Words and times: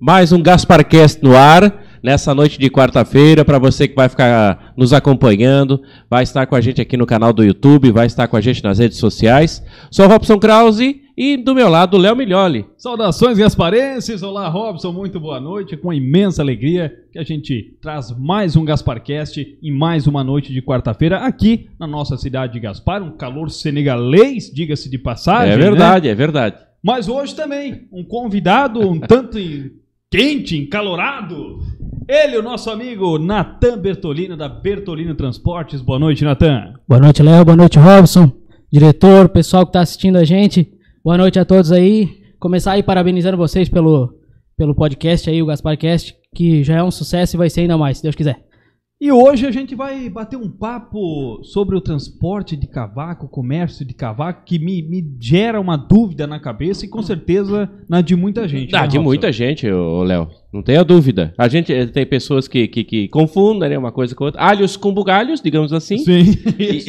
Mais 0.00 0.32
um 0.32 0.40
Gasparcast 0.40 1.22
no 1.22 1.36
ar, 1.36 1.84
nessa 2.02 2.34
noite 2.34 2.58
de 2.58 2.70
quarta-feira, 2.70 3.44
para 3.44 3.58
você 3.58 3.86
que 3.86 3.94
vai 3.94 4.08
ficar 4.08 4.72
nos 4.74 4.94
acompanhando, 4.94 5.82
vai 6.08 6.22
estar 6.22 6.46
com 6.46 6.56
a 6.56 6.60
gente 6.62 6.80
aqui 6.80 6.96
no 6.96 7.04
canal 7.04 7.34
do 7.34 7.44
YouTube, 7.44 7.92
vai 7.92 8.06
estar 8.06 8.26
com 8.26 8.34
a 8.34 8.40
gente 8.40 8.64
nas 8.64 8.78
redes 8.78 8.96
sociais. 8.96 9.62
Sou 9.90 10.08
Robson 10.08 10.38
Krause 10.38 11.02
e 11.14 11.36
do 11.36 11.54
meu 11.54 11.68
lado, 11.68 11.98
Léo 11.98 12.16
Miglioli. 12.16 12.64
Saudações 12.78 13.36
gasparenses, 13.36 14.22
olá 14.22 14.48
Robson, 14.48 14.90
muito 14.90 15.20
boa 15.20 15.38
noite, 15.38 15.76
com 15.76 15.92
imensa 15.92 16.40
alegria 16.40 16.90
que 17.12 17.18
a 17.18 17.22
gente 17.22 17.76
traz 17.82 18.10
mais 18.18 18.56
um 18.56 18.64
Gasparcast 18.64 19.58
em 19.62 19.70
mais 19.70 20.06
uma 20.06 20.24
noite 20.24 20.50
de 20.50 20.62
quarta-feira 20.62 21.18
aqui 21.18 21.68
na 21.78 21.86
nossa 21.86 22.16
cidade 22.16 22.54
de 22.54 22.60
Gaspar, 22.60 23.02
um 23.02 23.18
calor 23.18 23.50
senegalês, 23.50 24.50
diga-se 24.50 24.88
de 24.88 24.96
passagem. 24.96 25.52
É 25.52 25.58
né? 25.58 25.62
verdade, 25.62 26.08
é 26.08 26.14
verdade. 26.14 26.56
Mas 26.82 27.06
hoje 27.06 27.34
também, 27.34 27.86
um 27.92 28.02
convidado 28.02 28.80
um 28.80 28.98
tanto 28.98 29.38
quente, 30.10 30.56
encalorado. 30.58 31.60
Ele, 32.08 32.36
o 32.36 32.42
nosso 32.42 32.68
amigo 32.68 33.16
Natan 33.16 33.78
Bertolino, 33.78 34.36
da 34.36 34.48
Bertolino 34.48 35.14
Transportes. 35.14 35.80
Boa 35.80 36.00
noite, 36.00 36.24
Natan. 36.24 36.74
Boa 36.88 37.00
noite, 37.00 37.22
Léo. 37.22 37.44
Boa 37.44 37.56
noite, 37.56 37.78
Robson. 37.78 38.32
Diretor, 38.72 39.28
pessoal 39.28 39.64
que 39.64 39.68
está 39.68 39.80
assistindo 39.80 40.16
a 40.16 40.24
gente. 40.24 40.68
Boa 41.04 41.16
noite 41.16 41.38
a 41.38 41.44
todos 41.44 41.70
aí. 41.70 42.24
Começar 42.40 42.72
aí 42.72 42.82
parabenizando 42.82 43.36
vocês 43.36 43.68
pelo, 43.68 44.12
pelo 44.56 44.74
podcast 44.74 45.30
aí, 45.30 45.40
o 45.40 45.46
Gasparcast, 45.46 46.16
que 46.34 46.64
já 46.64 46.78
é 46.78 46.82
um 46.82 46.90
sucesso 46.90 47.36
e 47.36 47.38
vai 47.38 47.48
ser 47.48 47.60
ainda 47.60 47.78
mais, 47.78 47.98
se 47.98 48.02
Deus 48.02 48.16
quiser. 48.16 48.49
E 49.02 49.10
hoje 49.10 49.46
a 49.46 49.50
gente 49.50 49.74
vai 49.74 50.10
bater 50.10 50.36
um 50.36 50.50
papo 50.50 51.42
sobre 51.42 51.74
o 51.74 51.80
transporte 51.80 52.54
de 52.54 52.66
cavaco, 52.66 53.24
o 53.24 53.28
comércio 53.30 53.82
de 53.82 53.94
cavaco, 53.94 54.44
que 54.44 54.58
me, 54.58 54.82
me 54.82 55.02
gera 55.18 55.58
uma 55.58 55.74
dúvida 55.74 56.26
na 56.26 56.38
cabeça 56.38 56.84
e 56.84 56.88
com 56.88 57.00
certeza 57.00 57.66
na 57.88 58.02
de 58.02 58.14
muita 58.14 58.46
gente. 58.46 58.76
Ah, 58.76 58.82
né, 58.82 58.88
de 58.88 58.98
Robson? 58.98 59.08
muita 59.08 59.32
gente, 59.32 59.66
Léo. 59.66 60.28
Não 60.52 60.62
tenha 60.62 60.84
dúvida. 60.84 61.32
A 61.38 61.48
gente 61.48 61.72
eh, 61.72 61.86
tem 61.86 62.04
pessoas 62.04 62.46
que, 62.46 62.68
que, 62.68 62.84
que 62.84 63.08
confundem 63.08 63.70
né, 63.70 63.78
uma 63.78 63.90
coisa 63.90 64.14
com 64.14 64.24
outra. 64.24 64.38
Alhos 64.38 64.76
com 64.76 64.92
bugalhos, 64.92 65.40
digamos 65.40 65.72
assim. 65.72 65.96
Sim, 65.96 66.36
E, 66.58 66.84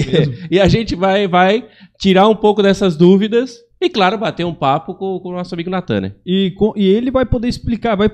e 0.58 0.60
a 0.60 0.68
gente 0.68 0.96
vai, 0.96 1.30
vai 1.30 1.66
tirar 1.98 2.28
um 2.28 2.36
pouco 2.36 2.62
dessas 2.62 2.98
dúvidas 2.98 3.58
e, 3.82 3.90
claro, 3.90 4.18
bater 4.18 4.46
um 4.46 4.54
papo 4.54 4.94
com, 4.94 5.20
com 5.20 5.30
o 5.30 5.32
nosso 5.34 5.56
amigo 5.56 5.70
Natan, 5.70 6.02
né? 6.02 6.12
E, 6.26 6.52
com- 6.52 6.72
e 6.76 6.86
ele 6.86 7.10
vai 7.10 7.26
poder 7.26 7.48
explicar, 7.48 7.96
vai, 7.96 8.10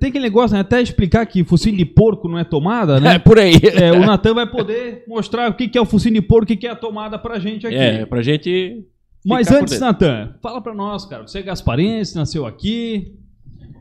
tem 0.00 0.08
aquele 0.08 0.24
negócio, 0.24 0.54
né? 0.54 0.60
Até 0.60 0.82
explicar 0.82 1.24
que 1.26 1.44
focinho 1.44 1.76
de 1.76 1.84
porco 1.84 2.28
não 2.28 2.38
é 2.38 2.44
tomada, 2.44 2.96
É, 2.98 3.00
né? 3.00 3.18
por 3.20 3.38
aí. 3.38 3.54
É, 3.80 3.92
o 3.92 4.00
Natan 4.00 4.34
vai 4.34 4.50
poder 4.50 5.04
mostrar 5.06 5.48
o 5.50 5.54
que, 5.54 5.68
que 5.68 5.78
é 5.78 5.80
o 5.80 5.86
focinho 5.86 6.14
de 6.16 6.22
porco, 6.22 6.44
o 6.44 6.46
que, 6.46 6.56
que 6.56 6.66
é 6.66 6.70
a 6.70 6.74
tomada 6.76 7.18
pra 7.18 7.38
gente 7.38 7.66
aqui. 7.66 7.76
É, 7.76 8.04
pra 8.04 8.20
gente. 8.20 8.84
Mas 9.24 9.48
antes. 9.52 9.78
Natan, 9.78 10.34
fala 10.42 10.60
pra 10.60 10.74
nós, 10.74 11.04
cara. 11.04 11.24
Você 11.26 11.38
é 11.38 11.42
gasparense, 11.42 12.16
nasceu 12.16 12.44
aqui. 12.44 13.14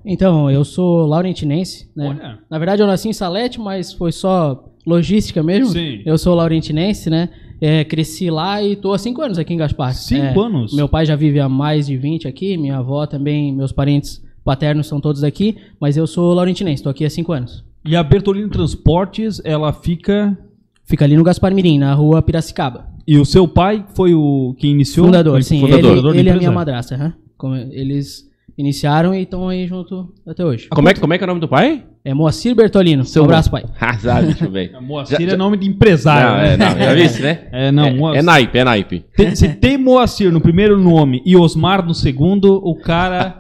Então, 0.05 0.49
eu 0.49 0.63
sou 0.63 1.05
laurentinense, 1.07 1.91
né? 1.95 2.09
Olha. 2.09 2.39
Na 2.49 2.57
verdade, 2.59 2.81
eu 2.81 2.87
nasci 2.87 3.09
em 3.09 3.13
Salete, 3.13 3.59
mas 3.59 3.93
foi 3.93 4.11
só 4.11 4.67
logística 4.85 5.41
mesmo. 5.43 5.67
Sim. 5.73 6.01
Eu 6.05 6.17
sou 6.17 6.33
laurentinense, 6.35 7.09
né? 7.09 7.29
É, 7.61 7.83
cresci 7.85 8.31
lá 8.31 8.61
e 8.63 8.75
tô 8.75 8.91
há 8.91 8.97
cinco 8.97 9.21
anos 9.21 9.37
aqui 9.37 9.53
em 9.53 9.57
Gaspar. 9.57 9.93
Cinco 9.93 10.41
É, 10.41 10.45
anos? 10.45 10.73
Meu 10.73 10.89
pai 10.89 11.05
já 11.05 11.15
vive 11.15 11.39
há 11.39 11.47
mais 11.47 11.85
de 11.85 11.95
20 11.95 12.27
aqui, 12.27 12.57
minha 12.57 12.77
avó 12.77 13.05
também, 13.05 13.53
meus 13.53 13.71
parentes 13.71 14.19
paternos 14.43 14.87
são 14.87 14.99
todos 14.99 15.21
daqui, 15.21 15.55
mas 15.79 15.95
eu 15.95 16.07
sou 16.07 16.33
laurentinense, 16.33 16.81
tô 16.81 16.89
aqui 16.89 17.05
há 17.05 17.09
cinco 17.09 17.31
anos. 17.31 17.63
E 17.85 17.95
a 17.95 18.01
Bertolino 18.01 18.49
Transportes, 18.49 19.39
ela 19.45 19.71
fica. 19.71 20.35
Fica 20.83 21.05
ali 21.05 21.15
no 21.15 21.23
Gaspar 21.23 21.53
Mirim, 21.53 21.77
na 21.77 21.93
rua 21.93 22.21
Piracicaba. 22.21 22.89
E 23.07 23.17
o 23.17 23.25
seu 23.25 23.47
pai 23.47 23.85
foi 23.93 24.13
o 24.13 24.55
que 24.57 24.67
iniciou? 24.67 25.05
Fundador, 25.05 25.43
sim. 25.43 25.61
fundador 25.61 25.91
ele 25.91 26.01
da 26.01 26.09
ele 26.09 26.17
é 26.17 26.21
empresa? 26.21 26.37
minha 26.39 26.51
madrasta. 26.51 27.15
Como 27.37 27.55
Eles 27.55 28.29
iniciaram 28.61 29.13
e 29.13 29.23
estão 29.23 29.49
aí 29.49 29.67
junto 29.67 30.13
até 30.25 30.45
hoje. 30.45 30.67
Como 30.69 30.87
é, 30.87 30.93
que- 30.93 30.99
como 31.01 31.13
é 31.13 31.17
que 31.17 31.23
é 31.23 31.25
o 31.25 31.27
nome 31.27 31.41
do 31.41 31.47
pai? 31.47 31.83
É 32.03 32.13
Moacir 32.13 32.55
Bertolino. 32.55 33.03
Seu 33.05 33.21
um 33.21 33.25
abraço, 33.25 33.51
pai. 33.51 33.63
Azar, 33.79 34.23
deixa 34.23 34.45
eu 34.45 34.51
ver. 34.51 34.73
A 34.75 34.79
Moacir 34.81 35.19
Já- 35.19 35.25
é 35.25 35.29
já- 35.31 35.37
nome 35.37 35.57
de 35.57 35.67
empresário. 35.67 36.29
Não, 36.29 36.37
né? 36.37 36.53
é, 36.53 36.57
não, 36.57 36.85
já 36.85 36.93
viste, 36.93 37.21
né? 37.21 37.39
É, 37.51 37.71
não, 37.71 37.85
É, 37.85 37.93
Moacir. 37.93 38.19
é 38.19 38.23
naipe, 38.23 38.57
é 38.57 38.63
naipe. 38.63 39.05
Tem- 39.15 39.35
se 39.35 39.49
tem 39.49 39.77
Moacir 39.77 40.31
no 40.31 40.39
primeiro 40.39 40.79
nome 40.79 41.21
e 41.25 41.35
Osmar 41.35 41.85
no 41.85 41.93
segundo, 41.93 42.55
o 42.63 42.75
cara 42.75 43.35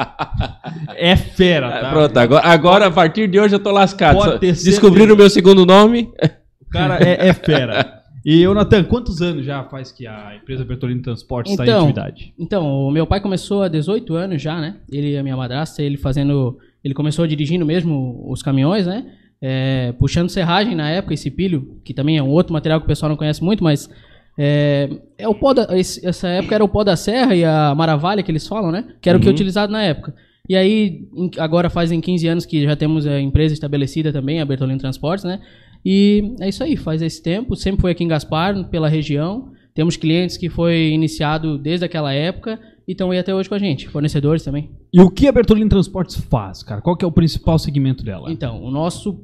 é 0.97 1.15
fera, 1.15 1.67
Ah, 1.67 1.79
tá? 1.81 1.89
Pronto, 1.91 2.17
agora, 2.17 2.47
agora 2.47 2.85
a 2.87 2.91
partir 2.91 3.27
de 3.27 3.39
hoje 3.39 3.55
eu 3.55 3.59
tô 3.59 3.71
lascado. 3.71 4.15
Pode 4.17 4.31
Só 4.33 4.37
ter 4.37 4.51
Descobriram 4.53 5.13
o 5.15 5.17
meu 5.17 5.29
segundo 5.29 5.65
nome. 5.65 6.09
O 6.61 6.69
cara 6.69 6.97
é, 7.01 7.29
é 7.29 7.33
fera. 7.33 8.00
E, 8.23 8.45
ô 8.47 8.53
Natan, 8.53 8.83
quantos 8.83 9.21
anos 9.21 9.45
já 9.45 9.63
faz 9.63 9.91
que 9.91 10.05
a 10.05 10.35
empresa 10.35 10.63
Bertolino 10.63 11.01
Transportes 11.01 11.51
está 11.53 11.65
em 11.65 11.67
Então, 11.69 11.79
atividade? 11.81 12.33
Então, 12.37 12.87
o 12.87 12.91
meu 12.91 13.07
pai 13.07 13.19
começou 13.19 13.63
há 13.63 13.67
18 13.67 14.13
anos 14.15 14.41
já, 14.41 14.59
né? 14.61 14.75
Ele 14.91 15.11
e 15.13 15.17
a 15.17 15.23
minha 15.23 15.35
madrasta, 15.35 15.81
ele 15.81 15.97
fazendo. 15.97 16.57
Ele 16.83 16.93
começou 16.93 17.25
dirigindo 17.25 17.65
mesmo 17.65 18.23
os 18.27 18.43
caminhões, 18.43 18.85
né? 18.85 19.05
É, 19.41 19.91
puxando 19.93 20.29
serragem 20.29 20.75
na 20.75 20.87
época, 20.89 21.15
esse 21.15 21.31
pilho, 21.31 21.79
que 21.83 21.93
também 21.95 22.17
é 22.17 22.21
um 22.23 22.29
outro 22.29 22.53
material 22.53 22.79
que 22.79 22.85
o 22.85 22.87
pessoal 22.87 23.09
não 23.09 23.17
conhece 23.17 23.43
muito, 23.43 23.63
mas. 23.63 23.89
É, 24.37 24.89
é 25.17 25.27
o 25.27 25.35
pó 25.35 25.53
da, 25.53 25.67
essa 25.77 26.27
época 26.29 26.55
era 26.55 26.63
o 26.63 26.69
pó 26.69 26.83
da 26.83 26.95
serra 26.95 27.35
e 27.35 27.43
a 27.43 27.73
maravalha 27.75 28.23
que 28.23 28.31
eles 28.31 28.47
falam, 28.47 28.71
né? 28.71 28.85
Que 29.01 29.09
era 29.09 29.17
o 29.17 29.21
que 29.21 29.27
é 29.27 29.31
utilizado 29.31 29.71
na 29.71 29.81
época. 29.83 30.13
E 30.47 30.55
aí, 30.55 31.07
em- 31.15 31.31
agora 31.37 31.69
fazem 31.69 31.99
15 31.99 32.27
anos 32.27 32.45
que 32.45 32.63
já 32.63 32.75
temos 32.75 33.05
a 33.05 33.19
empresa 33.19 33.53
estabelecida 33.53 34.11
também, 34.11 34.39
a 34.41 34.45
Bertolino 34.45 34.79
Transportes, 34.79 35.25
né? 35.25 35.39
E 35.83 36.35
é 36.39 36.49
isso 36.49 36.63
aí, 36.63 36.77
faz 36.77 37.01
esse 37.01 37.21
tempo, 37.21 37.55
sempre 37.55 37.81
foi 37.81 37.91
aqui 37.91 38.03
em 38.03 38.07
Gaspar, 38.07 38.69
pela 38.69 38.87
região. 38.87 39.51
Temos 39.73 39.97
clientes 39.97 40.37
que 40.37 40.49
foi 40.49 40.89
iniciado 40.89 41.57
desde 41.57 41.85
aquela 41.85 42.13
época 42.13 42.59
e 42.87 42.91
estão 42.91 43.11
aí 43.11 43.19
até 43.19 43.33
hoje 43.33 43.47
com 43.47 43.55
a 43.55 43.59
gente, 43.59 43.87
fornecedores 43.87 44.43
também. 44.43 44.69
E 44.93 44.99
o 44.99 45.09
que 45.09 45.27
a 45.27 45.31
Bertolino 45.31 45.69
Transportes 45.69 46.17
faz, 46.17 46.61
cara? 46.61 46.81
Qual 46.81 46.95
que 46.95 47.05
é 47.05 47.07
o 47.07 47.11
principal 47.11 47.57
segmento 47.57 48.03
dela? 48.03 48.31
Então, 48.31 48.61
o 48.61 48.69
nosso 48.69 49.23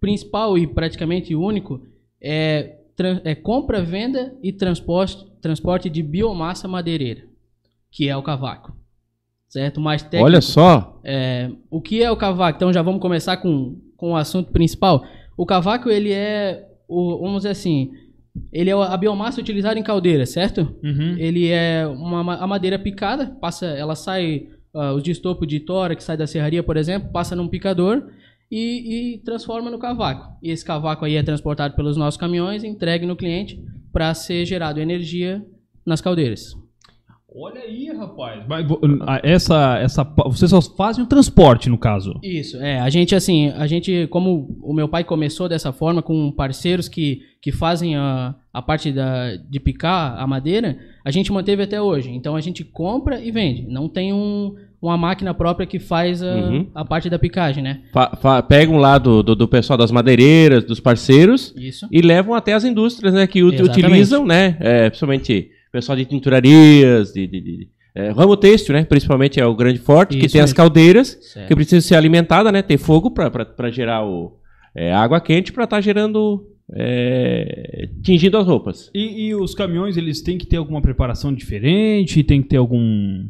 principal 0.00 0.56
e 0.58 0.66
praticamente 0.66 1.34
único 1.34 1.80
é, 2.22 2.76
é 3.24 3.34
compra, 3.34 3.82
venda 3.82 4.36
e 4.42 4.52
transporte, 4.52 5.24
transporte 5.40 5.88
de 5.88 6.02
biomassa 6.02 6.68
madeireira, 6.68 7.22
que 7.90 8.08
é 8.08 8.16
o 8.16 8.22
cavaco. 8.22 8.76
Certo? 9.48 9.80
Mais 9.80 10.02
técnico. 10.02 10.24
Olha 10.24 10.40
só. 10.40 11.00
É, 11.02 11.50
o 11.70 11.80
que 11.80 12.02
é 12.02 12.10
o 12.10 12.16
cavaco? 12.16 12.56
Então 12.56 12.72
já 12.72 12.82
vamos 12.82 13.00
começar 13.00 13.38
com, 13.38 13.80
com 13.96 14.12
o 14.12 14.16
assunto 14.16 14.52
principal. 14.52 15.04
O 15.36 15.44
cavaco, 15.46 15.90
ele 15.90 16.12
é, 16.12 16.66
o, 16.88 17.18
vamos 17.18 17.38
dizer 17.38 17.50
assim, 17.50 17.90
ele 18.52 18.70
é 18.70 18.72
a 18.72 18.96
biomassa 18.96 19.40
utilizada 19.40 19.78
em 19.78 19.82
caldeira, 19.82 20.24
certo? 20.26 20.74
Uhum. 20.82 21.16
Ele 21.18 21.48
é 21.48 21.86
uma, 21.86 22.22
ma- 22.24 22.36
a 22.36 22.46
madeira 22.46 22.78
picada, 22.78 23.26
passa, 23.40 23.66
ela 23.66 23.94
sai, 23.94 24.48
ah, 24.74 24.92
os 24.94 25.02
de 25.02 25.10
estopo 25.10 25.46
de 25.46 25.60
tora 25.60 25.94
que 25.96 26.02
sai 26.04 26.16
da 26.16 26.26
serraria, 26.26 26.62
por 26.62 26.76
exemplo, 26.76 27.10
passa 27.12 27.34
num 27.36 27.48
picador 27.48 28.08
e, 28.50 29.14
e 29.14 29.18
transforma 29.18 29.70
no 29.70 29.78
cavaco. 29.78 30.36
E 30.42 30.50
esse 30.50 30.64
cavaco 30.64 31.04
aí 31.04 31.16
é 31.16 31.22
transportado 31.22 31.74
pelos 31.74 31.96
nossos 31.96 32.18
caminhões 32.18 32.62
e 32.62 32.66
entregue 32.68 33.06
no 33.06 33.16
cliente 33.16 33.60
para 33.92 34.12
ser 34.14 34.44
gerado 34.44 34.80
energia 34.80 35.44
nas 35.84 36.00
caldeiras. 36.00 36.54
Olha 37.38 37.60
aí, 37.60 37.92
rapaz. 37.94 38.42
Mas, 38.48 38.66
essa, 39.22 39.78
essa, 39.78 40.04
vocês 40.26 40.50
só 40.50 40.60
fazem 40.62 41.04
o 41.04 41.06
transporte, 41.06 41.68
no 41.68 41.76
caso. 41.76 42.14
Isso, 42.22 42.56
é. 42.56 42.80
A 42.80 42.88
gente, 42.88 43.14
assim, 43.14 43.50
a 43.50 43.66
gente, 43.66 44.06
como 44.08 44.56
o 44.62 44.72
meu 44.72 44.88
pai 44.88 45.04
começou 45.04 45.46
dessa 45.48 45.70
forma, 45.70 46.00
com 46.02 46.30
parceiros 46.32 46.88
que, 46.88 47.20
que 47.42 47.52
fazem 47.52 47.94
a, 47.94 48.34
a 48.52 48.62
parte 48.62 48.90
da, 48.90 49.36
de 49.36 49.60
picar 49.60 50.18
a 50.18 50.26
madeira, 50.26 50.78
a 51.04 51.10
gente 51.10 51.30
manteve 51.30 51.62
até 51.62 51.80
hoje. 51.80 52.10
Então 52.10 52.34
a 52.36 52.40
gente 52.40 52.64
compra 52.64 53.20
e 53.20 53.30
vende. 53.30 53.66
Não 53.68 53.86
tem 53.86 54.14
um, 54.14 54.54
uma 54.80 54.96
máquina 54.96 55.34
própria 55.34 55.66
que 55.66 55.78
faz 55.78 56.22
a, 56.22 56.34
Uhum. 56.36 56.66
a 56.74 56.86
parte 56.86 57.10
da 57.10 57.18
picagem, 57.18 57.62
né? 57.62 57.82
Fa- 57.92 58.16
fa- 58.16 58.42
pegam 58.42 58.78
lá 58.78 58.96
do, 58.96 59.22
do, 59.22 59.34
do 59.36 59.46
pessoal 59.46 59.76
das 59.76 59.90
madeireiras, 59.90 60.64
dos 60.64 60.80
parceiros, 60.80 61.52
Isso. 61.54 61.86
e 61.92 62.00
levam 62.00 62.34
até 62.34 62.54
as 62.54 62.64
indústrias, 62.64 63.12
né? 63.12 63.26
Que 63.26 63.40
Exatamente. 63.40 63.78
utilizam, 63.78 64.24
né? 64.24 64.56
É, 64.58 64.88
principalmente 64.88 65.50
pessoal 65.76 65.96
de 65.96 66.04
tinturarias, 66.06 67.12
de, 67.12 67.26
de- 67.26 67.40
de- 67.40 67.68
é, 67.94 68.10
ramo 68.10 68.36
têxtil, 68.36 68.74
né? 68.74 68.84
Principalmente 68.84 69.38
é 69.40 69.46
o 69.46 69.54
grande 69.54 69.78
forte, 69.78 70.18
que 70.18 70.26
Isso 70.26 70.32
tem 70.32 70.40
as 70.40 70.50
mesmo. 70.50 70.56
caldeiras, 70.56 71.18
Certo. 71.20 71.48
que 71.48 71.54
precisam 71.54 71.80
ser 71.80 71.94
alimentadas, 71.96 72.52
né? 72.52 72.62
Ter 72.62 72.78
fogo 72.78 73.10
para 73.10 73.70
gerar 73.70 74.04
o, 74.06 74.36
é, 74.74 74.92
água 74.92 75.20
quente 75.20 75.52
para 75.52 75.64
estar 75.64 75.80
gerando. 75.80 76.46
É, 76.74 77.88
tingindo 78.02 78.36
as 78.36 78.46
roupas. 78.46 78.90
E, 78.94 79.26
e 79.28 79.34
os 79.34 79.54
caminhões, 79.54 79.96
eles 79.96 80.20
têm 80.20 80.36
que 80.36 80.46
ter 80.46 80.56
alguma 80.56 80.82
preparação 80.82 81.32
diferente? 81.32 82.24
Tem 82.24 82.42
que 82.42 82.48
ter 82.48 82.56
algum... 82.56 83.26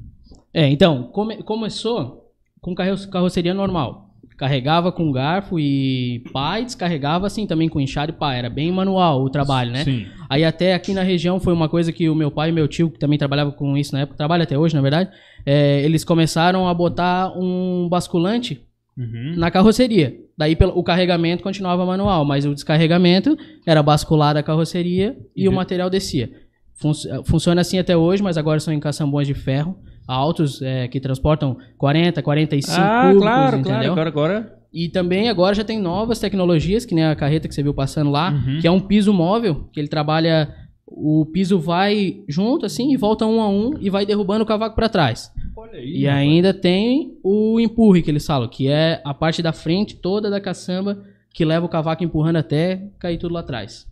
É, 0.54 0.68
então, 0.68 1.04
come- 1.12 1.42
começou 1.42 2.30
com 2.60 2.74
carro- 2.74 3.08
carroceria 3.10 3.52
normal. 3.52 4.05
Carregava 4.36 4.92
com 4.92 5.10
garfo 5.10 5.58
e 5.58 6.22
pá, 6.32 6.60
e 6.60 6.64
descarregava 6.66 7.26
assim 7.26 7.46
também 7.46 7.68
com 7.68 7.80
enxada 7.80 8.10
e 8.12 8.14
pá. 8.14 8.34
Era 8.34 8.50
bem 8.50 8.70
manual 8.70 9.22
o 9.22 9.30
trabalho, 9.30 9.70
né? 9.72 9.82
Sim. 9.84 10.06
Aí 10.28 10.44
até 10.44 10.74
aqui 10.74 10.92
na 10.92 11.02
região 11.02 11.40
foi 11.40 11.52
uma 11.54 11.68
coisa 11.68 11.90
que 11.92 12.08
o 12.10 12.14
meu 12.14 12.30
pai 12.30 12.50
e 12.50 12.52
meu 12.52 12.68
tio, 12.68 12.90
que 12.90 12.98
também 12.98 13.18
trabalhava 13.18 13.50
com 13.52 13.76
isso 13.76 13.92
na 13.94 14.00
época, 14.00 14.16
trabalha 14.16 14.42
até 14.42 14.58
hoje, 14.58 14.74
na 14.74 14.80
verdade, 14.82 15.10
é, 15.46 15.80
eles 15.82 16.04
começaram 16.04 16.68
a 16.68 16.74
botar 16.74 17.32
um 17.36 17.88
basculante 17.88 18.60
Uhum. 18.98 19.34
na 19.36 19.50
carroceria. 19.50 20.14
Daí 20.38 20.56
o 20.74 20.82
carregamento 20.82 21.42
continuava 21.42 21.84
manual, 21.84 22.24
mas 22.24 22.46
o 22.46 22.54
descarregamento 22.54 23.36
era 23.66 23.82
bascular 23.82 24.32
da 24.34 24.42
carroceria 24.42 25.16
e, 25.36 25.46
o 25.48 25.52
material 25.52 25.90
descia. 25.90 26.30
Fun- 26.74 26.92
funciona 27.24 27.60
assim 27.60 27.78
até 27.78 27.94
hoje, 27.96 28.22
mas 28.22 28.38
agora 28.38 28.58
são 28.58 28.72
em 28.72 28.80
caçambões 28.80 29.26
de 29.26 29.34
ferro, 29.34 29.78
altos 30.06 30.62
é, 30.62 30.88
que 30.88 31.00
transportam 31.00 31.56
40, 31.78 32.22
45 32.22 32.80
ah, 32.80 33.02
cúbicos, 33.02 33.22
claro, 33.22 33.56
entendeu? 33.58 33.94
claro. 33.94 34.08
Agora, 34.08 34.08
agora. 34.08 34.56
E 34.72 34.88
também 34.88 35.28
agora 35.28 35.54
já 35.54 35.64
tem 35.64 35.80
novas 35.80 36.18
tecnologias, 36.18 36.84
que 36.84 36.94
nem 36.94 37.04
a 37.04 37.16
carreta 37.16 37.48
que 37.48 37.54
você 37.54 37.62
viu 37.62 37.72
passando 37.72 38.10
lá, 38.10 38.30
Uhum. 38.30 38.58
que 38.60 38.66
é 38.66 38.70
um 38.70 38.80
piso 38.80 39.12
móvel, 39.12 39.68
que 39.72 39.80
ele 39.80 39.88
trabalha. 39.88 40.54
O 40.86 41.26
piso 41.26 41.58
vai 41.58 42.20
junto 42.28 42.64
assim 42.66 42.92
e 42.92 42.96
volta 42.96 43.26
um 43.26 43.40
a 43.40 43.48
um 43.48 43.72
e 43.80 43.90
vai 43.90 44.06
derrubando 44.06 44.44
o 44.44 44.46
cavaco 44.46 44.76
para 44.76 44.88
trás. 44.88 45.32
Olha 45.56 45.78
aí. 45.78 46.00
E 46.02 46.08
ainda 46.08 46.54
tem 46.54 47.18
o 47.24 47.58
empurre 47.58 48.02
que 48.02 48.10
eles 48.10 48.24
falam, 48.24 48.48
que 48.48 48.68
é 48.68 49.00
a 49.04 49.12
parte 49.12 49.42
da 49.42 49.52
frente 49.52 49.96
toda 49.96 50.30
da 50.30 50.40
caçamba 50.40 51.02
que 51.34 51.44
leva 51.44 51.66
o 51.66 51.68
cavaco 51.68 52.04
empurrando 52.04 52.36
até 52.36 52.82
cair 52.98 53.18
tudo 53.18 53.34
lá 53.34 53.40
atrás. 53.40 53.86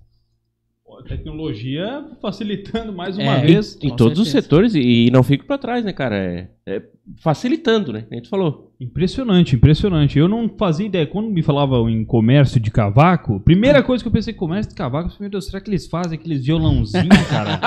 Tecnologia 1.03 2.05
facilitando 2.21 2.93
mais 2.93 3.17
uma 3.17 3.39
É, 3.39 3.41
vez. 3.47 3.77
Em 3.83 3.91
Com 3.91 3.97
todos 3.97 4.19
os 4.19 4.29
certeza. 4.29 4.43
setores 4.43 4.75
e, 4.75 5.07
e 5.07 5.11
não 5.11 5.23
fica 5.23 5.45
pra 5.45 5.59
trás, 5.59 5.85
né, 5.85 5.93
cara? 5.93 6.17
É, 6.17 6.49
é 6.67 6.83
facilitando, 7.17 7.93
né? 7.93 8.07
A 8.11 8.15
gente 8.15 8.29
falou. 8.29 8.74
Impressionante, 8.85 9.57
impressionante. 9.57 10.19
Eu 10.19 10.29
não 10.29 10.49
fazia 10.59 10.87
ideia. 10.87 11.07
Quando 11.07 11.31
me 11.31 11.43
falavam 11.43 11.89
em 11.89 12.05
comércio 12.05 12.61
de 12.61 12.71
cavaco, 12.71 13.41
primeira 13.41 13.83
coisa 13.83 14.03
que 14.05 14.09
eu 14.09 14.13
pensei, 14.13 14.33
comércio 14.35 14.71
de 14.71 14.77
cavaco, 14.77 15.11
meu 15.19 15.31
Deus, 15.31 15.47
será 15.47 15.61
que 15.61 15.71
eles 15.71 15.87
fazem 15.87 16.19
aqueles 16.19 16.45
violãozinhos, 16.45 17.09
cara? 17.29 17.61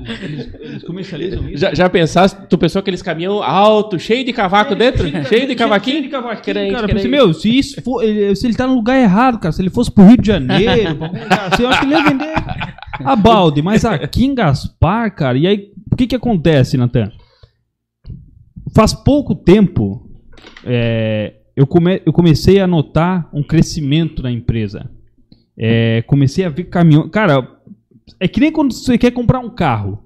eles, 0.00 0.22
eles- 0.22 0.54
eles 0.60 0.82
comercializam 0.84 1.48
isso? 1.48 1.58
Já, 1.58 1.74
já 1.74 1.88
pensaste, 1.88 2.38
tu 2.48 2.58
pensou 2.58 2.80
aqueles 2.80 3.00
caminhão 3.02 3.42
alto, 3.42 3.98
cheio 3.98 4.24
de 4.24 4.32
cavaco 4.32 4.74
dentro? 4.74 5.06
Cheio 5.26 5.46
de 5.46 5.54
cavaquinho? 5.54 5.96
Cheio 5.96 6.02
de 6.04 6.08
cavaquinho, 6.10 6.54
Crente, 6.54 6.72
cara. 6.72 6.84
Eu 6.84 6.94
pensei, 6.94 7.10
meu, 7.10 7.32
se, 7.32 7.58
isso 7.58 7.82
for, 7.82 8.02
ele- 8.02 8.34
se 8.34 8.46
ele 8.46 8.54
tá 8.54 8.66
no 8.66 8.74
lugar 8.74 8.98
errado, 8.98 9.38
cara, 9.38 9.52
se 9.52 9.62
ele 9.62 9.70
fosse 9.70 9.90
pro 9.90 10.04
Rio 10.04 10.16
de 10.18 10.26
Janeiro, 10.26 10.96
pra 10.96 11.06
algum 11.06 11.20
lugar 11.22 11.48
assim, 11.52 11.62
eu 11.62 11.68
acho 11.68 11.80
que 11.80 11.86
ele 11.86 11.94
ia 11.94 12.02
vender 12.04 12.34
a 13.04 13.16
balde. 13.16 13.62
Mas 13.62 13.84
aqui 13.84 14.24
em 14.24 14.34
Gaspar, 14.34 15.14
cara, 15.14 15.38
e 15.38 15.46
aí, 15.46 15.68
o 15.92 15.96
que 15.96 16.06
que 16.06 16.16
acontece, 16.16 16.76
Natan? 16.76 17.10
Faz 18.74 18.92
pouco 18.92 19.34
tempo, 19.34 20.08
é, 20.64 21.34
eu, 21.56 21.66
come- 21.66 22.02
eu 22.04 22.12
comecei 22.12 22.60
a 22.60 22.66
notar 22.66 23.28
um 23.32 23.42
crescimento 23.42 24.22
na 24.22 24.30
empresa. 24.30 24.90
É, 25.56 26.02
comecei 26.02 26.44
a 26.44 26.48
ver 26.48 26.64
caminhão. 26.64 27.08
Cara, 27.08 27.48
é 28.18 28.26
que 28.26 28.40
nem 28.40 28.50
quando 28.50 28.72
você 28.72 28.98
quer 28.98 29.12
comprar 29.12 29.38
um 29.38 29.50
carro. 29.50 30.02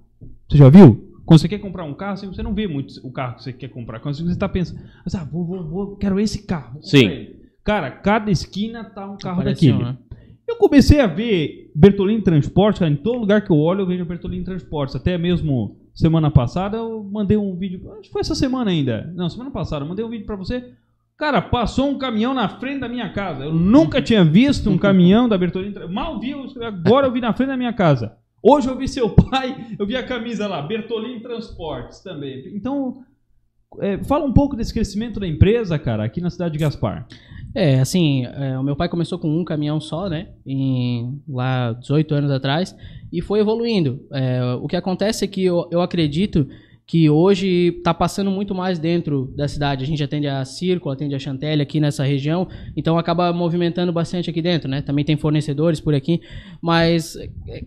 Você 0.49 0.59
já 0.59 0.69
viu? 0.69 1.07
Quando 1.25 1.41
você 1.41 1.49
quer 1.49 1.59
comprar 1.59 1.85
um 1.85 1.95
carro, 1.95 2.15
assim, 2.15 2.27
você 2.27 2.43
não 2.43 2.55
vê 2.55 2.67
muito 2.67 2.95
o 3.07 3.11
carro 3.13 3.37
que 3.37 3.43
você 3.45 3.53
quer 3.53 3.69
comprar. 3.69 4.01
Quando 4.01 4.17
você 4.17 4.25
está 4.31 4.49
pensando, 4.49 4.81
ah, 5.15 5.25
vou, 5.25 5.45
vou, 5.45 5.63
vou, 5.69 5.97
quero 5.97 6.19
esse 6.21 6.47
carro. 6.47 6.79
Sim. 6.83 7.05
ele. 7.07 7.39
Cara, 7.65 7.91
cada 7.91 8.31
esquina 8.31 8.85
tá 8.85 9.11
um 9.11 9.19
carro 9.19 9.41
Apareceu, 9.41 9.73
daquele. 9.79 9.91
né? 9.93 9.99
Eu 10.47 10.57
comecei 10.57 11.01
a 11.01 11.07
ver 11.07 11.71
Bertolini 11.75 12.23
Transportes, 12.23 12.79
cara, 12.79 12.91
em 12.91 12.97
todo 12.97 13.19
lugar 13.19 13.43
que 13.45 13.51
eu 13.51 13.57
olho 13.59 13.81
eu 13.81 13.87
vejo 13.87 14.07
Bertolini 14.07 14.43
Transportes. 14.45 14.97
Até 14.97 15.19
mesmo 15.19 15.77
semana 15.99 16.31
passada 16.31 16.77
eu 16.77 17.03
mandei 17.03 17.37
um 17.37 17.57
vídeo, 17.57 17.91
acho 17.95 18.03
que 18.03 18.13
foi 18.13 18.21
essa 18.21 18.35
semana 18.35 18.71
ainda. 18.71 19.13
Não, 19.17 19.29
semana 19.29 19.51
passada, 19.51 19.85
eu 19.85 19.89
mandei 19.89 20.05
um 20.05 20.09
vídeo 20.09 20.25
pra 20.25 20.37
você. 20.37 20.73
Cara, 21.17 21.43
passou 21.43 21.89
um 21.89 21.99
caminhão 21.99 22.33
na 22.33 22.49
frente 22.49 22.79
da 22.79 22.89
minha 22.89 23.13
casa. 23.13 23.45
Eu 23.45 23.53
nunca 23.53 24.01
tinha 24.01 24.25
visto 24.25 24.71
um 24.71 24.79
caminhão 24.79 25.29
da 25.29 25.37
Bertolini. 25.37 25.75
Mal 25.89 26.21
vi, 26.21 26.33
agora 26.63 27.09
eu 27.09 27.13
vi 27.13 27.21
na 27.21 27.33
frente 27.33 27.49
da 27.49 27.57
minha 27.57 27.73
casa. 27.73 28.17
Hoje 28.41 28.69
eu 28.69 28.77
vi 28.77 28.87
seu 28.87 29.11
pai, 29.11 29.75
eu 29.77 29.85
vi 29.85 29.97
a 29.97 30.07
camisa 30.07 30.47
lá, 30.47 30.63
Bertolini 30.63 31.21
Transportes 31.21 31.99
também. 31.99 32.45
Então, 32.55 33.03
é, 33.81 33.99
fala 34.05 34.25
um 34.25 34.33
pouco 34.33 34.55
desse 34.55 34.73
crescimento 34.73 35.19
da 35.19 35.27
empresa, 35.27 35.77
cara, 35.81 36.05
aqui 36.05 36.21
na 36.21 36.31
cidade 36.31 36.53
de 36.53 36.59
Gaspar. 36.61 37.09
É, 37.53 37.81
assim, 37.81 38.25
é, 38.25 38.57
o 38.57 38.63
meu 38.63 38.77
pai 38.77 38.89
começou 38.89 39.19
com 39.19 39.29
um 39.29 39.45
caminhão 39.45 39.81
só, 39.81 40.09
né? 40.09 40.29
Em, 40.47 41.21
lá 41.29 41.73
18 41.73 42.15
anos 42.15 42.31
atrás, 42.31 42.77
e 43.13 43.21
foi 43.21 43.41
evoluindo. 43.41 44.01
É, 44.13 44.41
o 44.61 44.67
que 44.67 44.77
acontece 44.77 45.25
é 45.25 45.29
que 45.29 45.45
eu, 45.45 45.69
eu 45.71 45.81
acredito 45.81 46.47
que 46.89 47.11
hoje 47.11 47.75
está 47.77 47.93
passando 47.93 48.31
muito 48.31 48.55
mais 48.55 48.79
dentro 48.79 49.31
da 49.37 49.47
cidade. 49.47 49.85
A 49.85 49.87
gente 49.87 50.03
atende 50.03 50.27
a 50.27 50.43
Círculo, 50.47 50.91
atende 50.91 51.15
a 51.15 51.19
Chantelli 51.19 51.61
aqui 51.61 51.79
nessa 51.79 52.03
região, 52.03 52.49
então 52.75 52.97
acaba 52.97 53.31
movimentando 53.31 53.93
bastante 53.93 54.31
aqui 54.31 54.41
dentro, 54.41 54.71
né? 54.71 54.81
Também 54.81 55.05
tem 55.05 55.15
fornecedores 55.15 55.81
por 55.81 55.95
aqui, 55.95 56.23
mas, 56.63 57.15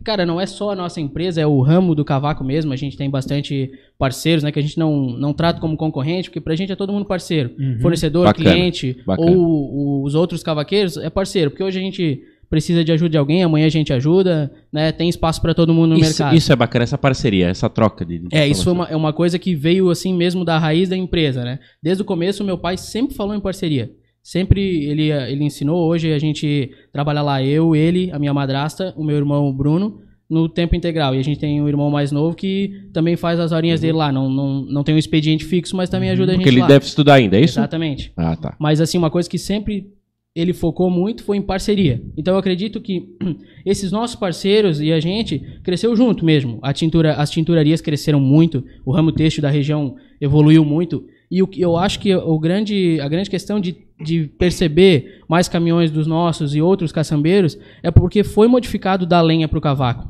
cara, 0.03 0.25
não 0.25 0.41
é 0.41 0.47
só 0.47 0.71
a 0.71 0.75
nossa 0.75 0.99
empresa, 0.99 1.39
é 1.39 1.45
o 1.45 1.61
ramo 1.61 1.93
do 1.93 2.03
cavaco 2.03 2.43
mesmo. 2.43 2.73
A 2.73 2.75
gente 2.75 2.97
tem 2.97 3.11
bastante 3.11 3.71
parceiros, 3.95 4.43
né? 4.43 4.51
Que 4.51 4.57
a 4.57 4.63
gente 4.63 4.79
não, 4.79 5.11
não 5.11 5.33
trata 5.33 5.61
como 5.61 5.77
concorrente, 5.77 6.27
porque 6.27 6.41
pra 6.41 6.55
gente 6.55 6.71
é 6.71 6.75
todo 6.75 6.91
mundo 6.91 7.05
parceiro. 7.05 7.51
Fornecedor, 7.79 8.25
Bacana, 8.25 8.49
cliente, 8.49 9.03
bacana. 9.05 9.29
ou 9.37 10.03
os 10.03 10.15
outros 10.15 10.41
cavaqueiros 10.41 10.97
é 10.97 11.11
parceiro, 11.11 11.51
porque 11.51 11.63
hoje 11.63 11.77
a 11.77 11.83
gente 11.83 12.23
precisa 12.51 12.83
de 12.83 12.91
ajuda 12.91 13.09
de 13.09 13.17
alguém, 13.17 13.41
amanhã 13.41 13.65
a 13.65 13.69
gente 13.69 13.91
ajuda, 13.91 14.51
né? 14.71 14.91
Tem 14.91 15.07
espaço 15.09 15.41
para 15.41 15.53
todo 15.55 15.73
mundo 15.73 15.91
no 15.91 15.95
Isso, 15.99 16.21
mercado. 16.21 16.35
isso 16.37 16.51
é 16.51 16.55
bacana, 16.55 16.83
essa 16.83 16.97
parceria, 16.97 17.47
essa 17.47 17.69
troca 17.69 18.05
de. 18.05 18.19
de 18.19 18.27
É, 18.31 18.45
isso 18.47 18.61
informação. 18.61 18.73
uma, 18.73 18.93
é 18.93 18.95
uma 18.95 19.13
coisa 19.13 19.39
que 19.39 19.55
veio 19.55 19.89
assim 19.89 20.13
mesmo 20.13 20.43
da 20.45 20.59
raiz 20.59 20.89
da 20.89 20.97
empresa, 20.97 21.43
né? 21.43 21.57
Desde 21.81 22.03
o 22.03 22.05
começo, 22.05 22.43
meu 22.43 22.57
pai 22.57 22.77
sempre 22.77 23.15
falou 23.15 23.33
em 23.33 23.39
parceria. 23.39 23.89
Sempre 24.21 24.61
ele, 24.85 25.09
ele 25.11 25.43
ensinou. 25.45 25.87
Hoje 25.89 26.11
a 26.13 26.19
gente 26.19 26.69
trabalha 26.93 27.21
lá, 27.23 27.41
eu, 27.41 27.75
ele, 27.75 28.11
a 28.11 28.19
minha 28.19 28.33
madrasta, 28.33 28.93
o 28.95 29.03
meu 29.03 29.15
irmão 29.17 29.47
o 29.47 29.53
Bruno, 29.53 29.99
no 30.29 30.47
tempo 30.47 30.75
integral. 30.75 31.15
E 31.15 31.19
a 31.19 31.23
gente 31.23 31.39
tem 31.39 31.59
um 31.61 31.67
irmão 31.67 31.89
mais 31.89 32.11
novo 32.11 32.35
que 32.35 32.89
também 32.93 33.15
faz 33.15 33.39
as 33.39 33.51
horinhas 33.51 33.79
dele 33.81 33.93
lá. 33.93 34.11
Não, 34.11 34.29
não, 34.29 34.61
não 34.65 34.83
tem 34.83 34.93
um 34.93 34.97
expediente 34.99 35.43
fixo, 35.45 35.75
mas 35.75 35.89
também 35.89 36.09
ajuda 36.11 36.33
a 36.33 36.35
gente 36.35 36.43
Porque 36.43 36.53
ele 36.53 36.61
lá. 36.61 36.67
deve 36.67 36.85
estudar 36.85 37.15
ainda, 37.15 37.37
é 37.37 37.41
isso? 37.41 37.57
Exatamente. 37.59 38.11
Ah, 38.15 38.35
tá. 38.35 38.55
Mas 38.59 38.79
assim, 38.81 38.97
uma 38.97 39.09
coisa 39.09 39.27
que 39.29 39.37
sempre 39.39 39.87
ele 40.35 40.53
focou 40.53 40.89
muito 40.89 41.23
foi 41.23 41.37
em 41.37 41.41
parceria. 41.41 42.01
Então 42.17 42.33
eu 42.33 42.39
acredito 42.39 42.79
que 42.79 43.15
esses 43.65 43.91
nossos 43.91 44.15
parceiros 44.15 44.79
e 44.79 44.91
a 44.91 44.99
gente 44.99 45.39
cresceu 45.63 45.95
junto 45.95 46.23
mesmo. 46.23 46.59
A 46.61 46.71
tintura, 46.73 47.15
as 47.15 47.29
tinturarias 47.29 47.81
cresceram 47.81 48.19
muito, 48.19 48.63
o 48.85 48.91
ramo 48.91 49.11
têxtil 49.11 49.41
da 49.41 49.49
região 49.49 49.95
evoluiu 50.19 50.63
muito. 50.63 51.05
E 51.29 51.41
o 51.41 51.47
que 51.47 51.61
eu 51.61 51.77
acho 51.77 51.99
que 51.99 52.13
o 52.13 52.39
grande, 52.39 52.99
a 52.99 53.07
grande 53.07 53.29
questão 53.29 53.59
de, 53.59 53.77
de 54.03 54.27
perceber 54.37 55.21
mais 55.29 55.47
caminhões 55.47 55.91
dos 55.91 56.07
nossos 56.07 56.55
e 56.55 56.61
outros 56.61 56.91
caçambeiros 56.91 57.57
é 57.83 57.89
porque 57.89 58.23
foi 58.23 58.47
modificado 58.47 59.05
da 59.05 59.21
lenha 59.21 59.47
para 59.47 59.57
o 59.57 59.61
cavaco. 59.61 60.09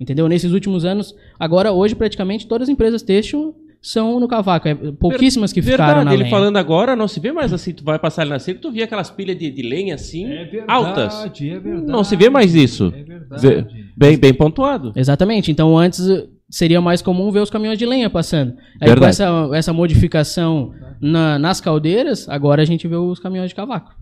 Entendeu? 0.00 0.28
Nesses 0.28 0.52
últimos 0.52 0.84
anos, 0.84 1.14
agora 1.38 1.72
hoje 1.72 1.94
praticamente 1.94 2.46
todas 2.46 2.68
as 2.68 2.72
empresas 2.72 3.02
têxtil 3.02 3.54
são 3.80 4.18
no 4.18 4.26
cavaco. 4.28 4.68
É, 4.68 4.74
pouquíssimas 4.74 5.52
que 5.52 5.62
ficaram 5.62 5.84
Verdade, 5.86 6.04
na 6.06 6.12
ele 6.14 6.22
lenha. 6.24 6.30
falando 6.30 6.56
agora, 6.56 6.96
não 6.96 7.06
se 7.08 7.20
vê 7.20 7.32
mais 7.32 7.52
assim, 7.52 7.72
tu 7.72 7.84
vai 7.84 7.98
passar 7.98 8.22
ali 8.22 8.30
na 8.30 8.38
cerca, 8.38 8.60
tu 8.60 8.70
via 8.70 8.84
aquelas 8.84 9.10
pilhas 9.10 9.38
de, 9.38 9.50
de 9.50 9.62
lenha 9.62 9.94
assim, 9.94 10.26
altas. 10.66 11.14
é 11.40 11.58
verdade. 11.58 11.86
Não 11.86 12.02
se 12.04 12.16
vê 12.16 12.28
mais 12.28 12.54
isso. 12.54 12.92
É 12.96 13.02
verdade. 13.02 13.86
Bem, 13.96 14.16
bem 14.18 14.34
pontuado. 14.34 14.92
Exatamente. 14.96 15.50
Então 15.50 15.76
antes 15.78 16.08
eh, 16.08 16.26
seria 16.50 16.80
mais 16.80 17.00
comum 17.02 17.30
ver 17.30 17.40
os 17.40 17.50
caminhões 17.50 17.78
de 17.78 17.86
lenha 17.86 18.10
passando. 18.10 18.54
Aí 18.80 18.80
com 18.80 18.86
Verdade. 18.86 19.10
essa, 19.10 19.50
essa 19.54 19.72
modificação 19.72 20.72
na- 21.00 21.38
nas 21.38 21.60
caldeiras, 21.60 22.28
agora 22.28 22.62
a 22.62 22.64
gente 22.64 22.86
vê 22.88 22.96
os 22.96 23.18
caminhões 23.18 23.50
de 23.50 23.54
cavaco. 23.54 23.92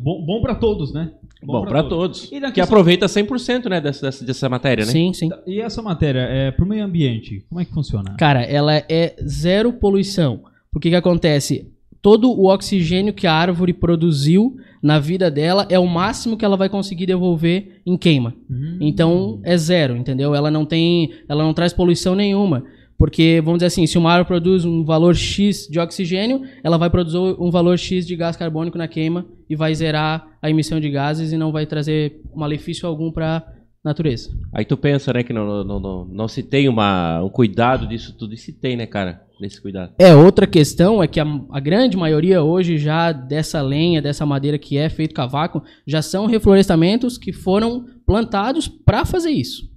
Bom, 0.00 0.24
bom 0.24 0.40
para 0.40 0.54
todos, 0.54 0.92
né? 0.92 1.12
Bom, 1.44 1.64
pra 1.64 1.82
todos. 1.82 2.30
E 2.30 2.38
na 2.38 2.52
Que 2.52 2.60
aproveita 2.60 3.06
100% 3.06 3.68
né, 3.68 3.80
dessa, 3.80 4.06
dessa, 4.06 4.24
dessa 4.24 4.48
matéria, 4.48 4.84
né? 4.84 4.92
Sim, 4.92 5.12
sim. 5.12 5.28
E 5.46 5.60
essa 5.60 5.82
matéria, 5.82 6.20
é, 6.20 6.50
pro 6.50 6.66
meio 6.66 6.84
ambiente, 6.84 7.44
como 7.48 7.60
é 7.60 7.64
que 7.64 7.72
funciona? 7.72 8.14
Cara, 8.16 8.42
ela 8.42 8.76
é 8.88 9.16
zero 9.26 9.72
poluição. 9.72 10.40
Porque 10.70 10.88
que 10.88 10.96
acontece? 10.96 11.70
Todo 12.00 12.30
o 12.30 12.46
oxigênio 12.46 13.12
que 13.12 13.26
a 13.26 13.32
árvore 13.32 13.72
produziu 13.72 14.56
na 14.82 14.98
vida 14.98 15.30
dela 15.30 15.66
é 15.68 15.78
o 15.78 15.86
máximo 15.86 16.36
que 16.36 16.44
ela 16.44 16.56
vai 16.56 16.68
conseguir 16.68 17.06
devolver 17.06 17.80
em 17.86 17.96
queima. 17.96 18.34
Hum. 18.50 18.78
Então 18.80 19.40
é 19.44 19.56
zero, 19.56 19.96
entendeu? 19.96 20.34
Ela 20.34 20.50
não 20.50 20.64
tem, 20.64 21.12
ela 21.28 21.44
não 21.44 21.54
traz 21.54 21.72
poluição 21.72 22.14
nenhuma. 22.14 22.64
Porque, 23.02 23.42
vamos 23.44 23.58
dizer 23.58 23.66
assim, 23.66 23.84
se 23.84 23.98
uma 23.98 24.12
árvore 24.12 24.28
produz 24.28 24.64
um 24.64 24.84
valor 24.84 25.16
X 25.16 25.66
de 25.68 25.80
oxigênio, 25.80 26.42
ela 26.62 26.78
vai 26.78 26.88
produzir 26.88 27.18
um 27.18 27.50
valor 27.50 27.76
X 27.76 28.06
de 28.06 28.14
gás 28.14 28.36
carbônico 28.36 28.78
na 28.78 28.86
queima 28.86 29.26
e 29.50 29.56
vai 29.56 29.74
zerar 29.74 30.38
a 30.40 30.48
emissão 30.48 30.78
de 30.78 30.88
gases 30.88 31.32
e 31.32 31.36
não 31.36 31.50
vai 31.50 31.66
trazer 31.66 32.20
malefício 32.32 32.86
algum 32.86 33.10
para 33.10 33.38
a 33.38 33.42
natureza. 33.82 34.30
Aí 34.52 34.64
tu 34.64 34.76
pensa, 34.76 35.12
né, 35.12 35.24
que 35.24 35.32
não, 35.32 35.64
não, 35.64 35.80
não, 35.80 36.04
não 36.04 36.28
se 36.28 36.44
tem 36.44 36.68
uma, 36.68 37.20
um 37.24 37.28
cuidado 37.28 37.88
disso 37.88 38.14
tudo, 38.16 38.34
e 38.34 38.36
se 38.36 38.52
tem, 38.52 38.76
né, 38.76 38.86
cara, 38.86 39.20
desse 39.40 39.60
cuidado. 39.60 39.94
É, 39.98 40.14
outra 40.14 40.46
questão 40.46 41.02
é 41.02 41.08
que 41.08 41.18
a, 41.18 41.26
a 41.50 41.58
grande 41.58 41.96
maioria 41.96 42.44
hoje 42.44 42.78
já 42.78 43.10
dessa 43.10 43.60
lenha, 43.60 44.00
dessa 44.00 44.24
madeira 44.24 44.56
que 44.58 44.78
é 44.78 44.88
feito 44.88 45.12
cavaco, 45.12 45.60
já 45.84 46.02
são 46.02 46.26
reflorestamentos 46.26 47.18
que 47.18 47.32
foram 47.32 47.84
plantados 48.06 48.68
para 48.68 49.04
fazer 49.04 49.30
isso. 49.30 49.71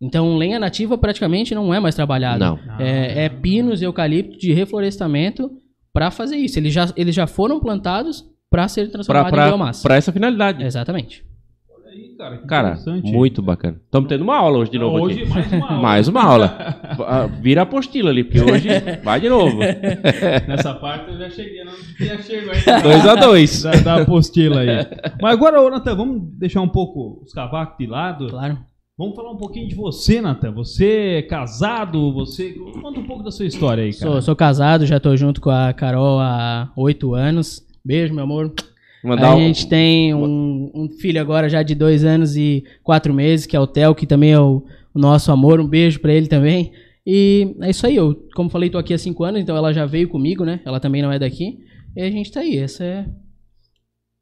Então, 0.00 0.36
lenha 0.36 0.58
nativa 0.58 0.98
praticamente 0.98 1.54
não 1.54 1.72
é 1.72 1.80
mais 1.80 1.94
trabalhada. 1.94 2.38
Não. 2.44 2.58
É, 2.78 3.24
é 3.24 3.28
pinos 3.28 3.80
e 3.80 3.84
eucalipto 3.84 4.36
de 4.38 4.52
reflorestamento 4.52 5.50
para 5.92 6.10
fazer 6.10 6.36
isso. 6.36 6.58
Eles 6.58 6.72
já, 6.72 6.88
eles 6.96 7.14
já 7.14 7.26
foram 7.26 7.58
plantados 7.58 8.24
para 8.50 8.68
ser 8.68 8.82
Pra, 8.84 8.92
transformados 8.92 9.32
em 9.38 9.42
biomassa. 9.48 9.82
pra 9.82 9.96
essa 9.96 10.12
finalidade. 10.12 10.62
Exatamente. 10.62 11.24
Olha 11.70 11.90
aí, 11.90 12.14
cara, 12.16 12.36
que 12.38 12.46
Cara, 12.46 12.68
interessante. 12.72 13.10
muito 13.10 13.40
bacana. 13.42 13.80
Estamos 13.84 14.08
tendo 14.08 14.20
uma 14.22 14.36
aula 14.36 14.58
hoje 14.58 14.70
de 14.70 14.78
novo 14.78 14.98
Hoje 15.00 15.22
aqui. 15.22 15.30
mais 15.32 15.52
uma 15.52 15.66
aula. 15.68 15.82
Mais 15.82 16.08
uma 16.08 16.22
aula. 16.22 16.76
Ah, 17.08 17.26
Vira 17.26 17.60
a 17.60 17.64
apostila 17.64 18.10
ali, 18.10 18.24
porque 18.24 18.40
hoje 18.40 18.68
vai 19.04 19.20
de 19.20 19.28
novo. 19.28 19.58
Nessa 20.48 20.72
parte 20.74 21.10
eu 21.10 21.18
já 21.18 21.28
cheguei, 21.30 21.62
não 21.64 21.72
já 21.98 22.18
chego 22.18 22.50
ainda. 22.50 22.80
2 22.82 23.06
a 23.06 23.14
2 23.16 23.62
Da, 23.62 23.70
da 23.72 24.02
apostila 24.02 24.60
aí. 24.60 24.68
Mas 25.20 25.32
agora, 25.32 25.60
ô, 25.60 25.68
Natan, 25.70 25.94
vamos 25.94 26.22
deixar 26.38 26.60
um 26.62 26.68
pouco 26.68 27.22
os 27.22 27.32
cavacos 27.34 27.76
de 27.78 27.86
lado. 27.86 28.28
Claro. 28.28 28.58
Vamos 28.98 29.14
falar 29.14 29.30
um 29.30 29.36
pouquinho 29.36 29.68
de 29.68 29.74
você, 29.74 30.22
Natan. 30.22 30.52
Você 30.52 31.16
é 31.18 31.22
casado, 31.22 32.12
você... 32.14 32.52
Conta 32.80 32.98
um 32.98 33.04
pouco 33.06 33.22
da 33.22 33.30
sua 33.30 33.44
história 33.44 33.84
aí, 33.84 33.92
cara. 33.92 34.12
Sou, 34.12 34.22
sou 34.22 34.36
casado, 34.36 34.86
já 34.86 34.98
tô 34.98 35.14
junto 35.16 35.38
com 35.40 35.50
a 35.50 35.72
Carol 35.74 36.18
há 36.18 36.72
oito 36.76 37.12
anos. 37.14 37.62
Beijo, 37.84 38.14
meu 38.14 38.24
amor. 38.24 38.54
Mandar 39.04 39.32
a 39.32 39.34
um- 39.36 39.38
gente 39.40 39.68
tem 39.68 40.14
um, 40.14 40.70
um 40.74 40.88
filho 40.88 41.20
agora 41.20 41.46
já 41.48 41.62
de 41.62 41.74
dois 41.74 42.04
anos 42.04 42.36
e 42.36 42.64
quatro 42.82 43.12
meses, 43.12 43.44
que 43.44 43.54
é 43.54 43.60
o 43.60 43.66
Theo, 43.66 43.94
que 43.94 44.06
também 44.06 44.32
é 44.32 44.40
o, 44.40 44.64
o 44.94 44.98
nosso 44.98 45.30
amor. 45.30 45.60
Um 45.60 45.68
beijo 45.68 46.00
pra 46.00 46.14
ele 46.14 46.26
também. 46.26 46.72
E 47.06 47.54
é 47.60 47.70
isso 47.70 47.86
aí, 47.86 47.96
eu, 47.96 48.26
como 48.34 48.48
falei, 48.48 48.70
tô 48.70 48.78
aqui 48.78 48.94
há 48.94 48.98
cinco 48.98 49.24
anos, 49.24 49.40
então 49.42 49.54
ela 49.56 49.72
já 49.74 49.84
veio 49.84 50.08
comigo, 50.08 50.42
né? 50.44 50.60
Ela 50.64 50.80
também 50.80 51.02
não 51.02 51.12
é 51.12 51.18
daqui. 51.18 51.58
E 51.94 52.00
a 52.00 52.10
gente 52.10 52.32
tá 52.32 52.40
aí, 52.40 52.56
essa 52.56 52.82
é 52.82 53.06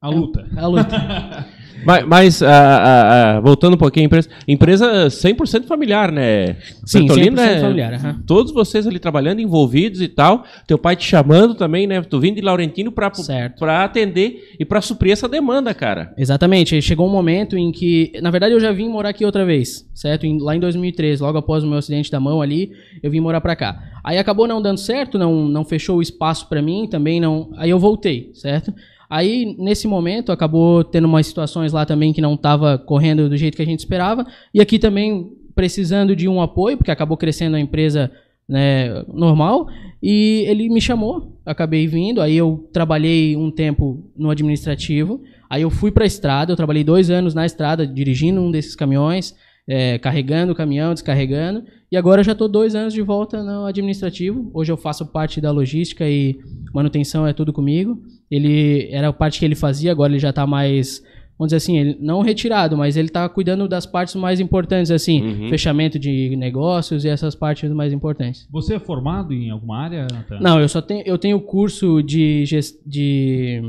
A 0.01 0.09
luta. 0.09 0.47
a 0.57 0.67
luta. 0.67 1.47
Mas, 1.85 2.07
mas, 2.07 2.43
ah, 2.43 2.49
ah, 2.49 3.37
ah, 3.37 3.41
voltando 3.41 3.75
um 3.75 3.79
pouquinho, 3.79 4.07
empresa, 4.07 4.29
empresa 4.47 5.11
100% 5.11 5.67
familiar, 5.67 6.13
né? 6.13 6.57
Sim, 6.85 7.01
Bertolino 7.07 7.37
100% 7.37 7.41
é- 7.41 7.61
familiar, 7.61 7.95
aham. 7.95 8.23
Todos 8.27 8.53
vocês 8.53 8.87
ali 8.87 8.99
trabalhando, 8.99 9.41
envolvidos 9.41 10.01
e 10.01 10.09
tal. 10.09 10.45
Teu 10.67 10.79
pai 10.79 10.97
te 10.97 11.05
chamando 11.05 11.55
também, 11.55 11.87
né? 11.87 12.01
Tu 12.03 12.21
vindo 12.21 12.37
de 12.37 12.43
Laurentino 12.43 12.93
pra 12.93 13.85
atender 13.85 14.55
e 14.59 14.65
pra 14.65 14.81
suprir 14.81 15.13
essa 15.13 15.29
demanda, 15.29 15.75
cara. 15.75 16.13
Exatamente. 16.17 16.81
Chegou 16.81 17.07
um 17.09 17.13
momento 17.13 17.57
em 17.57 17.71
que, 17.73 18.13
na 18.23 18.31
verdade, 18.31 18.55
eu 18.55 18.61
já 18.61 18.73
vim 18.73 18.89
morar 18.89 19.11
aqui 19.11 19.25
outra 19.25 19.45
vez, 19.45 19.89
certo? 19.95 20.27
Lá 20.39 20.57
em 20.57 20.61
2013, 20.61 21.23
logo 21.23 21.39
após 21.39 21.65
o 21.65 21.67
meu 21.67 21.79
acidente 21.79 22.11
da 22.11 22.21
mão 22.21 22.41
ali, 22.41 22.73
eu 23.03 23.11
vim 23.11 23.21
morar 23.21 23.41
pra 23.41 23.57
cá. 23.57 23.79
Aí 24.03 24.19
acabou 24.19 24.47
não 24.47 24.61
dando 24.61 24.79
certo, 24.79 25.19
não, 25.19 25.49
não 25.49 25.65
fechou 25.65 25.99
o 25.99 26.03
espaço 26.03 26.49
pra 26.49 26.61
mim, 26.63 26.87
também 26.91 27.21
não. 27.21 27.51
Aí 27.57 27.71
eu 27.71 27.79
voltei, 27.79 28.31
certo? 28.35 28.73
Aí 29.09 29.57
nesse 29.59 29.87
momento 29.87 30.33
acabou 30.33 30.83
tendo 30.83 31.07
umas 31.07 31.27
situações 31.27 31.73
lá 31.73 31.85
também 31.85 32.13
que 32.13 32.21
não 32.21 32.37
tava 32.37 32.79
correndo 32.79 33.29
do 33.29 33.37
jeito 33.37 33.57
que 33.57 33.63
a 33.63 33.67
gente 33.67 33.81
esperava, 33.81 34.27
e 34.53 34.61
aqui 34.61 34.79
também 34.79 35.33
precisando 35.55 36.17
de 36.17 36.29
um 36.29 36.41
apoio, 36.41 36.77
porque 36.77 36.91
acabou 36.91 37.17
crescendo 37.17 37.57
a 37.57 37.61
empresa 37.61 38.11
né, 38.49 39.05
normal, 39.13 39.69
e 40.03 40.45
ele 40.47 40.69
me 40.69 40.81
chamou, 40.81 41.39
acabei 41.47 41.87
vindo, 41.87 42.21
aí 42.21 42.37
eu 42.37 42.69
trabalhei 42.73 43.37
um 43.37 43.51
tempo 43.51 44.05
no 44.17 44.31
administrativo, 44.31 45.23
aí 45.49 45.63
eu 45.63 45.71
fui 45.71 45.91
para 45.91 46.05
a 46.05 46.07
estrada, 46.07 46.53
eu 46.53 46.57
trabalhei 46.57 46.85
dois 46.85 47.09
anos 47.11 47.35
na 47.35 47.47
estrada, 47.47 47.87
dirigindo 47.87 48.41
um 48.41 48.51
desses 48.51 48.77
caminhões, 48.77 49.35
é, 49.67 49.99
carregando 49.99 50.53
o 50.53 50.55
caminhão, 50.55 50.93
descarregando, 50.93 51.65
e 51.95 51.97
agora 51.97 52.21
eu 52.21 52.25
já 52.25 52.33
estou 52.33 52.49
dois 52.49 52.75
anos 52.75 52.93
de 52.93 53.01
volta 53.03 53.41
no 53.43 53.67
administrativo, 53.67 54.51
hoje 54.53 54.73
eu 54.73 54.77
faço 54.77 55.07
parte 55.07 55.41
da 55.41 55.53
logística 55.53 56.05
e 56.09 56.37
manutenção 56.75 57.25
é 57.25 57.33
tudo 57.33 57.53
comigo, 57.53 58.03
ele 58.29 58.89
era 58.91 59.09
a 59.09 59.13
parte 59.13 59.39
que 59.39 59.45
ele 59.45 59.55
fazia, 59.55 59.93
agora 59.93 60.11
ele 60.13 60.19
já 60.19 60.31
está 60.31 60.45
mais... 60.47 61.01
Vamos 61.39 61.49
dizer 61.51 61.57
assim, 61.57 61.79
ele, 61.79 61.97
não 62.01 62.21
retirado, 62.23 62.77
mas 62.77 62.97
ele 62.97 63.09
está 63.09 63.29
cuidando 63.29 63.67
das 63.69 63.85
partes 63.87 64.15
mais 64.15 64.39
importantes, 64.41 64.91
assim, 64.93 65.21
Uhum. 65.23 65.49
fechamento 65.49 65.99
de 65.99 66.35
negócios 66.37 67.05
e 67.05 67.09
essas 67.09 67.35
partes 67.35 67.71
mais 67.73 67.93
importantes. 67.93 68.47
Você 68.53 68.75
é 68.75 68.79
formado 68.81 69.33
em 69.33 69.51
alguma 69.51 69.79
área, 69.79 70.07
Natan? 70.13 70.39
Não, 70.41 70.61
eu 70.61 70.69
só 70.69 70.81
tenho, 70.81 71.03
eu 71.07 71.19
tenho 71.19 71.41
curso 71.41 72.03
de, 72.03 72.45
ges- 72.47 72.77
de 72.87 73.61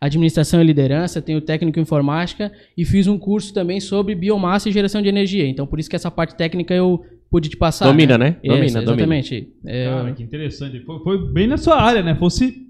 administração 0.00 0.60
e 0.60 0.64
liderança, 0.64 1.22
tenho 1.22 1.40
técnico 1.40 1.78
em 1.78 1.82
informática 1.82 2.52
e 2.76 2.84
fiz 2.84 3.06
um 3.06 3.18
curso 3.18 3.54
também 3.54 3.80
sobre 3.80 4.14
biomassa 4.14 4.68
e 4.68 4.72
geração 4.72 5.00
de 5.00 5.08
energia. 5.08 5.46
Então, 5.48 5.66
por 5.66 5.80
isso 5.80 5.88
que 5.88 5.96
essa 5.96 6.10
parte 6.10 6.34
técnica 6.36 6.74
eu 6.74 7.02
pude 7.30 7.48
te 7.48 7.56
passar. 7.56 7.86
Domina, 7.86 8.16
né? 8.18 8.36
Isso, 8.42 8.52
Domina, 8.54 8.82
domina. 8.82 8.92
exatamente. 9.16 9.48
É, 9.64 9.84
Cara, 9.86 10.12
que 10.12 10.22
interessante. 10.22 10.80
Foi, 10.80 10.98
foi 11.00 11.32
bem 11.32 11.46
na 11.46 11.56
sua 11.56 11.80
área, 11.80 12.02
né? 12.02 12.14
Fosse 12.14 12.66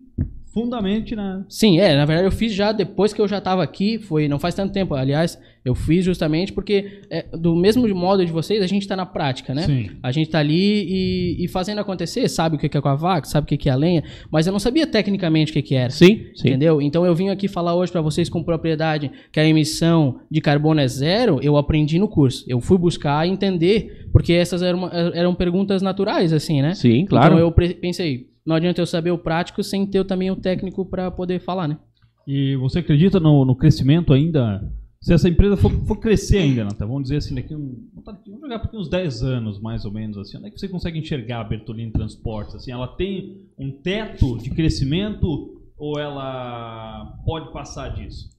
fundamente 0.55 1.17
na... 1.17 1.45
Sim, 1.49 1.81
é, 1.81 1.97
na 1.97 2.05
verdade 2.05 2.29
eu 2.29 2.33
fiz 2.33 2.55
já 2.55 2.71
depois 2.71 3.13
que 3.13 3.21
eu 3.21 3.27
já 3.27 3.39
estava 3.39 3.63
aqui, 3.63 3.99
foi, 3.99 4.29
não 4.29 4.39
faz 4.39 4.55
tanto 4.55 4.73
tempo, 4.73 4.95
aliás, 4.95 5.37
eu 5.65 5.75
fiz 5.75 6.05
justamente 6.05 6.53
porque 6.53 7.01
é, 7.11 7.25
do 7.37 7.57
mesmo 7.57 7.87
modo 7.93 8.25
de 8.25 8.31
vocês, 8.31 8.63
a 8.63 8.67
gente 8.67 8.83
está 8.83 8.95
na 8.95 9.05
prática, 9.05 9.53
né? 9.53 9.63
Sim. 9.63 9.91
A 10.01 10.13
gente 10.13 10.31
tá 10.31 10.39
ali 10.39 10.85
e, 10.85 11.45
e 11.45 11.49
fazendo 11.49 11.81
acontecer, 11.81 12.29
sabe 12.29 12.55
o 12.55 12.59
que 12.59 12.67
é 12.67 12.81
com 12.81 12.89
a 12.89 12.95
vaca, 12.95 13.27
sabe 13.27 13.47
o 13.53 13.59
que 13.59 13.69
é 13.69 13.73
a 13.73 13.75
lenha, 13.75 14.05
mas 14.31 14.47
eu 14.47 14.53
não 14.53 14.61
sabia 14.61 14.87
tecnicamente 14.87 15.51
o 15.51 15.55
que 15.55 15.63
que 15.63 15.75
era. 15.75 15.91
Sim, 15.91 16.27
sim. 16.37 16.49
Entendeu? 16.49 16.81
Então 16.81 17.05
eu 17.05 17.15
vim 17.15 17.31
aqui 17.31 17.49
falar 17.49 17.75
hoje 17.75 17.91
para 17.91 18.01
vocês 18.01 18.29
com 18.29 18.43
propriedade 18.43 19.11
que 19.33 19.41
a 19.41 19.45
emissão 19.45 20.21
de 20.31 20.41
carbono 20.41 20.81
é 20.81 20.87
zero, 20.87 21.41
eu 21.43 21.57
aprendi 21.57 21.99
no 21.99 22.07
curso. 22.07 22.45
Eu 22.47 22.61
fui 22.61 22.79
buscar 22.79 23.27
entender, 23.27 24.07
porque 24.13 24.33
essas 24.33 24.63
eram, 24.63 24.89
eram 24.93 25.35
perguntas 25.35 25.83
naturais, 25.83 26.33
assim, 26.33 26.63
né? 26.63 26.75
Sim, 26.75 27.07
claro. 27.07 27.35
Então 27.35 27.39
eu 27.39 27.51
pensei, 27.51 28.29
não 28.45 28.57
adianta 28.57 28.81
eu 28.81 28.87
saber 28.87 29.11
o 29.11 29.19
prático 29.19 29.63
sem 29.63 29.87
ter 29.87 30.05
também 30.05 30.31
o 30.31 30.37
técnico 30.37 30.85
para 30.85 31.11
poder 31.11 31.41
falar, 31.41 31.69
né? 31.69 31.79
E 32.27 32.57
você 32.57 32.79
acredita 32.79 33.21
no, 33.21 33.45
no 33.45 33.57
crescimento 33.57 34.13
ainda? 34.13 34.63
Se 35.01 35.13
essa 35.13 35.29
empresa 35.29 35.57
for, 35.57 35.71
for 35.87 36.01
crescer 36.01 36.39
ainda, 36.39 36.65
Natan, 36.65 36.87
vamos 36.87 37.05
dizer 37.05 37.17
assim, 37.17 37.35
daqui 37.35 37.55
um, 37.55 37.91
vamos 38.27 38.41
jogar 38.41 38.59
por 38.61 38.79
uns 38.79 38.89
10 38.89 39.23
anos, 39.23 39.61
mais 39.61 39.85
ou 39.85 39.93
menos, 39.93 40.17
assim, 40.17 40.39
onde 40.39 40.47
é 40.47 40.51
que 40.51 40.59
você 40.59 40.67
consegue 40.67 40.99
enxergar 40.99 41.41
a 41.41 41.45
Bertolini 41.45 41.93
Transportes? 41.93 42.55
Assim, 42.55 42.73
ela 42.73 42.89
tem 42.89 43.43
um 43.59 43.71
teto 43.71 44.39
de 44.39 44.49
crescimento 44.51 45.61
ou 45.77 45.99
ela 45.99 47.19
pode 47.27 47.53
passar 47.53 47.89
disso? 47.91 48.31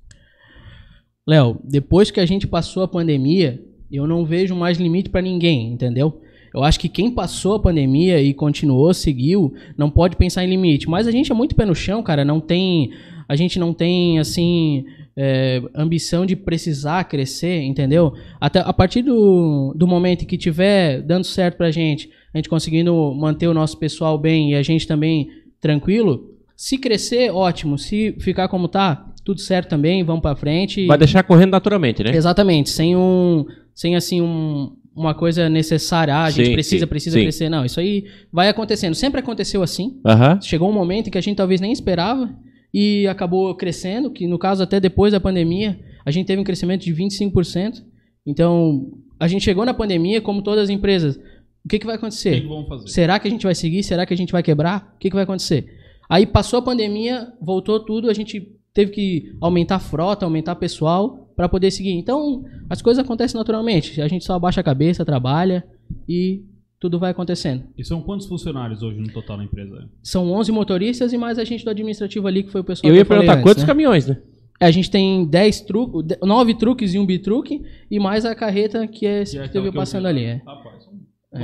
Léo, 1.28 1.60
depois 1.64 2.10
que 2.10 2.20
a 2.20 2.26
gente 2.26 2.48
passou 2.48 2.82
a 2.84 2.88
pandemia, 2.88 3.64
eu 3.92 4.08
não 4.08 4.26
vejo 4.26 4.56
mais 4.56 4.80
limite 4.80 5.10
para 5.10 5.22
ninguém, 5.22 5.72
entendeu? 5.72 6.22
Eu 6.56 6.64
acho 6.64 6.80
que 6.80 6.88
quem 6.88 7.12
passou 7.12 7.56
a 7.56 7.60
pandemia 7.60 8.22
e 8.22 8.34
continuou, 8.34 8.94
seguiu, 8.94 9.54
não 9.78 9.90
pode 9.90 10.16
pensar 10.16 10.42
em 10.46 10.50
limite. 10.50 10.90
Mas 10.90 11.06
a 11.06 11.12
gente 11.12 11.30
é 11.30 11.36
muito 11.36 11.54
pé 11.54 11.66
no 11.66 11.76
chão, 11.76 12.02
cara. 12.02 12.24
Não 12.24 12.40
tem, 12.40 12.92
a 13.28 13.36
gente 13.36 13.60
não 13.60 13.74
tem 13.74 14.20
assim 14.20 14.86
é, 15.18 15.62
ambição 15.76 16.26
de 16.26 16.34
precisar 16.34 17.04
crescer, 17.04 17.62
entendeu? 17.62 18.14
Até 18.40 18.62
a 18.62 18.72
partir 18.72 19.02
do, 19.02 19.74
do 19.76 19.86
momento 19.86 20.22
em 20.22 20.26
que 20.26 20.38
tiver 20.38 21.02
dando 21.02 21.26
certo 21.26 21.58
pra 21.58 21.72
gente, 21.72 22.10
a 22.34 22.38
gente 22.38 22.48
conseguindo 22.48 23.14
manter 23.14 23.48
o 23.48 23.54
nosso 23.54 23.78
pessoal 23.78 24.18
bem 24.18 24.52
e 24.52 24.56
a 24.56 24.64
gente 24.64 24.88
também 24.88 25.28
tranquilo. 25.60 26.32
Se 26.56 26.78
crescer, 26.78 27.32
ótimo. 27.32 27.78
Se 27.78 28.16
ficar 28.20 28.48
como 28.48 28.70
tá, 28.70 29.14
tudo 29.26 29.42
certo 29.42 29.68
também. 29.68 30.06
Vamos 30.06 30.22
pra 30.22 30.38
frente. 30.38 30.88
Vai 30.88 30.98
deixar 30.98 31.22
correndo 31.24 31.52
naturalmente, 31.52 32.02
né? 32.02 32.16
Exatamente, 32.16 32.70
sem 32.70 32.96
um, 32.96 33.46
sem 33.74 33.98
assim 33.98 34.22
um, 34.22 34.72
uma 34.96 35.14
coisa 35.14 35.50
necessária, 35.50 36.16
ah, 36.16 36.24
a 36.24 36.30
gente 36.30 36.48
Sim, 36.48 36.54
precisa, 36.54 36.86
sim, 36.86 36.90
precisa 36.90 37.18
sim. 37.18 37.24
crescer. 37.24 37.50
Não, 37.50 37.66
isso 37.66 37.80
aí 37.80 38.06
vai 38.32 38.48
acontecendo. 38.48 38.96
Sempre 38.96 39.20
aconteceu 39.20 39.62
assim. 39.62 40.00
Chegou 40.42 40.70
um 40.70 40.74
momento 40.74 41.08
em 41.08 41.12
que 41.12 41.18
a 41.18 41.22
gente 41.22 41.36
talvez 41.36 41.60
nem 41.60 41.74
esperava 41.74 42.34
e 42.74 43.06
acabou 43.08 43.54
crescendo, 43.56 44.10
que 44.10 44.26
no 44.26 44.40
caso 44.40 44.64
até 44.64 44.80
depois 44.80 45.12
da 45.12 45.20
pandemia, 45.20 45.80
a 46.06 46.12
gente 46.12 46.26
teve 46.26 46.42
um 46.42 46.46
crescimento 46.46 46.84
de 46.84 46.94
25%. 46.94 47.84
Então, 48.26 48.94
a 49.20 49.28
gente 49.28 49.44
chegou 49.44 49.66
na 49.66 49.74
pandemia 49.74 50.22
como 50.22 50.42
todas 50.42 50.64
as 50.66 50.70
empresas. 50.70 51.18
O 51.64 51.68
que, 51.68 51.80
que 51.80 51.86
vai 51.86 51.96
acontecer? 51.96 52.42
que? 52.86 52.92
Será 52.92 53.20
que 53.20 53.28
a 53.28 53.32
gente 53.32 53.44
vai 53.44 53.56
seguir? 53.56 53.84
Será 53.84 54.06
que 54.06 54.14
a 54.14 54.18
gente 54.18 54.32
vai 54.32 54.42
quebrar? 54.42 54.94
O 54.96 55.00
que, 55.00 55.10
que 55.10 55.16
vai 55.16 55.24
acontecer? 55.24 55.68
Aí 56.10 56.26
passou 56.26 56.60
a 56.60 56.62
pandemia, 56.62 57.34
voltou 57.42 57.80
tudo, 57.80 58.10
a 58.10 58.14
gente 58.14 58.56
teve 58.74 58.92
que 58.92 59.36
aumentar 59.42 59.76
a 59.76 59.80
frota, 59.80 60.26
aumentar 60.26 60.56
pessoal 60.56 61.25
para 61.36 61.50
poder 61.50 61.72
seguir. 61.72 61.92
Então, 61.92 62.44
as 62.70 62.82
coisas 62.82 63.04
acontecem 63.04 63.38
naturalmente. 63.38 64.02
A 64.02 64.08
gente 64.08 64.24
só 64.26 64.34
abaixa 64.34 64.62
a 64.62 64.64
cabeça, 64.64 65.04
trabalha 65.06 65.64
e 66.08 66.44
tudo 66.80 67.00
vai 67.00 67.12
acontecendo. 67.12 67.64
E 67.78 67.84
são 67.84 68.02
quantos 68.02 68.28
funcionários 68.28 68.82
hoje 68.84 69.00
no 69.00 69.12
total 69.12 69.38
na 69.38 69.44
empresa? 69.46 69.90
São 70.04 70.32
11 70.32 70.52
motoristas 70.52 71.14
e 71.14 71.18
mais 71.18 71.40
a 71.40 71.44
gente 71.44 71.64
do 71.64 71.70
administrativo 71.72 72.28
ali, 72.28 72.44
que 72.44 72.52
foi 72.52 72.62
o 72.62 72.64
pessoal 72.64 72.90
Eu 72.90 72.94
que 72.96 73.00
ia 73.00 73.06
falei 73.06 73.22
perguntar 73.22 73.40
antes, 73.40 73.44
quantos 73.44 73.64
né? 73.64 73.68
caminhões, 73.68 74.08
né? 74.08 74.22
A 74.60 74.72
gente 74.72 74.90
tem 74.90 75.26
10 75.26 75.62
truques, 75.62 76.18
9 76.22 76.54
truques 76.56 76.94
e 76.94 77.00
um 77.00 77.06
bitruque 77.06 77.62
e 77.92 78.00
mais 78.00 78.24
a 78.24 78.34
carreta 78.34 78.88
que 78.88 79.06
é 79.06 79.24
esse 79.24 79.34
Que 79.34 79.40
é 79.40 79.48
que 79.48 79.52
teve 79.54 79.64
que 79.64 79.70
eu 79.70 79.74
passando 79.82 80.08
ali. 80.08 80.24
É. 80.24 80.42
Rapaz, 80.46 80.84
são 80.84 80.94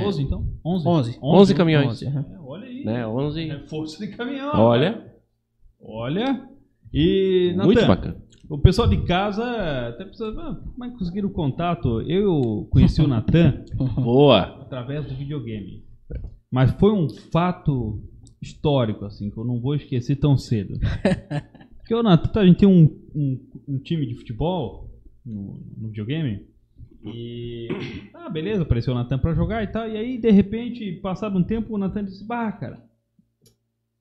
12 0.02 0.22
então? 0.22 0.46
11? 0.64 0.88
11. 0.88 1.18
11 1.22 1.54
caminhões. 1.54 1.86
11, 1.88 2.06
aham. 2.06 2.24
É, 2.32 2.38
olha 2.40 2.66
aí. 2.66 2.84
né? 2.84 3.06
11. 3.06 3.50
É 3.50 3.58
força 3.66 4.06
de 4.06 4.16
caminhão. 4.16 4.50
Olha, 4.54 4.90
rapaz. 4.92 5.12
Olha. 5.84 6.48
E, 6.94 7.52
muito 7.56 7.80
Natan, 7.80 7.86
bacana. 7.88 8.16
O 8.52 8.58
pessoal 8.58 8.86
de 8.86 9.02
casa 9.04 9.42
até 9.88 10.04
precisa... 10.04 10.28
Ah, 10.38 10.54
como 10.54 10.84
é 10.84 10.90
que 10.90 10.98
conseguiram 10.98 11.28
o 11.28 11.32
contato? 11.32 12.02
Eu 12.02 12.68
conheci 12.70 13.00
o 13.00 13.08
Natan 13.08 13.64
Boa. 13.96 14.42
através 14.60 15.06
do 15.06 15.14
videogame. 15.14 15.82
Mas 16.50 16.70
foi 16.72 16.92
um 16.92 17.08
fato 17.08 18.02
histórico, 18.42 19.06
assim, 19.06 19.30
que 19.30 19.38
eu 19.38 19.44
não 19.44 19.58
vou 19.58 19.74
esquecer 19.74 20.16
tão 20.16 20.36
cedo. 20.36 20.78
Porque 21.80 21.94
o 21.94 22.02
Natan, 22.02 22.40
a 22.40 22.46
gente 22.46 22.58
tem 22.58 22.68
um, 22.68 22.84
um, 23.14 23.40
um 23.66 23.78
time 23.78 24.06
de 24.06 24.16
futebol 24.16 24.90
no, 25.24 25.58
no 25.78 25.88
videogame. 25.88 26.46
E. 27.04 27.68
Ah, 28.12 28.28
beleza, 28.28 28.62
apareceu 28.62 28.92
o 28.92 28.96
Natan 28.96 29.18
pra 29.18 29.34
jogar 29.34 29.62
e 29.64 29.68
tal. 29.68 29.88
E 29.88 29.96
aí, 29.96 30.18
de 30.18 30.30
repente, 30.30 30.92
passado 31.02 31.38
um 31.38 31.42
tempo, 31.42 31.74
o 31.74 31.78
Natan 31.78 32.04
disse: 32.04 32.24
Bah, 32.24 32.52
cara, 32.52 32.84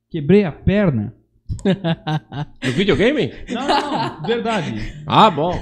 quebrei 0.09 0.43
a 0.43 0.51
perna. 0.51 1.15
No 2.63 2.71
videogame? 2.71 3.31
Não, 3.49 3.67
não, 3.67 3.91
não, 3.91 4.23
verdade. 4.23 4.93
Ah, 5.05 5.29
bom. 5.29 5.53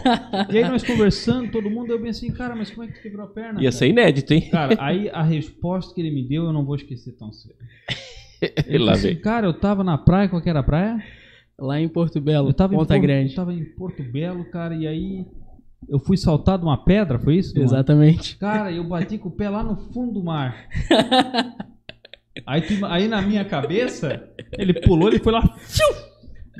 E 0.49 0.57
aí 0.57 0.67
nós 0.69 0.83
conversando, 0.83 1.51
todo 1.51 1.69
mundo, 1.69 1.91
eu 1.91 1.99
pensei, 1.99 2.29
cara, 2.31 2.55
mas 2.55 2.69
como 2.69 2.83
é 2.83 2.87
que 2.87 2.93
tu 2.93 3.01
quebrou 3.01 3.25
a 3.25 3.29
perna? 3.29 3.59
Ia 3.59 3.69
cara? 3.69 3.71
ser 3.71 3.87
inédito, 3.87 4.33
hein? 4.33 4.49
Cara, 4.51 4.75
aí 4.79 5.09
a 5.09 5.23
resposta 5.23 5.93
que 5.93 6.01
ele 6.01 6.11
me 6.11 6.27
deu 6.27 6.45
eu 6.45 6.53
não 6.53 6.65
vou 6.65 6.75
esquecer 6.75 7.13
tão 7.13 7.31
cedo. 7.31 7.55
Ele 8.67 8.83
Lá 8.83 8.93
disse, 8.93 9.07
vem. 9.07 9.21
cara, 9.21 9.47
eu 9.47 9.53
tava 9.53 9.83
na 9.83 9.97
praia, 9.97 10.29
qual 10.29 10.41
que 10.41 10.49
era 10.49 10.59
a 10.59 10.63
praia? 10.63 11.03
Lá 11.57 11.79
em 11.79 11.89
Porto 11.89 12.21
Belo, 12.21 12.49
Eu 12.49 12.53
tava, 12.53 12.73
Ponta 12.73 12.95
em 12.95 12.99
Porto, 12.99 13.01
Grande. 13.01 13.29
eu 13.31 13.35
tava 13.35 13.53
em 13.53 13.65
Porto 13.65 14.01
Belo, 14.03 14.45
cara, 14.45 14.75
e 14.75 14.87
aí 14.87 15.25
eu 15.89 15.99
fui 15.99 16.15
saltar 16.15 16.57
de 16.57 16.63
uma 16.63 16.77
pedra, 16.77 17.19
foi 17.19 17.35
isso? 17.35 17.57
Exatamente. 17.59 18.37
Cara, 18.37 18.71
eu 18.71 18.83
bati 18.83 19.17
com 19.17 19.27
o 19.29 19.31
pé 19.31 19.49
lá 19.49 19.61
no 19.63 19.75
fundo 19.91 20.13
do 20.13 20.23
mar. 20.23 20.67
Aí, 22.45 22.61
tu- 22.61 22.85
aí 22.85 23.07
na 23.07 23.21
minha 23.21 23.43
cabeça, 23.45 24.23
ele 24.57 24.73
pulou, 24.73 25.09
ele 25.09 25.19
foi 25.19 25.33
lá. 25.33 25.41
fiu, 25.57 26.09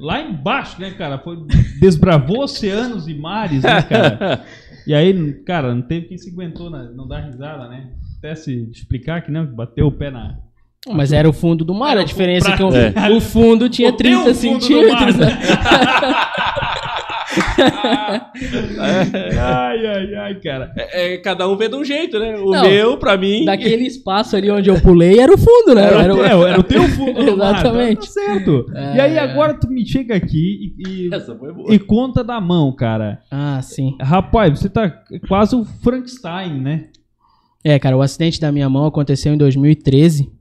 Lá 0.02 0.22
embaixo, 0.22 0.80
né, 0.80 0.92
cara? 0.92 1.18
Foi, 1.20 1.36
desbravou 1.82 2.44
oceanos 2.44 3.08
e 3.08 3.14
mares, 3.14 3.64
né, 3.64 3.82
cara? 3.82 4.46
E 4.88 4.94
aí, 4.94 5.34
cara, 5.46 5.76
não 5.76 5.82
teve 5.82 6.08
quem 6.08 6.18
se 6.18 6.30
aguentou, 6.32 6.70
né? 6.70 6.90
não 6.96 7.06
dá 7.06 7.20
risada, 7.20 7.68
né? 7.68 7.90
Até 8.18 8.34
se 8.34 8.70
explicar 8.72 9.22
que 9.22 9.30
não, 9.32 9.46
que 9.46 9.54
bateu 9.54 9.88
o 9.88 9.92
pé 9.92 10.10
na. 10.10 10.38
Mas 10.90 11.12
era 11.12 11.28
o 11.30 11.34
fundo 11.34 11.66
do 11.66 11.74
mar, 11.74 11.98
a 11.98 12.04
diferença 12.04 12.52
é 12.52 12.56
que 12.56 12.64
o, 12.64 12.72
fundo- 12.72 13.18
o 13.18 13.22
fundo 13.22 13.70
tinha 13.70 13.90
O 13.90 13.92
teu 13.92 13.98
30 13.98 14.20
fundo 14.20 14.58
do 14.60 14.62
centímetros. 14.62 15.16
mar, 15.18 15.26
né? 15.26 15.40
Ai, 19.40 19.86
ai, 19.86 20.16
ai, 20.16 20.36
cara. 20.40 20.72
É, 20.76 21.14
é, 21.14 21.18
cada 21.18 21.48
um 21.48 21.56
vê 21.56 21.68
de 21.70 21.76
um 21.76 21.84
jeito, 21.84 22.20
né? 22.20 22.36
O 22.38 22.52
Não, 22.52 22.62
meu, 22.64 22.98
pra 22.98 23.18
mim. 23.18 23.46
Daquele 23.46 23.86
espaço 23.86 24.36
ali 24.36 24.50
onde 24.50 24.70
eu 24.70 24.80
pulei 24.82 25.20
era 25.20 25.34
o 25.34 25.38
fundo, 25.38 25.76
né? 25.76 25.84
Era, 25.86 26.04
Era 26.04 26.14
o 26.14 26.18
teu, 26.18 26.48
era 26.48 26.60
o 26.60 26.64
teu 26.64 26.84
fundo 26.90 27.20
Exatamente. 27.22 28.02
Tá 28.08 28.12
certo. 28.14 28.66
É. 28.74 28.96
E 28.96 29.02
aí 29.02 29.18
agora 29.20 29.54
tu 29.54 29.68
me 29.70 29.86
chega 29.86 30.16
aqui 30.16 30.74
e, 30.78 31.08
e- 31.08 31.14
Essa 31.14 31.36
foi 31.36 31.54
boa. 31.54 31.74
e 31.74 31.80
conta 31.80 32.24
da 32.24 32.40
mão, 32.40 32.72
cara. 32.76 33.20
Ah, 33.32 33.62
sim. 33.62 33.96
Rapaz, 34.02 34.60
você 34.60 34.70
tá 34.70 34.90
quase 35.28 35.56
o 35.56 35.64
Frankenstein, 35.66 36.60
né? 36.62 36.86
É, 37.64 37.78
cara, 37.78 37.98
o 37.98 38.02
acidente 38.02 38.40
da 38.40 38.52
minha 38.52 38.70
mão 38.70 38.86
aconteceu 38.86 39.34
em 39.34 39.38
2013, 39.38 40.32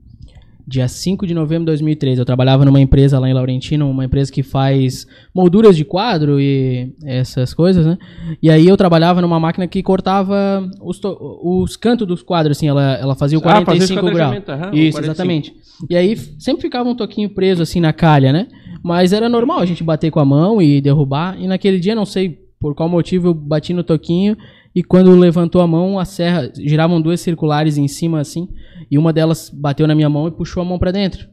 dia 0.69 0.87
5 0.87 1.25
de 1.25 1.33
novembro 1.33 1.61
de 1.63 1.71
2013. 1.71 2.21
Eu 2.21 2.25
trabalhava 2.25 2.63
numa 2.63 2.79
empresa 2.79 3.17
lá 3.19 3.27
em 3.27 3.33
Laurentino, 3.33 3.89
uma 3.89 4.05
empresa 4.05 4.31
que 4.31 4.43
faz 4.43 5.07
molduras 5.33 5.75
de 5.75 5.83
quadro 5.83 6.39
e 6.39 6.93
essas 7.03 7.53
coisas, 7.53 7.85
né? 7.85 7.97
E 8.41 8.49
aí 8.51 8.67
eu 8.67 8.77
trabalhava 8.77 9.19
numa 9.21 9.39
máquina 9.39 9.67
que 9.67 9.81
cortava 9.81 10.69
os, 10.81 11.01
os 11.43 11.75
cantos 11.75 12.07
dos 12.07 12.21
quadros, 12.21 12.55
assim, 12.57 12.67
ela, 12.67 12.93
ela 12.93 13.15
fazia 13.15 13.37
o 13.39 13.41
Ah, 13.43 13.65
fazer 13.65 13.83
esse 13.83 13.93
45 13.95 14.01
graus. 14.01 14.13
quadradamento, 14.35 14.51
aham, 14.51 14.71
o 14.71 14.77
Isso, 14.77 14.97
45. 14.97 15.05
exatamente. 15.05 15.53
E 15.89 15.95
aí 15.95 16.15
sempre 16.37 16.61
ficava 16.61 16.87
um 16.87 16.95
toquinho 16.95 17.29
preso 17.31 17.63
assim 17.63 17.79
na 17.79 17.91
calha, 17.91 18.31
né? 18.31 18.47
Mas 18.83 19.11
era 19.11 19.27
normal 19.27 19.59
a 19.59 19.65
gente 19.65 19.83
bater 19.83 20.11
com 20.11 20.19
a 20.19 20.25
mão 20.25 20.61
e 20.61 20.79
derrubar. 20.79 21.35
E 21.41 21.47
naquele 21.47 21.79
dia, 21.79 21.95
não 21.95 22.05
sei 22.05 22.37
por 22.59 22.75
qual 22.75 22.87
motivo, 22.89 23.29
eu 23.29 23.33
bati 23.33 23.73
no 23.73 23.83
toquinho. 23.83 24.37
E 24.75 24.83
quando 24.83 25.15
levantou 25.17 25.61
a 25.61 25.67
mão, 25.67 25.97
a 25.97 26.05
serra 26.05 26.51
giravam 26.55 27.01
duas 27.01 27.19
circulares 27.21 27.77
em 27.77 27.87
cima 27.87 28.19
assim. 28.19 28.47
E 28.89 28.97
uma 28.97 29.11
delas 29.11 29.49
bateu 29.49 29.87
na 29.87 29.95
minha 29.95 30.09
mão 30.09 30.27
e 30.27 30.31
puxou 30.31 30.61
a 30.61 30.65
mão 30.65 30.77
pra 30.77 30.91
dentro. 30.91 31.27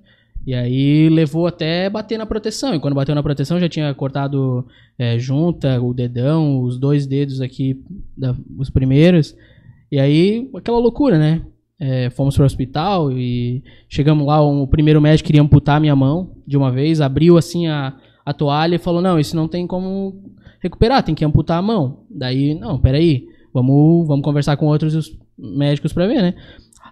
E 0.46 0.54
aí 0.54 1.08
levou 1.08 1.46
até 1.46 1.90
bater 1.90 2.16
na 2.16 2.24
proteção. 2.24 2.74
E 2.74 2.78
quando 2.80 2.94
bateu 2.94 3.14
na 3.14 3.22
proteção, 3.22 3.58
já 3.58 3.68
tinha 3.68 3.92
cortado 3.94 4.66
é, 4.98 5.18
junta, 5.18 5.80
o 5.80 5.92
dedão, 5.92 6.62
os 6.62 6.78
dois 6.78 7.06
dedos 7.06 7.40
aqui, 7.40 7.82
da- 8.16 8.34
os 8.56 8.70
primeiros. 8.70 9.36
E 9.90 9.98
aí, 9.98 10.48
aquela 10.54 10.78
loucura, 10.78 11.18
né? 11.18 11.42
É, 11.78 12.08
fomos 12.10 12.34
pro 12.34 12.44
hospital 12.46 13.12
e 13.12 13.62
chegamos 13.88 14.26
lá, 14.26 14.40
o 14.40 14.66
primeiro 14.66 15.00
médico 15.00 15.26
queria 15.26 15.42
amputar 15.42 15.76
a 15.76 15.80
minha 15.80 15.94
mão 15.94 16.30
de 16.46 16.56
uma 16.56 16.70
vez, 16.70 17.02
abriu 17.02 17.36
assim 17.36 17.66
a, 17.66 17.92
a 18.24 18.32
toalha 18.32 18.76
e 18.76 18.78
falou, 18.78 19.02
não, 19.02 19.18
isso 19.18 19.36
não 19.36 19.46
tem 19.46 19.66
como 19.66 20.32
recuperar, 20.60 21.02
tem 21.02 21.14
que 21.14 21.24
amputar 21.24 21.58
a 21.58 21.62
mão. 21.62 22.00
Daí, 22.10 22.54
não, 22.54 22.78
peraí, 22.78 23.26
vamos, 23.52 24.06
vamos 24.06 24.24
conversar 24.24 24.56
com 24.56 24.66
outros 24.66 24.94
os 24.94 25.18
médicos 25.38 25.92
pra 25.92 26.06
ver, 26.06 26.22
né? 26.22 26.34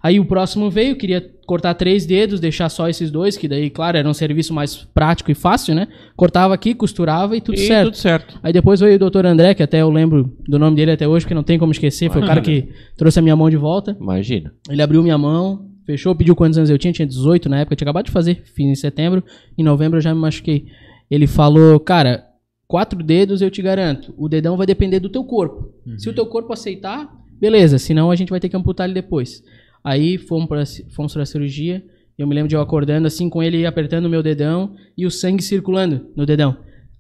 Aí 0.03 0.21
o 0.21 0.25
próximo 0.27 0.71
veio, 0.71 0.97
queria 0.97 1.27
cortar 1.47 1.73
três 1.73 2.05
dedos, 2.05 2.39
deixar 2.39 2.69
só 2.69 2.91
esses 2.91 3.11
dois, 3.11 3.39
que 3.39 3.49
daí, 3.49 3.71
claro, 3.71 3.97
era 3.97 4.07
um 4.07 4.13
serviço 4.13 4.53
mais 4.53 4.77
prático 4.77 5.31
e 5.31 5.35
fácil, 5.35 5.75
né? 5.75 5.89
Cortava 6.15 6.53
aqui, 6.53 6.75
costurava 6.75 7.35
e 7.35 7.41
tudo 7.41 7.55
E 7.55 7.67
certo. 7.67 7.87
tudo 7.87 7.97
certo. 7.97 8.39
Aí 8.43 8.53
depois 8.53 8.81
veio 8.81 8.97
o 8.97 8.99
doutor 8.99 9.25
André, 9.25 9.55
que 9.55 9.63
até 9.63 9.81
eu 9.81 9.89
lembro 9.89 10.37
do 10.47 10.59
nome 10.59 10.77
dele 10.77 10.91
até 10.91 11.09
hoje, 11.09 11.25
porque 11.25 11.35
não 11.35 11.43
tem 11.43 11.59
como 11.59 11.73
esquecer, 11.73 12.11
foi 12.11 12.21
o 12.23 12.27
cara 12.27 12.43
que 12.43 12.69
trouxe 12.99 13.19
a 13.19 13.23
minha 13.23 13.35
mão 13.35 13.49
de 13.49 13.57
volta. 13.57 13.97
Imagina. 13.99 14.53
Ele 14.69 14.83
abriu 14.83 15.03
minha 15.03 15.17
mão, 15.17 15.71
fechou, 15.87 16.15
pediu 16.15 16.37
quantos 16.37 16.59
anos 16.59 16.69
eu 16.69 16.77
tinha, 16.77 16.93
tinha 16.93 17.07
18 17.07 17.49
na 17.49 17.61
época, 17.61 17.75
tinha 17.75 17.87
acabado 17.87 18.05
de 18.05 18.13
fazer, 18.13 18.43
fiz 18.55 18.67
em 18.67 18.75
setembro, 18.75 19.25
em 19.57 19.63
novembro 19.63 19.97
eu 19.97 20.03
já 20.03 20.15
me 20.15 20.21
machuquei. 20.21 20.67
Ele 21.11 21.27
falou, 21.27 21.81
cara, 21.81 22.25
quatro 22.67 23.03
dedos 23.03 23.41
eu 23.43 23.51
te 23.51 23.61
garanto, 23.63 24.15
o 24.17 24.29
dedão 24.29 24.57
vai 24.57 24.67
depender 24.67 25.01
do 25.01 25.09
teu 25.09 25.25
corpo. 25.25 25.73
Se 25.99 26.09
o 26.09 26.15
teu 26.15 26.27
corpo 26.27 26.53
aceitar, 26.53 27.13
beleza, 27.41 27.79
senão 27.79 28.11
a 28.11 28.17
gente 28.17 28.31
vai 28.31 28.41
ter 28.41 28.49
que 28.49 28.57
amputar 28.57 28.87
ele 28.87 28.95
depois. 28.95 29.43
Aí 29.83 30.17
fomos 30.19 30.69
ci- 30.71 30.87
fomos 30.91 31.13
pra 31.13 31.27
cirurgia, 31.27 31.85
eu 32.17 32.27
me 32.27 32.35
lembro 32.35 32.49
de 32.49 32.55
eu 32.57 32.61
acordando 32.61 33.07
assim 33.07 33.29
com 33.29 33.43
ele 33.43 33.67
apertando 33.67 34.07
o 34.07 34.11
meu 34.11 34.23
dedão 34.23 34.75
e 34.97 35.05
o 35.05 35.11
sangue 35.11 35.43
circulando 35.43 36.07
no 36.17 36.25
dedão. 36.25 36.57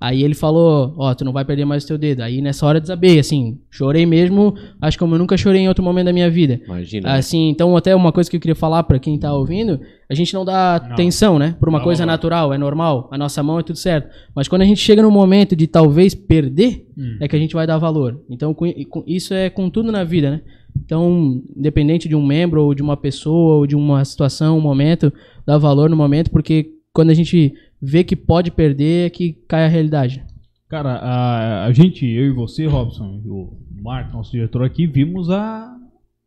Aí 0.06 0.22
ele 0.22 0.34
falou, 0.34 0.92
ó, 0.98 1.14
tu 1.14 1.24
não 1.24 1.32
vai 1.32 1.46
perder 1.46 1.64
mais 1.64 1.82
o 1.84 1.86
teu 1.86 1.96
dedo. 1.96 2.20
Aí 2.20 2.42
nessa 2.42 2.66
hora 2.66 2.76
eu 2.76 2.80
desabei, 2.82 3.18
assim, 3.18 3.58
chorei 3.70 4.04
mesmo, 4.04 4.54
acho 4.78 4.98
que 4.98 5.02
como 5.02 5.14
eu 5.14 5.18
nunca 5.18 5.34
chorei 5.34 5.62
em 5.62 5.68
outro 5.68 5.82
momento 5.82 6.04
da 6.06 6.12
minha 6.12 6.28
vida. 6.28 6.60
Imagina. 6.66 7.14
Assim, 7.14 7.48
então 7.48 7.74
até 7.74 7.96
uma 7.96 8.12
coisa 8.12 8.28
que 8.28 8.36
eu 8.36 8.40
queria 8.40 8.54
falar 8.54 8.82
pra 8.82 8.98
quem 8.98 9.18
tá 9.18 9.32
ouvindo, 9.32 9.80
a 10.10 10.14
gente 10.14 10.34
não 10.34 10.44
dá 10.44 10.78
Não. 10.84 10.92
atenção, 10.92 11.38
né? 11.38 11.56
Por 11.58 11.70
uma 11.70 11.78
Não, 11.78 11.84
coisa 11.84 12.04
não. 12.04 12.12
natural, 12.12 12.52
é 12.52 12.58
normal, 12.58 13.08
a 13.10 13.16
nossa 13.16 13.42
mão 13.42 13.58
é 13.58 13.62
tudo 13.62 13.78
certo. 13.78 14.08
Mas 14.34 14.46
quando 14.46 14.60
a 14.60 14.66
gente 14.66 14.78
chega 14.80 15.00
no 15.02 15.10
momento 15.10 15.56
de 15.56 15.66
talvez 15.66 16.14
perder, 16.14 16.86
Hum. 16.98 17.16
é 17.22 17.26
que 17.26 17.34
a 17.34 17.38
gente 17.38 17.54
vai 17.54 17.66
dar 17.66 17.78
valor. 17.78 18.20
Então 18.28 18.52
com- 18.52 18.70
com- 18.90 19.04
isso 19.06 19.32
é 19.32 19.48
com 19.48 19.70
tudo 19.70 19.90
na 19.90 20.04
vida, 20.04 20.30
né? 20.30 20.42
Então, 20.84 21.40
independente 21.56 22.08
de 22.08 22.14
um 22.16 22.26
membro 22.26 22.62
ou 22.62 22.74
de 22.74 22.82
uma 22.82 22.96
pessoa 22.96 23.54
ou 23.54 23.66
de 23.66 23.76
uma 23.76 24.04
situação, 24.04 24.58
um 24.58 24.60
momento, 24.60 25.10
dá 25.46 25.56
valor 25.56 25.88
no 25.88 25.96
momento, 25.96 26.30
porque 26.30 26.66
quando 26.92 27.10
a 27.10 27.14
gente 27.14 27.54
vê 27.80 28.02
que 28.04 28.16
pode 28.16 28.50
perder, 28.50 29.06
é 29.06 29.10
que 29.10 29.32
cai 29.48 29.64
a 29.64 29.68
realidade. 29.68 30.24
Cara, 30.68 30.94
a, 30.96 31.64
a 31.66 31.72
gente, 31.72 32.06
eu 32.06 32.26
e 32.26 32.32
você, 32.32 32.66
Robson, 32.66 33.20
e 33.24 33.28
o 33.28 33.52
Marco, 33.82 34.16
nosso 34.16 34.32
diretor 34.32 34.64
aqui, 34.64 34.86
vimos 34.86 35.30
a, 35.30 35.70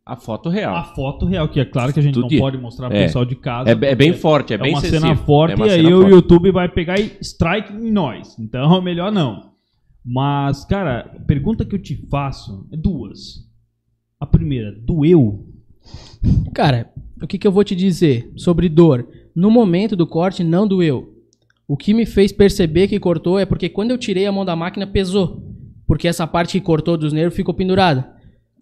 A 0.06 0.16
foto 0.16 0.48
real. 0.48 0.74
a 0.76 0.84
foto 0.84 1.26
real, 1.26 1.48
que 1.48 1.60
é 1.60 1.64
claro 1.64 1.92
que 1.92 1.98
a 2.00 2.02
gente 2.02 2.14
Tudo 2.14 2.22
não 2.22 2.28
de- 2.28 2.38
pode 2.38 2.56
mostrar 2.56 2.88
pro 2.88 2.96
é. 2.96 3.02
pessoal 3.04 3.24
de 3.24 3.34
casa. 3.36 3.70
É, 3.70 3.72
é 3.72 3.94
bem 3.94 4.12
forte, 4.14 4.52
é, 4.52 4.56
É 4.56 4.58
bem 4.58 4.72
uma 4.74 4.80
cena 4.80 5.14
forte 5.16 5.52
É 5.52 5.56
uma 5.56 5.66
e 5.66 5.70
aí 5.70 5.82
cena 5.84 5.96
o 5.96 6.00
forte. 6.00 6.14
YouTube 6.14 6.52
vai 6.52 6.68
pegar 6.68 6.98
e 7.00 7.16
strike 7.20 7.72
em 7.74 7.90
nós. 7.90 8.38
Então, 8.38 8.80
melhor 8.80 9.10
não. 9.12 9.50
Mas, 10.04 10.64
cara, 10.64 11.00
a 11.16 11.20
pergunta 11.24 11.64
que 11.66 11.74
eu 11.74 11.82
te 11.82 11.94
faço 12.08 12.66
é 12.72 12.76
duas. 12.76 13.46
A 14.18 14.24
primeira, 14.24 14.72
doeu? 14.80 15.46
Cara, 16.54 16.90
o 17.22 17.26
que, 17.26 17.36
que 17.38 17.46
eu 17.46 17.52
vou 17.52 17.62
te 17.64 17.76
dizer 17.76 18.32
sobre 18.36 18.68
dor? 18.68 19.06
No 19.34 19.50
momento 19.50 19.94
do 19.94 20.06
corte, 20.06 20.42
não 20.42 20.66
doeu. 20.66 21.14
O 21.68 21.76
que 21.76 21.92
me 21.92 22.06
fez 22.06 22.32
perceber 22.32 22.88
que 22.88 22.98
cortou 22.98 23.38
é 23.38 23.44
porque 23.44 23.68
quando 23.68 23.90
eu 23.90 23.98
tirei 23.98 24.24
a 24.26 24.32
mão 24.32 24.44
da 24.44 24.56
máquina, 24.56 24.86
pesou. 24.86 25.42
Porque 25.86 26.08
essa 26.08 26.26
parte 26.26 26.52
que 26.52 26.64
cortou 26.64 26.96
dos 26.96 27.12
nervos 27.12 27.36
ficou 27.36 27.52
pendurada. 27.54 28.08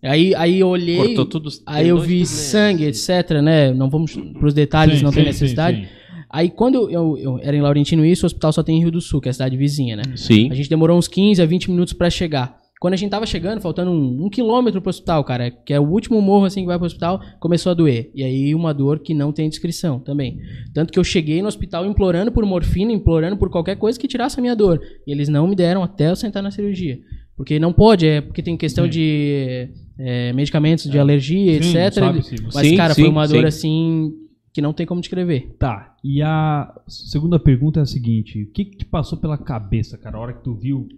Aí, 0.03 0.35
aí 0.35 0.61
eu 0.61 0.69
olhei, 0.69 0.97
Cortou 0.99 1.25
tudo. 1.25 1.47
os 1.47 1.63
aí 1.65 1.89
eu 1.89 1.99
vi 1.99 2.21
né? 2.21 2.25
sangue, 2.27 2.85
etc, 2.85 3.31
né? 3.43 3.73
Não 3.73 3.89
vamos 3.89 4.15
pros 4.39 4.53
detalhes, 4.53 4.99
Sim, 4.99 5.05
não 5.05 5.11
tem 5.13 5.23
sim, 5.23 5.29
necessidade. 5.29 5.77
sim, 5.79 5.85
sim. 5.85 5.89
Aí 6.29 6.51
quando 6.51 6.91
eu, 6.91 7.17
eu 7.17 7.39
era 7.43 7.57
em 7.57 7.61
Laurentino 7.61 8.05
isso, 8.05 8.25
o 8.25 8.29
hospital 8.29 8.53
só 8.53 8.63
tem 8.63 8.77
em 8.77 8.81
Rio 8.81 8.91
do 8.91 9.01
Sul, 9.01 9.21
que 9.21 9.29
é 9.29 9.31
a 9.31 9.33
cidade 9.33 9.57
vizinha, 9.57 9.97
né? 9.97 10.03
Sim. 10.17 10.51
A 10.51 10.55
gente 10.55 10.69
demorou 10.69 10.99
uns 10.99 11.09
15 11.09 11.41
a 11.41 11.47
20 11.47 11.71
minutos 11.71 11.93
pra 11.95 12.11
chegar. 12.11 12.59
Quando 12.79 12.93
a 12.95 12.97
gente 12.97 13.11
tava 13.11 13.25
chegando, 13.25 13.61
faltando 13.61 13.91
um, 13.91 14.27
um 14.27 14.29
quilômetro 14.29 14.83
pro 14.83 14.91
hospital, 14.91 15.25
cara, 15.25 15.51
que 15.51 15.73
é 15.73 15.81
o 15.81 15.89
último 15.89 16.21
morro 16.21 16.45
assim 16.45 16.61
que 16.61 16.67
vai 16.67 16.77
pro 16.77 16.87
hospital, 16.87 17.21
começou 17.41 17.71
a 17.73 17.75
doer. 17.75 18.11
E 18.15 18.23
aí 18.23 18.55
uma 18.55 18.75
dor 18.75 18.99
que 18.99 19.15
não 19.15 19.33
tem 19.33 19.49
descrição 19.49 19.99
também. 19.99 20.39
Tanto 20.75 20.93
que 20.93 20.99
eu 20.99 21.05
cheguei 21.05 21.41
no 21.41 21.49
hospital 21.49 21.87
implorando 21.87 22.31
por 22.31 22.45
morfina, 22.45 22.93
implorando 22.93 23.37
por 23.39 23.49
qualquer 23.49 23.77
coisa 23.77 23.99
que 23.99 24.07
tirasse 24.07 24.39
a 24.39 24.43
minha 24.43 24.55
dor. 24.55 24.81
E 25.07 25.11
eles 25.13 25.29
não 25.29 25.49
me 25.49 25.57
deram 25.57 25.83
até 25.83 26.11
eu 26.11 26.17
sentar 26.17 26.43
na 26.43 26.51
cirurgia. 26.51 26.99
Porque 27.35 27.59
não 27.59 27.73
pode, 27.73 28.07
é 28.07 28.21
porque 28.21 28.43
tem 28.43 28.57
questão 28.57 28.85
Sim. 28.85 28.91
de 28.91 29.69
é, 29.99 30.33
medicamentos 30.35 30.91
de 30.91 30.99
alergia, 30.99 31.63
Sim, 31.63 31.71
etc. 31.79 31.93
sabe 31.95 32.23
você- 32.23 32.37
Mas, 32.43 32.67
Sim, 32.67 32.77
cara, 32.77 32.95
foi 32.95 33.05
sim, 33.05 33.11
uma 33.11 33.27
dor 33.27 33.41
sim. 33.41 33.47
assim 33.47 34.13
que 34.53 34.61
não 34.63 34.73
tem 34.73 34.87
como 34.87 35.01
descrever. 35.01 35.55
Tá, 35.59 35.95
e 36.05 36.23
a 36.23 36.75
segunda 36.87 37.39
pergunta 37.39 37.81
é 37.81 37.83
a 37.83 37.87
seguinte: 37.87 38.43
o 38.43 38.51
que, 38.53 38.65
que 38.67 38.77
te 38.79 38.85
passou 38.87 39.19
pela 39.19 39.37
cabeça, 39.37 39.99
cara, 39.99 40.17
a 40.17 40.21
hora 40.21 40.33
que 40.35 40.43
tu 40.45 40.55
viu 40.55 40.89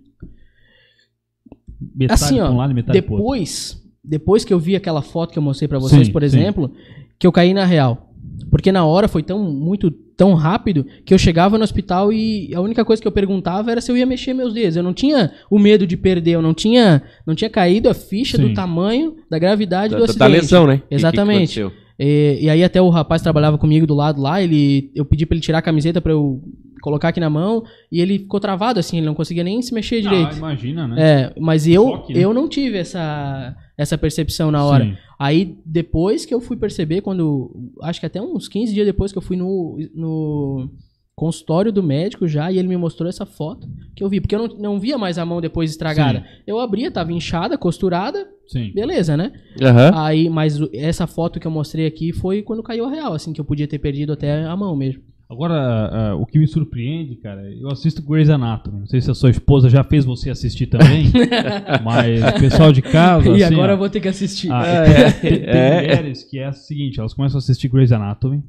metade 1.94 2.22
assim, 2.24 2.36
pra 2.36 2.50
ó, 2.50 2.52
um 2.52 2.56
lado 2.56 2.70
e 2.72 2.74
metade 2.74 3.02
pro 3.02 3.12
outro? 3.14 3.24
depois, 3.24 3.82
depois 4.04 4.44
que 4.44 4.52
eu 4.52 4.58
vi 4.58 4.74
aquela 4.76 5.02
foto 5.02 5.32
que 5.32 5.38
eu 5.38 5.42
mostrei 5.42 5.68
pra 5.68 5.78
vocês, 5.78 6.06
Sim, 6.06 6.12
por 6.12 6.22
sim. 6.22 6.26
exemplo, 6.26 6.72
que 7.18 7.26
eu 7.26 7.32
caí 7.32 7.52
na 7.54 7.64
real. 7.64 8.06
Porque 8.50 8.70
na 8.72 8.84
hora 8.84 9.08
foi 9.08 9.22
tão 9.22 9.42
muito 9.52 9.90
tão 10.16 10.34
rápido 10.34 10.84
que 11.04 11.14
eu 11.14 11.18
chegava 11.18 11.56
no 11.58 11.62
hospital 11.64 12.12
e 12.12 12.52
a 12.54 12.60
única 12.60 12.84
coisa 12.84 13.00
que 13.00 13.06
eu 13.06 13.12
perguntava 13.12 13.70
era 13.70 13.80
se 13.80 13.90
eu 13.90 13.96
ia 13.96 14.04
mexer 14.06 14.34
meus 14.34 14.52
dedos. 14.52 14.76
Eu 14.76 14.82
não 14.82 14.92
tinha 14.92 15.32
o 15.50 15.58
medo 15.58 15.86
de 15.86 15.96
perder, 15.96 16.32
eu 16.32 16.42
não 16.42 16.52
tinha 16.54 17.02
não 17.26 17.34
tinha 17.34 17.48
caído 17.50 17.88
a 17.88 17.94
ficha 17.94 18.36
Sim. 18.36 18.48
do 18.48 18.54
tamanho, 18.54 19.16
da 19.30 19.38
gravidade 19.38 19.92
Da, 19.92 19.98
do 19.98 20.04
acidente. 20.04 20.18
da 20.18 20.26
lesão, 20.26 20.66
né? 20.66 20.78
Que- 20.78 20.88
que 20.88 20.94
Exatamente. 20.94 21.60
aconteceu. 21.60 21.87
E, 21.98 22.38
e 22.42 22.50
aí 22.50 22.62
até 22.62 22.80
o 22.80 22.88
rapaz 22.88 23.22
trabalhava 23.22 23.58
comigo 23.58 23.86
do 23.86 23.94
lado 23.94 24.20
lá, 24.20 24.40
ele 24.40 24.90
eu 24.94 25.04
pedi 25.04 25.26
pra 25.26 25.34
ele 25.34 25.42
tirar 25.42 25.58
a 25.58 25.62
camiseta 25.62 26.00
pra 26.00 26.12
eu 26.12 26.42
colocar 26.80 27.08
aqui 27.08 27.18
na 27.18 27.28
mão 27.28 27.64
e 27.90 28.00
ele 28.00 28.20
ficou 28.20 28.38
travado 28.38 28.78
assim, 28.78 28.98
ele 28.98 29.06
não 29.06 29.14
conseguia 29.14 29.42
nem 29.42 29.60
se 29.60 29.74
mexer 29.74 30.00
direito. 30.00 30.34
Ah, 30.34 30.38
imagina, 30.38 30.86
né? 30.86 30.96
É, 30.98 31.40
mas 31.40 31.66
eu, 31.66 31.84
Choque, 31.84 32.14
né? 32.14 32.20
eu 32.20 32.32
não 32.32 32.48
tive 32.48 32.78
essa, 32.78 33.56
essa 33.76 33.98
percepção 33.98 34.50
na 34.50 34.64
hora. 34.64 34.84
Sim. 34.84 34.96
Aí, 35.18 35.58
depois 35.66 36.24
que 36.24 36.32
eu 36.32 36.40
fui 36.40 36.56
perceber, 36.56 37.00
quando. 37.00 37.72
Acho 37.82 37.98
que 37.98 38.06
até 38.06 38.22
uns 38.22 38.46
15 38.46 38.72
dias 38.72 38.86
depois 38.86 39.10
que 39.10 39.18
eu 39.18 39.22
fui 39.22 39.36
no, 39.36 39.76
no 39.92 40.70
consultório 41.18 41.72
do 41.72 41.82
médico 41.82 42.28
já 42.28 42.50
e 42.50 42.58
ele 42.58 42.68
me 42.68 42.76
mostrou 42.76 43.08
essa 43.08 43.26
foto 43.26 43.68
que 43.96 44.04
eu 44.04 44.08
vi. 44.08 44.20
Porque 44.20 44.36
eu 44.36 44.46
não, 44.46 44.56
não 44.56 44.80
via 44.80 44.96
mais 44.96 45.18
a 45.18 45.26
mão 45.26 45.40
depois 45.40 45.68
estragada. 45.70 46.24
Eu 46.46 46.60
abria, 46.60 46.90
tava 46.92 47.12
inchada, 47.12 47.58
costurada, 47.58 48.24
Sim. 48.46 48.70
beleza, 48.72 49.16
né? 49.16 49.32
Aham. 49.60 49.90
Aí, 49.94 50.30
mas 50.30 50.60
essa 50.72 51.06
foto 51.08 51.40
que 51.40 51.46
eu 51.46 51.50
mostrei 51.50 51.86
aqui 51.86 52.12
foi 52.12 52.40
quando 52.42 52.62
caiu 52.62 52.84
a 52.86 52.90
real, 52.90 53.12
assim, 53.14 53.32
que 53.32 53.40
eu 53.40 53.44
podia 53.44 53.66
ter 53.66 53.80
perdido 53.80 54.12
até 54.12 54.44
a 54.44 54.56
mão 54.56 54.76
mesmo. 54.76 55.02
Agora, 55.28 55.54
ah, 55.54 56.14
o 56.16 56.24
que 56.24 56.38
me 56.38 56.46
surpreende, 56.46 57.16
cara, 57.16 57.42
eu 57.52 57.68
assisto 57.68 58.00
Grey's 58.00 58.30
Anatomy. 58.30 58.80
Não 58.80 58.86
sei 58.86 59.00
se 59.00 59.10
a 59.10 59.14
sua 59.14 59.28
esposa 59.28 59.68
já 59.68 59.84
fez 59.84 60.04
você 60.04 60.30
assistir 60.30 60.68
também, 60.68 61.10
mas 61.84 62.22
o 62.22 62.40
pessoal 62.40 62.72
de 62.72 62.80
casa. 62.80 63.28
e 63.36 63.42
assim, 63.42 63.54
agora 63.54 63.72
ó, 63.72 63.74
eu 63.74 63.78
vou 63.78 63.90
ter 63.90 64.00
que 64.00 64.08
assistir. 64.08 64.50
Ah, 64.50 64.64
É, 64.64 65.10
tem, 65.10 65.30
tem 65.40 65.48
é. 65.50 65.80
mulheres 65.82 66.24
que 66.24 66.38
é 66.38 66.48
o 66.48 66.52
seguinte, 66.54 66.98
elas 67.00 67.12
começam 67.12 67.36
a 67.36 67.40
assistir 67.40 67.68
Grey's 67.68 67.92
Anatomy 67.92 68.42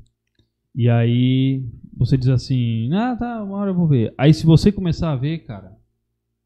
e 0.75 0.87
aí 0.87 1.63
você 1.99 2.17
diz 2.17 2.29
assim, 2.29 2.91
ah, 2.93 3.15
tá, 3.19 3.43
uma 3.43 3.57
hora 3.57 3.69
eu 3.71 3.75
vou 3.75 3.87
ver. 3.87 4.13
Aí 4.17 4.33
se 4.33 4.45
você 4.45 4.71
começar 4.71 5.11
a 5.11 5.15
ver, 5.15 5.39
cara, 5.39 5.73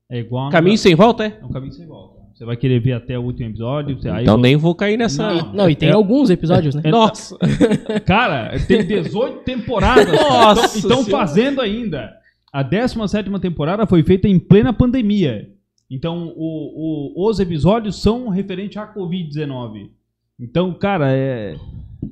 é 0.10 0.20
igual... 0.20 0.48
a 0.48 0.52
Caminho 0.52 0.78
sem 0.78 0.96
volta, 0.96 1.26
é? 1.26 1.38
É 1.42 1.46
um 1.46 1.50
caminho 1.50 1.72
sem 1.72 1.86
volta. 1.88 2.22
Você 2.34 2.46
vai 2.46 2.58
querer 2.58 2.80
ver 2.80 2.94
até 2.94 3.18
o 3.18 3.22
último 3.22 3.48
episódio. 3.50 3.96
você- 3.96 4.10
Então 4.22 4.38
nem 4.38 4.56
vou 4.56 4.74
cair 4.74 4.98
nessa. 4.98 5.32
Não. 5.32 5.54
Não, 5.54 5.70
e 5.70 5.76
tem 5.76 5.89
É- 5.89 5.94
alguns 5.94 6.30
episódios, 6.32 6.74
né? 6.74 6.82
é- 6.84 6.89
Nossa! 6.89 7.38
Cara, 8.06 8.58
tem 8.68 8.86
18 8.86 9.44
temporadas. 9.44 10.12
Nossa 10.12 10.78
Estão 10.80 11.04
Senhora. 11.04 11.12
fazendo 11.28 11.62
ainda. 11.62 12.12
A 12.52 12.63
17 12.63 13.30
temporada 13.39 13.86
foi 13.86 14.02
feita 14.04 14.28
em 14.28 14.39
plena 14.39 14.74
pandemia. 14.74 15.48
Então, 15.89 16.34
o- 16.36 17.13
o- 17.24 17.30
os 17.30 17.39
episódios 17.39 18.02
são 18.02 18.30
referentes 18.30 18.78
à 18.78 18.88
Covid-19. 18.92 19.92
Então, 20.39 20.74
cara, 20.74 21.12
é. 21.12 21.56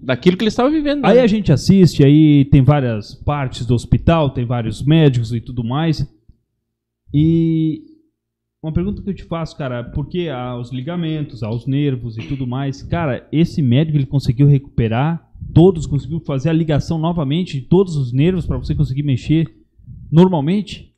Daquilo 0.02 0.38
que 0.38 0.44
eles 0.44 0.54
estavam 0.54 0.72
vivendo. 0.72 1.02
né? 1.02 1.10
Aí 1.10 1.20
a 1.20 1.28
gente 1.28 1.52
assiste, 1.52 2.04
aí 2.04 2.46
tem 2.46 2.62
várias 2.62 3.16
partes 3.16 3.66
do 3.66 3.74
hospital, 3.74 4.30
tem 4.30 4.46
vários 4.46 4.84
médicos 4.84 5.34
e 5.34 5.42
tudo 5.42 5.64
mais. 5.64 6.06
E 7.14 7.82
uma 8.64 8.72
pergunta 8.72 9.02
que 9.02 9.10
eu 9.10 9.14
te 9.14 9.24
faço, 9.24 9.58
cara, 9.58 9.84
porque 9.84 10.30
aos 10.30 10.72
ligamentos, 10.72 11.42
aos 11.42 11.66
nervos 11.66 12.18
e 12.18 12.22
tudo 12.28 12.46
mais, 12.46 12.84
cara, 12.84 13.28
esse 13.32 13.62
médico 13.62 13.98
ele 13.98 14.06
conseguiu 14.06 14.48
recuperar 14.48 15.32
todos, 15.54 15.88
conseguiu 15.88 16.20
fazer 16.20 16.50
a 16.50 16.54
ligação 16.54 16.98
novamente 16.98 17.60
de 17.60 17.66
todos 17.66 17.96
os 17.96 18.14
nervos 18.14 18.46
para 18.46 18.58
você 18.58 18.76
conseguir 18.76 19.04
mexer 19.04 19.52
normalmente? 20.12 20.92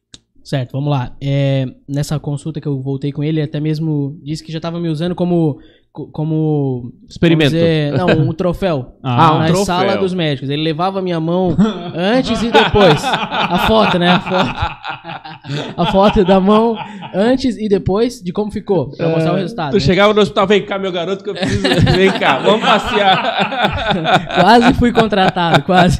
Certo, 0.43 0.73
vamos 0.73 0.89
lá. 0.89 1.15
É, 1.21 1.73
nessa 1.87 2.19
consulta 2.19 2.59
que 2.59 2.67
eu 2.67 2.81
voltei 2.81 3.13
com 3.13 3.23
ele, 3.23 3.39
ele 3.39 3.45
até 3.45 3.61
mesmo 3.61 4.19
disse 4.21 4.43
que 4.43 4.51
já 4.51 4.57
estava 4.57 4.79
me 4.79 4.89
usando 4.89 5.15
como. 5.15 5.59
Co- 5.93 6.07
como 6.11 6.91
Experimento. 7.07 7.51
dizer, 7.51 7.93
não, 7.93 8.07
um 8.07 8.33
troféu. 8.35 8.95
Ah, 9.03 9.35
um 9.35 9.39
na 9.39 9.45
troféu. 9.45 9.65
sala 9.65 9.95
dos 9.97 10.13
médicos. 10.13 10.49
Ele 10.49 10.63
levava 10.63 10.99
a 10.99 11.01
minha 11.01 11.19
mão 11.19 11.55
antes 11.95 12.41
e 12.41 12.51
depois. 12.51 13.01
A 13.03 13.59
foto, 13.67 13.99
né? 13.99 14.09
A 14.09 14.19
foto. 14.19 15.73
A 15.77 15.85
foto 15.91 16.25
da 16.25 16.39
mão 16.39 16.75
antes 17.13 17.57
e 17.57 17.69
depois 17.69 18.21
de 18.21 18.31
como 18.33 18.51
ficou. 18.51 18.89
Pra 18.95 19.09
mostrar 19.09 19.33
o 19.33 19.35
resultado. 19.35 19.71
Tu 19.71 19.75
né? 19.75 19.79
chegava 19.79 20.13
no 20.13 20.21
hospital, 20.21 20.47
vem 20.47 20.65
cá, 20.65 20.79
meu 20.79 20.91
garoto, 20.91 21.23
que 21.23 21.29
eu 21.29 21.35
preciso. 21.35 21.63
Vem 21.95 22.11
cá, 22.13 22.39
vamos 22.39 22.61
passear. 22.65 24.27
Quase 24.39 24.73
fui 24.75 24.91
contratado, 24.91 25.61
quase. 25.63 25.99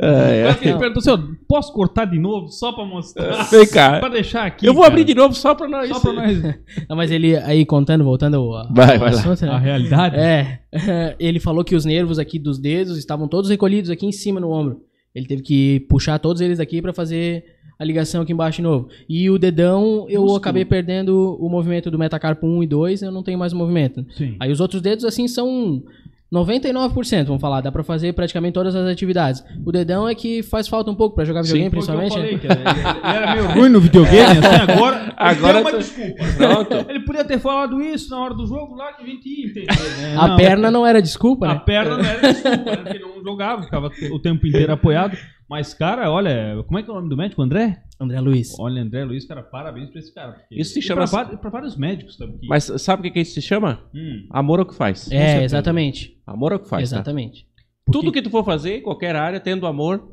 É, 0.00 0.38
é. 0.40 0.44
Mas 0.46 0.62
ele 0.62 0.78
perguntou 0.78 0.98
assim, 1.00 1.10
ó, 1.10 1.18
posso 1.48 1.72
cortar 1.72 2.06
de 2.06 2.18
novo 2.18 2.48
só 2.48 2.72
para 2.72 2.84
mostrar? 2.84 3.44
Vem 3.50 3.66
cá. 3.68 4.00
Pra 4.00 4.08
deixar 4.08 4.46
aqui. 4.46 4.66
Eu 4.66 4.74
vou 4.74 4.82
cara. 4.82 4.92
abrir 4.94 5.04
de 5.04 5.14
novo 5.14 5.34
só 5.34 5.54
pra 5.54 5.68
nós. 5.68 5.88
Só 5.88 6.00
pra 6.00 6.12
nós. 6.12 6.42
Não, 6.88 6.96
mas 6.96 7.10
ele 7.10 7.35
aí 7.44 7.64
contando, 7.64 8.04
voltando 8.04 8.34
ao, 8.36 8.72
Vai, 8.72 8.98
vai 8.98 9.12
lá. 9.12 9.18
assunto, 9.20 9.42
né? 9.44 9.50
A 9.52 9.58
realidade? 9.58 10.16
É, 10.16 10.60
ele 11.18 11.40
falou 11.40 11.64
que 11.64 11.74
os 11.74 11.84
nervos 11.84 12.18
aqui 12.18 12.38
dos 12.38 12.58
dedos 12.58 12.96
estavam 12.98 13.28
todos 13.28 13.50
recolhidos 13.50 13.90
aqui 13.90 14.06
em 14.06 14.12
cima 14.12 14.40
no 14.40 14.50
ombro. 14.50 14.82
Ele 15.14 15.26
teve 15.26 15.42
que 15.42 15.80
puxar 15.88 16.18
todos 16.18 16.40
eles 16.42 16.60
aqui 16.60 16.82
pra 16.82 16.92
fazer 16.92 17.44
a 17.78 17.84
ligação 17.84 18.22
aqui 18.22 18.32
embaixo 18.32 18.56
de 18.56 18.62
novo. 18.62 18.88
E 19.08 19.28
o 19.30 19.38
dedão, 19.38 20.06
eu 20.08 20.34
acabei 20.34 20.64
perdendo 20.64 21.36
o 21.40 21.48
movimento 21.48 21.90
do 21.90 21.98
metacarpo 21.98 22.46
1 22.46 22.62
e 22.62 22.66
2, 22.66 23.02
eu 23.02 23.12
não 23.12 23.22
tenho 23.22 23.38
mais 23.38 23.52
o 23.52 23.56
movimento. 23.56 24.04
Sim. 24.16 24.36
Aí 24.40 24.50
os 24.50 24.60
outros 24.60 24.80
dedos, 24.80 25.04
assim, 25.04 25.28
são 25.28 25.82
99%, 26.32 27.24
vamos 27.24 27.40
falar. 27.40 27.60
Dá 27.60 27.70
pra 27.70 27.84
fazer 27.84 28.12
praticamente 28.12 28.54
todas 28.54 28.74
as 28.74 28.86
atividades. 28.88 29.44
O 29.64 29.70
dedão 29.70 30.08
é 30.08 30.14
que 30.14 30.42
faz 30.42 30.66
falta 30.68 30.90
um 30.90 30.94
pouco 30.94 31.14
pra 31.14 31.24
jogar 31.24 31.42
videogame, 31.42 31.68
o 31.68 31.70
que 31.70 31.76
eu 31.76 31.80
principalmente. 31.80 32.14
falei, 32.14 32.32
né? 32.32 32.38
que 32.38 32.46
ele, 32.46 33.16
era 33.16 33.34
meio 33.34 33.46
ruim 33.54 33.68
no 33.68 33.80
videogame, 33.80 34.38
assim, 34.38 34.72
agora, 34.72 35.14
Agora 35.16 35.60
uma 35.60 35.70
tu- 35.70 35.78
desculpa. 35.78 36.24
Pronto. 36.36 36.90
Ele 36.90 37.00
podia 37.00 37.24
ter 37.24 37.38
falado 37.38 37.80
isso 37.80 38.10
na 38.10 38.18
hora 38.20 38.34
do 38.34 38.46
jogo 38.46 38.74
lá 38.74 38.92
que 38.92 39.02
a 39.02 39.06
gente 39.06 39.28
ia 39.28 39.46
entender. 39.46 39.66
né? 40.00 40.16
A 40.18 40.28
Não, 40.28 40.36
perna 40.36 40.70
não 40.70 40.86
era 40.86 41.00
desculpa, 41.00 41.46
A 41.46 41.54
né? 41.54 41.62
perna 41.64 41.96
não 41.96 42.04
era 42.04 42.20
desculpa, 42.32 42.70
né? 42.70 42.76
porque 42.76 42.98
não 42.98 43.22
jogava, 43.22 43.62
ficava 43.62 43.90
o 44.12 44.18
tempo 44.18 44.46
inteiro 44.46 44.72
apoiado. 44.72 45.16
Mas, 45.48 45.72
cara, 45.72 46.10
olha, 46.10 46.62
como 46.66 46.76
é 46.78 46.82
que 46.82 46.90
é 46.90 46.92
o 46.92 46.96
nome 46.96 47.08
do 47.08 47.16
médico? 47.16 47.40
André? 47.40 47.78
André 47.98 48.20
Luiz. 48.20 48.54
Olha, 48.58 48.82
André 48.82 49.04
Luiz, 49.04 49.24
cara, 49.24 49.42
parabéns 49.42 49.88
pra 49.90 49.98
esse 49.98 50.12
cara. 50.12 50.32
porque- 50.32 50.54
Isso 50.60 50.72
se 50.74 50.80
e 50.80 50.82
chama- 50.82 51.06
Pra, 51.08 51.24
pra 51.36 51.50
vários 51.50 51.76
médicos 51.76 52.16
também. 52.16 52.38
que- 52.38 52.46
Mas 52.46 52.64
sabe 52.78 53.00
o 53.00 53.02
que, 53.04 53.10
que 53.10 53.20
isso 53.20 53.32
se 53.34 53.42
chama? 53.42 53.80
Hum, 53.94 54.26
Amor 54.30 54.60
ao 54.60 54.66
que 54.66 54.74
faz. 54.74 55.10
É, 55.10 55.42
exatamente. 55.44 56.20
Amor 56.26 56.52
ao 56.52 56.58
que 56.58 56.68
faz. 56.68 56.90
tá? 56.90 56.96
exatamente. 56.96 57.46
Tudo 57.90 58.12
que 58.12 58.20
tu 58.20 58.28
for 58.30 58.44
fazer, 58.44 58.78
em 58.78 58.82
qualquer 58.82 59.14
área, 59.16 59.38
tendo 59.40 59.66
amor, 59.66 60.12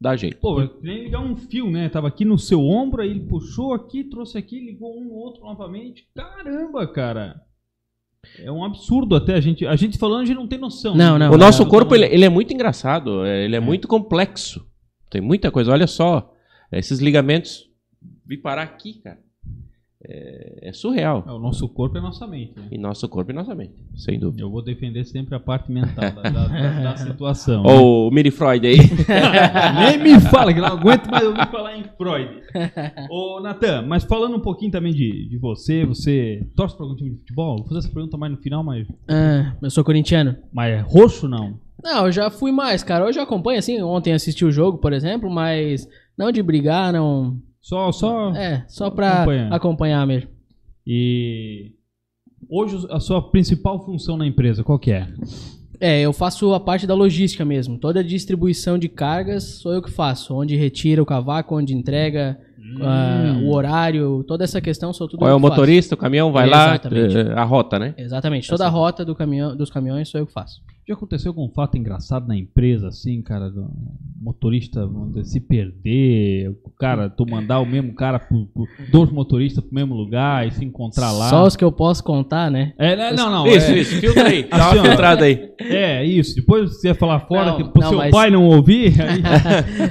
dá 0.00 0.16
jeito. 0.16 0.38
Pô, 0.38 0.60
é 0.62 0.70
nem 0.82 1.04
ligar 1.04 1.20
um 1.20 1.36
fio, 1.36 1.70
né? 1.70 1.88
Tava 1.88 2.08
aqui 2.08 2.24
no 2.24 2.38
seu 2.38 2.60
ombro, 2.64 3.02
aí 3.02 3.10
ele 3.10 3.20
puxou 3.20 3.74
aqui, 3.74 4.02
trouxe 4.04 4.36
aqui, 4.38 4.58
ligou 4.58 4.98
um 4.98 5.12
outro 5.12 5.42
novamente. 5.44 6.06
Caramba, 6.16 6.86
cara. 6.88 7.42
É 8.38 8.50
um 8.50 8.64
absurdo 8.64 9.14
até 9.14 9.34
a 9.34 9.40
gente. 9.40 9.66
A 9.66 9.76
gente 9.76 9.96
falando, 9.98 10.22
a 10.22 10.24
gente 10.24 10.36
não 10.36 10.46
tem 10.48 10.58
noção. 10.58 10.94
Não, 10.94 11.18
né? 11.18 11.26
não. 11.26 11.34
o 11.34 11.38
nosso 11.38 11.64
corpo, 11.66 11.94
ele, 11.94 12.06
ele 12.06 12.24
é 12.24 12.28
muito 12.28 12.52
engraçado. 12.52 13.24
é, 13.24 13.44
Ele 13.44 13.56
é, 13.56 13.60
muito 13.60 13.86
complexo. 13.88 14.66
Tem 15.10 15.20
muita 15.20 15.50
coisa. 15.50 15.70
Olha 15.72 15.86
só. 15.86 16.32
Esses 16.72 16.98
ligamentos. 17.00 17.68
Vi 18.26 18.36
parar 18.36 18.62
aqui, 18.62 18.94
cara. 19.02 19.18
É, 20.02 20.70
é 20.70 20.72
surreal. 20.72 21.22
É, 21.28 21.30
o 21.32 21.38
nosso 21.38 21.68
corpo 21.68 21.96
é 21.96 22.00
a 22.00 22.02
nossa 22.02 22.26
mente, 22.26 22.54
né? 22.56 22.68
E 22.72 22.78
nosso 22.78 23.06
corpo 23.06 23.32
e 23.32 23.34
nossa 23.34 23.54
mente. 23.54 23.74
Sem 23.96 24.18
dúvida. 24.18 24.42
Eu 24.42 24.50
vou 24.50 24.62
defender 24.62 25.04
sempre 25.04 25.34
a 25.34 25.40
parte 25.40 25.70
mental 25.70 26.10
da, 26.12 26.22
da- 26.22 26.46
da- 26.48 26.70
da 26.92 26.96
situação. 26.96 27.62
Ou 27.66 28.08
o 28.08 28.10
Miri 28.10 28.30
Freud 28.30 28.66
aí. 28.66 28.78
Nem 29.78 29.98
me 30.02 30.18
fala, 30.20 30.54
que 30.54 30.60
não 30.60 30.68
aguento 30.68 31.06
mais 31.10 31.26
ouvir 31.26 31.46
falar 31.50 31.76
em 31.76 31.84
Freud. 31.98 32.30
Ô, 33.10 33.40
Natan, 33.40 33.82
mas 33.82 34.04
falando 34.04 34.36
um 34.36 34.40
pouquinho 34.40 34.70
também 34.72 34.94
de, 34.94 35.28
de 35.28 35.36
você, 35.36 35.84
você 35.84 36.48
torce 36.56 36.74
para 36.74 36.86
algum 36.86 36.96
time 36.96 37.10
de 37.10 37.16
futebol? 37.18 37.58
Vou 37.58 37.66
fazer 37.66 37.80
essa 37.80 37.90
pergunta 37.92 38.16
mais 38.16 38.32
no 38.32 38.38
final, 38.38 38.64
mas, 38.64 38.86
Ah, 39.06 39.54
eu 39.60 39.70
sou 39.70 39.84
corintiano. 39.84 40.34
mas 40.50 40.72
é 40.72 40.80
roxo 40.80 41.28
não? 41.28 41.58
Não, 41.82 42.06
eu 42.06 42.12
já 42.12 42.30
fui 42.30 42.52
mais, 42.52 42.82
cara. 42.82 43.04
Hoje 43.06 43.18
eu 43.18 43.22
acompanho, 43.22 43.58
assim, 43.58 43.80
ontem 43.82 44.12
assisti 44.14 44.44
o 44.46 44.52
jogo, 44.52 44.78
por 44.78 44.92
exemplo, 44.94 45.30
mas 45.30 45.86
não 46.20 46.30
de 46.30 46.42
brigar, 46.42 46.92
não. 46.92 47.40
Só, 47.60 47.90
só. 47.90 48.34
É, 48.34 48.64
só 48.68 48.90
pra 48.90 49.22
Acompanhar. 49.22 49.52
acompanhar 49.52 50.06
mesmo. 50.06 50.30
E 50.86 51.72
hoje 52.48 52.86
a 52.90 53.00
sua 53.00 53.30
principal 53.30 53.84
função 53.84 54.16
na 54.16 54.26
empresa, 54.26 54.62
qual 54.62 54.78
que 54.78 54.92
é? 54.92 55.08
É, 55.80 56.00
eu 56.02 56.12
faço 56.12 56.52
a 56.52 56.60
parte 56.60 56.86
da 56.86 56.94
logística 56.94 57.42
mesmo. 57.44 57.78
Toda 57.78 58.00
a 58.00 58.02
distribuição 58.02 58.76
de 58.78 58.88
cargas 58.88 59.44
sou 59.44 59.72
eu 59.72 59.80
que 59.82 59.90
faço. 59.90 60.34
Onde 60.34 60.56
retira 60.56 61.02
o 61.02 61.06
cavaco, 61.06 61.56
onde 61.56 61.74
entrega, 61.74 62.38
ah, 62.80 63.38
o 63.42 63.52
horário, 63.54 64.24
toda 64.26 64.44
essa 64.44 64.60
questão 64.60 64.92
sou 64.92 65.08
tudo 65.08 65.20
Qual 65.20 65.30
é 65.30 65.34
o 65.34 65.36
que 65.36 65.42
faço. 65.42 65.52
motorista, 65.52 65.94
o 65.94 65.98
caminhão 65.98 66.32
vai 66.32 66.48
lá, 66.48 66.68
Exatamente. 66.70 67.16
eh, 67.18 67.32
a 67.34 67.44
rota, 67.44 67.78
né? 67.78 67.94
Exatamente. 67.96 68.48
Toda 68.48 68.66
a 68.66 68.68
rota 68.68 69.04
do 69.04 69.14
caminhão, 69.14 69.56
dos 69.56 69.70
caminhões 69.70 70.08
sou 70.08 70.20
eu 70.20 70.26
que 70.26 70.32
faço. 70.32 70.60
Já 70.88 70.94
aconteceu 70.94 71.30
algum 71.30 71.48
fato 71.48 71.78
engraçado 71.78 72.26
na 72.26 72.36
empresa, 72.36 72.88
assim, 72.88 73.22
cara, 73.22 73.48
do 73.48 73.70
motorista 74.20 74.84
vamos 74.86 75.10
dizer, 75.10 75.24
se 75.24 75.40
perder, 75.40 76.50
o 76.64 76.70
cara, 76.70 77.08
tu 77.08 77.24
mandar 77.28 77.60
o 77.60 77.66
mesmo 77.66 77.94
cara, 77.94 78.18
pro, 78.18 78.46
pro- 78.46 78.66
dois 78.90 79.08
motoristas 79.12 79.62
pro 79.62 79.72
mesmo 79.74 79.94
lugar 79.94 80.48
e 80.48 80.50
se 80.50 80.64
encontrar 80.64 81.12
lá? 81.12 81.28
Só 81.28 81.44
os 81.46 81.54
que 81.54 81.62
eu 81.64 81.70
posso 81.70 82.02
contar, 82.02 82.50
né? 82.50 82.72
É, 82.76 82.96
né, 82.96 83.12
não, 83.12 83.30
não. 83.30 83.46
isso, 83.46 83.70
é, 83.70 83.78
isso. 83.78 84.00
Filtra 84.00 84.28
aí. 84.28 84.42
Dá 84.50 84.56
Assim, 84.68 84.78
uma 84.78 84.82
ó. 84.82 84.88
filtrada 84.88 85.24
aí. 85.26 85.50
É, 85.60 86.04
isso. 86.04 86.34
Depois 86.34 86.70
você 86.70 86.88
ia 86.88 86.94
falar 86.94 87.20
fora, 87.20 87.52
Não, 87.52 87.56
que 87.58 87.64
pro 87.70 87.82
não, 87.82 87.88
seu 87.90 87.98
mas- 87.98 88.10
pai 88.10 88.30
não 88.30 88.44
ouvir, 88.46 88.92
aí... 89.00 89.22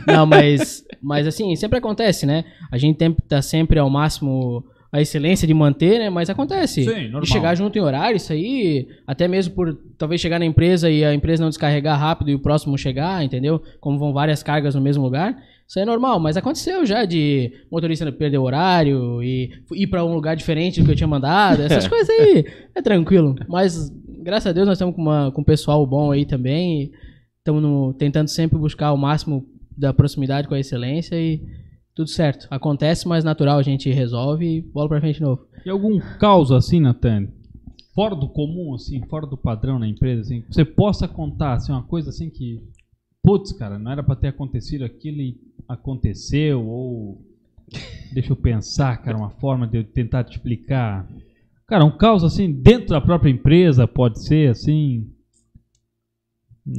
Não, 0.06 0.26
mas, 0.26 0.84
mas 1.02 1.28
assim, 1.28 1.56
sempre 1.56 1.78
acontece, 1.78 2.26
né? 2.26 2.46
A 2.72 2.78
gente 2.78 2.98
tenta 2.98 3.42
sempre 3.42 3.80
ao 3.80 3.90
máximo 3.90 4.64
a 4.92 5.00
excelência 5.00 5.48
de 5.48 5.54
manter, 5.54 6.00
né? 6.00 6.10
Mas 6.10 6.30
acontece. 6.30 6.84
Sim, 6.84 7.04
normal. 7.04 7.22
De 7.22 7.30
chegar 7.30 7.56
junto 7.56 7.78
em 7.78 7.82
horário, 7.82 8.18
isso 8.18 8.34
aí, 8.34 8.88
até 9.06 9.28
mesmo 9.28 9.54
por 9.54 9.78
talvez 9.98 10.20
chegar 10.20 10.40
na 10.40 10.46
empresa 10.46 10.90
e 10.90 11.06
a 11.06 11.14
empresa 11.14 11.44
não 11.44 11.50
descarregar 11.50 12.00
rápido 12.00 12.32
e 12.32 12.36
o 12.36 12.40
próximo 12.40 12.78
chegar, 12.78 13.24
entendeu? 13.24 13.62
Como 13.80 14.00
vão 14.00 14.12
várias 14.12 14.42
cargas 14.42 14.74
no 14.74 14.82
mesmo 14.82 15.04
lugar. 15.04 15.38
Isso 15.68 15.78
aí 15.78 15.84
é 15.84 15.86
normal, 15.86 16.20
mas 16.20 16.36
aconteceu 16.36 16.84
já 16.84 17.06
de 17.06 17.52
motorista 17.72 18.12
perder 18.12 18.40
o 18.40 18.44
horário 18.44 19.22
e 19.22 19.52
ir 19.74 19.86
pra 19.86 20.04
um 20.04 20.16
lugar 20.16 20.36
diferente 20.36 20.80
do 20.80 20.86
que 20.88 20.92
eu 20.94 20.96
tinha 20.96 21.08
mandado. 21.08 21.62
Essas 21.62 21.86
coisas 21.88 22.10
aí 22.10 22.44
é 22.74 22.82
tranquilo. 22.82 23.36
Mas 23.48 23.92
graças 24.24 24.48
a 24.48 24.52
Deus 24.52 24.66
nós 24.66 24.78
estamos 24.78 24.96
com, 24.96 25.02
uma, 25.04 25.32
com 25.32 25.42
um 25.42 25.44
pessoal 25.44 25.86
bom 25.86 26.12
aí 26.12 26.26
também. 26.26 26.92
Estamos 27.38 27.96
tentando 27.98 28.28
sempre 28.28 28.58
buscar 28.58 28.92
o 28.92 28.98
máximo 28.98 29.46
da 29.80 29.94
proximidade 29.94 30.48
com 30.48 30.54
a 30.54 30.60
excelência 30.60 31.16
e 31.16 31.42
tudo 31.96 32.10
certo. 32.10 32.48
Acontece, 32.52 33.08
mas 33.08 33.24
natural, 33.24 33.58
a 33.58 33.64
gente 33.64 33.90
resolve 33.92 34.46
e 34.46 34.62
bola 34.62 34.90
pra 34.90 35.02
frente 35.02 35.16
de 35.16 35.24
novo. 35.24 35.48
E 35.66 35.70
algum 35.70 36.00
caos 36.20 36.52
assim, 36.52 36.80
Natan? 36.80 37.28
Fora 37.96 38.16
do 38.16 38.30
comum, 38.30 38.74
assim, 38.76 39.02
fora 39.08 39.26
do 39.26 39.38
padrão 39.38 39.80
na 39.80 39.88
empresa, 39.88 40.22
assim, 40.22 40.44
você 40.50 40.64
possa 40.64 41.08
contar, 41.08 41.54
assim, 41.54 41.72
uma 41.72 41.84
coisa 41.84 42.10
assim 42.10 42.30
que 42.30 42.64
putz, 43.24 43.52
cara, 43.52 43.78
não 43.78 43.92
era 43.92 44.04
pra 44.04 44.16
ter 44.16 44.30
acontecido 44.30 44.84
aquilo 44.84 45.22
e 45.22 45.38
aconteceu, 45.68 46.66
ou. 46.66 47.22
Deixa 48.12 48.32
eu 48.32 48.36
pensar, 48.36 48.98
cara, 48.98 49.18
uma 49.18 49.30
forma 49.30 49.68
de 49.68 49.78
eu 49.78 49.84
tentar 49.84 50.24
te 50.24 50.38
explicar. 50.38 51.08
Cara, 51.68 51.86
um 51.86 51.96
caos 51.96 52.24
assim, 52.24 52.52
dentro 52.52 52.90
da 52.90 53.02
própria 53.02 53.30
empresa, 53.30 53.88
pode 53.88 54.24
ser 54.24 54.50
assim. 54.50 55.08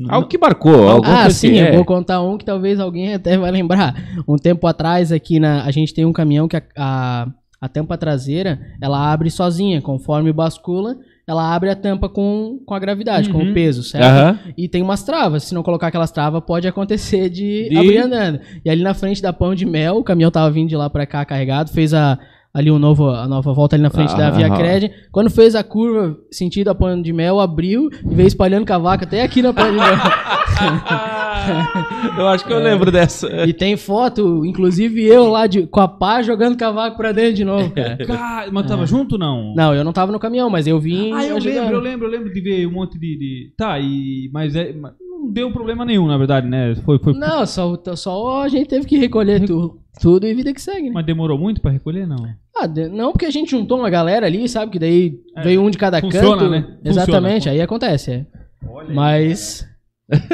Algo 0.08 0.28
que 0.28 0.38
marcou. 0.38 0.88
Algo 0.88 1.06
Ah, 1.06 1.26
que, 1.26 1.32
sim, 1.32 1.58
é. 1.58 1.70
eu 1.70 1.74
vou 1.76 1.84
contar 1.84 2.20
um 2.22 2.36
que 2.38 2.44
talvez 2.44 2.78
alguém 2.80 3.12
até 3.14 3.36
vai 3.36 3.50
lembrar. 3.50 3.94
Um 4.28 4.36
tempo 4.36 4.66
atrás, 4.66 5.10
aqui 5.12 5.38
na. 5.40 5.64
A 5.64 5.70
gente 5.70 5.92
tem 5.94 6.04
um 6.04 6.12
caminhão 6.12 6.46
que 6.48 6.56
a, 6.56 6.62
a, 6.76 7.26
a 7.60 7.68
tampa 7.68 7.96
traseira 7.98 8.60
ela 8.80 9.12
abre 9.12 9.30
sozinha, 9.30 9.80
conforme 9.82 10.32
bascula, 10.32 10.96
ela 11.26 11.54
abre 11.54 11.70
a 11.70 11.76
tampa 11.76 12.08
com, 12.08 12.58
com 12.66 12.74
a 12.74 12.78
gravidade, 12.78 13.30
com 13.30 13.38
Uhum. 13.38 13.50
o 13.50 13.54
peso, 13.54 13.82
certo? 13.84 14.04
Aham. 14.04 14.38
E 14.58 14.68
tem 14.68 14.82
umas 14.82 15.02
travas. 15.04 15.44
Se 15.44 15.54
não 15.54 15.62
colocar 15.62 15.86
aquelas 15.88 16.10
travas, 16.10 16.42
pode 16.44 16.66
acontecer 16.66 17.28
de, 17.30 17.68
De- 17.68 17.76
abrir 17.76 17.98
andando. 17.98 18.40
E 18.64 18.68
ali 18.70 18.82
na 18.82 18.94
frente 18.94 19.22
da 19.22 19.32
Pão 19.32 19.54
de 19.54 19.64
Mel, 19.64 19.96
o 19.98 20.02
caminhão 20.04 20.30
tava 20.30 20.50
vindo 20.50 20.68
de 20.68 20.76
lá 20.76 20.90
pra 20.90 21.06
cá 21.06 21.24
carregado, 21.24 21.70
fez 21.70 21.94
a. 21.94 22.18
Ali 22.52 22.68
um 22.68 22.80
novo, 22.80 23.08
a 23.10 23.28
nova 23.28 23.52
volta 23.52 23.76
ali 23.76 23.82
na 23.82 23.90
frente 23.90 24.16
da 24.16 24.28
Via. 24.30 24.50
Cred. 24.50 24.90
Quando 25.12 25.30
fez 25.30 25.54
a 25.54 25.62
curva 25.62 26.16
sentido 26.32 26.68
a 26.68 26.74
Pão 26.74 27.00
de 27.00 27.12
Mel, 27.12 27.38
abriu 27.38 27.88
e 28.04 28.14
veio 28.14 28.26
espalhando 28.26 28.64
cavaco 28.64 29.04
até 29.04 29.22
aqui 29.22 29.40
na 29.40 29.52
Pão 29.52 29.70
de 29.70 29.76
Mel. 29.76 29.86
eu 32.18 32.26
acho 32.26 32.44
que 32.44 32.52
eu 32.52 32.58
lembro 32.58 32.90
dessa. 32.90 33.46
E 33.46 33.52
tem 33.52 33.76
foto, 33.76 34.44
inclusive 34.44 35.04
eu 35.04 35.28
lá 35.28 35.46
de, 35.46 35.64
com 35.66 35.80
a 35.80 35.86
pá 35.86 36.22
jogando 36.22 36.56
cavaco 36.56 36.96
pra 36.96 37.12
dentro 37.12 37.34
de 37.34 37.44
novo, 37.44 37.70
cara. 37.70 37.96
Cara, 38.04 38.50
mas 38.50 38.66
tava 38.66 38.84
junto 38.84 39.16
não? 39.16 39.54
Não, 39.54 39.72
eu 39.72 39.84
não 39.84 39.92
tava 39.92 40.10
no 40.10 40.18
caminhão, 40.18 40.50
mas 40.50 40.66
eu 40.66 40.80
vim. 40.80 41.12
Ah, 41.12 41.24
eu 41.24 41.36
ajudando. 41.36 41.54
lembro, 41.60 41.76
eu 41.76 41.80
lembro, 41.80 42.06
eu 42.06 42.10
lembro 42.10 42.32
de 42.32 42.40
ver 42.40 42.66
um 42.66 42.72
monte 42.72 42.98
de. 42.98 43.16
de- 43.16 43.52
Tá, 43.56 43.78
e. 43.78 44.28
Mas, 44.32 44.56
é, 44.56 44.72
mas 44.72 44.92
deu 45.32 45.52
problema 45.52 45.84
nenhum, 45.84 46.06
na 46.06 46.16
verdade, 46.18 46.46
né? 46.48 46.74
Foi, 46.84 46.98
foi... 46.98 47.12
Não, 47.14 47.44
só, 47.46 47.80
só 47.96 48.42
a 48.42 48.48
gente 48.48 48.68
teve 48.68 48.86
que 48.86 48.96
recolher 48.98 49.44
tu- 49.46 49.80
tudo 50.00 50.26
e 50.26 50.34
vida 50.34 50.52
que 50.52 50.60
segue, 50.60 50.88
né? 50.88 50.92
Mas 50.94 51.06
demorou 51.06 51.38
muito 51.38 51.60
pra 51.60 51.70
recolher, 51.70 52.06
não? 52.06 52.16
Ah, 52.56 52.66
de- 52.66 52.88
não, 52.88 53.12
porque 53.12 53.26
a 53.26 53.30
gente 53.30 53.50
juntou 53.50 53.78
uma 53.78 53.90
galera 53.90 54.26
ali, 54.26 54.48
sabe? 54.48 54.72
Que 54.72 54.78
daí 54.78 55.18
É, 55.36 55.42
veio 55.42 55.62
um 55.62 55.70
de 55.70 55.78
cada 55.78 56.00
funciona, 56.00 56.36
canto. 56.36 56.50
né? 56.50 56.60
Funciona, 56.62 56.80
Exatamente, 56.90 57.34
funciona. 57.34 57.54
aí 57.56 57.60
acontece. 57.62 58.10
é. 58.12 58.26
Olha 58.68 58.92
Mas. 58.94 59.68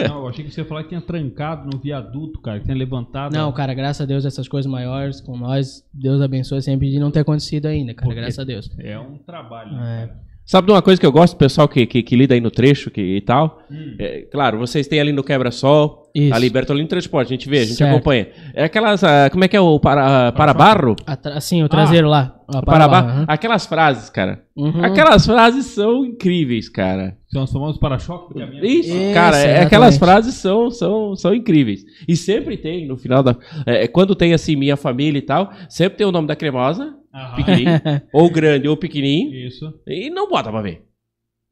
Não, 0.09 0.21
eu 0.23 0.29
achei 0.29 0.43
que 0.45 0.51
você 0.51 0.63
ia 0.63 0.67
falar 0.67 0.83
que 0.85 0.89
tinha 0.89 1.03
trancado 1.03 1.69
no 1.71 1.79
viaduto, 1.79 2.41
cara, 2.41 2.59
que 2.59 2.65
tinha 2.65 2.77
levantado. 2.77 3.35
Não, 3.35 3.53
cara, 3.53 3.75
graças 3.75 4.01
a 4.01 4.07
Deus, 4.07 4.25
essas 4.25 4.49
coisas 4.49 4.71
maiores 4.71 5.21
com 5.21 5.37
nós, 5.37 5.85
Deus 5.93 6.23
abençoe 6.23 6.63
sempre 6.63 6.91
de 6.91 6.99
não 6.99 7.11
ter 7.11 7.21
acontecido 7.21 7.67
ainda, 7.67 7.93
cara, 7.93 8.07
Porque- 8.07 8.21
graças 8.21 8.39
a 8.39 8.45
Deus. 8.45 8.71
É 8.79 8.99
um 8.99 9.19
trabalho. 9.19 9.73
É. 9.77 9.79
né, 9.79 10.07
cara? 10.07 10.27
Sabe 10.47 10.69
de 10.69 10.73
uma 10.73 10.81
coisa 10.81 11.01
que 11.01 11.05
eu 11.05 11.11
gosto 11.11 11.35
do 11.35 11.39
pessoal 11.39 11.67
que, 11.67 11.85
que, 11.87 12.03
que 12.05 12.15
lida 12.15 12.33
aí 12.33 12.41
no 12.41 12.53
trecho 12.53 12.89
que, 12.89 13.01
e 13.01 13.21
tal? 13.21 13.59
Hum. 13.69 13.97
É, 13.99 14.21
claro, 14.31 14.59
vocês 14.59 14.87
têm 14.87 15.01
ali 15.01 15.11
no 15.13 15.25
Quebra-Sol, 15.25 16.05
ali 16.33 16.49
Bertolino 16.49 16.87
Transporte, 16.89 17.27
a 17.33 17.37
gente 17.37 17.49
vê, 17.49 17.59
a 17.59 17.65
gente 17.65 17.75
Certo. 17.75 17.91
acompanha. 17.93 18.29
É 18.55 18.63
aquelas, 18.65 19.03
ah, 19.03 19.29
como 19.31 19.43
é 19.45 19.49
que 19.49 19.57
é 19.57 19.61
o 19.61 19.81
para, 19.81 20.31
para-barro? 20.33 20.95
Atra- 21.05 21.37
Assim, 21.37 21.65
o 21.65 21.69
traseiro 21.69 22.09
lá. 22.09 22.37
ó, 22.55 22.59
O 22.61 22.63
para-barro? 22.65 23.09
aham. 23.09 23.25
Aquelas 23.27 23.67
frases, 23.67 24.09
cara. 24.09 24.41
Uhum. 24.57 24.85
Aquelas 24.85 25.27
frases 25.27 25.67
são 25.67 26.05
incríveis, 26.07 26.69
cara. 26.69 27.17
São 27.37 27.45
os 27.45 27.53
famosos 27.53 27.79
para-choques 27.79 28.29
do 28.35 28.41
caminhão. 28.41 28.65
Isso, 28.65 29.13
cara, 29.13 29.37
é, 29.37 29.41
exatamente. 29.41 29.67
aquelas 29.67 29.99
frases 29.99 30.35
são, 30.37 30.71
são, 30.71 31.15
são 31.15 31.35
incríveis. 31.35 31.85
E 32.09 32.17
sempre 32.17 32.57
tem, 32.57 32.87
no 32.89 32.97
final 32.97 33.23
da. 33.23 33.37
é, 33.67 33.87
quando 33.87 34.15
tem 34.15 34.33
assim, 34.33 34.57
minha 34.57 34.77
família 34.77 35.19
e 35.19 35.23
tal, 35.23 35.53
sempre 35.69 35.99
tem 35.99 36.07
o 36.07 36.13
nome 36.13 36.27
da 36.27 36.35
cremosa, 36.35 36.97
Aham. 37.15 37.37
pequenininho, 37.37 37.81
ou 38.11 38.31
grande 38.31 38.69
ou 38.69 38.77
pequenininho, 38.77 39.35
Isso. 39.35 39.71
e 39.87 40.09
não 40.09 40.31
bota 40.31 40.51
pra 40.51 40.63
ver. 40.63 40.83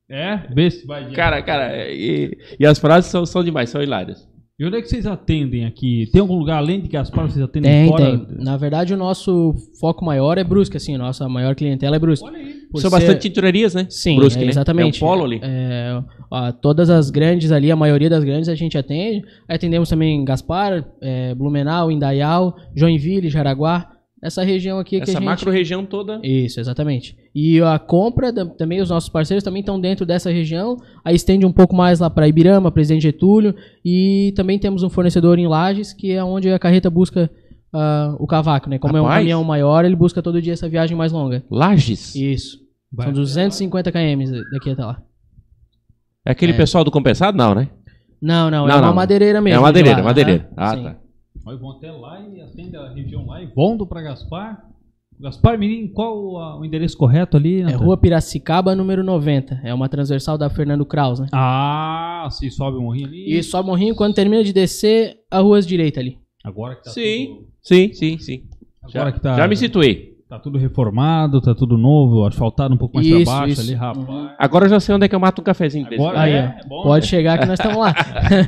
É, 0.09 0.39
vê 0.55 0.71
se 0.71 0.87
vai. 0.87 1.11
Cara, 1.13 1.43
cara, 1.43 1.91
e, 1.91 2.39
e 2.59 2.67
as 2.67 2.79
frases 2.79 3.11
são, 3.11 3.27
são 3.27 3.45
demais, 3.45 3.69
são 3.69 3.83
hilárias. 3.83 4.27
E 4.57 4.65
onde 4.65 4.77
é 4.77 4.83
que 4.83 4.89
vocês 4.89 5.05
atendem 5.05 5.65
aqui? 5.65 6.09
Tem 6.13 6.21
algum 6.21 6.39
lugar 6.39 6.59
além 6.59 6.81
de 6.81 6.87
Gaspar 6.87 7.29
vocês 7.29 7.43
atendem 7.43 7.69
Tem, 7.73 7.89
fora? 7.89 8.05
tem. 8.05 8.27
Na 8.39 8.57
verdade, 8.57 8.95
o 8.95 8.97
nosso 8.97 9.53
foco 9.81 10.05
maior 10.05 10.39
é 10.39 10.45
Brusque, 10.45 10.77
assim, 10.77 10.97
nossa 10.97 11.29
maior 11.29 11.57
clientela 11.57 11.97
é 11.97 11.99
Brusque. 11.99 12.25
Olha 12.25 12.39
aí. 12.39 12.55
Por 12.71 12.81
são 12.81 12.89
ser- 12.89 12.97
bastante 12.97 13.23
tinturarias, 13.23 13.75
né? 13.75 13.85
Sim, 13.91 14.15
Brusque, 14.15 14.41
é, 14.41 14.45
né? 14.45 14.51
exatamente. 14.51 15.03
É 15.03 15.05
um 15.05 15.09
polo 15.09 15.25
ali. 15.25 15.41
É, 15.43 16.01
ó, 16.31 16.53
todas 16.53 16.89
as 16.89 17.11
grandes 17.11 17.51
ali, 17.51 17.69
a 17.69 17.75
maioria 17.75 18.09
das 18.09 18.23
grandes 18.23 18.49
a 18.49 18.55
gente 18.55 18.79
atende. 18.79 19.25
Atendemos 19.49 19.89
também 19.89 20.25
Gaspar, 20.25 20.85
é, 21.03 21.35
Blumenau, 21.35 21.91
Indaial, 21.91 22.57
Joinville, 22.77 23.29
Jaraguá. 23.31 23.91
Essa 24.23 24.45
região 24.45 24.79
aqui 24.79 24.97
que 24.97 25.01
a 25.01 25.03
Essa 25.03 25.13
gente... 25.15 25.25
macro-região 25.25 25.85
toda. 25.85 26.21
Isso, 26.23 26.61
exatamente. 26.61 27.17
E 27.35 27.61
a 27.61 27.79
compra, 27.81 28.33
da- 28.33 28.47
também 28.47 28.81
os 28.81 28.91
nossos 28.91 29.09
parceiros 29.09 29.43
também 29.43 29.59
estão 29.61 29.81
dentro 29.81 30.07
dessa 30.07 30.31
região. 30.31 30.77
Aí 31.05 31.17
estende 31.17 31.45
um 31.45 31.53
pouco 31.53 31.75
mais 31.75 31.99
lá 31.99 32.09
para 32.09 32.29
Ibirama, 32.29 32.71
Presidente 32.71 33.03
Getúlio. 33.03 33.55
E 33.85 34.33
também 34.37 34.57
temos 34.59 34.83
um 34.85 34.89
fornecedor 34.91 35.39
em 35.39 35.47
Lages, 35.49 35.93
que 35.93 36.13
é 36.13 36.23
onde 36.23 36.49
a 36.53 36.59
carreta 36.59 36.89
busca 36.89 37.29
ah, 37.73 38.15
o 38.21 38.27
cavaco, 38.29 38.71
né? 38.71 38.79
Como 38.79 38.97
é 38.97 39.01
um 39.01 39.05
Rapaz. 39.05 39.19
caminhão 39.21 39.43
maior, 39.43 39.85
ele 39.85 39.97
busca 39.97 40.23
todo 40.23 40.41
dia 40.41 40.53
essa 40.53 40.69
viagem 40.69 40.97
mais 40.97 41.11
longa. 41.11 41.43
Lages. 41.51 42.15
Isso. 42.15 42.59
Vai. 42.93 43.07
São 43.07 43.13
250 43.15 43.91
km 43.91 44.41
daqui 44.53 44.71
até 44.71 44.85
lá. 44.85 45.03
É 46.25 46.31
aquele 46.31 46.53
É. 46.53 46.57
pessoal 46.57 46.85
do 46.85 46.91
compensado? 46.93 47.37
Não, 47.37 47.53
né? 47.53 47.69
Não, 48.23 48.49
não, 48.49 48.65
é 48.65 48.69
Não, 48.69 48.79
uma 48.79 48.87
não. 48.87 48.95
madeireira 48.95 49.41
mesmo. 49.41 49.57
é 49.57 49.59
uma 49.59 49.73
de 49.73 49.81
madeireira, 49.81 49.99
lá. 49.99 50.05
madeireira. 50.05 50.51
Ah, 50.57 50.77
sim. 50.77 50.83
tá. 50.85 50.97
Nós 51.45 51.61
vamos 51.61 51.77
até 51.77 51.91
lá 51.91 52.21
e 52.21 52.41
atende 52.41 52.77
a 52.77 52.89
região 52.93 53.27
lá 53.27 53.43
e 53.43 53.47
voltam 53.47 53.87
pra 53.87 54.01
Gaspar. 54.03 54.65
Gaspar, 55.19 55.57
menino, 55.59 55.89
qual 55.91 56.37
a- 56.39 56.59
o 56.61 56.65
endereço 56.65 56.97
correto 56.97 57.37
ali? 57.37 57.61
É 57.61 57.65
Natan? 57.65 57.77
Rua 57.79 57.97
Piracicaba, 57.97 58.75
número 58.75 59.03
90. 59.05 59.61
É 59.63 59.73
uma 59.73 59.89
transversal 59.89 60.37
da 60.37 60.51
Fernando 60.51 60.85
Kraus, 60.85 61.21
né? 61.21 61.27
Ah, 61.33 62.29
se 62.31 62.51
sobe 62.51 62.79
o 62.79 62.83
morrinho 62.83 63.07
ali. 63.07 63.37
E 63.39 63.43
só 63.43 63.63
morrinho, 63.63 63.95
quando 63.95 64.15
termina 64.15 64.43
de 64.43 64.53
descer, 64.53 65.17
a 65.31 65.39
rua 65.39 65.59
à 65.59 65.61
direita 65.61 66.01
ali. 66.01 66.19
Agora 66.43 66.75
que 66.77 66.85
tá 66.85 66.91
Sim. 66.91 67.27
tudo... 67.27 67.49
Sim, 67.63 67.93
sim, 67.93 68.19
sim. 68.19 68.43
Agora 68.83 69.07
Já, 69.11 69.13
que 69.13 69.21
tá... 69.21 69.37
já 69.37 69.49
me 69.49 69.57
situei. 69.57 70.14
Tá 70.29 70.39
tudo 70.39 70.57
reformado, 70.57 71.39
tá 71.39 71.55
tudo 71.55 71.77
novo, 71.77 72.25
asfaltado 72.25 72.75
um 72.75 72.79
pouco 72.79 72.97
mais 72.97 73.07
Isso, 73.07 73.25
pra 73.25 73.41
baixo 73.41 73.53
isso. 73.53 73.61
ali, 73.61 73.75
rapaz. 73.75 74.31
Agora 74.39 74.65
eu 74.65 74.71
já 74.71 74.81
sei 74.81 74.95
onde 74.95 75.05
é 75.05 75.09
que 75.09 75.15
eu 75.15 75.21
mato 75.21 75.43
um 75.43 75.45
cafezinho. 75.45 75.87
Agora 75.87 76.29
é, 76.29 76.37
é 76.37 76.61
bom, 76.67 76.83
Pode 76.83 77.05
né? 77.05 77.11
chegar 77.11 77.39
que 77.39 77.45
nós 77.45 77.59
estamos 77.59 77.79
lá. 77.79 77.95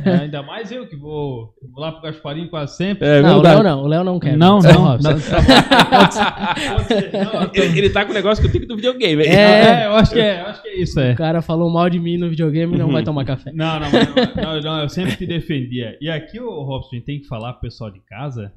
É, 0.06 0.22
ainda 0.22 0.42
mais 0.42 0.70
eu 0.70 0.86
que 0.88 0.96
vou, 0.96 1.54
vou 1.72 1.80
lá 1.80 1.92
pro 1.92 2.02
Gasparinho 2.02 2.48
quase 2.48 2.76
sempre. 2.76 3.06
É 3.06 3.20
não, 3.20 3.38
o. 3.38 3.42
Léo 3.42 3.62
não. 3.62 3.82
O 3.82 3.86
Léo 3.86 4.04
não 4.04 4.18
quer. 4.18 4.36
Não, 4.36 4.58
não, 4.58 4.84
Robson. 4.84 5.10
não, 5.10 5.20
tá 5.20 6.54
não, 7.34 7.50
Ele, 7.52 7.78
ele 7.78 7.90
tá 7.90 8.04
com 8.04 8.10
o 8.10 8.14
negócio 8.14 8.42
que 8.42 8.48
eu 8.48 8.52
tenho 8.52 8.66
do 8.66 8.76
videogame. 8.76 9.22
É. 9.24 9.82
É, 9.82 9.86
eu 9.86 9.94
acho 9.94 10.12
que 10.12 10.20
é, 10.20 10.40
eu 10.40 10.46
acho 10.46 10.62
que 10.62 10.68
é 10.68 10.80
isso, 10.80 10.98
é. 10.98 11.12
O 11.12 11.16
cara 11.16 11.42
falou 11.42 11.70
mal 11.70 11.90
de 11.90 11.98
mim 11.98 12.16
no 12.16 12.28
videogame 12.30 12.74
e 12.74 12.78
não 12.78 12.90
vai 12.90 13.02
tomar 13.02 13.24
café. 13.24 13.52
Não, 13.52 13.80
não, 13.80 13.90
não, 13.90 14.54
não, 14.54 14.60
não, 14.60 14.82
eu 14.82 14.88
sempre 14.88 15.16
te 15.16 15.26
defendia. 15.26 15.96
E 16.00 16.08
aqui, 16.08 16.40
ô 16.40 16.62
Robson, 16.62 16.90
a 16.92 16.96
gente 16.96 17.06
tem 17.06 17.20
que 17.20 17.26
falar 17.26 17.52
pro 17.54 17.62
pessoal 17.62 17.90
de 17.90 18.00
casa. 18.00 18.52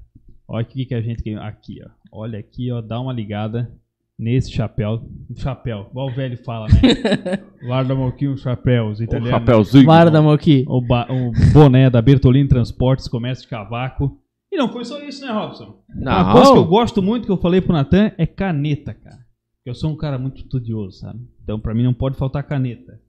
Olha 0.50 0.64
o 0.64 0.68
que, 0.68 0.86
que 0.86 0.96
a 0.96 1.02
gente 1.02 1.24
ganhou. 1.24 1.42
Aqui, 1.44 1.80
ó. 1.86 1.90
Olha 2.12 2.40
aqui, 2.40 2.72
ó. 2.72 2.82
Dá 2.82 3.00
uma 3.00 3.14
ligada 3.14 3.72
nesse 4.18 4.52
chapéu. 4.52 5.02
Um 5.30 5.36
chapéu, 5.36 5.88
igual 5.92 6.08
o 6.08 6.12
velho 6.12 6.38
fala, 6.44 6.68
né? 6.68 7.38
Guarda 7.66 7.94
um 7.96 8.36
chapéu, 8.38 8.88
os 8.90 9.00
O 9.00 9.04
italianos. 9.04 9.32
rapéuzinho. 9.32 9.86
Vara 9.86 10.10
da 10.10 10.22
Moqui. 10.22 10.66
O, 10.68 10.80
o 10.80 11.32
boné 11.54 11.90
da 11.90 12.02
Bertolini 12.02 12.48
Transportes, 12.50 13.08
comércio 13.08 13.44
de 13.44 13.50
cavaco. 13.50 14.20
E 14.52 14.58
não 14.58 14.68
foi 14.70 14.84
só 14.84 15.00
isso, 15.04 15.24
né, 15.24 15.32
Robson? 15.32 15.80
Uma 15.96 16.24
Não. 16.24 16.32
coisa 16.34 16.52
que 16.52 16.58
eu 16.58 16.66
gosto 16.66 17.02
muito, 17.04 17.26
que 17.28 17.32
eu 17.32 17.38
falei 17.38 17.62
pro 17.62 17.72
Natan, 17.72 18.12
é 18.18 18.26
caneta, 18.26 18.94
cara. 18.96 19.20
Eu 19.64 19.76
sou 19.76 19.92
um 19.92 19.96
cara 19.96 20.18
muito 20.18 20.38
estudioso, 20.38 20.98
sabe? 20.98 21.20
Então, 21.44 21.60
pra 21.60 21.76
mim, 21.76 21.84
não 21.84 21.94
pode 21.94 22.18
faltar 22.18 22.42
caneta. 22.44 23.00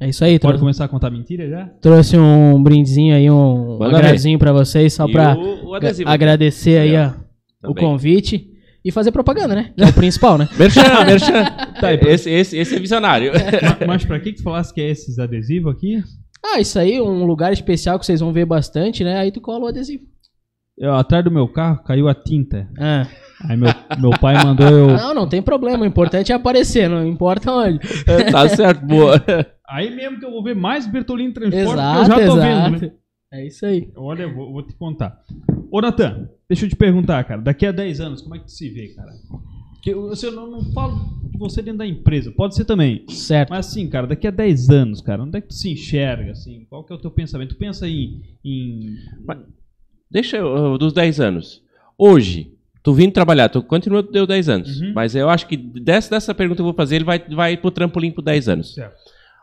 É 0.00 0.08
isso 0.08 0.24
aí, 0.24 0.32
Pode 0.38 0.40
trouxe, 0.52 0.60
começar 0.60 0.84
a 0.84 0.88
contar 0.88 1.10
mentira 1.10 1.48
já? 1.48 1.66
trouxe 1.80 2.16
um 2.18 2.62
brindezinho 2.62 3.14
aí, 3.14 3.30
um 3.30 3.82
agradezinho 3.82 4.38
pra 4.38 4.52
vocês, 4.52 4.92
só 4.92 5.06
E 5.08 5.12
pra 5.12 5.36
o, 5.36 5.68
o 5.70 5.74
adesivo. 5.74 6.08
agradecer 6.10 6.78
aí 6.78 6.96
ó, 6.96 7.08
o 7.64 7.74
Também. 7.74 7.84
convite 7.84 8.50
e 8.84 8.92
fazer 8.92 9.10
propaganda, 9.10 9.54
né? 9.54 9.72
Que 9.76 9.82
é 9.84 9.86
o 9.88 9.92
principal, 9.92 10.36
né? 10.38 10.48
Merchan, 10.58 11.04
merchan. 11.04 11.44
Tá, 11.80 11.92
esse, 11.92 12.30
esse, 12.30 12.56
esse 12.56 12.74
é 12.74 12.78
visionário. 12.78 13.32
Ma- 13.32 13.86
Mas 13.86 14.04
pra 14.04 14.18
que 14.18 14.32
que 14.32 14.38
tu 14.38 14.42
falasse 14.42 14.72
que 14.72 14.80
é 14.80 14.88
esses 14.90 15.18
adesivos 15.18 15.74
aqui? 15.74 16.02
Ah, 16.44 16.60
isso 16.60 16.78
aí, 16.78 17.00
um 17.00 17.24
lugar 17.24 17.52
especial 17.52 17.98
que 17.98 18.06
vocês 18.06 18.20
vão 18.20 18.32
ver 18.32 18.46
bastante, 18.46 19.02
né? 19.04 19.18
Aí 19.18 19.30
tu 19.30 19.40
cola 19.40 19.64
o 19.64 19.66
adesivo. 19.66 20.04
Eu, 20.78 20.94
atrás 20.94 21.24
do 21.24 21.30
meu 21.30 21.48
carro 21.48 21.82
caiu 21.84 22.06
a 22.08 22.14
tinta. 22.14 22.68
Ah. 22.78 23.06
Aí 23.48 23.56
meu, 23.56 23.68
meu 23.98 24.10
pai 24.18 24.42
mandou 24.42 24.68
eu. 24.68 24.86
Não, 24.96 25.12
não 25.14 25.28
tem 25.28 25.42
problema. 25.42 25.82
O 25.84 25.86
importante 25.86 26.32
é 26.32 26.34
aparecer, 26.34 26.88
não 26.88 27.06
importa 27.06 27.50
onde. 27.52 27.80
tá 28.30 28.48
certo, 28.48 28.86
boa. 28.86 29.22
Aí 29.68 29.94
mesmo 29.94 30.18
que 30.18 30.24
eu 30.24 30.30
vou 30.30 30.42
ver 30.42 30.54
mais 30.54 30.86
Bertolini 30.86 31.32
Transporte, 31.32 31.72
Exato, 31.72 31.94
que 31.94 32.00
eu 32.00 32.06
já 32.06 32.14
tô 32.14 32.38
exato. 32.38 32.70
vendo, 32.70 32.82
né? 32.82 32.92
É 33.32 33.46
isso 33.46 33.66
aí. 33.66 33.90
Olha, 33.96 34.22
eu 34.22 34.34
vou, 34.34 34.52
vou 34.52 34.62
te 34.62 34.74
contar. 34.74 35.22
Ô, 35.70 35.80
Natan, 35.80 36.30
deixa 36.48 36.64
eu 36.64 36.68
te 36.68 36.76
perguntar, 36.76 37.24
cara. 37.24 37.40
Daqui 37.40 37.66
a 37.66 37.72
10 37.72 38.00
anos, 38.00 38.22
como 38.22 38.36
é 38.36 38.38
que 38.38 38.46
tu 38.46 38.52
se 38.52 38.68
vê, 38.68 38.88
cara? 38.88 39.12
Porque 39.74 39.92
eu, 39.92 40.10
assim, 40.10 40.26
eu 40.26 40.32
não, 40.32 40.50
não 40.50 40.64
falo 40.72 41.20
de 41.30 41.38
você 41.38 41.60
dentro 41.60 41.78
da 41.78 41.86
empresa, 41.86 42.30
pode 42.30 42.54
ser 42.54 42.64
também. 42.64 43.04
Certo. 43.08 43.50
Mas 43.50 43.66
assim, 43.66 43.88
cara, 43.88 44.06
daqui 44.06 44.26
a 44.26 44.30
10 44.30 44.70
anos, 44.70 45.00
cara, 45.00 45.22
onde 45.22 45.38
é 45.38 45.40
que 45.40 45.48
tu 45.48 45.54
se 45.54 45.70
enxerga, 45.70 46.32
assim? 46.32 46.64
Qual 46.68 46.84
que 46.84 46.92
é 46.92 46.96
o 46.96 47.00
teu 47.00 47.10
pensamento? 47.10 47.50
Tu 47.54 47.58
pensa 47.58 47.88
em... 47.88 48.22
em... 48.44 48.96
Deixa 50.10 50.36
eu, 50.36 50.78
dos 50.78 50.92
10 50.92 51.20
anos. 51.20 51.62
Hoje, 51.98 52.52
tu 52.82 52.94
vindo 52.94 53.12
trabalhar, 53.12 53.48
tu 53.48 53.62
continua, 53.62 54.02
tu 54.02 54.12
deu 54.12 54.26
10 54.26 54.48
anos. 54.48 54.80
Uhum. 54.80 54.92
Mas 54.94 55.14
eu 55.16 55.28
acho 55.28 55.46
que 55.46 55.56
dessa, 55.56 56.10
dessa 56.10 56.34
pergunta 56.34 56.56
que 56.56 56.62
eu 56.62 56.66
vou 56.66 56.74
fazer, 56.74 56.96
ele 56.96 57.04
vai, 57.04 57.18
vai 57.18 57.56
pro 57.56 57.70
trampolim 57.70 58.12
por 58.12 58.22
10 58.22 58.48
anos. 58.48 58.74
Certo. 58.74 58.96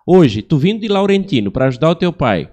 Hoje, 0.05 0.41
tu 0.41 0.57
vindo 0.57 0.81
de 0.81 0.87
Laurentino 0.87 1.51
para 1.51 1.65
ajudar 1.67 1.89
o 1.91 1.95
teu 1.95 2.11
pai, 2.13 2.49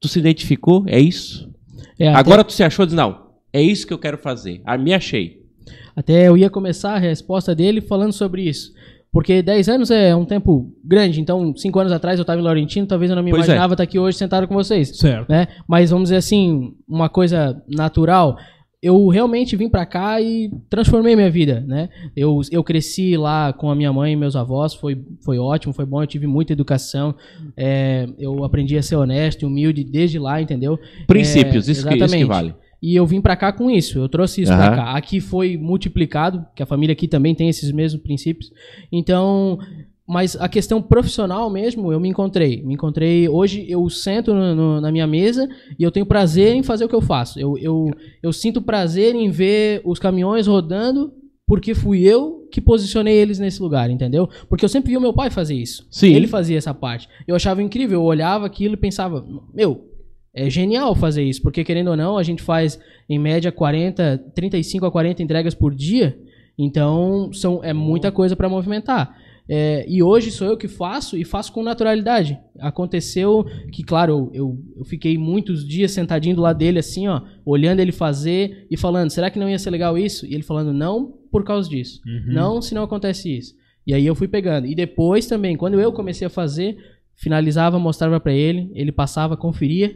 Tu 0.00 0.08
se 0.08 0.18
identificou? 0.18 0.84
É 0.86 1.00
isso? 1.00 1.50
É, 1.98 2.08
até- 2.08 2.18
Agora 2.18 2.44
tu 2.44 2.52
se 2.52 2.62
achou 2.62 2.82
e 2.84 2.86
diz, 2.88 2.94
não, 2.94 3.30
é 3.50 3.62
isso 3.62 3.86
que 3.86 3.92
eu 3.94 3.98
quero 3.98 4.18
fazer. 4.18 4.60
Ah, 4.64 4.76
me 4.76 4.92
achei. 4.92 5.40
Até 5.96 6.28
eu 6.28 6.36
ia 6.36 6.50
começar 6.50 6.92
a 6.94 6.98
resposta 6.98 7.54
dele 7.54 7.80
falando 7.80 8.12
sobre 8.12 8.42
isso. 8.42 8.70
Porque 9.10 9.40
10 9.40 9.68
anos 9.68 9.90
é 9.90 10.14
um 10.14 10.26
tempo 10.26 10.70
grande, 10.84 11.20
então 11.22 11.56
5 11.56 11.78
anos 11.78 11.92
atrás 11.92 12.18
eu 12.18 12.22
estava 12.22 12.38
em 12.38 12.44
Laurentino, 12.44 12.86
talvez 12.86 13.10
eu 13.10 13.16
não 13.16 13.22
me 13.22 13.30
Pois 13.30 13.44
é. 13.44 13.46
imaginava 13.46 13.72
estar 13.74 13.84
aqui 13.84 13.98
hoje 13.98 14.18
sentado 14.18 14.46
com 14.46 14.54
vocês. 14.54 14.94
Certo. 14.98 15.26
Né? 15.30 15.46
Mas 15.66 15.88
vamos 15.90 16.06
dizer 16.06 16.16
assim, 16.16 16.74
uma 16.86 17.08
coisa 17.08 17.62
natural. 17.66 18.36
Eu 18.84 19.08
realmente 19.08 19.56
vim 19.56 19.66
pra 19.66 19.86
cá 19.86 20.20
e 20.20 20.50
transformei 20.68 21.16
minha 21.16 21.30
vida, 21.30 21.64
né? 21.66 21.88
Eu, 22.14 22.42
eu 22.50 22.62
cresci 22.62 23.16
lá 23.16 23.50
com 23.50 23.70
a 23.70 23.74
minha 23.74 23.90
mãe 23.90 24.12
e 24.12 24.16
meus 24.16 24.36
avós, 24.36 24.74
foi, 24.74 25.00
foi 25.24 25.38
ótimo, 25.38 25.72
foi 25.72 25.86
bom, 25.86 26.02
eu 26.02 26.06
tive 26.06 26.26
muita 26.26 26.52
educação, 26.52 27.14
é, 27.56 28.06
eu 28.18 28.44
aprendi 28.44 28.76
a 28.76 28.82
ser 28.82 28.96
honesto 28.96 29.40
e 29.40 29.46
humilde 29.46 29.82
desde 29.82 30.18
lá, 30.18 30.42
entendeu? 30.42 30.78
Princípios, 31.06 31.66
É, 31.66 31.72
isso, 31.72 31.88
que, 31.88 31.94
isso 31.94 32.14
que 32.14 32.24
vale. 32.26 32.54
E 32.82 32.94
eu 32.94 33.06
vim 33.06 33.22
pra 33.22 33.34
cá 33.34 33.50
com 33.50 33.70
isso, 33.70 33.98
eu 33.98 34.10
trouxe 34.10 34.42
isso 34.42 34.52
Aham. 34.52 34.66
pra 34.66 34.76
cá. 34.76 34.90
Aqui 34.94 35.18
foi 35.18 35.56
multiplicado, 35.56 36.44
que 36.54 36.62
a 36.62 36.66
família 36.66 36.92
aqui 36.92 37.08
também 37.08 37.34
tem 37.34 37.48
esses 37.48 37.72
mesmos 37.72 38.02
princípios. 38.02 38.52
Então, 38.92 39.58
mas 40.06 40.36
a 40.36 40.48
questão 40.48 40.82
profissional 40.82 41.48
mesmo, 41.48 41.90
eu 41.92 41.98
me 41.98 42.08
encontrei. 42.08 42.62
Me 42.62 42.74
encontrei. 42.74 43.28
Hoje 43.28 43.64
eu 43.68 43.88
sento 43.88 44.34
no- 44.34 44.54
no- 44.54 44.80
na 44.80 44.92
minha 44.92 45.06
mesa 45.06 45.48
e 45.78 45.82
eu 45.82 45.90
tenho 45.90 46.04
prazer 46.04 46.54
em 46.54 46.62
fazer 46.62 46.84
o 46.84 46.88
que 46.88 46.94
eu 46.94 47.00
faço. 47.00 47.40
Eu, 47.40 47.56
eu, 47.58 47.90
eu 48.22 48.32
sinto 48.32 48.60
prazer 48.60 49.14
em 49.14 49.30
ver 49.30 49.80
os 49.84 49.98
caminhões 49.98 50.46
rodando 50.46 51.12
porque 51.46 51.74
fui 51.74 52.02
eu 52.02 52.46
que 52.50 52.60
posicionei 52.60 53.14
eles 53.16 53.38
nesse 53.38 53.60
lugar, 53.62 53.90
entendeu? 53.90 54.28
Porque 54.48 54.64
eu 54.64 54.68
sempre 54.68 54.90
vi 54.90 54.96
o 54.96 55.00
meu 55.00 55.12
pai 55.12 55.30
fazer 55.30 55.54
isso. 55.54 55.86
Sim. 55.90 56.14
Ele 56.14 56.26
fazia 56.26 56.56
essa 56.58 56.72
parte. 56.74 57.08
Eu 57.26 57.34
achava 57.34 57.62
incrível, 57.62 58.00
eu 58.00 58.04
olhava 58.04 58.46
aquilo 58.46 58.74
e 58.74 58.78
pensava, 58.78 59.24
meu, 59.52 59.88
é 60.34 60.48
genial 60.50 60.94
fazer 60.94 61.22
isso, 61.22 61.40
porque 61.42 61.62
querendo 61.64 61.88
ou 61.88 61.96
não, 61.96 62.16
a 62.18 62.22
gente 62.22 62.42
faz 62.42 62.78
em 63.08 63.18
média 63.18 63.50
40, 63.52 64.18
35 64.34 64.84
a 64.86 64.90
40 64.90 65.22
entregas 65.22 65.54
por 65.54 65.74
dia, 65.74 66.18
então 66.58 67.30
são, 67.32 67.60
é 67.62 67.72
muita 67.72 68.10
coisa 68.12 68.34
para 68.36 68.48
movimentar. 68.48 69.16
É, 69.48 69.84
e 69.88 70.02
hoje 70.02 70.30
sou 70.30 70.46
eu 70.46 70.56
que 70.56 70.68
faço 70.68 71.16
e 71.16 71.24
faço 71.24 71.52
com 71.52 71.62
naturalidade. 71.62 72.38
Aconteceu 72.58 73.44
que, 73.70 73.82
claro, 73.82 74.30
eu, 74.32 74.58
eu 74.76 74.84
fiquei 74.84 75.18
muitos 75.18 75.66
dias 75.66 75.92
sentadinho 75.92 76.36
do 76.36 76.42
lado 76.42 76.58
dele, 76.58 76.78
assim, 76.78 77.08
ó, 77.08 77.20
olhando 77.44 77.80
ele 77.80 77.92
fazer 77.92 78.66
e 78.70 78.76
falando: 78.76 79.10
será 79.10 79.30
que 79.30 79.38
não 79.38 79.48
ia 79.48 79.58
ser 79.58 79.70
legal 79.70 79.98
isso? 79.98 80.26
E 80.26 80.32
ele 80.32 80.42
falando: 80.42 80.72
não, 80.72 81.12
por 81.30 81.44
causa 81.44 81.68
disso. 81.68 82.00
Uhum. 82.06 82.32
Não, 82.32 82.62
se 82.62 82.74
não 82.74 82.84
acontece 82.84 83.36
isso. 83.36 83.54
E 83.86 83.92
aí 83.92 84.06
eu 84.06 84.14
fui 84.14 84.28
pegando. 84.28 84.66
E 84.66 84.74
depois 84.74 85.26
também, 85.26 85.56
quando 85.56 85.78
eu 85.78 85.92
comecei 85.92 86.26
a 86.26 86.30
fazer, 86.30 86.78
finalizava, 87.14 87.78
mostrava 87.78 88.18
pra 88.18 88.32
ele, 88.32 88.70
ele 88.74 88.92
passava, 88.92 89.36
conferia 89.36 89.94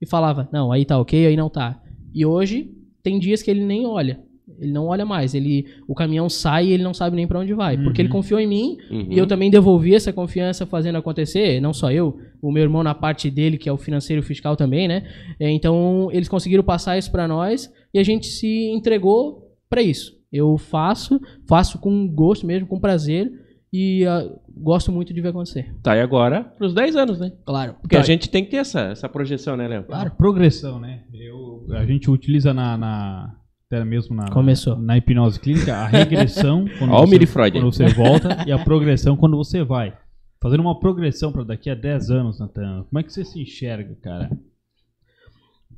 e 0.00 0.06
falava: 0.06 0.48
"Não, 0.52 0.70
aí 0.70 0.84
tá 0.84 0.98
OK, 1.00 1.26
aí 1.26 1.36
não 1.36 1.50
tá". 1.50 1.82
E 2.14 2.24
hoje 2.24 2.70
tem 3.02 3.18
dias 3.18 3.42
que 3.42 3.50
ele 3.50 3.64
nem 3.64 3.86
olha. 3.86 4.20
Ele 4.58 4.72
não 4.72 4.86
olha 4.86 5.06
mais, 5.06 5.34
ele 5.34 5.66
o 5.88 5.94
caminhão 5.94 6.28
sai 6.28 6.66
e 6.66 6.72
ele 6.72 6.82
não 6.82 6.92
sabe 6.92 7.16
nem 7.16 7.26
pra 7.26 7.38
onde 7.40 7.54
vai, 7.54 7.78
porque 7.78 8.02
ele 8.02 8.10
confiou 8.10 8.38
em 8.38 8.46
mim 8.46 8.76
Uhum. 8.90 9.06
e 9.10 9.16
eu 9.18 9.26
também 9.26 9.50
devolvi 9.50 9.94
essa 9.94 10.12
confiança 10.12 10.66
fazendo 10.66 10.96
acontecer, 10.98 11.60
não 11.60 11.72
só 11.72 11.90
eu, 11.90 12.18
o 12.42 12.52
meu 12.52 12.62
irmão 12.62 12.82
na 12.82 12.94
parte 12.94 13.30
dele, 13.30 13.56
que 13.56 13.68
é 13.70 13.72
o 13.72 13.78
financeiro 13.78 14.20
e 14.22 14.24
fiscal 14.24 14.54
também, 14.54 14.86
né? 14.86 15.08
É, 15.40 15.50
Então, 15.50 16.10
eles 16.12 16.28
conseguiram 16.28 16.62
passar 16.62 16.98
isso 16.98 17.10
pra 17.10 17.26
nós 17.26 17.72
e 17.92 17.98
a 17.98 18.02
gente 18.02 18.26
se 18.26 18.70
entregou 18.70 19.50
pra 19.68 19.80
isso. 19.82 20.12
Eu 20.30 20.58
faço, 20.58 21.18
faço 21.48 21.78
com 21.78 22.06
gosto 22.06 22.46
mesmo, 22.46 22.66
com 22.68 22.78
prazer 22.78 23.32
e 23.72 24.04
ah, 24.06 24.28
gosto 24.56 24.92
muito 24.92 25.14
de 25.14 25.20
ver 25.22 25.28
acontecer. 25.28 25.74
Tá, 25.82 25.96
e 25.96 26.00
agora 26.00 26.44
pros 26.44 26.74
10 26.74 26.96
anos, 26.96 27.18
né? 27.18 27.32
Claro. 27.46 27.76
Porque 27.80 27.96
a 27.96 28.02
gente 28.02 28.28
tem 28.28 28.44
que 28.44 28.50
ter 28.50 28.58
essa, 28.58 28.80
essa 28.90 29.08
projeção, 29.08 29.56
né, 29.56 29.66
Léo? 29.66 29.84
Claro, 29.84 30.10
progressão, 30.18 30.78
né? 30.78 31.04
Eu, 31.14 31.64
a 31.76 31.84
gente 31.86 32.10
utiliza 32.10 32.52
na, 32.52 32.76
na 32.76 33.34
até 33.66 33.84
mesmo 33.84 34.14
na, 34.14 34.30
Começou. 34.30 34.76
na 34.76 34.96
hipnose 34.96 35.40
clínica 35.40 35.74
a 35.74 35.86
regressão 35.86 36.64
quando, 36.78 36.92
Ó 36.92 37.06
você, 37.06 37.50
quando 37.50 37.72
você 37.72 37.86
volta 37.88 38.44
e 38.46 38.52
a 38.52 38.58
progressão 38.58 39.16
quando 39.16 39.36
você 39.36 39.62
vai. 39.64 39.96
Fazendo 40.40 40.60
uma 40.60 40.78
progressão 40.78 41.32
para 41.32 41.42
daqui 41.42 41.70
a 41.70 41.74
10 41.74 42.10
anos, 42.10 42.38
Natan. 42.38 42.84
Como 42.88 42.98
é 42.98 43.02
que 43.02 43.12
você 43.12 43.24
se 43.24 43.40
enxerga, 43.40 43.96
cara? 44.02 44.30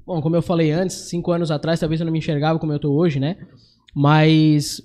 Bom, 0.05 0.21
como 0.21 0.35
eu 0.37 0.43
falei 0.43 0.73
antes, 0.73 0.97
cinco 1.09 1.31
anos 1.31 1.51
atrás 1.51 1.81
talvez 1.81 2.01
eu 2.01 2.05
não 2.05 2.13
me 2.13 2.19
enxergava 2.19 2.59
como 2.59 2.73
eu 2.73 2.79
tô 2.79 2.93
hoje, 2.93 3.21
né? 3.21 3.37
Mas 3.95 4.81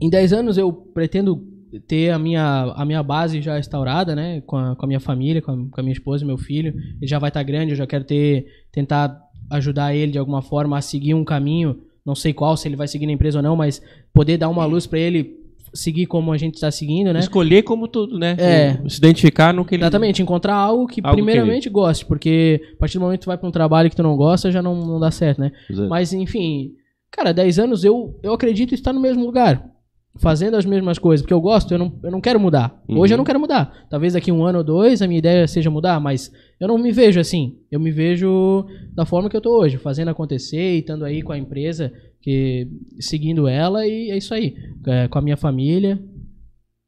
em 0.00 0.10
10 0.10 0.32
anos 0.32 0.58
eu 0.58 0.72
pretendo 0.72 1.42
ter 1.86 2.10
a 2.10 2.18
minha, 2.18 2.74
a 2.76 2.84
minha 2.84 3.02
base 3.02 3.40
já 3.40 3.58
instaurada, 3.58 4.14
né? 4.14 4.40
Com 4.42 4.56
a, 4.56 4.76
com 4.76 4.84
a 4.84 4.86
minha 4.86 5.00
família, 5.00 5.42
com 5.42 5.50
a, 5.50 5.56
com 5.56 5.80
a 5.80 5.82
minha 5.82 5.92
esposa 5.92 6.22
e 6.22 6.26
meu 6.26 6.38
filho. 6.38 6.74
Ele 7.00 7.06
já 7.06 7.18
vai 7.18 7.28
estar 7.28 7.42
grande, 7.42 7.72
eu 7.72 7.76
já 7.76 7.86
quero 7.86 8.04
ter, 8.04 8.46
tentar 8.70 9.20
ajudar 9.50 9.94
ele 9.94 10.12
de 10.12 10.18
alguma 10.18 10.42
forma 10.42 10.76
a 10.76 10.82
seguir 10.82 11.14
um 11.14 11.24
caminho, 11.24 11.82
não 12.06 12.14
sei 12.14 12.32
qual, 12.32 12.56
se 12.56 12.68
ele 12.68 12.76
vai 12.76 12.86
seguir 12.86 13.06
na 13.06 13.12
empresa 13.12 13.38
ou 13.38 13.42
não, 13.42 13.56
mas 13.56 13.82
poder 14.14 14.38
dar 14.38 14.48
uma 14.48 14.64
luz 14.64 14.86
para 14.86 15.00
ele 15.00 15.44
seguir 15.74 16.06
como 16.06 16.32
a 16.32 16.38
gente 16.38 16.54
está 16.54 16.70
seguindo, 16.70 17.12
né? 17.12 17.20
Escolher 17.20 17.62
como 17.62 17.88
tudo, 17.88 18.18
né? 18.18 18.36
É. 18.38 18.88
Se 18.88 18.98
identificar 18.98 19.52
no 19.52 19.64
que 19.64 19.74
ele. 19.74 19.82
Exatamente, 19.82 20.22
encontrar 20.22 20.54
algo 20.54 20.86
que 20.86 21.00
Algo 21.02 21.16
que 21.16 21.22
primeiramente 21.22 21.68
goste, 21.68 22.06
porque 22.06 22.62
a 22.74 22.78
partir 22.78 22.98
do 22.98 23.02
momento 23.02 23.20
que 23.20 23.24
tu 23.24 23.28
vai 23.28 23.36
pra 23.36 23.48
um 23.48 23.52
trabalho 23.52 23.90
que 23.90 23.96
tu 23.96 24.02
não 24.02 24.16
gosta, 24.16 24.50
já 24.50 24.62
não, 24.62 24.74
não 24.74 25.00
dá 25.00 25.10
certo, 25.10 25.40
né? 25.40 25.52
Exato. 25.68 25.88
Mas, 25.88 26.12
enfim, 26.12 26.72
cara, 27.10 27.34
10 27.34 27.58
anos 27.58 27.84
eu, 27.84 28.18
eu 28.22 28.32
acredito 28.32 28.74
estar 28.74 28.92
no 28.92 29.00
mesmo 29.00 29.24
lugar, 29.24 29.68
fazendo 30.18 30.56
as 30.56 30.64
mesmas 30.64 30.98
coisas, 30.98 31.22
porque 31.22 31.34
eu 31.34 31.40
gosto, 31.40 31.72
eu 31.72 31.78
não, 31.78 31.92
eu 32.02 32.10
não 32.10 32.20
quero 32.20 32.40
mudar. 32.40 32.82
Uhum. 32.88 32.98
Hoje 32.98 33.14
eu 33.14 33.18
não 33.18 33.24
quero 33.24 33.40
mudar. 33.40 33.86
Talvez 33.90 34.12
daqui 34.14 34.32
um 34.32 34.44
ano 34.44 34.58
ou 34.58 34.64
dois 34.64 35.02
a 35.02 35.06
minha 35.06 35.18
ideia 35.18 35.46
seja 35.46 35.70
mudar, 35.70 36.00
mas 36.00 36.32
eu 36.58 36.68
não 36.68 36.78
me 36.78 36.92
vejo 36.92 37.20
assim. 37.20 37.58
Eu 37.70 37.78
me 37.78 37.90
vejo 37.90 38.66
da 38.92 39.04
forma 39.04 39.28
que 39.28 39.36
eu 39.36 39.40
tô 39.40 39.60
hoje, 39.60 39.78
fazendo 39.78 40.08
acontecer 40.08 40.76
e 40.76 40.78
estando 40.78 41.04
aí 41.04 41.22
com 41.22 41.32
a 41.32 41.38
empresa, 41.38 41.92
que, 42.20 42.68
seguindo 42.98 43.46
ela 43.46 43.86
e 43.86 44.10
é 44.10 44.16
isso 44.16 44.32
aí. 44.34 44.56
É, 44.86 45.08
com 45.08 45.18
a 45.18 45.22
minha 45.22 45.36
família. 45.36 46.02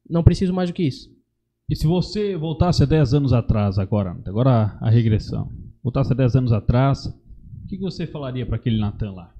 Não 0.09 0.23
preciso 0.23 0.53
mais 0.53 0.69
do 0.69 0.73
que 0.73 0.83
isso. 0.83 1.09
E 1.69 1.75
se 1.75 1.85
você 1.85 2.35
voltasse 2.35 2.81
a 2.81 2.85
10 2.85 3.13
anos 3.13 3.33
atrás 3.33 3.77
agora, 3.77 4.17
agora 4.25 4.75
a 4.81 4.89
regressão, 4.89 5.51
voltasse 5.83 6.11
a 6.11 6.15
10 6.15 6.35
anos 6.37 6.51
atrás, 6.51 7.05
o 7.05 7.67
que, 7.67 7.77
que 7.77 7.83
você 7.83 8.07
falaria 8.07 8.43
para 8.43 8.55
aquele 8.55 8.79
Natan 8.79 9.11
lá? 9.11 9.31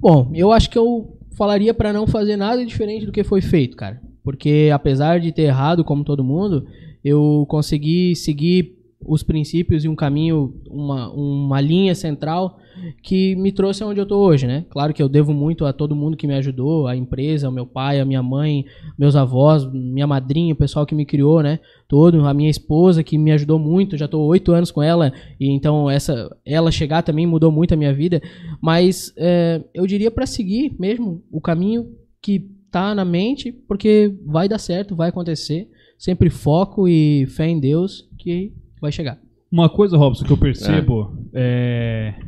Bom, 0.00 0.32
eu 0.34 0.50
acho 0.50 0.68
que 0.68 0.76
eu 0.76 1.16
falaria 1.36 1.74
pra 1.74 1.92
não 1.92 2.06
fazer 2.06 2.36
nada 2.36 2.64
diferente 2.64 3.06
do 3.06 3.12
que 3.12 3.24
foi 3.24 3.40
feito, 3.40 3.76
cara. 3.76 4.00
Porque 4.22 4.70
apesar 4.72 5.18
de 5.20 5.32
ter 5.32 5.42
errado 5.42 5.84
como 5.84 6.04
todo 6.04 6.24
mundo, 6.24 6.66
eu 7.04 7.44
consegui 7.48 8.14
seguir 8.14 8.76
os 9.04 9.22
princípios 9.22 9.84
e 9.84 9.88
um 9.88 9.94
caminho, 9.94 10.54
uma, 10.68 11.10
uma 11.12 11.60
linha 11.60 11.94
central 11.94 12.58
que 13.02 13.36
me 13.36 13.52
trouxe 13.52 13.82
aonde 13.82 14.00
eu 14.00 14.06
tô 14.06 14.18
hoje, 14.18 14.46
né? 14.46 14.64
Claro 14.70 14.94
que 14.94 15.02
eu 15.02 15.08
devo 15.08 15.32
muito 15.32 15.64
a 15.66 15.72
todo 15.72 15.94
mundo 15.94 16.16
que 16.16 16.26
me 16.26 16.34
ajudou, 16.34 16.86
a 16.86 16.96
empresa, 16.96 17.48
o 17.48 17.52
meu 17.52 17.66
pai, 17.66 18.00
a 18.00 18.04
minha 18.04 18.22
mãe, 18.22 18.64
meus 18.98 19.14
avós, 19.14 19.70
minha 19.70 20.06
madrinha, 20.06 20.54
o 20.54 20.56
pessoal 20.56 20.86
que 20.86 20.94
me 20.94 21.04
criou, 21.04 21.42
né? 21.42 21.60
Todo, 21.86 22.26
a 22.26 22.32
minha 22.34 22.50
esposa 22.50 23.02
que 23.02 23.18
me 23.18 23.32
ajudou 23.32 23.58
muito, 23.58 23.96
já 23.96 24.08
tô 24.08 24.20
oito 24.22 24.52
anos 24.52 24.70
com 24.70 24.82
ela 24.82 25.12
e 25.38 25.50
então 25.50 25.90
essa, 25.90 26.34
ela 26.44 26.70
chegar 26.70 27.02
também 27.02 27.26
mudou 27.26 27.52
muito 27.52 27.74
a 27.74 27.76
minha 27.76 27.92
vida. 27.92 28.22
Mas 28.60 29.12
é, 29.16 29.62
eu 29.74 29.86
diria 29.86 30.10
pra 30.10 30.26
seguir 30.26 30.74
mesmo 30.78 31.22
o 31.30 31.40
caminho 31.40 31.86
que 32.20 32.50
tá 32.70 32.94
na 32.94 33.04
mente, 33.04 33.52
porque 33.52 34.14
vai 34.24 34.48
dar 34.48 34.58
certo, 34.58 34.96
vai 34.96 35.10
acontecer. 35.10 35.68
Sempre 35.98 36.30
foco 36.30 36.88
e 36.88 37.26
fé 37.26 37.46
em 37.46 37.60
Deus 37.60 38.08
que 38.18 38.52
vai 38.82 38.92
chegar. 38.92 39.18
Uma 39.50 39.68
coisa, 39.70 39.96
Robson, 39.96 40.24
que 40.24 40.32
eu 40.32 40.36
percebo 40.36 41.16
é, 41.32 42.20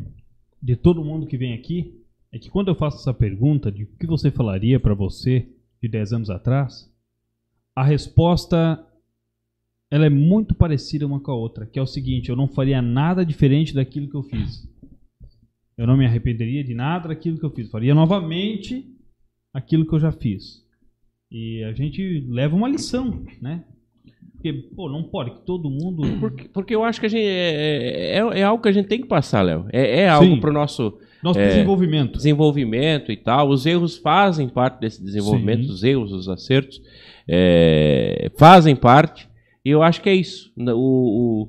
de 0.63 0.77
todo 0.77 1.05
mundo 1.05 1.27
que 1.27 1.37
vem 1.37 1.53
aqui 1.53 2.01
é 2.31 2.39
que 2.39 2.49
quando 2.49 2.69
eu 2.69 2.75
faço 2.75 2.99
essa 2.99 3.13
pergunta 3.13 3.73
de 3.73 3.85
o 3.85 3.89
que 3.99 4.07
você 4.07 4.31
falaria 4.31 4.79
para 4.79 4.95
você 4.95 5.49
de 5.83 5.89
10 5.89 6.13
anos 6.13 6.31
atrás, 6.31 6.91
a 7.75 7.83
resposta 7.83 8.87
ela 9.91 10.07
é 10.07 10.11
muito 10.11 10.55
parecida 10.55 11.07
uma 11.07 11.21
com 11.21 11.31
a 11.31 11.35
outra, 11.35 11.67
que 11.67 11.79
é 11.79 11.83
o 11.83 11.87
seguinte, 11.87 12.29
eu 12.29 12.37
não 12.37 12.49
faria 12.49 12.81
nada 12.81 13.25
diferente 13.25 13.75
daquilo 13.75 14.09
que 14.09 14.17
eu 14.17 14.23
fiz. 14.23 14.69
Eu 15.77 15.87
não 15.87 15.97
me 15.97 16.07
arrependeria 16.07 16.63
de 16.63 16.73
nada 16.73 17.09
daquilo 17.09 17.39
que 17.39 17.45
eu 17.45 17.51
fiz. 17.51 17.71
Faria 17.71 17.95
novamente 17.95 18.89
aquilo 19.53 19.87
que 19.87 19.95
eu 19.95 20.01
já 20.01 20.13
fiz. 20.13 20.65
E 21.31 21.65
a 21.65 21.73
gente 21.73 22.21
leva 22.29 22.55
uma 22.55 22.69
lição, 22.69 23.25
né? 23.41 23.65
Porque, 24.45 24.53
pô, 24.77 24.91
não 24.91 25.03
pode 25.03 25.31
que 25.31 25.41
todo 25.47 25.71
mundo 25.71 26.03
Porque, 26.21 26.49
porque 26.51 26.75
eu 26.75 26.85
acho 26.85 27.01
que 27.01 27.07
a 27.07 27.09
gente. 27.09 27.25
É, 27.25 28.19
é, 28.19 28.41
é 28.41 28.43
algo 28.43 28.63
que 28.63 28.69
a 28.69 28.73
gente 28.73 28.89
tem 28.89 29.01
que 29.01 29.09
passar, 29.09 29.41
Léo. 29.41 29.67
É, 29.73 30.01
é 30.03 30.09
algo 30.09 30.35
Sim. 30.35 30.41
pro 30.41 30.53
nosso 30.53 30.99
Nosso 31.23 31.39
É. 31.39 31.49
desenvolvimento. 31.49 32.17
desenvolvimento 32.19 33.11
e 33.11 33.17
tal. 33.17 33.49
Os 33.49 33.65
erros 33.65 33.97
fazem 33.97 34.47
parte 34.47 34.81
desse 34.81 35.03
desenvolvimento, 35.03 35.65
Sim. 35.65 35.73
os 35.73 35.83
erros, 35.83 36.13
os 36.13 36.29
acertos, 36.29 36.79
é, 37.27 38.31
fazem 38.37 38.77
parte. 38.77 39.27
E 39.65 39.71
eu 39.71 39.83
acho 39.83 40.03
que 40.03 40.11
é 40.11 40.15
isso. 40.15 40.53
O, 40.59 41.49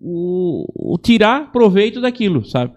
o, 0.00 0.94
o 0.94 0.98
tirar 0.98 1.52
proveito 1.52 2.00
daquilo, 2.00 2.44
sabe? 2.44 2.74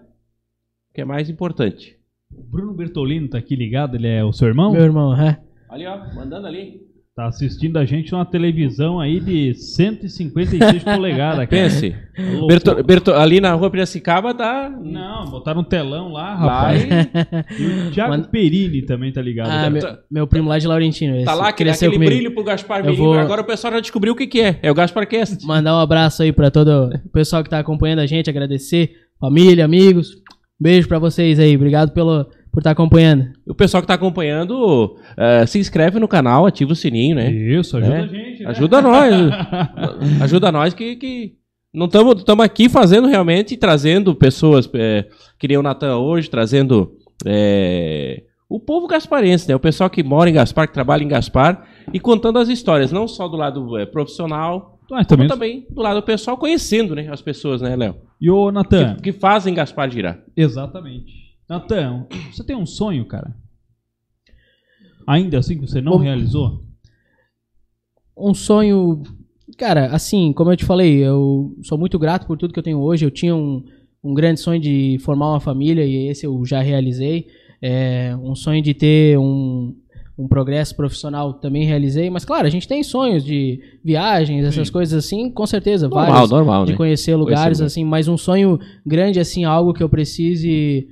Que 0.94 1.02
é 1.02 1.06
mais 1.06 1.32
importante. 1.32 1.98
Bruno 2.30 2.76
Bertolino 2.76 3.28
tá 3.28 3.40
aqui 3.40 3.56
ligado, 3.56 3.96
ele 3.96 4.08
é 4.08 4.24
o 4.24 4.32
seu 4.32 4.48
irmão? 4.48 4.72
Meu 4.72 4.84
irmão, 4.84 5.20
é. 5.20 5.42
Ali, 5.68 5.88
ó, 5.88 5.98
mandando 6.14 6.46
ali. 6.46 6.93
Tá 7.16 7.28
assistindo 7.28 7.78
a 7.78 7.86
gente 7.86 8.12
numa 8.12 8.26
televisão 8.26 9.00
aí 9.00 9.20
de 9.20 9.54
156 9.54 10.84
polegadas, 10.84 11.36
cara. 11.36 11.48
Pense. 11.48 11.96
Louco. 12.18 12.48
Berto- 12.48 12.84
Berto- 12.84 13.14
ali 13.14 13.40
na 13.40 13.54
rua 13.54 13.70
Piracicaba 13.70 14.34
tá. 14.34 14.68
Não, 14.82 15.28
botaram 15.30 15.62
um 15.62 15.64
telão 15.64 16.12
lá, 16.12 16.34
Lá 16.34 16.36
rapaz. 16.36 16.84
e- 16.84 17.62
E 17.64 17.66
o 17.88 17.92
Thiago 17.92 18.10
Manda- 18.14 18.28
Perini 18.30 18.82
também 18.82 19.14
tá 19.14 19.22
ligado. 19.22 19.48
Ah, 19.52 19.70
meu, 19.70 19.82
meu 20.10 20.26
primo 20.28 20.50
lá 20.50 20.58
de 20.58 20.66
Laurentino. 20.68 21.14
Tá 21.14 21.20
esse 21.22 21.36
lá 21.36 21.50
aquele, 21.50 21.70
cresceu 21.70 21.90
aquele 21.90 22.04
comigo. 22.04 22.12
brilho 22.20 22.34
pro 22.34 22.44
Gaspar 22.44 22.84
Menino. 22.84 23.04
vou- 23.04 23.14
Agora 23.14 23.42
o 23.42 23.46
pessoal 23.46 23.74
já 23.74 23.80
descobriu 23.80 24.14
o 24.14 24.16
que, 24.16 24.26
que 24.26 24.42
é. 24.42 24.60
É 24.64 24.72
o 24.72 24.74
Gaspar 24.74 25.08
Cast. 25.08 25.46
Mandar 25.46 25.76
um 25.76 25.80
abraço 25.82 26.24
aí 26.24 26.32
pra 26.32 26.50
todo 26.50 26.90
o 27.06 27.10
pessoal 27.10 27.44
que 27.44 27.50
tá 27.50 27.60
acompanhando 27.60 28.00
a 28.00 28.08
gente, 28.08 28.28
agradecer, 28.28 28.92
família, 29.20 29.64
amigos. 29.66 30.16
Beijo 30.60 30.88
pra 30.88 30.98
vocês 30.98 31.40
aí, 31.40 31.56
obrigado 31.56 31.92
pelo, 31.92 32.26
por 32.54 32.60
estar 32.60 32.70
acompanhando. 32.72 33.26
O 33.48 33.56
pessoal 33.56 33.82
que 33.82 33.88
tá 33.88 33.96
acompanhando, 33.96 34.96
eh, 35.18 35.44
se 35.48 35.58
inscreve 35.58 36.00
no 36.00 36.08
canal, 36.08 36.46
ativa 36.46 36.72
o 36.72 36.76
sininho, 36.76 37.16
né? 37.16 37.32
Isso, 37.32 37.76
ajuda 37.76 37.96
É. 37.96 38.00
a 38.02 38.06
gente. 38.08 38.44
né? 38.44 38.50
Ajuda 38.50 38.82
nós. 38.82 39.12
ajuda 40.22 40.52
nós 40.52 40.74
que, 40.76 40.96
que 40.96 41.34
não 41.74 41.88
estamos 41.88 42.46
aqui 42.46 42.70
fazendo 42.70 43.08
realmente, 43.08 43.58
trazendo 43.58 44.14
pessoas, 44.14 44.70
é, 44.76 45.06
que 45.40 45.48
nem 45.48 45.58
o 45.58 45.64
Natan 45.64 45.98
hoje, 45.98 46.30
trazendo 46.30 46.92
é, 47.26 48.22
o 48.48 48.60
povo 48.60 48.86
gasparense, 48.88 49.50
né? 49.50 49.56
O 49.56 49.60
pessoal 49.60 49.90
que 49.90 50.04
mora 50.04 50.30
em 50.30 50.34
Gaspar, 50.34 50.68
que 50.68 50.74
trabalha 50.76 51.04
em 51.04 51.08
Gaspar, 51.08 51.66
e 51.92 52.00
contando 52.00 52.38
as 52.38 52.50
histórias, 52.50 52.92
não 52.92 53.08
só 53.08 53.28
do 53.28 53.36
lado 53.36 53.76
é, 53.80 53.88
profissional, 53.88 54.78
Mas 54.92 55.08
como 55.08 55.28
também. 55.28 55.62
também 55.62 55.68
do 55.76 55.82
lado 55.82 56.04
pessoal, 56.04 56.38
conhecendo 56.38 56.94
né, 56.94 57.08
as 57.12 57.22
pessoas, 57.22 57.64
né, 57.64 57.76
Léo? 57.76 57.96
E 58.22 58.30
ô, 58.30 58.52
Natan, 58.52 58.96
Que, 58.98 59.12
que 59.12 59.12
fazem 59.12 59.56
Gaspar 59.56 59.90
girar. 59.90 60.20
exatamente. 60.38 61.23
Natan, 61.50 62.08
você 62.32 62.44
tem 62.44 62.56
um 62.56 62.66
sonho, 62.66 63.06
cara? 63.06 63.36
Ainda 65.06 65.38
assim 65.40 65.60
que 65.60 65.68
você 65.68 65.82
não 65.82 65.94
Bom- 65.94 65.98
realizou? 66.00 66.64
Um 68.18 68.34
sonho. 68.34 69.04
Cara, 69.58 69.88
assim, 69.88 70.32
como 70.34 70.52
eu 70.52 70.58
te 70.58 70.66
falei, 70.66 71.04
eu 71.04 71.56
sou 71.64 71.78
muito 71.78 72.00
grato 72.00 72.26
por 72.26 72.38
tudo 72.38 72.54
que 72.54 72.60
eu 72.60 72.64
tenho 72.64 72.80
hoje. 72.80 73.06
Eu 73.06 73.12
tinha 73.12 73.36
um, 73.36 73.64
um 74.04 74.14
grande 74.14 74.40
sonho 74.40 74.60
de 74.60 74.98
formar 75.02 75.30
uma 75.32 75.40
família 75.40 75.86
e 75.86 76.08
esse 76.08 76.26
eu 76.26 76.46
já 76.46 76.62
realizei. 76.62 77.28
É, 77.62 78.16
um 78.22 78.36
sonho 78.36 78.62
de 78.62 78.74
ter 78.74 79.18
um, 79.18 79.76
um 80.18 80.28
progresso 80.28 80.76
profissional 80.76 81.34
também 81.34 81.66
realizei. 81.66 82.10
Mas, 82.10 82.24
claro, 82.24 82.48
a 82.48 82.50
gente 82.50 82.68
tem 82.68 82.82
sonhos 82.84 83.24
de 83.24 83.60
viagens, 83.84 84.46
essas 84.46 84.68
Sim. 84.68 84.74
coisas 84.74 85.06
assim, 85.06 85.30
com 85.30 85.46
certeza. 85.46 85.90
Normal, 85.90 86.12
vários. 86.12 86.32
normal, 86.32 86.66
de 86.66 86.72
né? 86.72 86.78
conhecer 86.78 87.16
lugares, 87.16 87.60
lugar. 87.60 87.68
assim, 87.68 87.84
mas 87.84 88.08
um 88.08 88.18
sonho 88.18 88.60
grande, 88.86 89.20
assim, 89.20 89.44
algo 89.44 89.74
que 89.74 89.84
eu 89.84 89.90
precise 89.90 90.88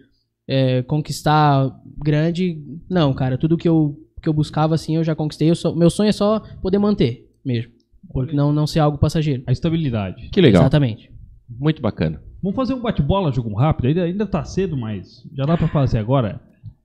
é, 0.47 0.81
conquistar 0.83 1.69
grande, 1.97 2.57
não, 2.89 3.13
cara, 3.13 3.37
tudo 3.37 3.57
que 3.57 3.67
eu, 3.69 3.97
que 4.21 4.27
eu 4.29 4.33
buscava, 4.33 4.75
assim, 4.75 4.95
eu 4.95 5.03
já 5.03 5.15
conquistei, 5.15 5.49
eu 5.49 5.55
só- 5.55 5.73
meu 5.75 5.89
sonho 5.89 6.09
é 6.09 6.13
só 6.13 6.39
poder 6.61 6.77
manter, 6.77 7.29
mesmo, 7.45 7.71
porque 8.11 8.35
não, 8.35 8.51
não 8.51 8.67
ser 8.67 8.79
algo 8.79 8.97
passageiro. 8.97 9.43
A 9.47 9.51
estabilidade. 9.51 10.29
Que 10.29 10.41
legal. 10.41 10.63
Exatamente. 10.63 11.11
Muito 11.49 11.81
bacana. 11.81 12.21
Vamos 12.41 12.55
fazer 12.55 12.73
um 12.73 12.81
bate-bola, 12.81 13.31
jogo 13.31 13.53
rápido. 13.55 13.87
Ainda, 13.87 14.03
ainda 14.03 14.25
tá 14.25 14.43
cedo, 14.43 14.75
mas 14.75 15.23
já 15.35 15.45
dá 15.45 15.55
pra 15.57 15.67
fazer 15.67 15.99
agora. 15.99 16.41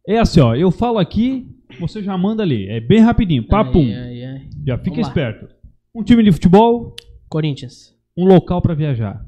É 0.07 0.18
assim, 0.18 0.40
ó. 0.40 0.54
Eu 0.54 0.70
falo 0.70 0.98
aqui, 0.98 1.48
você 1.80 2.02
já 2.02 2.16
manda 2.18 2.42
ali. 2.42 2.68
É 2.68 2.78
bem 2.80 3.00
rapidinho. 3.00 3.46
Papum. 3.46 3.84
Ai, 3.86 3.94
ai, 3.94 4.24
ai. 4.24 4.48
Já 4.66 4.76
fica 4.76 4.90
Vamos 4.96 5.07
lá. 5.07 5.09
esperto. 5.09 5.48
Um 5.94 6.02
time 6.04 6.22
de 6.22 6.30
futebol, 6.32 6.94
Corinthians. 7.28 7.94
um 8.16 8.26
local 8.26 8.61
pra 8.61 8.74
viajar. 8.74 9.24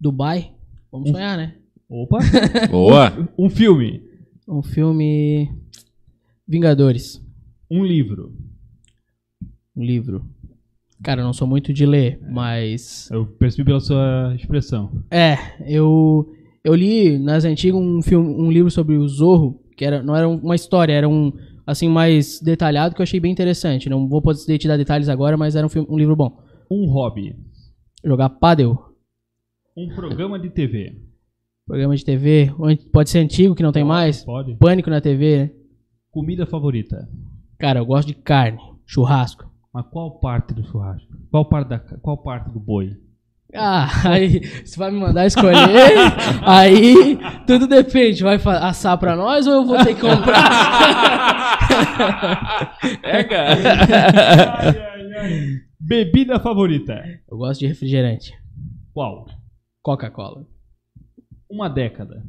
Dubai. 0.00 0.52
Vamos 0.92 1.10
sonhar, 1.10 1.36
né? 1.36 1.56
Opa. 1.90 2.18
Boa. 2.70 3.28
um 3.36 3.50
filme. 3.50 4.00
Um 4.46 4.62
filme... 4.62 5.50
Vingadores. 6.46 7.20
Um 7.68 7.84
livro. 7.84 8.32
Um 9.76 9.82
livro. 9.82 10.24
Cara, 11.02 11.20
eu 11.20 11.24
não 11.24 11.32
sou 11.32 11.48
muito 11.48 11.72
de 11.72 11.84
ler, 11.84 12.20
mas... 12.30 13.10
Eu 13.10 13.26
percebi 13.26 13.64
pela 13.64 13.80
sua 13.80 14.34
expressão. 14.36 15.02
É, 15.10 15.36
eu 15.66 16.32
eu 16.62 16.74
li 16.74 17.18
nas 17.18 17.44
antigas 17.44 17.80
um 17.80 18.02
filme, 18.02 18.28
um 18.34 18.50
livro 18.50 18.70
sobre 18.70 18.96
o 18.96 19.08
Zorro, 19.08 19.62
que 19.76 19.84
era 19.84 20.02
não 20.02 20.14
era 20.14 20.28
uma 20.28 20.54
história, 20.54 20.92
era 20.92 21.08
um 21.08 21.32
assim 21.66 21.88
mais 21.88 22.40
detalhado 22.40 22.94
que 22.94 23.00
eu 23.00 23.04
achei 23.04 23.18
bem 23.18 23.32
interessante. 23.32 23.88
Não 23.88 24.06
vou 24.06 24.20
poder 24.20 24.58
te 24.58 24.68
dar 24.68 24.76
detalhes 24.76 25.08
agora, 25.08 25.36
mas 25.36 25.56
era 25.56 25.66
um, 25.66 25.70
filme, 25.70 25.88
um 25.90 25.98
livro 25.98 26.14
bom. 26.14 26.38
Um 26.70 26.86
hobby. 26.86 27.34
Jogar 28.04 28.28
Paddle, 28.30 28.78
Um 29.76 29.88
programa 29.94 30.38
de 30.38 30.50
TV. 30.50 31.09
Programa 31.70 31.94
de 31.94 32.04
TV, 32.04 32.52
pode 32.92 33.10
ser 33.10 33.20
antigo 33.20 33.54
que 33.54 33.62
não 33.62 33.70
tem 33.70 33.84
mais. 33.84 34.24
Pode. 34.24 34.56
Pânico 34.56 34.90
na 34.90 35.00
TV, 35.00 35.38
né? 35.38 35.50
Comida 36.10 36.44
favorita. 36.44 37.08
Cara, 37.60 37.78
eu 37.78 37.86
gosto 37.86 38.08
de 38.08 38.14
carne, 38.14 38.58
churrasco. 38.84 39.48
Mas 39.72 39.86
qual 39.86 40.18
parte 40.18 40.52
do 40.52 40.66
churrasco? 40.66 41.06
Qual 41.30 41.44
parte, 41.44 41.68
da, 41.68 41.78
qual 41.78 42.18
parte 42.18 42.50
do 42.50 42.58
boi? 42.58 42.96
Ah, 43.54 43.88
aí 44.10 44.40
você 44.64 44.76
vai 44.76 44.90
me 44.90 44.98
mandar 44.98 45.26
escolher, 45.26 45.54
aí 46.42 47.16
tudo 47.46 47.68
depende, 47.68 48.24
vai 48.24 48.34
assar 48.34 48.98
pra 48.98 49.14
nós 49.14 49.46
ou 49.46 49.52
eu 49.54 49.64
vou 49.64 49.78
ter 49.78 49.94
que 49.94 50.00
comprar? 50.00 50.50
É, 53.02 53.22
cara. 53.24 53.56
Bebida 55.78 56.40
favorita. 56.40 57.00
Eu 57.30 57.38
gosto 57.38 57.60
de 57.60 57.66
refrigerante, 57.68 58.32
Qual? 58.92 59.26
Coca-Cola. 59.82 60.46
Uma 61.50 61.68
década. 61.68 62.24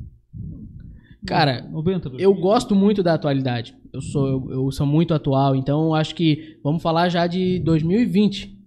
Cara, 1.25 1.61
90 1.69 2.13
Eu 2.17 2.33
gosto 2.33 2.73
muito 2.75 3.03
da 3.03 3.13
atualidade. 3.13 3.75
Eu 3.93 4.01
sou, 4.01 4.27
eu, 4.27 4.51
eu 4.51 4.71
sou 4.71 4.87
muito 4.87 5.13
atual, 5.13 5.55
então 5.55 5.93
acho 5.93 6.15
que 6.15 6.57
vamos 6.63 6.81
falar 6.81 7.09
já 7.09 7.27
de 7.27 7.59
2020, 7.59 8.57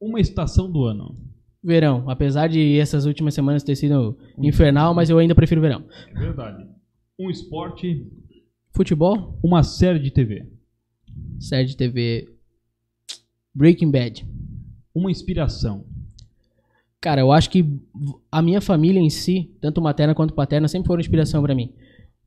Uma 0.00 0.18
estação 0.18 0.70
do 0.70 0.82
ano. 0.84 1.14
verão. 1.62 2.08
Apesar 2.10 2.48
de 2.48 2.76
essas 2.78 3.04
últimas 3.06 3.34
semanas 3.34 3.62
ter 3.62 3.76
sido 3.76 4.18
infernal, 4.38 4.94
mas 4.94 5.10
eu 5.10 5.18
ainda 5.18 5.34
prefiro 5.34 5.60
verão. 5.60 5.84
É 6.08 6.18
verdade. 6.18 6.66
Um 7.18 7.30
esporte. 7.30 8.06
Futebol, 8.74 9.38
Uma 9.44 9.62
série 9.62 9.98
de 9.98 10.10
TV. 10.10 10.48
série 11.38 11.66
de 11.68 11.76
TV, 11.76 12.28
Breaking 13.54 13.90
Bad. 13.90 14.26
Uma 14.94 15.10
inspiração. 15.10 15.84
Cara, 17.00 17.22
eu 17.22 17.32
acho 17.32 17.48
que 17.48 17.64
a 18.30 18.42
minha 18.42 18.60
família 18.60 19.00
em 19.00 19.08
si, 19.08 19.50
tanto 19.60 19.80
materna 19.80 20.14
quanto 20.14 20.34
paterna, 20.34 20.68
sempre 20.68 20.86
foram 20.86 21.00
inspiração 21.00 21.42
pra 21.42 21.54
mim. 21.54 21.72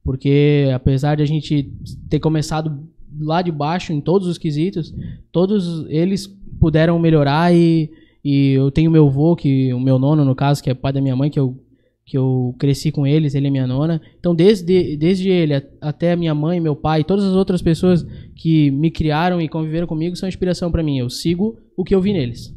Porque 0.03 0.69
apesar 0.74 1.15
de 1.15 1.24
a 1.24 1.26
gente 1.26 1.71
ter 2.09 2.19
começado 2.19 2.84
lá 3.19 3.41
de 3.41 3.51
baixo 3.51 3.93
em 3.93 4.01
todos 4.01 4.28
os 4.28 4.38
quesitos, 4.38 4.93
todos 5.32 5.86
eles 5.88 6.28
puderam 6.59 6.97
melhorar 6.97 7.53
e, 7.53 7.91
e 8.24 8.53
eu 8.53 8.71
tenho 8.71 8.89
meu 8.89 9.07
avô, 9.07 9.36
que 9.36 9.71
o 9.74 9.80
meu 9.80 9.99
nono 9.99 10.26
no 10.26 10.36
caso, 10.36 10.61
que 10.63 10.69
é 10.69 10.74
pai 10.74 10.91
da 10.91 11.01
minha 11.01 11.15
mãe, 11.15 11.30
que 11.30 11.39
eu 11.39 11.59
que 12.05 12.17
eu 12.17 12.53
cresci 12.59 12.91
com 12.91 13.07
eles, 13.07 13.34
ele 13.34 13.47
é 13.47 13.49
minha 13.49 13.65
nona. 13.65 14.01
Então 14.19 14.36
desde 14.36 14.97
desde 14.97 15.30
ele 15.30 15.53
até 15.80 16.15
minha 16.15 16.36
mãe, 16.36 16.59
meu 16.59 16.76
pai, 16.76 17.03
todas 17.03 17.24
as 17.24 17.34
outras 17.34 17.61
pessoas 17.61 18.05
que 18.36 18.71
me 18.71 18.91
criaram 18.91 19.39
e 19.39 19.47
conviveram 19.47 19.88
comigo 19.88 20.15
são 20.15 20.28
inspiração 20.28 20.69
pra 20.69 20.84
mim. 20.84 20.97
Eu 20.97 21.09
sigo 21.09 21.59
o 21.78 21.84
que 21.84 21.95
eu 21.95 22.01
vi 22.01 22.11
neles. 22.11 22.53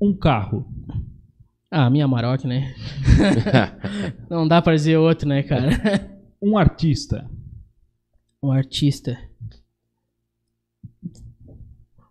Um 0.00 0.14
carro. 0.14 0.66
Ah, 1.76 1.90
minha 1.90 2.04
Amarok, 2.04 2.46
né? 2.46 2.72
Não 4.30 4.46
dá 4.46 4.62
pra 4.62 4.74
dizer 4.76 4.96
outro, 4.96 5.28
né, 5.28 5.42
cara? 5.42 5.70
Um 6.40 6.56
artista. 6.56 7.28
Um 8.40 8.52
artista. 8.52 9.18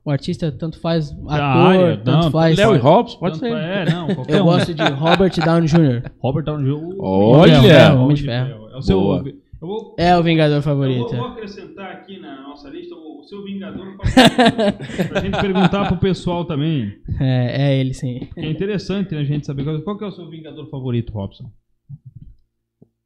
O 0.04 0.12
artista 0.12 0.52
tanto 0.52 0.78
faz 0.82 1.12
ator, 1.12 1.40
área, 1.40 1.98
tanto 1.98 2.24
não, 2.26 2.32
faz. 2.32 2.58
Léo 2.58 2.76
e 2.76 2.78
Hobbs, 2.78 3.16
pode 3.16 3.38
ser. 3.38 3.54
É, 3.54 3.86
não, 3.90 4.14
qualquer 4.14 4.36
Eu 4.38 4.42
um. 4.44 4.48
gosto 4.48 4.74
de 4.74 4.84
Robert 4.84 5.32
Downey 5.46 5.68
Jr. 5.70 6.12
Robert 6.20 6.44
Downey 6.44 6.66
Jr. 6.66 6.96
Olha! 7.00 7.54
Homem 7.54 7.62
de 7.62 7.68
Ferro, 7.70 8.04
Homem 8.04 8.16
de 8.18 8.24
Ferro. 8.24 8.70
É 8.70 8.78
o 8.78 8.82
seu. 8.82 9.00
Boa. 9.00 9.24
Eu 9.62 9.68
vou, 9.68 9.96
É 9.98 10.18
o 10.18 10.22
Vingador 10.24 10.58
eu 10.58 10.62
favorito. 10.62 11.08
vou, 11.08 11.16
vou 11.20 11.28
acrescentar 11.28 11.90
aqui 11.90 12.20
na 12.20 12.42
nossa 12.42 12.68
lista 12.70 12.96
o, 13.24 13.26
o 13.26 13.28
seu 13.28 13.44
Vingador 13.44 13.98
favorito. 13.98 15.08
pra 15.10 15.22
gente 15.22 15.42
perguntar 15.42 15.88
pro 15.88 15.98
pessoal 15.98 16.46
também. 16.46 16.94
É, 17.20 17.72
é 17.72 17.80
ele, 17.80 17.94
sim. 17.94 18.28
É 18.36 18.50
interessante 18.50 19.14
né, 19.14 19.22
a 19.22 19.24
gente 19.24 19.46
saber 19.46 19.64
qual, 19.64 19.82
qual 19.82 19.98
que 19.98 20.04
é 20.04 20.08
o 20.08 20.12
seu 20.12 20.30
Vingador 20.30 20.70
favorito, 20.70 21.14
Robson. 21.14 21.52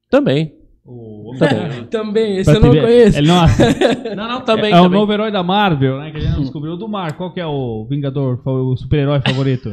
Também. 0.09 0.53
O. 0.85 1.33
Ferro. 1.37 1.85
Também, 1.87 2.37
esse 2.37 2.49
Pra 2.49 2.59
eu 2.59 2.61
não 2.61 2.81
conheço. 2.81 3.17
Ele 3.17 3.27
não, 3.27 3.45
Não, 4.15 4.27
não, 4.27 4.41
também. 4.41 4.71
é 4.71 4.79
o 4.79 4.83
também. 4.83 4.99
novo 4.99 5.11
herói 5.13 5.31
da 5.31 5.43
Marvel, 5.43 5.99
né? 5.99 6.11
Que 6.11 6.17
a 6.17 6.19
gente 6.21 6.33
não 6.33 6.41
descobriu. 6.41 6.73
O 6.73 6.77
do 6.77 6.87
Mar, 6.87 7.17
qual 7.17 7.33
que 7.33 7.39
é 7.39 7.45
o 7.45 7.85
Vingador, 7.89 8.41
o 8.45 8.75
super-herói 8.77 9.19
favorito? 9.21 9.69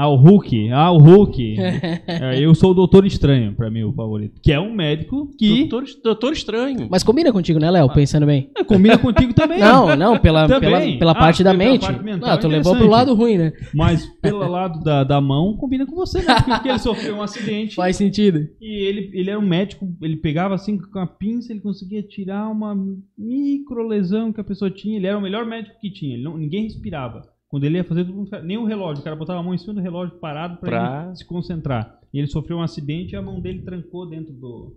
Ah, 0.00 0.08
o 0.08 0.16
Hulk. 0.16 0.70
Ah, 0.70 0.90
o 0.92 0.98
Hulk. 0.98 1.56
É, 2.06 2.38
eu 2.40 2.54
sou 2.54 2.70
o 2.70 2.74
Doutor 2.74 3.04
Estranho, 3.06 3.54
pra 3.54 3.70
mim, 3.70 3.82
o 3.82 3.92
favorito. 3.92 4.40
Que 4.42 4.52
é 4.52 4.58
um 4.60 4.72
médico 4.74 5.30
que 5.38 5.60
Doutor, 5.66 5.84
doutor 6.02 6.32
Estranho. 6.32 6.88
Mas 6.90 7.02
combina 7.02 7.32
contigo, 7.32 7.58
né, 7.58 7.70
Léo? 7.70 7.88
Pensando 7.92 8.24
bem. 8.26 8.50
É, 8.56 8.64
combina 8.64 8.96
contigo 8.98 9.32
também. 9.34 9.58
Não, 9.58 9.94
não, 9.96 10.18
pela, 10.18 10.46
pela, 10.48 10.80
pela 10.98 11.12
Ah, 11.12 11.14
parte 11.14 11.42
da 11.44 11.52
mente. 11.52 11.82
parte 11.86 12.02
mental 12.02 12.30
Não, 12.30 12.38
tu 12.38 12.48
levou 12.48 12.76
pro 12.76 12.88
lado 12.88 13.14
ruim, 13.14 13.36
né? 13.38 13.52
Mas 13.74 14.06
pelo 14.22 14.46
lado 14.48 14.82
da, 14.82 15.04
da 15.04 15.20
mão, 15.20 15.56
combina 15.56 15.86
com 15.86 15.94
você, 15.94 16.18
né? 16.22 16.34
Porque 16.46 16.68
ele 16.68 16.78
sofreu 16.78 17.16
um 17.16 17.22
acidente. 17.22 17.74
Faz 17.74 17.96
sentido. 17.96 18.48
E 18.60 18.86
ele, 18.86 19.10
ele 19.12 19.30
era 19.30 19.38
um 19.38 19.46
médico, 19.46 19.86
ele 20.02 20.16
pegava 20.16 20.54
assim 20.54 20.78
com 20.78 20.98
a 20.98 21.06
pinça, 21.06 21.52
ele 21.52 21.60
conseguia 21.60 22.02
tirar 22.02 22.48
uma 22.48 22.74
micro 23.18 23.86
lesão 23.86 24.32
que 24.32 24.40
a 24.40 24.44
pessoa 24.44 24.70
tinha. 24.70 24.96
Ele 24.96 25.06
era 25.06 25.18
o 25.18 25.22
melhor 25.22 25.44
médico 25.46 25.76
que 25.80 25.90
tinha. 25.90 26.14
Ele 26.14 26.22
não- 26.24 26.36
ninguém 26.38 26.64
respirava. 26.64 27.22
Quando 27.50 27.64
ele 27.64 27.76
ia 27.78 27.84
fazer, 27.84 28.04
todo 28.04 28.14
mundo 28.14 28.26
ficava- 28.26 28.44
nem 28.44 28.56
o 28.56 28.64
relógio. 28.64 29.00
O 29.00 29.04
cara 29.04 29.16
botava 29.16 29.40
a 29.40 29.42
mão 29.42 29.52
em 29.52 29.58
cima 29.58 29.74
do 29.74 29.80
relógio 29.80 30.16
parado 30.18 30.58
ele 30.64 31.16
se 31.16 31.26
concentrar. 31.26 31.98
E 32.14 32.18
ele 32.18 32.28
sofreu 32.28 32.58
um 32.58 32.62
acidente 32.62 33.12
e 33.14 33.16
a 33.16 33.22
mão 33.22 33.40
dele 33.40 33.62
trancou 33.62 34.08
dentro 34.08 34.32
do. 34.32 34.76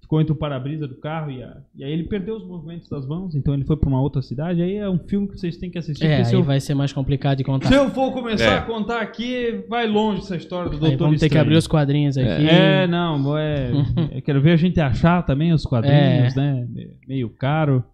Ficou 0.00 0.20
entre 0.22 0.32
o 0.32 0.36
para-brisa 0.36 0.88
do 0.88 0.94
carro 0.96 1.30
e, 1.30 1.42
a- 1.42 1.56
e 1.76 1.84
aí 1.84 1.92
ele 1.92 2.04
perdeu 2.04 2.34
os 2.36 2.44
movimentos 2.46 2.88
das 2.88 3.06
mãos, 3.06 3.34
então 3.34 3.52
ele 3.52 3.64
foi 3.64 3.76
pra 3.76 3.88
uma 3.90 4.00
outra 4.00 4.22
cidade. 4.22 4.62
Aí 4.62 4.74
é 4.76 4.88
um 4.88 4.98
filme 4.98 5.28
que 5.28 5.36
vocês 5.38 5.56
têm 5.58 5.70
que 5.70 5.76
assistir. 5.78 6.06
É, 6.06 6.24
aí 6.24 6.32
eu, 6.32 6.42
vai 6.42 6.58
ser 6.60 6.74
mais 6.74 6.92
complicado 6.92 7.36
de 7.38 7.44
contar. 7.44 7.68
se 7.68 7.74
eu 7.74 7.90
for 7.90 8.10
começar 8.12 8.44
É. 8.44 8.58
a 8.58 8.62
contar 8.62 9.00
aqui, 9.02 9.64
vai 9.68 9.86
longe 9.86 10.22
essa 10.22 10.34
história 10.36 10.70
do 10.70 10.76
Aí 10.76 10.80
Doutor 10.80 11.04
vamos 11.04 11.20
ter 11.20 11.28
que 11.28 11.36
abrir 11.36 11.56
os 11.56 11.66
quadrinhos 11.66 12.16
aqui. 12.16 12.48
É, 12.48 12.86
não, 12.86 13.36
é. 13.36 13.70
eu 14.12 14.22
quero 14.22 14.40
ver 14.40 14.52
a 14.52 14.56
gente 14.56 14.80
achar 14.80 15.22
também 15.26 15.52
os 15.52 15.64
quadrinhos, 15.64 16.34
né? 16.34 16.66
Meio 17.06 17.28
caro. 17.28 17.84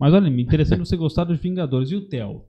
Mas 0.00 0.14
olha, 0.14 0.30
me 0.30 0.42
interessante 0.42 0.78
você 0.88 0.96
gostar 0.96 1.24
dos 1.24 1.38
Vingadores. 1.38 1.90
E 1.90 1.96
o 1.96 2.08
Theo? 2.08 2.44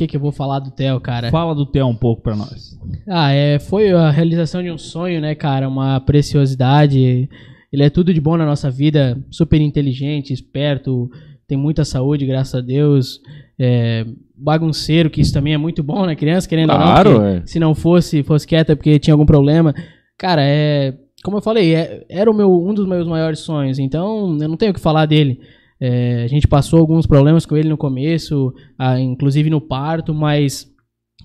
Que, 0.00 0.06
que 0.06 0.16
eu 0.16 0.20
vou 0.20 0.32
falar 0.32 0.60
do 0.60 0.70
Theo, 0.70 0.98
cara? 0.98 1.30
Fala 1.30 1.54
do 1.54 1.66
Theo 1.66 1.86
um 1.86 1.94
pouco 1.94 2.22
pra 2.22 2.34
nós. 2.34 2.78
Ah, 3.06 3.32
é, 3.32 3.58
foi 3.58 3.90
a 3.92 4.10
realização 4.10 4.62
de 4.62 4.70
um 4.70 4.78
sonho, 4.78 5.20
né, 5.20 5.34
cara? 5.34 5.68
Uma 5.68 6.00
preciosidade. 6.00 7.28
Ele 7.70 7.82
é 7.82 7.90
tudo 7.90 8.14
de 8.14 8.18
bom 8.20 8.34
na 8.38 8.46
nossa 8.46 8.70
vida, 8.70 9.22
super 9.30 9.60
inteligente, 9.60 10.32
esperto, 10.32 11.10
tem 11.46 11.58
muita 11.58 11.84
saúde, 11.84 12.24
graças 12.24 12.54
a 12.54 12.60
Deus. 12.62 13.20
É, 13.58 14.06
bagunceiro, 14.34 15.10
que 15.10 15.20
isso 15.20 15.34
também 15.34 15.52
é 15.52 15.58
muito 15.58 15.82
bom 15.82 16.06
na 16.06 16.16
criança, 16.16 16.48
querendo 16.48 16.70
ou 16.72 16.78
não. 16.78 16.86
Claro, 16.86 17.22
é. 17.22 17.42
Se 17.44 17.60
não 17.60 17.74
fosse, 17.74 18.22
fosse 18.22 18.46
quieta 18.46 18.74
porque 18.74 18.98
tinha 18.98 19.12
algum 19.12 19.26
problema. 19.26 19.74
Cara, 20.16 20.40
é. 20.42 20.94
Como 21.22 21.36
eu 21.36 21.42
falei, 21.42 21.74
é- 21.74 22.06
era 22.08 22.30
o 22.30 22.34
meu, 22.34 22.50
um 22.50 22.72
dos 22.72 22.88
meus 22.88 23.06
maiores 23.06 23.40
sonhos, 23.40 23.78
então 23.78 24.38
eu 24.40 24.48
não 24.48 24.56
tenho 24.56 24.70
o 24.70 24.74
que 24.74 24.80
falar 24.80 25.04
dele. 25.04 25.40
É, 25.80 26.24
a 26.24 26.26
gente 26.26 26.46
passou 26.46 26.78
alguns 26.78 27.06
problemas 27.06 27.46
com 27.46 27.56
ele 27.56 27.68
no 27.68 27.76
começo, 27.76 28.52
ah, 28.78 29.00
inclusive 29.00 29.48
no 29.48 29.60
parto, 29.60 30.12
mas 30.12 30.70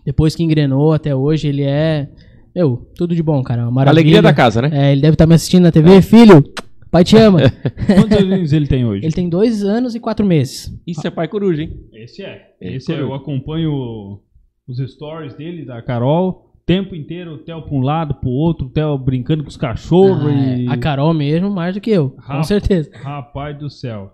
depois 0.05 0.35
que 0.35 0.43
engrenou 0.43 0.93
até 0.93 1.15
hoje, 1.15 1.47
ele 1.47 1.63
é. 1.63 2.07
Meu, 2.55 2.89
tudo 2.95 3.13
de 3.13 3.21
bom, 3.21 3.43
cara. 3.43 3.63
Uma 3.63 3.71
maravilha. 3.71 4.01
Alegria 4.01 4.21
da 4.21 4.33
casa, 4.33 4.61
né? 4.61 4.69
É, 4.71 4.91
ele 4.93 5.01
deve 5.01 5.15
estar 5.15 5.27
me 5.27 5.33
assistindo 5.35 5.63
na 5.63 5.71
TV. 5.71 6.01
Filho, 6.01 6.41
pai 6.89 7.03
te 7.03 7.17
ama. 7.17 7.39
Quantos 7.85 8.17
anos 8.17 8.53
ele 8.53 8.67
tem 8.67 8.85
hoje? 8.85 9.05
ele 9.05 9.13
tem 9.13 9.27
dois 9.27 9.63
anos 9.63 9.93
e 9.93 9.99
quatro 9.99 10.25
meses. 10.25 10.73
Isso 10.87 11.05
é 11.05 11.11
pai 11.11 11.27
coruja, 11.27 11.63
hein? 11.63 11.77
Esse 11.93 12.23
é. 12.23 12.53
É, 12.61 12.75
Esse 12.75 12.93
é. 12.93 12.95
claro. 12.95 13.11
Eu 13.11 13.15
acompanho 13.15 14.21
os 14.67 14.77
stories 14.91 15.33
dele, 15.35 15.65
da 15.65 15.81
Carol. 15.81 16.53
O 16.55 16.65
tempo 16.65 16.95
inteiro, 16.95 17.33
o 17.33 17.37
Theo 17.39 17.61
pra 17.61 17.75
um 17.75 17.81
lado, 17.81 18.15
pro 18.15 18.29
outro, 18.29 18.67
o 18.67 18.69
Theo 18.69 18.97
brincando 18.97 19.43
com 19.43 19.49
os 19.49 19.57
cachorros. 19.57 20.25
Ah, 20.25 20.51
é. 20.51 20.61
e... 20.61 20.69
A 20.69 20.77
Carol 20.77 21.13
mesmo, 21.13 21.49
mais 21.51 21.75
do 21.75 21.81
que 21.81 21.91
eu, 21.91 22.11
com 22.11 22.21
Rapaz. 22.21 22.47
certeza. 22.47 22.89
Rapaz 22.93 23.57
do 23.57 23.69
céu. 23.69 24.13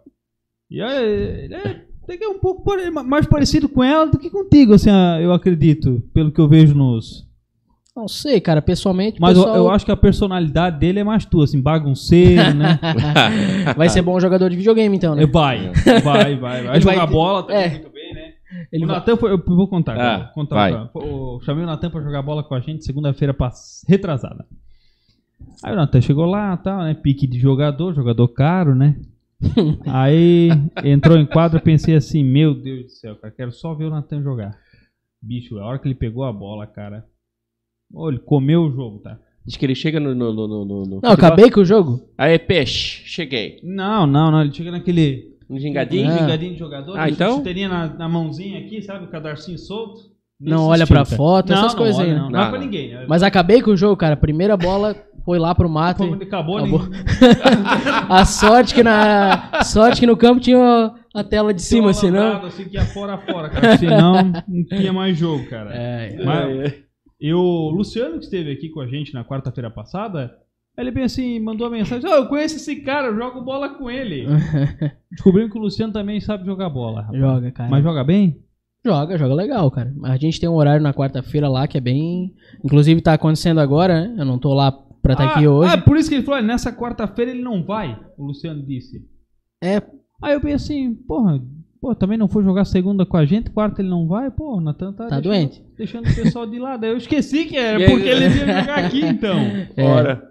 E 0.72 0.82
é, 0.82 1.44
ele 1.46 1.54
é, 1.54 1.82
é 2.24 2.28
um 2.30 2.40
pouco 2.40 2.64
pare- 2.64 2.90
mais 2.90 3.26
parecido 3.28 3.68
com 3.68 3.84
ela 3.84 4.06
do 4.08 4.18
que 4.18 4.30
contigo, 4.30 4.74
assim, 4.74 4.90
ah, 4.90 5.20
eu 5.22 5.34
acredito, 5.34 6.02
pelo 6.14 6.32
que 6.32 6.40
eu 6.40 6.48
vejo 6.48 6.74
nos. 6.74 7.30
Não 7.96 8.08
sei, 8.08 8.40
cara, 8.40 8.62
pessoalmente. 8.62 9.20
Mas 9.20 9.36
eu, 9.36 9.44
pessoal 9.44 9.58
eu 9.58 9.70
acho 9.70 9.86
que 9.86 9.92
a 9.92 9.98
personalidade 9.98 10.80
dele 10.80 11.00
é 11.00 11.04
mais 11.04 11.26
tua, 11.26 11.44
assim, 11.44 11.62
bagunceiro, 11.62 12.54
né? 12.56 12.80
vai 13.76 13.90
ser 13.90 14.02
bom 14.02 14.18
jogador 14.20 14.50
de 14.50 14.56
videogame, 14.56 14.96
então, 14.96 15.14
né? 15.14 15.26
Vai, 15.26 15.72
vai, 16.02 16.36
vai. 16.38 16.64
Vai 16.64 16.76
Ele 16.78 16.82
jogar 16.82 16.96
vai 16.96 17.08
ter- 17.08 17.12
bola 17.14 17.44
também 17.44 17.64
é. 17.64 17.70
muito 17.70 17.90
bem, 17.90 18.14
né? 18.14 18.22
Ele 18.72 18.86
o 18.86 18.88
Natan 18.88 19.18
foi. 19.18 19.32
Eu 19.32 19.44
vou 19.46 19.68
contar, 19.68 19.94
Ah, 19.94 19.98
cara, 19.98 20.18
vou 20.24 20.34
contar. 20.34 20.56
vai. 20.56 20.72
cara. 20.72 20.90
Eu 20.96 21.40
chamei 21.44 21.64
o 21.64 21.68
Natan 21.68 21.90
pra 21.90 22.02
jogar 22.02 22.22
bola 22.22 22.44
com 22.44 22.56
a 22.56 22.60
gente 22.62 22.86
segunda-feira 22.86 23.36
retrasada. 23.88 24.46
Aí 25.64 25.74
o 25.74 25.76
Natan 25.76 26.00
chegou 26.02 26.26
lá 26.26 26.56
tal, 26.58 26.84
né? 26.84 26.94
Pique 26.94 27.28
de 27.28 27.38
jogador, 27.40 27.94
jogador 27.94 28.28
caro, 28.30 28.74
né? 28.74 28.96
Aí 29.88 30.50
entrou 30.84 31.18
em 31.18 31.26
quadra, 31.26 31.60
pensei 31.60 31.96
assim, 31.96 32.24
meu 32.24 32.54
Deus 32.54 32.84
do 32.86 32.90
céu, 32.90 33.16
cara, 33.16 33.34
quero 33.34 33.52
só 33.52 33.74
ver 33.74 33.86
o 33.86 33.90
Natan 33.90 34.22
jogar. 34.22 34.58
Bicho, 35.22 35.58
a 35.60 35.66
hora 35.66 35.80
que 35.80 35.88
ele 35.88 35.96
pegou 35.96 36.24
a 36.24 36.32
bola, 36.34 36.66
cara. 36.68 37.06
ô, 37.94 38.10
ele 38.10 38.20
comeu 38.20 38.62
o 38.64 38.72
jogo, 38.72 39.00
tá? 39.00 39.20
Diz 39.46 39.58
que 39.58 39.66
ele 39.66 39.76
chega 39.76 40.00
no. 40.00 40.14
no, 40.14 40.32
no, 40.34 40.48
no, 40.48 40.66
no 40.66 40.76
Não, 40.76 40.86
futebol. 40.88 41.12
acabei 41.12 41.50
com 41.50 41.62
o 41.62 41.66
jogo. 41.66 42.08
Aí, 42.18 42.38
peixe, 42.38 43.04
cheguei. 43.08 43.60
Não, 43.64 44.06
não, 44.06 44.30
não. 44.32 44.42
Ele 44.42 44.54
chega 44.54 44.70
naquele. 44.70 45.36
Um 45.50 45.60
gingadinho. 45.60 46.08
Ah. 46.10 46.18
Gingadinho 46.20 46.54
de 46.54 46.60
jogador. 46.60 46.98
Ah, 46.98 47.10
então? 47.10 47.38
Chuteirinha 47.38 47.68
na, 47.68 47.88
na 47.88 48.08
mãozinha 48.10 48.60
aqui, 48.60 48.82
sabe? 48.84 49.06
O 49.06 49.10
cadarcinho 49.10 49.58
solto. 49.58 50.11
Não 50.42 50.66
olha 50.68 50.88
pra 50.88 51.02
estilo, 51.04 51.18
foto, 51.18 51.48
cara. 51.50 51.60
essas 51.60 51.74
não, 51.74 51.78
coisas 51.78 51.98
não 51.98 52.04
aí, 52.06 52.12
olha, 52.12 52.16
né? 52.18 52.24
Não, 52.24 52.30
não, 52.32 52.40
Não, 52.40 52.46
é 52.46 52.50
pra 52.50 52.58
não. 52.60 52.66
ninguém. 52.66 52.90
né? 52.94 53.06
Mas 53.08 53.24
acabei 53.24 53.62
com 53.62 53.72
o 53.72 53.78
jogo, 53.78 53.96
cara. 53.96 54.16
Primeira 54.18 54.58
bola 54.58 54.96
foi 55.24 55.38
lá 55.38 55.54
pro 55.54 55.70
mato. 55.70 55.98
Como 56.00 56.16
acabou, 56.16 56.58
Acabou. 56.58 56.80
nem- 56.88 57.02
A 58.10 58.26
sorte 58.26 58.74
que 58.74 58.82
na 58.84 59.64
sorte 59.64 60.00
que 60.00 60.08
no 60.08 60.18
campo 60.18 60.40
tinha 60.40 60.94
a 61.14 61.24
tela 61.24 61.54
de 61.54 61.62
cima, 61.62 61.94
senão. 61.94 62.24
lambrada, 62.24 62.48
assim 62.48 62.66
que 62.66 62.76
ia 62.76 62.86
fora 62.86 63.18
fora, 63.18 63.50
cara. 63.50 63.78
Senão 63.78 64.32
não 64.48 64.64
tinha 64.66 64.92
mais 64.94 65.18
jogo, 65.18 65.46
cara. 65.48 65.72
É, 65.74 66.24
Mas, 66.24 66.74
e 67.20 67.34
o 67.34 67.70
Luciano, 67.70 68.18
que 68.18 68.24
esteve 68.26 68.52
aqui 68.52 68.70
com 68.70 68.82
a 68.82 68.88
gente 68.88 69.14
na 69.14 69.24
quarta-feira 69.24 69.70
passada, 69.70 70.32
ele 70.78 70.90
bem 70.90 71.04
assim, 71.04 71.40
mandou 71.40 71.68
uma 71.68 71.78
mensagem: 71.78 72.10
Ó, 72.10 72.16
eu 72.16 72.28
conheço 72.28 72.56
esse 72.56 72.78
cara, 72.78 73.08
eu 73.08 73.16
jogo 73.16 73.42
bola 73.42 73.70
com 73.70 73.92
ele. 73.92 74.26
Descobrimos 75.12 75.52
que 75.52 75.58
o 75.58 75.62
Luciano 75.62 75.94
também 75.94 76.20
sabe 76.20 76.46
jogar 76.46 76.70
bola, 76.70 77.02
rapaz. 77.02 77.20
joga, 77.20 77.52
cara. 77.52 77.70
Mas 77.70 77.84
joga 77.84 78.04
bem? 78.04 78.38
Joga, 78.84 79.18
joga 79.18 79.34
legal, 79.36 79.70
cara. 79.70 79.94
A 80.04 80.18
gente 80.18 80.40
tem 80.40 80.50
um 80.50 80.56
horário 80.56 80.82
na 80.82 80.94
quarta-feira 80.94 81.48
lá 81.48 81.68
que 81.68 81.78
é 81.78 81.82
bem. 81.82 82.34
Inclusive 82.64 83.02
tá 83.02 83.14
acontecendo 83.14 83.60
agora, 83.60 84.08
né? 84.08 84.16
Eu 84.18 84.26
não 84.26 84.40
tô 84.40 84.54
lá 84.54 84.72
pra 84.72 85.14
estar 85.14 85.26
aqui 85.32 85.46
ah, 85.46 85.52
hoje. 85.52 85.74
Ah, 85.74 85.78
por 85.78 85.98
isso 85.98 86.10
que 86.10 86.16
ele 86.16 86.24
falou: 86.24 86.40
"Ah, 86.40 86.44
nessa 86.44 86.72
quarta-feira 86.72 87.32
ele 87.32 87.44
não 87.44 87.64
vai, 87.64 88.00
o 88.18 88.26
Luciano 88.26 88.66
disse. 88.66 89.06
É, 89.64 89.82
Aí 90.22 90.34
eu 90.34 90.42
pensei 90.42 90.86
assim, 90.86 90.94
porra, 90.94 91.42
pô, 91.82 91.96
também 91.96 92.18
não 92.18 92.28
foi 92.28 92.44
jogar 92.44 92.64
segunda 92.66 93.06
com 93.06 93.18
a 93.18 93.26
gente, 93.26 93.50
quarta 93.50 93.82
ele 93.82 93.90
não 93.90 94.08
vai, 94.08 94.30
pô, 94.30 94.58
o 94.58 94.62
Natan 94.62 94.94
tá, 94.94 95.08
Tá 95.08 95.20
deixando, 95.20 95.24
doente. 95.24 95.64
deixando 95.76 96.08
o 96.10 96.16
pessoal 96.16 96.46
de 96.46 96.60
lado. 96.60 96.84
Aí 96.84 96.92
eu 96.92 96.98
esqueci 96.98 97.46
que 97.46 97.58
era 97.58 97.80
E 97.82 97.84
aí- 97.86 97.90
porque 97.92 98.08
ele 98.08 98.26
ia 98.26 98.30
jogar 98.30 98.78
aqui 98.86 99.04
então. 99.04 99.38
É. 99.76 99.84
Ora. 99.84 100.22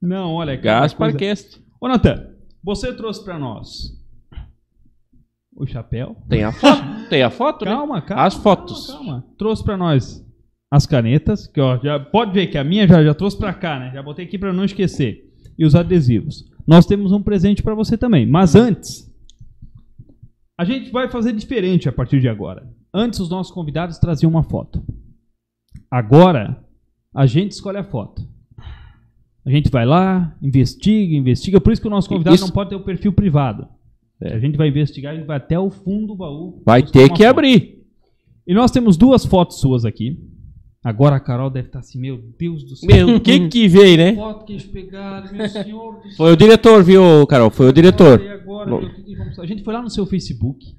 Não, 0.00 0.32
olha, 0.34 0.56
cara. 0.58 0.80
Gaspar 0.80 1.12
coisa- 1.12 1.18
Cast. 1.18 1.62
Ô, 1.80 1.88
Natan, 1.88 2.26
você 2.62 2.92
trouxe 2.92 3.24
pra 3.24 3.38
nós 3.38 3.98
o 5.56 5.66
chapéu. 5.66 6.16
Tem 6.28 6.42
a 6.44 6.50
foto? 6.52 7.08
Tem 7.08 7.22
a 7.22 7.30
foto, 7.30 7.64
né? 7.64 7.70
Calma, 7.72 8.02
calma. 8.02 8.24
As 8.24 8.34
fotos. 8.34 8.86
Calma, 8.86 9.04
calma. 9.04 9.26
Trouxe 9.38 9.62
pra 9.64 9.76
nós 9.76 10.24
as 10.70 10.86
canetas, 10.86 11.46
que 11.46 11.60
ó, 11.60 11.78
já 11.82 12.00
pode 12.00 12.32
ver 12.32 12.46
que 12.46 12.56
a 12.56 12.64
minha 12.64 12.86
já, 12.88 13.02
já 13.04 13.12
trouxe 13.14 13.36
pra 13.38 13.52
cá, 13.52 13.78
né? 13.78 13.90
Já 13.92 14.02
botei 14.02 14.24
aqui 14.24 14.38
pra 14.38 14.52
não 14.52 14.64
esquecer. 14.64 15.30
E 15.58 15.64
os 15.66 15.74
adesivos. 15.74 16.44
Nós 16.66 16.86
temos 16.86 17.12
um 17.12 17.22
presente 17.22 17.62
pra 17.62 17.74
você 17.74 17.98
também. 17.98 18.24
Mas 18.26 18.54
antes, 18.54 19.10
a 20.58 20.64
gente 20.64 20.90
vai 20.90 21.10
fazer 21.10 21.32
diferente 21.32 21.88
a 21.88 21.92
partir 21.92 22.20
de 22.20 22.28
agora. 22.28 22.66
Antes 22.94 23.20
os 23.20 23.28
nossos 23.28 23.52
convidados 23.52 23.98
traziam 23.98 24.30
uma 24.30 24.42
foto. 24.42 24.82
Agora 25.90 26.64
a 27.14 27.26
gente 27.26 27.52
escolhe 27.52 27.78
a 27.78 27.84
foto. 27.84 28.22
A 29.44 29.50
gente 29.50 29.70
vai 29.70 29.84
lá, 29.84 30.34
investiga, 30.40 31.14
investiga. 31.14 31.60
Por 31.60 31.72
isso 31.72 31.82
que 31.82 31.88
o 31.88 31.90
nosso 31.90 32.08
convidado 32.08 32.36
Isso- 32.36 32.44
não 32.46 32.52
pode 32.52 32.70
ter 32.70 32.76
o 32.76 32.84
perfil 32.84 33.12
privado. 33.12 33.68
É. 34.22 34.34
A 34.34 34.38
gente 34.38 34.56
vai 34.56 34.68
investigar, 34.68 35.12
a 35.12 35.16
gente 35.16 35.26
vai 35.26 35.36
até 35.36 35.58
o 35.58 35.70
fundo 35.70 36.08
do 36.08 36.16
baú. 36.16 36.62
Vai 36.64 36.82
ter 36.82 37.08
que 37.10 37.24
foto. 37.24 37.30
abrir. 37.30 37.82
E 38.46 38.54
nós 38.54 38.70
temos 38.70 38.96
duas 38.96 39.24
fotos 39.24 39.60
suas 39.60 39.84
aqui. 39.84 40.18
Agora 40.84 41.14
a 41.14 41.20
Carol 41.20 41.48
deve 41.48 41.68
estar 41.68 41.78
assim, 41.78 42.00
meu 42.00 42.18
Deus 42.36 42.64
do 42.64 42.74
céu. 42.74 42.88
Meu, 43.06 43.16
o 43.16 43.20
que 43.20 43.48
que 43.48 43.68
veio, 43.68 43.96
né? 43.96 44.14
foto 44.16 44.44
que 44.44 44.52
eles 44.54 44.64
pegaram, 44.64 45.32
meu 45.32 45.48
senhor 45.48 45.94
do 45.96 46.02
céu. 46.08 46.16
Foi 46.18 46.32
o 46.32 46.36
diretor, 46.36 46.82
viu, 46.82 47.24
Carol? 47.28 47.50
Foi 47.50 47.68
o 47.68 47.72
diretor. 47.72 48.20
E 48.20 48.28
agora, 48.28 48.80
A 49.38 49.46
gente 49.46 49.62
foi 49.62 49.72
lá 49.72 49.80
no 49.80 49.88
seu 49.88 50.04
Facebook, 50.06 50.74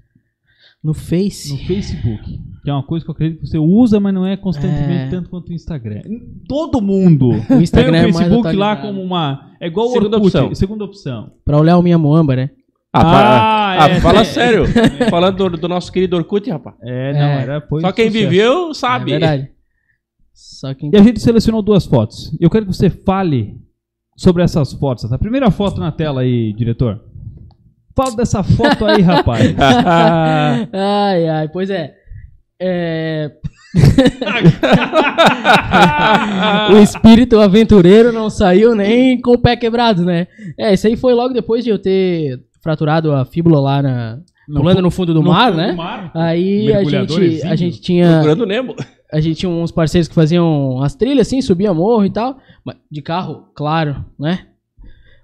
no 0.83 0.93
Face. 0.93 1.51
no 1.53 1.57
Facebook, 1.59 2.37
que 2.63 2.69
é 2.69 2.73
uma 2.73 2.83
coisa 2.83 3.05
que 3.05 3.09
eu 3.11 3.13
acredito 3.13 3.39
que 3.39 3.47
você 3.47 3.57
usa, 3.57 3.97
mas 4.01 4.13
não 4.13 4.25
é 4.25 4.35
constantemente 4.35 5.05
É. 5.05 5.09
tanto 5.09 5.29
quanto 5.29 5.49
o 5.49 5.53
Instagram. 5.53 6.01
Todo 6.49 6.81
mundo 6.81 7.29
O 7.49 7.61
Instagram 7.61 7.91
tem 7.93 8.01
é 8.01 8.07
o 8.07 8.13
mais 8.13 8.17
Facebook 8.17 8.55
lá 8.57 8.73
atualizado. 8.73 8.81
como 8.87 9.01
uma... 9.01 9.51
É 9.61 9.67
igual 9.67 9.87
o 9.87 9.91
Segunda 9.91 10.17
Orkut, 10.17 10.35
opção. 10.37 10.55
segunda 10.55 10.83
opção. 10.83 11.31
Pra 11.45 11.57
olhar 11.57 11.77
o 11.77 11.81
minha 11.81 11.97
Moamba, 11.97 12.35
né? 12.35 12.49
Ah, 12.93 13.01
Ah, 13.01 13.83
ah, 13.85 13.89
é. 13.89 13.99
fala 13.99 14.23
sério. 14.37 14.65
Falando 15.09 15.49
do, 15.49 15.57
do 15.57 15.67
nosso 15.67 15.91
querido 15.91 16.15
Orkut, 16.15 16.49
rapaz. 16.49 16.75
É, 16.83 17.13
não, 17.13 17.19
É. 17.19 17.41
era... 17.41 17.61
Foi 17.61 17.81
Só 17.81 17.91
quem 17.91 18.07
sucesso. 18.11 18.29
viveu 18.29 18.73
sabe. 18.73 19.11
É 19.13 19.19
verdade. 19.19 19.49
Só 20.33 20.73
que 20.73 20.89
E 20.93 20.97
a 20.97 21.03
gente 21.03 21.19
selecionou 21.19 21.61
duas 21.61 21.85
fotos. 21.85 22.35
Eu 22.39 22.49
quero 22.49 22.65
que 22.65 22.73
você 22.73 22.89
fale 22.89 23.55
sobre 24.15 24.43
essas 24.43 24.73
fotos. 24.73 25.11
A 25.11 25.17
primeira 25.17 25.49
foto 25.51 25.79
na 25.79 25.91
tela 25.91 26.21
aí, 26.21 26.53
diretor. 26.53 27.01
Fala 27.95 28.15
dessa 28.15 28.41
foto 28.43 28.85
aí, 28.85 29.01
rapaz. 29.01 29.53
ai, 30.73 31.27
ai, 31.29 31.47
pois 31.49 31.69
é. 31.69 31.93
É... 32.59 33.31
o 36.73 36.77
espírito 36.77 37.39
aventureiro 37.39 38.11
não 38.11 38.29
saiu 38.29 38.75
nem 38.75 39.19
com 39.19 39.31
o 39.31 39.37
pé 39.37 39.55
quebrado, 39.55 40.03
né? 40.05 40.27
É, 40.57 40.73
isso 40.73 40.87
aí 40.87 40.95
foi 40.95 41.13
logo 41.13 41.33
depois 41.33 41.63
de 41.63 41.69
eu 41.71 41.79
ter 41.79 42.39
fraturado 42.64 43.11
a 43.11 43.26
fíbula 43.26 43.59
lá 43.59 43.82
na. 43.82 44.20
Pulando 44.47 44.82
no 44.82 44.91
fundo 44.91 45.14
do 45.14 45.22
No 45.22 45.30
mar, 45.30 45.51
fundo 45.51 45.57
né? 45.57 45.72
do 45.72 45.78
mar, 45.78 46.11
Aí 46.14 46.74
a 46.74 46.84
gente, 46.84 47.43
a 47.43 47.55
gente 47.55 47.82
tinha. 47.82 48.14
Procurando 48.14 48.45
Nemo. 48.45 48.76
A 49.11 49.20
gente 49.20 49.38
tinha 49.41 49.49
uns 49.49 49.72
parceiros 49.72 50.07
que 50.07 50.16
faziam 50.16 50.82
as 50.82 50.95
trilhas 50.95 51.28
assim, 51.28 51.41
subia 51.41 51.74
morro 51.74 52.03
e 52.03 52.09
tal. 52.09 52.38
De 52.89 53.01
carro, 53.01 53.45
claro, 53.53 54.03
né? 54.20 54.47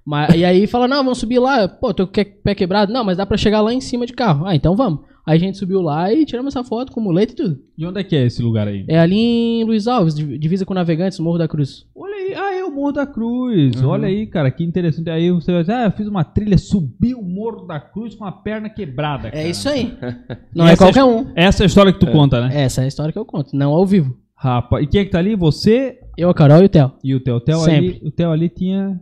Mas, 0.05 0.35
e 0.35 0.45
aí 0.45 0.67
fala, 0.67 0.87
não, 0.87 1.03
vamos 1.03 1.17
subir 1.17 1.39
lá. 1.39 1.67
Pô, 1.67 1.93
tô 1.93 2.05
com 2.05 2.21
o 2.21 2.25
pé 2.43 2.55
quebrado. 2.55 2.93
Não, 2.93 3.03
mas 3.03 3.17
dá 3.17 3.25
pra 3.25 3.37
chegar 3.37 3.61
lá 3.61 3.73
em 3.73 3.81
cima 3.81 4.05
de 4.05 4.13
carro. 4.13 4.45
Ah, 4.45 4.55
então 4.55 4.75
vamos. 4.75 5.01
Aí 5.29 5.35
a 5.37 5.39
gente 5.39 5.59
subiu 5.59 5.79
lá 5.79 6.11
e 6.11 6.25
tiramos 6.25 6.55
essa 6.55 6.63
foto 6.63 6.91
com 6.91 6.99
muleta 6.99 7.33
e 7.33 7.35
tudo. 7.35 7.59
E 7.77 7.85
onde 7.85 7.99
é 7.99 8.03
que 8.03 8.15
é 8.15 8.25
esse 8.25 8.41
lugar 8.41 8.67
aí? 8.67 8.83
É 8.87 8.97
ali 8.99 9.15
em 9.15 9.63
Luiz 9.63 9.85
Alves, 9.87 10.15
div- 10.15 10.39
divisa 10.39 10.65
com 10.65 10.73
Navegantes, 10.73 11.19
Morro 11.19 11.37
da 11.37 11.47
Cruz. 11.47 11.85
Olha 11.95 12.15
aí, 12.15 12.33
ah, 12.35 12.55
é 12.55 12.63
o 12.65 12.71
Morro 12.73 12.93
da 12.93 13.05
Cruz. 13.05 13.79
Uhum. 13.79 13.89
Olha 13.89 14.07
aí, 14.07 14.25
cara, 14.25 14.49
que 14.49 14.63
interessante. 14.63 15.07
Aí 15.07 15.29
você 15.29 15.51
vai 15.51 15.61
dizer, 15.61 15.73
ah, 15.73 15.85
eu 15.85 15.91
fiz 15.91 16.07
uma 16.07 16.23
trilha, 16.23 16.57
subi 16.57 17.13
o 17.13 17.21
Morro 17.21 17.67
da 17.67 17.79
Cruz 17.79 18.15
com 18.15 18.25
a 18.25 18.31
perna 18.31 18.69
quebrada. 18.71 19.29
cara. 19.29 19.39
É 19.43 19.47
isso 19.49 19.69
aí. 19.69 19.93
Não 20.55 20.67
E 20.67 20.71
é 20.71 20.75
qualquer 20.75 21.03
um. 21.03 21.27
Essa 21.35 21.61
é 21.61 21.65
a 21.65 21.67
história 21.67 21.93
que 21.93 21.99
tu 21.99 22.07
conta, 22.07 22.41
né? 22.47 22.63
Essa 22.63 22.81
é 22.81 22.85
a 22.85 22.87
história 22.87 23.13
que 23.13 23.19
eu 23.19 23.25
conto, 23.25 23.55
não 23.55 23.71
ao 23.71 23.85
vivo. 23.85 24.17
Rapaz, 24.35 24.83
e 24.83 24.87
quem 24.87 25.01
é 25.01 25.05
que 25.05 25.11
tá 25.11 25.19
ali? 25.19 25.35
Você 25.35 25.99
Eu, 26.17 26.29
a 26.29 26.33
Carol 26.33 26.61
e 26.63 26.65
o 26.65 26.69
Theo. 26.69 26.91
e 27.03 27.13
o 27.13 27.19
Theo. 27.19 27.35
O 27.35 27.39
Theo 27.41 27.57
Sempre. 27.59 27.77
ali, 27.77 28.01
o 28.03 28.09
Theo 28.11 28.31
ali 28.31 28.49
tinha 28.49 28.99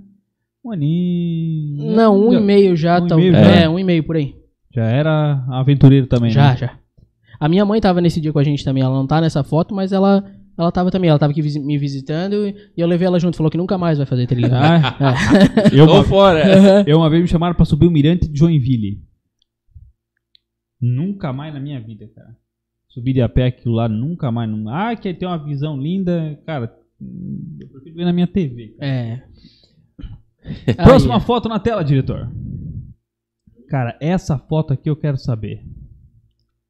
um 0.65 0.71
aninho. 0.71 1.95
Não, 1.95 2.17
um 2.28 2.34
e 2.34 2.39
meio 2.41 2.75
já. 2.75 2.99
Um 3.01 3.05
e 3.05 3.07
tá- 3.07 3.15
meio 3.15 3.36
é, 3.36 3.61
já? 3.61 3.69
um 3.69 3.80
e 3.80 3.84
meio 3.84 4.03
por 4.03 4.15
aí. 4.17 4.36
Já 4.74 4.84
era 4.86 5.43
aventureiro 5.49 6.07
também, 6.07 6.30
Já, 6.32 6.51
né? 6.51 6.57
já. 6.57 6.80
A 7.39 7.47
minha 7.47 7.65
mãe 7.65 7.80
tava 7.80 8.01
nesse 8.01 8.20
dia 8.20 8.34
com 8.34 8.39
a 8.39 8.43
gente 8.43 8.63
também. 8.63 8.84
Ela 8.84 8.93
não 8.95 9.07
tá 9.07 9.22
nessa 9.22 9.43
foto, 9.43 9.74
mas 9.74 9.91
ela, 9.91 10.24
ela 10.57 10.72
tava 10.72 10.89
também. 10.91 11.09
Ela 11.09 11.20
tava 11.20 11.32
aqui 11.32 11.41
visi- 11.41 11.59
me 11.59 11.78
visitando 11.78 12.47
e 12.47 12.55
eu 12.76 12.88
levei 12.88 13.05
ela 13.07 13.20
junto. 13.20 13.38
Falou 13.38 13.49
que 13.51 13.57
nunca 13.57 13.78
mais 13.78 13.97
vai 13.97 14.07
fazer 14.07 14.26
trilha. 14.28 14.49
Ah, 14.53 14.97
É. 15.72 15.76
eu, 15.80 15.86
Tô 15.88 15.93
uma, 15.95 16.03
fora. 16.03 16.41
eu 16.88 16.97
uma 16.97 17.09
vez 17.09 17.22
me 17.22 17.28
chamaram 17.28 17.55
pra 17.55 17.65
subir 17.65 17.86
o 17.88 17.91
Mirante 17.91 18.28
de 18.28 18.38
Joinville. 18.39 19.01
Nunca 20.82 21.32
mais 21.34 21.53
na 21.53 21.59
minha 21.59 21.80
vida, 21.80 22.07
cara. 22.15 22.36
Subir 22.89 23.13
de 23.13 23.22
a 23.22 23.30
pé 23.30 23.45
aquilo 23.47 23.76
lá, 23.76 23.88
nunca 23.88 24.32
mais. 24.32 24.49
Não... 24.49 24.68
Ah, 24.70 24.95
que 24.95 25.13
tem 25.13 25.28
uma 25.28 25.38
visão 25.43 25.80
linda. 25.80 26.39
Cara, 26.45 26.74
hum, 27.01 27.57
eu 27.59 27.68
prefiro 27.68 27.95
ver 27.95 28.05
na 28.05 28.13
minha 28.13 28.28
TV. 28.28 28.76
cara. 28.80 28.91
É. 28.91 29.22
Próxima 30.74 31.15
Aí, 31.15 31.22
foto 31.22 31.49
na 31.49 31.59
tela, 31.59 31.84
diretor. 31.84 32.32
Cara, 33.70 33.97
essa 33.99 34.38
foto 34.38 34.74
aqui 34.74 34.89
eu 34.89 34.95
quero 34.95 35.18
saber. 35.18 35.61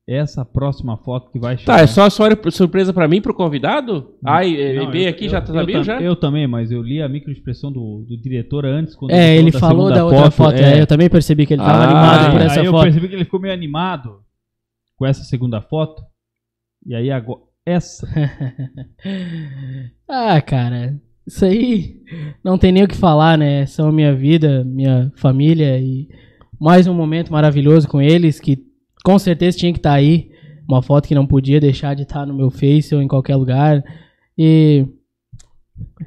Essa 0.10 0.46
próxima 0.46 0.98
foto 0.98 1.30
que 1.32 1.38
vai 1.40 1.58
chegar. 1.58 1.76
Tá, 1.76 1.82
é 1.84 1.88
só 1.88 2.10
sur- 2.10 2.40
surpresa 2.50 2.94
pra 2.94 3.10
mim, 3.10 3.22
pro 3.22 3.34
convidado? 3.34 4.16
Ai, 4.26 4.52
Não, 4.52 4.58
ele 4.58 4.88
veio 4.92 5.04
eu- 5.06 5.10
aqui, 5.10 5.26
eu- 5.26 5.30
já 5.30 5.40
eu 5.40 5.46
sabia 5.54 5.84
já? 5.84 6.02
Eu 6.02 6.16
também, 6.16 6.48
mas 6.48 6.72
eu 6.72 6.82
li 6.82 7.02
a 7.02 7.10
microexpressão 7.10 7.72
do, 7.74 8.06
do 8.08 8.18
diretor 8.22 8.66
antes. 8.66 8.96
Quando 8.96 9.12
É, 9.12 9.36
ele 9.36 9.52
da 9.52 9.60
falou 9.60 9.92
da 9.92 10.06
outra 10.06 10.32
foto. 10.32 10.56
é, 10.56 10.80
eu 10.82 10.88
também 10.88 11.10
percebi 11.10 11.46
que 11.46 11.54
ele 11.56 11.62
tava 11.62 11.84
Ah, 11.84 12.14
animado 12.14 12.32
por 12.32 12.42
essa 12.42 12.60
aí 12.62 12.66
eu 12.66 12.72
foto. 12.72 12.84
percebi 12.84 13.10
que 13.10 13.16
ele 13.16 13.26
ficou 13.26 13.42
meio 13.42 13.54
animado 13.54 14.22
com 14.96 15.06
essa 15.06 15.24
segunda 15.26 15.62
foto. 15.62 16.02
E 16.86 16.96
aí 16.96 17.12
agora. 17.12 17.42
Essa. 17.66 18.08
ah, 20.08 20.42
cara. 20.42 20.98
Isso 21.28 21.44
aí 21.44 22.02
não 22.44 22.58
tem 22.58 22.72
nem 22.72 22.84
o 22.84 22.88
que 22.88 22.96
falar, 22.96 23.38
né? 23.38 23.66
São 23.66 23.92
minha 23.92 24.16
vida, 24.16 24.64
minha 24.64 25.12
família 25.18 25.78
e 25.78 26.08
mais 26.60 26.88
um 26.88 26.94
momento 26.94 27.32
maravilhoso 27.32 27.88
com 27.88 28.02
eles 28.02 28.40
que 28.40 28.60
com 29.04 29.18
certeza 29.20 29.58
tinha 29.58 29.72
que 29.72 29.80
estar 29.80 29.94
aí. 29.94 30.32
Uma 30.68 30.82
foto 30.82 31.08
que 31.08 31.16
não 31.16 31.26
podia 31.26 31.60
deixar 31.62 31.94
de 31.96 32.02
estar 32.04 32.26
no 32.26 32.34
meu 32.34 32.50
Face 32.50 32.94
ou 32.94 33.02
em 33.02 33.08
qualquer 33.08 33.36
lugar. 33.38 33.82
E 34.38 34.86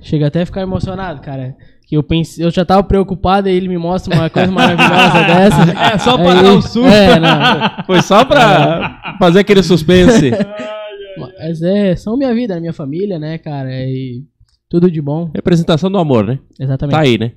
chega 0.03 0.27
até 0.27 0.43
a 0.43 0.47
ficar 0.47 0.61
emocionado, 0.61 1.21
cara. 1.23 1.57
Que 1.87 1.97
eu 1.97 2.03
pensei, 2.03 2.45
eu 2.45 2.51
já 2.51 2.65
tava 2.65 2.83
preocupado 2.85 3.49
e 3.49 3.53
ele 3.53 3.69
me 3.69 3.79
mostra 3.79 4.15
uma 4.15 4.29
coisa 4.29 4.53
maravilhosa 4.53 5.25
dessa. 5.27 5.95
É 5.95 5.99
só 5.99 6.17
pra 6.19 6.33
Aí- 6.39 6.43
dar 6.45 6.53
o 6.53 6.61
susto. 6.63 6.87
É, 6.87 7.19
não. 7.19 7.85
Foi 7.87 8.03
só 8.03 8.25
pra 8.25 9.17
fazer 9.19 9.41
aquele 9.41 9.63
suspense. 9.63 10.31
Mas 11.19 11.63
é, 11.63 11.97
são 11.97 12.17
minha 12.17 12.35
vida, 12.35 12.61
minha 12.61 12.73
família, 12.73 13.19
né, 13.19 13.39
cara? 13.39 13.71
E 13.73 14.23
tudo 14.69 14.91
de 14.91 15.01
bom. 15.01 15.31
Representação 15.35 15.91
do 15.91 15.99
amor, 15.99 16.25
né? 16.27 16.39
Exatamente. 16.59 16.95
Tá 16.95 17.01
aí, 17.01 17.17
né? 17.19 17.33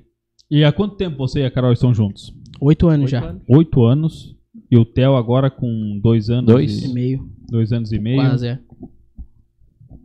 E 0.50 0.62
há 0.62 0.70
quanto 0.70 0.96
tempo 0.96 1.16
você 1.16 1.40
e 1.40 1.44
a 1.46 1.50
Carol 1.50 1.72
estão 1.72 1.92
juntos? 1.94 2.33
Oito 2.60 2.88
anos 2.88 3.10
já. 3.10 3.34
Oito 3.48 3.82
anos. 3.84 4.34
E 4.70 4.76
o 4.76 4.84
Theo 4.84 5.16
agora 5.16 5.50
com 5.50 6.00
dois 6.02 6.30
anos. 6.30 6.46
Dois. 6.46 6.82
E 6.82 6.90
E, 6.90 6.94
meio. 6.94 7.28
dois 7.48 7.72
anos 7.72 7.92
e 7.92 7.98
meio. 7.98 8.20
Quase, 8.20 8.48
é. 8.48 8.58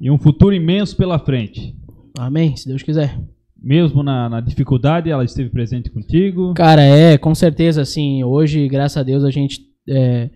E 0.01 0.09
um 0.09 0.17
futuro 0.17 0.53
imenso 0.53 0.95
pela 0.95 1.19
frente. 1.19 1.75
Amém, 2.17 2.55
se 2.55 2.67
Deus 2.67 2.81
quiser. 2.83 3.19
Mesmo 3.61 4.01
na, 4.01 4.29
na 4.29 4.41
dificuldade, 4.41 5.09
ela 5.09 5.23
esteve 5.23 5.49
presente 5.49 5.89
contigo. 5.89 6.53
Cara, 6.53 6.81
é, 6.81 7.17
com 7.17 7.35
certeza, 7.35 7.81
assim, 7.81 8.23
hoje, 8.23 8.67
graças 8.69 8.97
a 8.97 9.03
Deus, 9.03 9.23
a 9.23 9.29
gente 9.29 9.59
é, 9.87 10.29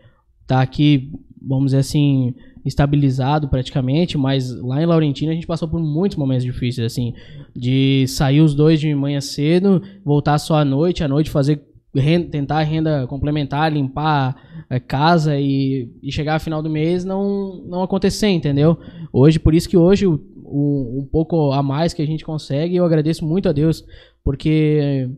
tá 0.46 0.62
aqui, 0.62 1.10
vamos 1.42 1.66
dizer 1.68 1.78
assim, 1.78 2.34
estabilizado 2.66 3.48
praticamente, 3.48 4.18
mas 4.18 4.54
lá 4.62 4.82
em 4.82 4.86
Laurentina 4.86 5.32
a 5.32 5.36
gente 5.36 5.48
passou 5.48 5.68
por 5.70 5.80
muitos 5.80 6.18
momentos 6.18 6.44
difíceis, 6.44 6.86
assim, 6.86 7.14
de 7.56 8.06
sair 8.08 8.42
os 8.42 8.54
dois 8.54 8.80
de 8.80 8.94
manhã 8.94 9.22
cedo, 9.22 9.82
voltar 10.04 10.38
só 10.38 10.56
à 10.58 10.66
noite, 10.66 11.04
à 11.04 11.08
noite 11.08 11.30
fazer, 11.30 11.62
ren- 11.96 12.24
tentar 12.30 12.62
renda 12.64 13.06
complementar, 13.08 13.72
limpar 13.72 14.66
a 14.70 14.80
casa 14.80 15.40
e, 15.40 15.90
e 16.02 16.12
chegar 16.12 16.34
ao 16.36 16.40
final 16.40 16.62
do 16.62 16.70
mês 16.70 17.04
não, 17.06 17.64
não 17.66 17.84
acontecer, 17.84 18.28
entendeu? 18.30 18.78
Hoje, 19.12 19.40
por 19.40 19.54
isso 19.54 19.70
que 19.70 19.78
hoje 19.78 20.08
o, 20.08 20.14
o- 20.44 21.00
um 21.02 21.08
pouco 21.12 21.52
a 21.52 21.62
mais 21.64 21.94
que 21.94 22.02
a 22.02 22.06
gente 22.08 22.24
consegue, 22.26 22.76
eu 22.76 22.86
agradeço 22.86 23.26
muito 23.26 23.48
a 23.50 23.52
Deus, 23.52 23.84
porque 24.24 25.10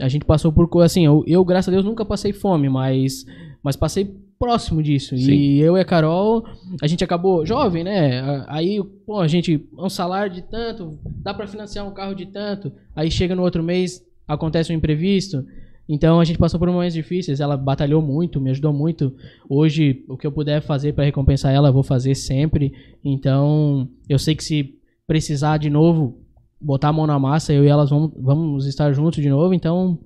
a 0.00 0.08
gente 0.08 0.24
passou 0.24 0.52
por 0.52 0.68
co- 0.68 0.80
assim, 0.80 1.04
eu, 1.04 1.22
eu, 1.26 1.44
graças 1.44 1.68
a 1.68 1.72
Deus 1.72 1.84
nunca 1.84 2.04
passei 2.04 2.32
fome, 2.32 2.68
mas 2.68 3.24
mas 3.62 3.76
passei 3.76 4.16
próximo 4.40 4.82
disso. 4.82 5.16
Sim. 5.16 5.32
E 5.32 5.60
eu 5.60 5.76
e 5.76 5.80
a 5.80 5.84
Carol, 5.84 6.42
a 6.82 6.86
gente 6.88 7.04
acabou 7.04 7.46
jovem, 7.46 7.84
né? 7.84 8.44
Aí, 8.48 8.82
pô, 9.06 9.20
a 9.20 9.28
gente 9.28 9.68
um 9.78 9.88
salário 9.88 10.32
de 10.34 10.42
tanto, 10.42 10.98
dá 11.22 11.32
pra 11.32 11.46
financiar 11.46 11.86
um 11.86 11.94
carro 11.94 12.12
de 12.12 12.26
tanto. 12.26 12.72
Aí 12.96 13.08
chega 13.08 13.36
no 13.36 13.42
outro 13.42 13.62
mês, 13.62 14.04
acontece 14.26 14.72
um 14.72 14.76
imprevisto. 14.76 15.44
Então 15.88 16.20
a 16.20 16.24
gente 16.24 16.38
passou 16.38 16.58
por 16.58 16.70
momentos 16.70 16.94
difíceis, 16.94 17.40
ela 17.40 17.56
batalhou 17.56 18.00
muito, 18.00 18.40
me 18.40 18.50
ajudou 18.50 18.72
muito. 18.72 19.14
Hoje, 19.48 20.04
o 20.08 20.16
que 20.16 20.26
eu 20.26 20.32
puder 20.32 20.62
fazer 20.62 20.94
pra 20.94 21.04
recompensar 21.04 21.52
ela, 21.52 21.68
eu 21.68 21.72
vou 21.72 21.82
fazer 21.82 22.14
sempre. 22.14 22.72
Então, 23.04 23.88
eu 24.08 24.18
sei 24.18 24.34
que 24.34 24.44
se 24.44 24.74
precisar 25.06 25.58
de 25.58 25.68
novo, 25.68 26.18
botar 26.60 26.88
a 26.88 26.92
mão 26.92 27.06
na 27.06 27.18
massa, 27.18 27.52
eu 27.52 27.64
e 27.64 27.68
elas 27.68 27.90
vamos, 27.90 28.12
vamos 28.16 28.66
estar 28.66 28.92
juntos 28.92 29.22
de 29.22 29.28
novo. 29.28 29.52
Então, 29.52 29.98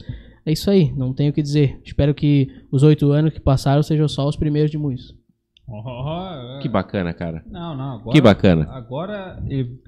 é 0.45 0.53
isso 0.53 0.70
aí, 0.70 0.93
não 0.97 1.12
tenho 1.12 1.31
o 1.31 1.33
que 1.33 1.43
dizer. 1.43 1.79
Espero 1.85 2.14
que 2.14 2.49
os 2.70 2.83
oito 2.83 3.11
anos 3.12 3.33
que 3.33 3.41
passaram 3.41 3.83
sejam 3.83 4.09
só 4.09 4.27
os 4.27 4.37
primeiros 4.37 4.70
de 4.70 4.79
muitos. 4.79 5.14
Oh, 5.69 6.61
Que 6.62 6.69
bacana, 6.69 7.12
cara. 7.12 7.43
Não, 7.51 7.75
não. 7.77 7.95
Agora, 7.97 8.12
Que 8.14 8.21
bacana. 8.21 8.69
Agora 8.71 9.39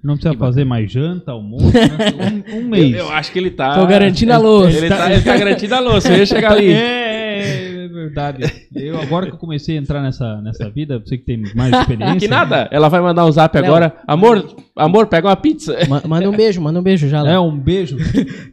não 0.03 0.15
precisa 0.15 0.33
Que 0.35 0.39
fazer 0.39 0.65
mais 0.65 0.91
janta, 0.91 1.31
almoço, 1.31 1.73
né? 1.73 2.43
um, 2.53 2.59
um 2.59 2.69
mês. 2.69 2.93
Eu, 2.95 3.07
eu 3.07 3.11
acho 3.13 3.31
que 3.31 3.39
ele 3.39 3.51
tá. 3.51 3.75
Tô 3.77 3.87
garantindo 3.87 4.33
a 4.33 4.39
louça. 4.39 4.77
Ele 4.77 4.89
tá, 4.89 5.13
ele 5.13 5.23
tá 5.23 5.37
garantindo 5.37 5.75
a 5.77 5.81
louça. 5.81 6.13
Eu 6.13 6.19
ia 6.19 6.27
chegar 6.27 6.53
ali. 6.53 6.73
É, 7.39 7.41
é, 7.41 7.75
é 7.75 7.78
verdade. 7.89 8.43
Eu, 8.75 9.01
agora 9.01 9.27
que 9.27 9.33
eu 9.33 9.39
comecei 9.39 9.77
a 9.77 9.81
entrar 9.81 10.03
nessa, 10.03 10.41
nessa 10.43 10.69
vida, 10.71 10.99
você 10.99 11.19
que 11.19 11.25
tem 11.25 11.43
mais 11.55 11.73
experiência. 11.81 12.19
Que 12.21 12.29
nada. 12.29 12.69
Ela 12.71 12.89
vai 12.89 13.01
mandar 13.01 13.25
um 13.27 13.33
zap 13.33 13.57
agora. 13.59 13.97
Amor, 14.07 14.47
amor, 14.77 15.07
pega 15.07 15.29
uma 15.29 15.37
pizza. 15.37 15.77
Ma- 15.89 16.03
manda 16.07 16.29
um 16.29 16.37
beijo, 16.37 16.61
manda 16.61 16.79
um 16.79 16.83
beijo 16.83 17.09
já. 17.09 17.19
É, 17.21 17.23
Léo. 17.23 17.43
um 17.45 17.59
beijo. 17.59 17.97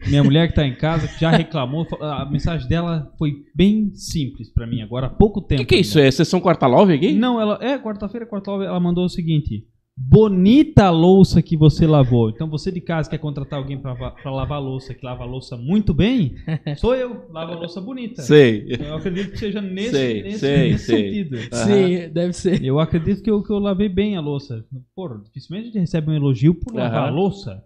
Minha 0.07 0.23
mulher 0.23 0.47
que 0.47 0.55
tá 0.55 0.65
em 0.65 0.75
casa, 0.75 1.07
que 1.07 1.19
já 1.19 1.29
reclamou. 1.31 1.85
A 2.01 2.25
mensagem 2.25 2.67
dela 2.67 3.11
foi 3.17 3.33
bem 3.53 3.91
simples 3.93 4.49
pra 4.51 4.65
mim 4.65 4.81
agora, 4.81 5.07
há 5.07 5.09
pouco 5.09 5.39
O 5.39 5.43
tempo. 5.43 5.61
que, 5.61 5.65
que 5.67 5.75
é 5.75 5.79
isso? 5.79 5.99
É 5.99 6.09
sessão 6.11 6.39
quarta-love 6.41 6.93
aqui? 6.93 7.13
Não, 7.13 7.39
ela. 7.39 7.57
É, 7.61 7.77
quarta-feira, 7.77 8.25
quarta-feira, 8.25 8.65
ela 8.67 8.79
mandou 8.79 9.05
o 9.05 9.09
seguinte. 9.09 9.63
Bonita 9.97 10.85
a 10.87 10.89
louça 10.89 11.41
que 11.41 11.55
você 11.55 11.87
lavou. 11.87 12.29
Então 12.29 12.49
você 12.49 12.69
de 12.69 12.81
casa 12.81 13.09
quer 13.09 13.17
contratar 13.17 13.57
alguém 13.59 13.77
pra 13.79 13.93
lavar 14.25 14.57
a 14.57 14.59
louça, 14.59 14.93
que 14.93 15.05
lava 15.05 15.23
a 15.23 15.25
louça 15.25 15.55
muito 15.55 15.93
bem? 15.93 16.35
Sou 16.77 16.93
eu, 16.93 17.25
lavo 17.31 17.53
a 17.53 17.55
louça 17.55 17.79
bonita. 17.79 18.21
Sei. 18.21 18.75
Eu 18.77 18.95
acredito 18.95 19.31
que 19.31 19.37
seja 19.39 19.61
nesse, 19.61 19.91
Sei, 19.91 20.23
nesse, 20.23 20.39
sei, 20.39 20.71
nesse 20.71 20.85
sei. 20.85 20.97
sentido. 21.09 21.37
Sim, 21.55 22.09
deve 22.13 22.33
ser. 22.33 22.61
Eu 22.61 22.77
acredito 22.77 23.23
que 23.23 23.31
eu, 23.31 23.41
que 23.41 23.49
eu 23.51 23.57
lavei 23.59 23.87
bem 23.87 24.17
a 24.17 24.21
louça. 24.21 24.65
Porra, 24.93 25.17
dificilmente 25.23 25.63
a 25.69 25.71
gente 25.71 25.79
recebe 25.79 26.11
um 26.11 26.13
elogio 26.15 26.53
por 26.55 26.73
lavar 26.75 27.03
Aham. 27.03 27.07
a 27.07 27.11
louça. 27.11 27.63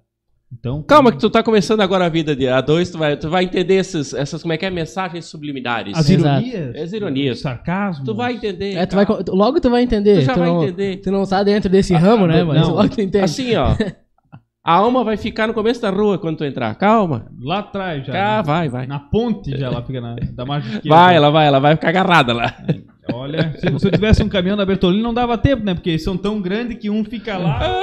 Então. 0.52 0.82
Calma 0.84 1.12
que 1.12 1.20
tu 1.20 1.30
tá 1.30 1.44
começando 1.44 1.82
agora 1.82 2.06
a 2.06 2.10
vida 2.10 2.36
de 2.36 2.46
A2, 2.46 2.92
tu 2.92 2.98
vai, 2.98 3.16
tu 3.16 3.30
vai 3.30 3.44
entender 3.44 3.76
esses, 3.76 4.14
essas, 4.14 4.42
como 4.42 4.52
é 4.54 4.58
que 4.58 4.66
é, 4.66 4.70
mensagens 4.70 5.26
subliminares. 5.26 5.96
As 5.96 6.10
Exato. 6.10 6.46
ironias. 6.46 6.76
As 6.76 6.94
ironias. 6.94 7.38
os 7.38 7.42
sarcasmos. 7.44 8.06
Tu 8.06 8.16
vai 8.16 8.34
entender. 8.34 8.74
É, 8.76 8.86
tu 8.86 8.96
vai, 8.96 9.06
logo 9.30 9.62
tu 9.62 9.70
vai 9.70 9.84
entender. 9.84 10.16
Tu 10.16 10.22
já 10.22 10.34
vai 10.34 10.50
não, 10.50 10.64
entender. 10.64 10.98
Tu 10.98 11.12
não 11.12 11.26
tá 11.26 11.44
dentro 11.44 11.70
desse 11.70 11.94
ramo, 11.94 12.26
né? 12.26 12.44
Mas 12.44 12.62
não. 12.62 12.76
logo 12.76 12.90
tu 12.90 13.02
entende. 13.02 13.24
Assim, 13.24 13.56
ó. 13.56 13.76
A 14.62 14.74
alma 14.74 15.04
vai 15.04 15.18
ficar 15.18 15.48
no 15.48 15.54
começo 15.54 15.82
da 15.82 15.90
rua 15.90 16.20
quando 16.20 16.38
tu 16.38 16.44
entrar. 16.44 16.76
Calma. 16.76 17.28
Lá 17.42 17.60
atrás 17.60 18.06
já. 18.06 18.14
Cá, 18.14 18.38
né? 18.38 18.44
vai, 18.44 18.70
vai. 18.70 18.86
Na 18.86 19.00
ponte 19.00 19.58
já, 19.58 19.68
ela 19.68 19.82
fica 19.82 20.02
na, 20.02 20.16
da 20.16 20.46
margem 20.46 20.74
esquerda. 20.74 20.96
Vai, 20.96 21.16
ela 21.16 21.30
vai, 21.32 21.48
ela 21.48 21.60
vai 21.60 21.76
ficar 21.76 21.90
agarrada 21.90 22.34
lá. 22.34 22.54
Ó, 22.68 22.99
Olha, 23.14 23.52
se, 23.58 23.80
se 23.80 23.88
eu 23.88 23.92
tivesse 23.92 24.24
um 24.24 24.30
caminhão 24.30 24.58
da 24.58 24.66
Bertolini 24.66 25.02
não 25.04 25.14
dava 25.14 25.38
tempo, 25.38 25.64
né? 25.64 25.74
Porque 25.74 25.90
eles 25.90 26.04
são 26.04 26.18
tão 26.18 26.42
grandes 26.42 26.78
que 26.78 26.90
um 26.90 27.04
fica 27.04 27.38
lá, 27.38 27.82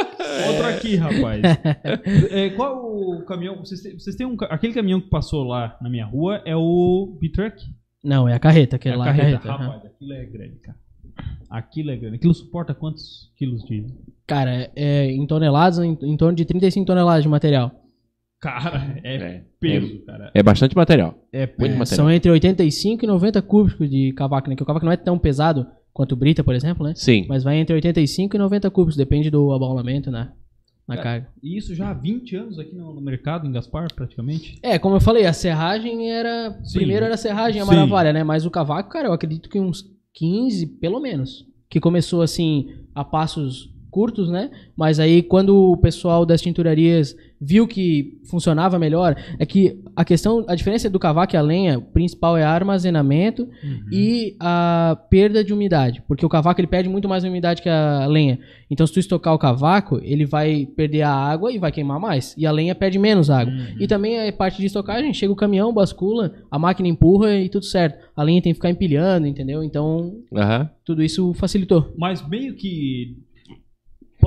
outro 0.48 0.66
aqui, 0.66 0.96
rapaz. 0.96 1.42
É, 2.30 2.50
qual 2.50 2.76
o 2.84 3.24
caminhão? 3.24 3.56
Vocês 3.58 3.80
têm, 3.80 3.98
vocês 3.98 4.16
têm 4.16 4.26
um, 4.26 4.36
aquele 4.48 4.72
caminhão 4.72 5.00
que 5.00 5.08
passou 5.08 5.44
lá 5.44 5.76
na 5.80 5.88
minha 5.90 6.04
rua 6.06 6.42
é 6.44 6.54
o 6.56 7.16
B-Truck? 7.20 7.62
Não, 8.02 8.28
é 8.28 8.34
a 8.34 8.38
carreta, 8.38 8.76
É 8.76 8.78
aquele 8.78 8.94
a 8.94 8.98
lá. 8.98 9.06
é 9.06 9.10
a 9.10 9.14
carreta. 9.16 9.38
carreta. 9.38 9.64
Rapaz, 9.64 9.84
aquilo 9.86 10.12
é 10.12 10.24
grande, 10.24 10.56
cara. 10.56 10.76
Aquilo 11.50 11.90
é 11.90 11.96
grande. 11.96 12.16
Aquilo 12.16 12.34
suporta 12.34 12.74
quantos 12.74 13.32
quilos 13.36 13.64
de. 13.64 13.86
Cara, 14.26 14.50
é, 14.50 14.70
é 14.76 15.10
em 15.12 15.26
toneladas, 15.26 15.78
em, 15.78 15.96
em 16.02 16.16
torno 16.16 16.36
de 16.36 16.44
35 16.44 16.84
toneladas 16.86 17.22
de 17.22 17.28
material. 17.28 17.72
Cara, 18.46 19.00
é, 19.02 19.14
É, 19.16 19.42
peso, 19.60 19.98
cara. 20.06 20.30
É 20.34 20.42
bastante 20.42 20.76
material. 20.76 21.18
É 21.32 21.46
Muito 21.58 21.74
É, 21.74 21.78
material. 21.78 21.86
são 21.86 22.10
entre 22.10 22.30
85 22.30 23.04
e 23.04 23.08
90 23.08 23.42
cúbicos 23.42 23.90
de 23.90 24.12
cavaco, 24.12 24.48
né? 24.48 24.56
Que 24.56 24.62
o 24.62 24.66
cavaco 24.66 24.84
não 24.86 24.92
é 24.92 24.96
tão 24.96 25.18
pesado 25.18 25.66
quanto 25.92 26.12
o 26.12 26.16
brita, 26.16 26.44
por 26.44 26.54
exemplo, 26.54 26.86
né? 26.86 26.92
Sim. 26.94 27.26
Mas 27.28 27.42
vai 27.42 27.56
entre 27.56 27.74
85 27.74 28.36
e 28.36 28.38
90 28.38 28.70
cúbicos, 28.70 28.96
depende 28.96 29.30
do 29.30 29.52
abaulamento 29.52 30.10
na, 30.10 30.32
na 30.86 30.94
É. 30.94 30.98
carga. 30.98 31.28
E 31.42 31.56
isso 31.56 31.74
já 31.74 31.90
há 31.90 31.94
20 31.94 32.36
anos 32.36 32.58
aqui 32.58 32.74
no, 32.74 32.94
no 32.94 33.00
mercado, 33.00 33.46
em 33.46 33.52
Gaspar, 33.52 33.88
praticamente. 33.94 34.58
É, 34.62 34.78
como 34.78 34.96
eu 34.96 35.00
falei, 35.00 35.26
a 35.26 35.32
serragem 35.32 36.10
era. 36.12 36.56
Sim. 36.62 36.78
Primeiro 36.78 37.04
era 37.04 37.14
a 37.14 37.18
serragem, 37.18 37.60
a 37.60 37.64
Sim. 37.64 37.70
maravilha, 37.74 38.12
né? 38.12 38.22
Mas 38.24 38.46
o 38.46 38.50
cavaco, 38.50 38.90
cara, 38.90 39.08
eu 39.08 39.12
acredito 39.12 39.48
que 39.48 39.58
uns 39.58 39.84
15, 40.14 40.66
pelo 40.78 41.00
menos. 41.00 41.44
Que 41.68 41.80
começou 41.80 42.22
assim, 42.22 42.68
a 42.94 43.04
passos 43.04 43.74
curtos, 43.90 44.28
né? 44.30 44.50
Mas 44.76 45.00
aí 45.00 45.22
quando 45.22 45.56
o 45.72 45.76
pessoal 45.78 46.24
das 46.26 46.40
tinturarias 46.42 47.16
viu 47.40 47.66
que 47.66 48.18
funcionava 48.30 48.78
melhor, 48.78 49.16
é 49.38 49.44
que 49.46 49.78
a 49.94 50.04
questão, 50.04 50.44
a 50.48 50.54
diferença 50.54 50.88
do 50.88 50.98
cavaco 50.98 51.34
e 51.34 51.36
a 51.36 51.42
lenha, 51.42 51.78
o 51.78 51.82
principal 51.82 52.36
é 52.36 52.42
armazenamento 52.42 53.42
Uhum. 53.62 53.80
e 53.92 54.34
a 54.40 54.98
perda 55.10 55.42
de 55.44 55.52
umidade, 55.52 56.02
porque 56.08 56.24
o 56.24 56.28
cavaco 56.28 56.60
ele 56.60 56.66
perde 56.66 56.88
muito 56.88 57.08
mais 57.08 57.24
umidade 57.24 57.62
que 57.62 57.68
a 57.68 58.06
lenha. 58.06 58.38
Então 58.70 58.86
se 58.86 58.92
tu 58.92 58.98
estocar 59.00 59.34
o 59.34 59.38
cavaco, 59.38 60.00
ele 60.02 60.24
vai 60.24 60.66
perder 60.76 61.02
a 61.02 61.10
água 61.12 61.52
e 61.52 61.58
vai 61.58 61.70
queimar 61.72 62.00
mais, 62.00 62.34
e 62.36 62.46
a 62.46 62.50
lenha 62.52 62.74
perde 62.74 62.98
menos 62.98 63.30
água. 63.30 63.52
Uhum. 63.52 63.76
E 63.80 63.86
também 63.86 64.28
a 64.28 64.32
parte 64.32 64.58
de 64.58 64.66
estocagem, 64.66 65.12
chega 65.14 65.32
o 65.32 65.36
caminhão, 65.36 65.72
bascula, 65.72 66.34
a 66.50 66.58
máquina 66.58 66.88
empurra 66.88 67.34
e 67.36 67.48
tudo 67.48 67.64
certo. 67.64 68.06
A 68.16 68.22
lenha 68.22 68.40
tem 68.42 68.52
que 68.52 68.56
ficar 68.56 68.70
empilhando, 68.70 69.26
entendeu? 69.26 69.62
Então 69.62 70.14
Aham. 70.34 70.70
tudo 70.84 71.02
isso 71.02 71.32
facilitou. 71.34 71.92
Mas 71.98 72.26
meio 72.26 72.54
que. 72.54 73.16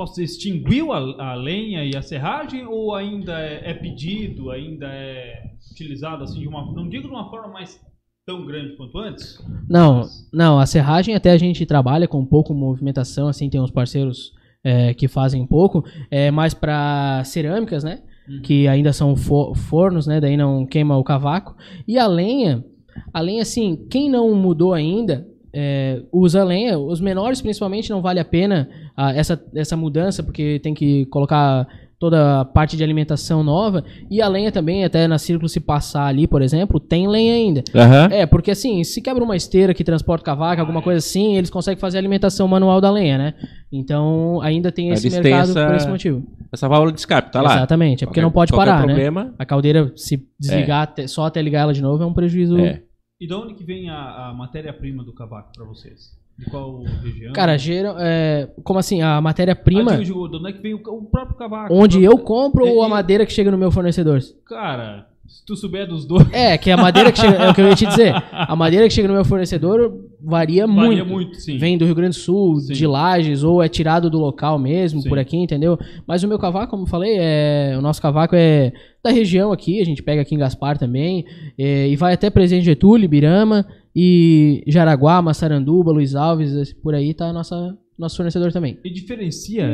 Posso 0.00 0.14
dizer, 0.14 0.24
extinguiu 0.24 0.94
a, 0.94 1.32
a 1.32 1.34
lenha 1.34 1.84
e 1.84 1.94
a 1.94 2.00
serragem 2.00 2.64
ou 2.64 2.94
ainda 2.94 3.38
é, 3.38 3.70
é 3.70 3.74
pedido, 3.74 4.50
ainda 4.50 4.86
é 4.86 5.42
utilizado 5.70 6.24
assim 6.24 6.40
de 6.40 6.48
uma. 6.48 6.72
Não 6.72 6.88
digo 6.88 7.06
de 7.06 7.12
uma 7.12 7.28
forma 7.28 7.48
mais 7.48 7.78
tão 8.24 8.46
grande 8.46 8.78
quanto 8.78 8.96
antes? 8.96 9.38
Não, 9.68 10.08
não, 10.32 10.58
a 10.58 10.64
serragem 10.64 11.14
até 11.14 11.32
a 11.32 11.36
gente 11.36 11.66
trabalha 11.66 12.08
com 12.08 12.24
pouco 12.24 12.54
movimentação, 12.54 13.28
assim, 13.28 13.50
tem 13.50 13.60
uns 13.60 13.70
parceiros 13.70 14.32
é, 14.64 14.94
que 14.94 15.06
fazem 15.06 15.46
pouco, 15.46 15.84
é 16.10 16.30
mais 16.30 16.54
para 16.54 17.22
cerâmicas, 17.24 17.84
né? 17.84 18.00
Uhum. 18.26 18.40
Que 18.40 18.66
ainda 18.68 18.94
são 18.94 19.14
fo- 19.14 19.54
fornos, 19.54 20.06
né? 20.06 20.18
Daí 20.18 20.34
não 20.34 20.64
queima 20.64 20.96
o 20.96 21.04
cavaco. 21.04 21.54
E 21.86 21.98
a 21.98 22.06
lenha, 22.06 22.64
a 23.12 23.20
lenha, 23.20 23.42
assim, 23.42 23.86
quem 23.90 24.08
não 24.08 24.34
mudou 24.34 24.72
ainda, 24.72 25.28
é, 25.52 26.00
usa 26.12 26.42
lenha. 26.44 26.78
Os 26.78 27.00
menores, 27.00 27.40
principalmente, 27.40 27.90
não 27.90 28.00
vale 28.02 28.20
a 28.20 28.24
pena 28.24 28.68
ah, 28.96 29.12
essa, 29.14 29.42
essa 29.54 29.76
mudança, 29.76 30.22
porque 30.22 30.58
tem 30.62 30.74
que 30.74 31.06
colocar 31.06 31.66
toda 31.98 32.40
a 32.40 32.44
parte 32.46 32.78
de 32.78 32.82
alimentação 32.82 33.42
nova. 33.44 33.84
E 34.10 34.22
a 34.22 34.28
lenha 34.28 34.50
também, 34.50 34.84
até 34.84 35.06
na 35.06 35.18
círculo 35.18 35.50
se 35.50 35.60
passar 35.60 36.06
ali, 36.06 36.26
por 36.26 36.40
exemplo, 36.40 36.80
tem 36.80 37.06
lenha 37.06 37.34
ainda. 37.34 37.62
Aham. 37.74 38.08
É, 38.10 38.24
porque 38.24 38.50
assim, 38.50 38.82
se 38.84 39.02
quebra 39.02 39.22
uma 39.22 39.36
esteira 39.36 39.74
que 39.74 39.84
transporta 39.84 40.24
cavaco, 40.24 40.62
alguma 40.62 40.80
coisa 40.80 40.96
assim, 40.98 41.36
eles 41.36 41.50
conseguem 41.50 41.78
fazer 41.78 41.98
a 41.98 42.00
alimentação 42.00 42.48
manual 42.48 42.80
da 42.80 42.90
lenha, 42.90 43.18
né? 43.18 43.34
Então 43.70 44.40
ainda 44.42 44.72
tem 44.72 44.88
esse 44.90 45.08
Eles 45.08 45.18
mercado 45.18 45.50
essa- 45.50 45.66
por 45.66 45.74
esse 45.76 45.88
motivo. 45.88 46.22
Essa 46.52 46.68
válvula 46.68 46.90
de 46.92 46.98
escape, 47.00 47.30
tá 47.30 47.42
lá. 47.42 47.54
Exatamente, 47.56 48.02
é 48.02 48.06
porque 48.06 48.18
Qualquer- 48.20 48.22
não 48.22 48.30
pode 48.32 48.50
parar, 48.52 48.80
né? 48.80 48.86
problema, 48.86 49.34
A 49.38 49.44
caldeira, 49.44 49.92
se 49.94 50.26
desligar 50.38 50.82
até- 50.82 51.06
só 51.06 51.26
até 51.26 51.40
ligar 51.42 51.60
ela 51.60 51.74
de 51.74 51.82
novo, 51.82 52.02
é 52.02 52.06
um 52.06 52.14
prejuízo. 52.14 52.58
É. 52.58 52.80
E 53.20 53.26
de 53.26 53.34
onde 53.34 53.54
que 53.54 53.62
vem 53.64 53.90
a, 53.90 54.28
a 54.28 54.34
matéria-prima 54.34 55.04
do 55.04 55.12
cavaco 55.12 55.50
para 55.54 55.64
vocês? 55.64 56.18
De 56.38 56.46
qual 56.46 56.82
região? 57.02 57.34
Cara, 57.34 57.58
geral, 57.58 57.96
é, 57.98 58.48
como 58.64 58.78
assim, 58.78 59.02
a 59.02 59.20
matéria-prima, 59.20 59.92
Ah, 59.92 59.96
de 60.02 60.10
onde 60.10 60.48
é 60.48 60.52
que 60.54 60.62
vem 60.62 60.72
o, 60.72 60.78
o 60.78 61.04
próprio 61.04 61.36
cavaco? 61.36 61.74
onde 61.74 61.98
O 61.98 62.02
eu 62.02 62.12
próprio- 62.12 62.26
compro 62.26 62.66
ou 62.66 62.82
a 62.82 62.88
madeira 62.88 63.26
que 63.26 63.32
chega 63.32 63.50
no 63.50 63.58
meu 63.58 63.70
fornecedor? 63.70 64.20
Cara, 64.46 65.06
se 65.30 65.44
tu 65.46 65.54
souber 65.54 65.86
dos 65.86 66.04
dois. 66.04 66.26
É, 66.32 66.58
que 66.58 66.70
a 66.70 66.76
madeira 66.76 67.12
que 67.12 67.20
chega, 67.20 67.36
é 67.36 67.48
o 67.48 67.54
que 67.54 67.60
eu 67.60 67.68
ia 67.68 67.74
te 67.76 67.86
dizer. 67.86 68.12
A 68.32 68.56
madeira 68.56 68.88
que 68.88 68.92
chega 68.92 69.06
no 69.06 69.14
meu 69.14 69.24
fornecedor 69.24 69.78
varia, 70.20 70.66
Varia 70.66 70.66
muito. 70.66 71.06
muito, 71.06 71.36
sim. 71.36 71.56
Vem 71.56 71.78
do 71.78 71.84
Rio 71.84 71.94
Grande 71.94 72.16
do 72.16 72.20
Sul, 72.20 72.58
Sim. 72.58 72.72
de 72.72 72.86
Lages, 72.86 73.44
ou 73.44 73.62
é 73.62 73.68
tirado 73.68 74.10
do 74.10 74.18
local 74.18 74.58
mesmo, 74.58 75.00
Sim. 75.00 75.08
por 75.08 75.18
aqui, 75.18 75.36
entendeu? 75.36 75.78
Mas 76.06 76.22
o 76.24 76.28
meu 76.28 76.38
cavaco, 76.38 76.70
como 76.70 76.82
eu 76.82 76.86
falei, 76.86 77.16
é, 77.18 77.74
o 77.78 77.80
nosso 77.80 78.02
cavaco 78.02 78.34
é 78.36 78.72
da 79.02 79.10
região 79.10 79.52
aqui, 79.52 79.80
a 79.80 79.84
gente 79.84 80.02
pega 80.02 80.20
aqui 80.20 80.34
em 80.34 80.38
Gaspar 80.38 80.76
também, 80.76 81.24
é, 81.56 81.88
e 81.88 81.96
vai 81.96 82.12
até 82.14 82.28
Presidente 82.28 82.64
Getúlio, 82.64 83.04
Ibirama, 83.04 83.64
e 83.94 84.62
Jaraguá, 84.66 85.22
Massaranduba, 85.22 85.92
Luiz 85.92 86.14
Alves, 86.14 86.72
por 86.74 86.94
aí 86.94 87.14
tá 87.14 87.32
nossa, 87.32 87.76
nosso 87.98 88.16
fornecedor 88.16 88.52
também. 88.52 88.78
E 88.84 88.90
diferencia 88.92 89.68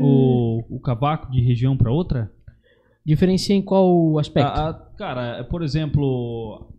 o, 0.00 0.62
o 0.68 0.80
cavaco 0.80 1.30
de 1.30 1.40
região 1.40 1.76
para 1.76 1.92
outra? 1.92 2.30
Diferencia 3.04 3.54
em 3.54 3.62
qual 3.62 4.18
aspecto? 4.18 4.46
A- 4.48 4.70
a- 4.70 4.74
cara, 4.96 5.44
por 5.44 5.62
exemplo. 5.62 6.70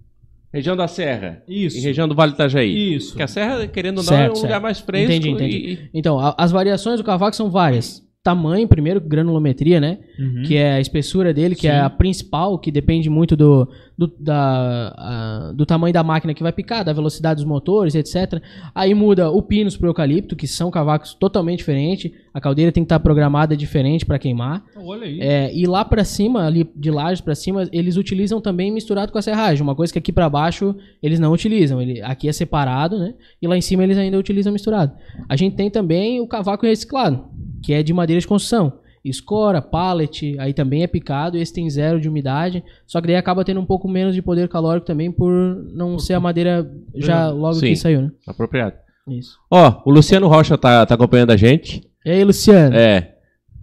Região 0.53 0.76
da 0.76 0.88
Serra. 0.88 1.43
Isso. 1.47 1.78
E 1.78 1.82
região 1.82 2.07
do 2.07 2.15
Vale 2.15 2.32
do 2.32 2.36
Itajaí. 2.36 2.95
Isso. 2.95 3.09
Porque 3.09 3.23
a 3.23 3.28
Serra, 3.28 3.67
querendo 3.67 3.97
ou 3.97 4.03
não, 4.03 4.09
Certo, 4.09 4.21
é 4.21 4.32
um 4.32 4.36
lugar 4.38 4.49
certo. 4.51 4.63
mais 4.63 4.80
fresco. 4.80 5.11
Entendi, 5.11 5.30
entendi. 5.30 5.57
e- 5.57 5.89
Então, 5.93 6.17
a- 6.17 6.34
as 6.38 6.51
variações 6.51 6.97
do 6.97 7.03
cavaco 7.03 7.36
são 7.36 7.49
várias. 7.51 8.05
Tamanho, 8.26 8.67
primeiro, 8.67 8.99
granulometria, 8.99 9.80
né? 9.80 9.99
Uhum. 10.17 10.41
que 10.47 10.55
é 10.55 10.73
a 10.73 10.80
espessura 10.82 11.32
dele, 11.32 11.53
que 11.53 11.61
Sim. 11.61 11.67
é 11.67 11.80
a 11.80 11.89
principal, 11.91 12.57
que 12.57 12.71
depende 12.71 13.07
muito 13.07 13.36
do, 13.36 13.67
do, 13.95 14.07
da, 14.19 14.93
a- 14.97 15.51
do 15.53 15.63
tamanho 15.63 15.93
da 15.93 16.03
máquina 16.03 16.34
que 16.34 16.41
vai 16.41 16.51
picar, 16.51 16.84
da 16.84 16.91
velocidade 16.91 17.36
dos 17.36 17.45
motores, 17.45 17.93
etc. 17.93 18.41
Aí 18.73 18.95
muda 18.95 19.30
o 19.30 19.43
pinus 19.43 19.78
pro 19.78 19.89
eucalipto, 19.89 20.36
que 20.36 20.47
são 20.47 20.71
cavacos 20.71 21.13
totalmente 21.13 21.59
diferentes. 21.59 22.11
A 22.34 22.41
caldeira 22.41 22.71
tem 22.71 22.82
que 22.84 22.86
estar 22.86 22.99
programada 22.99 23.55
diferente 23.55 24.05
para 24.05 24.17
queimar. 24.17 24.63
Olha 24.76 25.05
aí. 25.05 25.19
É, 25.21 25.53
e 25.55 25.67
lá 25.67 25.86
pra 25.86 26.03
cima, 26.03 26.47
ali 26.47 26.67
de 26.76 26.89
lajes 26.89 27.21
pra 27.21 27.36
cima, 27.36 27.69
eles 27.71 27.95
utilizam 27.95 28.41
também 28.41 28.71
misturado 28.71 29.11
com 29.11 29.19
a 29.19 29.21
serragem. 29.21 29.61
Uma 29.61 29.76
coisa 29.76 29.93
que 29.93 29.99
aqui 29.99 30.11
pra 30.11 30.28
baixo 30.30 30.76
eles 31.03 31.19
não 31.19 31.32
utilizam. 31.32 31.80
Ele, 31.80 32.01
aqui 32.01 32.28
é 32.28 32.32
separado, 32.34 32.97
né? 32.97 33.13
E 33.39 33.47
lá 33.47 33.55
em 33.55 33.61
cima 33.61 33.84
eles 33.84 33.99
ainda 33.99 34.17
utilizam 34.17 34.51
misturado. 34.51 34.93
A 35.30 35.36
gente 35.36 35.55
tem 35.55 35.69
também 35.69 36.19
o 36.19 36.28
cavaco 36.28 36.65
reciclado, 36.65 37.23
que 37.66 37.74
é 37.74 37.82
de 37.82 37.91
madeira 37.91 38.20
de 38.20 38.28
construção. 38.28 38.74
Escora, 39.03 39.61
pallet, 39.61 40.36
aí 40.39 40.53
também 40.53 40.84
é 40.84 40.88
picado, 40.88 41.38
esse 41.38 41.53
tem 41.53 41.70
zero 41.70 41.99
de 41.99 42.07
umidade, 42.07 42.63
só 42.86 43.01
que 43.01 43.07
daí 43.07 43.16
acaba 43.16 43.43
tendo 43.43 43.59
um 43.59 43.66
pouco 43.66 43.88
menos 43.88 44.13
de 44.13 44.22
poder 44.22 44.47
calórico 44.47 44.86
também 44.86 45.11
por 45.11 45.32
não 45.74 45.97
ser 45.97 46.13
a 46.13 46.20
madeira 46.20 46.72
já 46.93 47.30
logo 47.30 47.55
Sim. 47.55 47.68
que 47.68 47.76
saiu, 47.76 48.01
né? 48.03 48.11
Apropriado. 48.28 48.76
Isso. 49.07 49.38
Ó, 49.49 49.82
o 49.86 49.91
Luciano 49.91 50.28
Rocha 50.28 50.57
tá, 50.57 50.86
tá 50.86 50.95
acompanhando 50.95 51.32
a 51.32 51.38
gente. 51.38 51.84
E 52.05 52.11
aí, 52.11 52.24
Luciano? 52.24 52.76
É. 52.76 53.16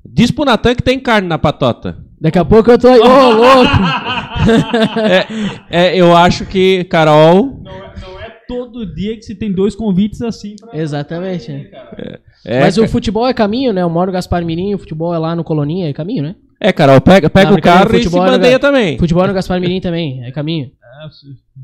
Diz 0.04 0.30
pro 0.30 0.44
Natan 0.44 0.74
que 0.74 0.82
tem 0.82 0.98
carne 0.98 1.28
na 1.28 1.38
patota. 1.38 2.04
Daqui 2.20 2.38
a 2.38 2.44
pouco 2.44 2.70
eu 2.70 2.78
tô 2.78 2.88
aí. 2.88 3.00
Ô, 3.00 3.30
louco! 3.34 3.72
É, 5.70 5.96
eu 5.96 6.16
acho 6.16 6.46
que 6.46 6.84
Carol. 6.84 7.60
Não, 7.62 7.72
é, 7.72 7.94
não 8.00 8.20
é 8.20 8.30
todo 8.48 8.86
dia 8.94 9.16
que 9.16 9.22
se 9.22 9.34
tem 9.34 9.52
dois 9.52 9.74
convites 9.74 10.22
assim 10.22 10.54
pra. 10.60 10.78
Exatamente. 10.78 11.46
pra 11.46 11.54
né? 11.54 11.60
ele, 11.60 11.68
cara. 11.70 12.20
É, 12.44 12.60
Mas 12.60 12.76
o 12.78 12.86
futebol 12.88 13.26
é 13.26 13.32
caminho, 13.34 13.72
né? 13.72 13.82
Eu 13.82 13.90
moro 13.90 14.06
no 14.06 14.12
Gaspar 14.12 14.44
Mirim, 14.44 14.74
o 14.74 14.78
futebol 14.78 15.14
é 15.14 15.18
lá 15.18 15.34
no 15.36 15.44
Coloninha, 15.44 15.88
é 15.88 15.92
caminho, 15.92 16.22
né? 16.22 16.34
é, 16.60 16.72
Carol, 16.72 17.00
pega, 17.00 17.28
pega 17.28 17.50
Não, 17.50 17.56
o 17.56 17.60
carro 17.62 17.86
e 17.86 17.98
se 17.98 18.04
futebol 18.04 18.26
é 18.26 18.30
bandeia 18.30 18.58
também. 18.58 18.98
Futebol 18.98 19.26
no 19.26 19.34
Gaspar 19.34 19.60
Mirim 19.60 19.80
também, 19.80 20.22
é 20.24 20.30
caminho. 20.30 20.70
É, 21.04 21.08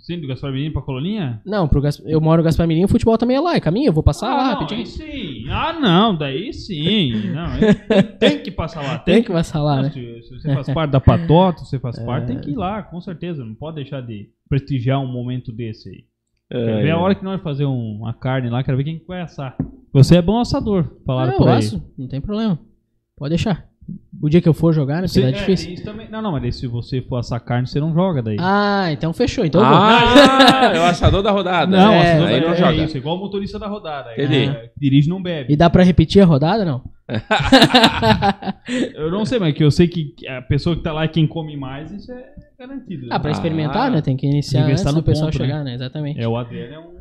sim, 0.01 0.20
do 0.20 0.26
Gaspar 0.26 0.51
Menino 0.51 0.72
pra 0.72 0.83
Coloninha? 0.83 1.41
Não, 1.47 1.68
pro 1.68 1.81
eu 2.07 2.20
moro 2.20 2.39
no 2.39 2.45
Gaspar 2.45 2.66
Mirim, 2.66 2.85
o 2.85 2.89
futebol 2.89 3.16
também 3.16 3.37
é 3.37 3.41
lá, 3.41 3.55
é 3.55 3.61
caminho, 3.61 3.89
eu 3.89 3.93
vou 3.93 4.03
passar 4.03 4.29
lá 4.35 4.43
não, 4.45 4.51
rapidinho. 4.55 4.81
aí 4.81 4.87
sim. 4.87 5.45
Ah, 5.49 5.72
não, 5.79 6.16
daí 6.16 6.53
sim. 6.53 7.12
Não, 7.33 7.47
tem 8.18 8.39
que 8.41 8.51
passar 8.51 8.83
lá. 8.83 8.99
Tem 9.05 9.22
que 9.22 9.31
passar 9.33 9.62
lá, 9.62 9.83
né? 9.83 9.91
se, 9.91 10.22
se 10.22 10.41
você 10.41 10.55
faz 10.55 10.68
parte 10.72 10.91
da 10.91 11.01
patota, 11.01 11.59
se 11.61 11.70
você 11.70 11.79
faz 11.79 11.99
parte, 12.05 12.26
tem 12.29 12.39
que 12.39 12.51
ir 12.51 12.57
lá, 12.57 12.83
com 12.83 13.01
certeza. 13.01 13.45
Não 13.45 13.55
pode 13.55 13.76
deixar 13.76 14.01
de 14.01 14.29
prestigiar 14.49 15.01
um 15.01 15.07
momento 15.12 15.53
desse 15.53 15.89
aí. 15.89 16.05
Quero 16.51 16.79
É, 16.79 16.83
ver 16.83 16.91
a 16.91 16.99
hora 16.99 17.14
que 17.14 17.22
nós 17.22 17.41
fazer 17.43 17.66
um- 17.66 17.99
uma 18.01 18.14
carne 18.14 18.49
lá, 18.51 18.64
quero 18.64 18.76
ver 18.76 18.85
quem 18.85 18.99
que 18.99 19.07
vai 19.07 19.20
assar. 19.20 19.55
Você 19.93 20.16
é 20.16 20.22
bom 20.22 20.39
assador, 20.41 20.84
falaram 21.07 21.32
Ah, 21.32 21.36
por 21.36 21.47
eu 21.49 21.53
aí. 21.53 21.59
asso, 21.59 21.82
não 21.97 22.07
tem 22.09 22.20
problema. 22.20 22.59
Pode 23.16 23.30
deixar. 23.30 23.66
O 24.20 24.28
dia 24.28 24.43
que 24.43 24.49
eu 24.49 24.53
for 24.53 24.70
jogar, 24.74 24.97
né? 24.97 25.09
Porque 25.09 25.14
Você- 25.14 25.22
tá 25.22 25.28
é, 25.28 25.32
difícil. 25.32 25.72
isso 25.72 25.82
também- 25.82 26.11
não, 26.11 26.20
não, 26.20 26.32
mas 26.32 26.57
se 26.57 26.66
você 26.66 27.01
for 27.01 27.16
assar 27.16 27.41
carne, 27.43 27.66
você 27.66 27.80
não 27.80 27.95
joga 27.95 28.20
daí. 28.22 28.36
Ah, 28.39 28.93
então 28.93 29.14
fechou. 29.14 29.47
Então 29.47 29.62
eu 29.62 29.66
vou. 29.66 29.76
Ah, 29.78 30.72
é 30.76 30.78
o 30.78 30.84
assador 30.84 31.22
da 31.22 31.30
rodada. 31.30 31.74
não, 31.74 31.93
é, 31.95 32.11
assador 32.12 32.28
aí 32.28 32.34
é, 32.34 32.41
não 32.43 32.51
é 32.53 32.57
joga. 32.57 32.74
isso, 32.74 32.99
igual 32.99 33.16
o 33.16 33.18
motorista 33.18 33.59
da 33.59 33.66
rodada. 33.66 34.12
Entendi. 34.12 34.51
É, 34.51 34.70
dirige 34.76 35.09
não 35.09 35.22
bebe. 35.22 35.51
E 35.53 35.57
dá 35.57 35.70
pra 35.70 35.82
repetir 35.82 36.20
a 36.22 36.26
rodada, 36.26 36.66
não? 36.66 36.82
Eu 38.95 39.11
não 39.11 39.24
sei, 39.24 39.39
mas 39.39 39.55
que 39.55 39.64
eu 39.64 39.70
sei 39.70 39.89
que 39.89 40.14
a 40.28 40.43
pessoa 40.43 40.76
que 40.76 40.82
tá 40.82 40.93
lá 40.93 41.05
é 41.05 41.09
quem 41.09 41.26
come 41.26 41.57
mais, 41.57 41.91
isso 41.91 42.12
é 42.12 42.24
garantido. 42.59 43.03
né? 43.03 43.09
Ah, 43.12 43.18
pra 43.18 43.30
Ah. 43.30 43.32
experimentar, 43.32 43.91
né? 43.91 44.03
Tem 44.03 44.16
que 44.16 44.26
iniciar 44.26 44.64
antes 44.64 44.80
estar 44.80 44.91
do 44.91 44.97
no 44.99 45.03
pessoal 45.03 45.30
ponto, 45.30 45.39
né? 45.41 45.47
chegar, 45.47 45.64
né? 45.64 45.74
Exatamente. 45.74 46.20
É, 46.20 46.28
o 46.28 46.36
Adriano 46.36 46.74
é 46.74 46.78
um 46.78 46.97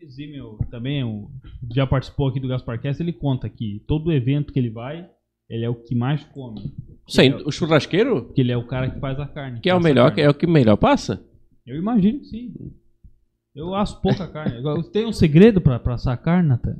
Exímio 0.00 0.58
também, 0.70 1.02
o- 1.04 1.30
já 1.74 1.86
participou 1.86 2.28
aqui 2.28 2.38
do 2.40 2.48
Gasparcast, 2.48 3.02
ele 3.02 3.12
conta 3.12 3.48
que 3.48 3.82
todo 3.86 4.12
evento 4.12 4.52
que 4.52 4.58
ele 4.58 4.70
vai, 4.70 5.08
ele 5.50 5.64
é 5.64 5.68
o 5.68 5.74
que 5.74 5.94
mais 5.94 6.22
come. 6.24 6.72
Ele 7.18 7.28
é- 7.34 7.36
o 7.46 7.50
churrasqueiro, 7.50 8.24
Porque 8.26 8.40
ele 8.40 8.52
é 8.52 8.56
o 8.56 8.66
cara 8.66 8.90
que 8.90 9.00
faz 9.00 9.18
a 9.18 9.26
carne. 9.26 9.60
que 9.60 9.68
é 9.70 9.74
o 9.74 9.80
melhor, 9.80 10.16
é 10.18 10.28
o 10.28 10.34
que 10.34 10.46
melhor 10.46 10.76
passa? 10.76 11.24
Eu 11.66 11.76
imagino 11.76 12.20
que 12.20 12.26
sim. 12.26 12.54
Eu 13.54 13.74
asso 13.74 14.00
pouca 14.00 14.26
carne. 14.28 14.58
Agora, 14.58 14.82
Tem 14.84 15.04
um 15.06 15.12
segredo 15.12 15.60
pra, 15.60 15.78
pra 15.80 15.94
assar 15.94 16.16
carne, 16.22 16.48
Natan? 16.48 16.76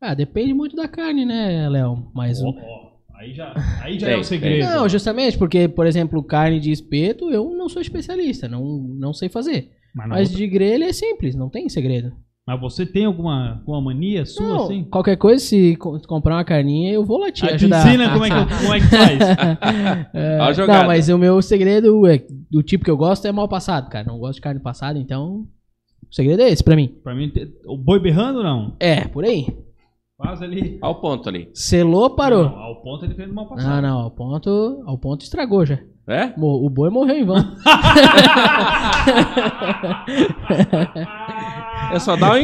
Ah, 0.00 0.14
depende 0.14 0.54
muito 0.54 0.76
da 0.76 0.86
carne, 0.88 1.24
né, 1.26 1.68
Léo? 1.68 2.10
Mas. 2.14 2.40
Ó, 2.42 2.48
ó, 2.48 2.92
aí 3.16 3.34
já, 3.34 3.52
aí 3.82 3.98
já 3.98 4.06
Tem, 4.06 4.16
é 4.16 4.18
o 4.18 4.24
segredo. 4.24 4.64
Não, 4.64 4.88
justamente 4.88 5.36
porque, 5.36 5.68
por 5.68 5.86
exemplo, 5.86 6.22
carne 6.22 6.60
de 6.60 6.70
espeto, 6.70 7.30
eu 7.30 7.50
não 7.56 7.68
sou 7.68 7.82
especialista, 7.82 8.46
não, 8.48 8.78
não 8.78 9.12
sei 9.12 9.28
fazer. 9.28 9.72
Mas, 9.94 10.08
Mas 10.08 10.20
outra- 10.28 10.36
de 10.38 10.46
grelha 10.48 10.84
é 10.86 10.92
simples, 10.92 11.34
não 11.34 11.48
tem 11.48 11.68
segredo. 11.68 12.12
mas 12.46 12.60
você 12.60 12.84
tem 12.86 13.04
alguma, 13.04 13.58
alguma 13.58 13.80
mania 13.80 14.24
sua 14.26 14.46
Não, 14.46 14.64
assim? 14.64 14.84
Qualquer 14.84 15.16
coisa, 15.16 15.44
se 15.44 15.76
co- 15.76 16.00
comprar 16.06 16.36
uma 16.36 16.44
carninha, 16.44 16.92
eu 16.92 17.04
vou 17.04 17.18
lá 17.18 17.30
te 17.30 17.44
Ah, 17.44 17.48
te 17.48 17.54
ajudar. 17.54 17.86
ensina 17.86 18.12
como 18.12 18.24
é, 18.24 18.28
que, 18.28 18.34
como 18.62 18.74
é 18.74 18.80
que 18.80 18.86
faz. 18.86 19.20
É, 20.14 20.66
não, 20.66 20.86
mas 20.86 21.08
o 21.08 21.18
meu 21.18 21.40
segredo 21.42 22.06
é, 22.06 22.24
do 22.50 22.62
tipo 22.62 22.84
que 22.84 22.90
eu 22.90 22.96
gosto 22.96 23.26
é 23.26 23.32
mal 23.32 23.48
passado, 23.48 23.88
cara. 23.88 24.06
Não 24.06 24.18
gosto 24.18 24.34
de 24.36 24.40
carne 24.40 24.60
passada, 24.60 24.98
então. 24.98 25.46
O 26.10 26.14
segredo 26.14 26.42
é 26.42 26.48
esse 26.50 26.64
pra 26.64 26.74
mim. 26.74 26.88
pra 27.04 27.14
mim, 27.14 27.28
te- 27.28 27.52
o 27.66 27.76
boi 27.76 28.00
berrando 28.00 28.42
não. 28.42 28.74
É, 28.80 29.06
por 29.06 29.24
aí. 29.24 29.46
Faz 30.18 30.42
ali. 30.42 30.76
Ao 30.82 31.00
ponto 31.00 31.28
ali. 31.28 31.48
Selou, 31.54 32.10
parou. 32.10 32.44
Não, 32.44 32.58
ao 32.58 32.82
ponto 32.82 33.06
diferente 33.06 33.28
do 33.30 33.34
mal 33.34 33.44
Não, 33.44 33.54
passado. 33.56 33.82
não, 33.82 33.98
ao 34.00 34.10
ponto, 34.10 34.82
ao 34.86 34.98
ponto 34.98 35.22
estragou 35.22 35.64
já. 35.64 35.78
É? 36.10 36.34
O 36.36 36.68
boi 36.68 36.90
morreu 36.90 37.16
em 37.16 37.24
vão. 37.24 37.36
É 41.92 41.98
só 41.98 42.16
dar 42.16 42.34
um 42.34 42.36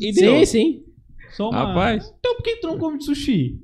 e 0.00 0.12
sim, 0.12 0.20
deu. 0.20 0.46
sim. 0.46 0.82
Só 1.36 1.50
uma... 1.50 1.66
Rapaz. 1.66 2.12
Então 2.18 2.34
por 2.36 2.42
que 2.42 2.56
tu 2.56 2.66
não 2.68 2.78
come 2.78 2.98
de 2.98 3.04
sushi? 3.04 3.60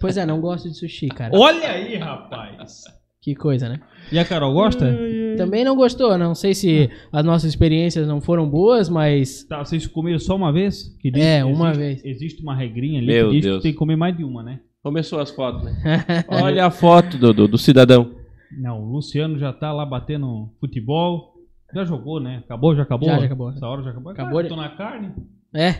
Pois 0.00 0.16
é, 0.16 0.26
não 0.26 0.40
gosto 0.40 0.68
de 0.68 0.76
sushi, 0.76 1.08
cara. 1.08 1.30
Olha 1.34 1.70
aí, 1.70 1.96
rapaz. 1.96 2.84
Que 3.22 3.34
coisa, 3.34 3.68
né? 3.68 3.80
E 4.10 4.18
a 4.18 4.24
Carol 4.24 4.52
gosta? 4.54 4.98
Também 5.36 5.62
não 5.62 5.76
gostou. 5.76 6.16
Não 6.16 6.34
sei 6.34 6.54
se 6.54 6.90
as 7.12 7.24
nossas 7.24 7.50
experiências 7.50 8.08
não 8.08 8.20
foram 8.20 8.48
boas, 8.48 8.88
mas. 8.88 9.44
Tá, 9.44 9.62
vocês 9.62 9.86
comeram 9.86 10.18
só 10.18 10.34
uma 10.36 10.50
vez? 10.50 10.96
Que 10.98 11.12
É, 11.20 11.44
uma 11.44 11.70
existe, 11.70 11.78
vez. 11.78 12.04
Existe 12.04 12.42
uma 12.42 12.54
regrinha 12.56 12.98
ali 12.98 13.06
Meu 13.08 13.28
que 13.28 13.36
diz 13.36 13.44
Deus. 13.44 13.56
que 13.58 13.62
tem 13.64 13.72
que 13.72 13.78
comer 13.78 13.96
mais 13.96 14.16
de 14.16 14.24
uma, 14.24 14.42
né? 14.42 14.60
Começou 14.82 15.20
as 15.20 15.30
fotos, 15.30 15.62
né? 15.64 15.82
Olha 16.28 16.64
a 16.64 16.70
foto 16.70 17.18
do, 17.18 17.34
do, 17.34 17.46
do 17.48 17.58
cidadão. 17.58 18.19
Não, 18.58 18.82
o 18.82 18.92
Luciano 18.92 19.38
já 19.38 19.52
tá 19.52 19.72
lá 19.72 19.84
batendo 19.86 20.50
futebol. 20.60 21.34
Já 21.74 21.84
jogou, 21.84 22.18
né? 22.20 22.38
Acabou, 22.38 22.74
já 22.74 22.82
acabou? 22.82 23.08
Já, 23.08 23.18
já 23.20 23.26
acabou. 23.26 23.50
Essa 23.50 23.66
hora 23.66 23.82
já 23.82 23.90
acabou. 23.90 24.12
Acabou 24.12 24.38
Ah, 24.38 24.42
de- 24.42 24.48
tô 24.48 24.56
na 24.56 24.68
carne. 24.70 25.12
É. 25.54 25.72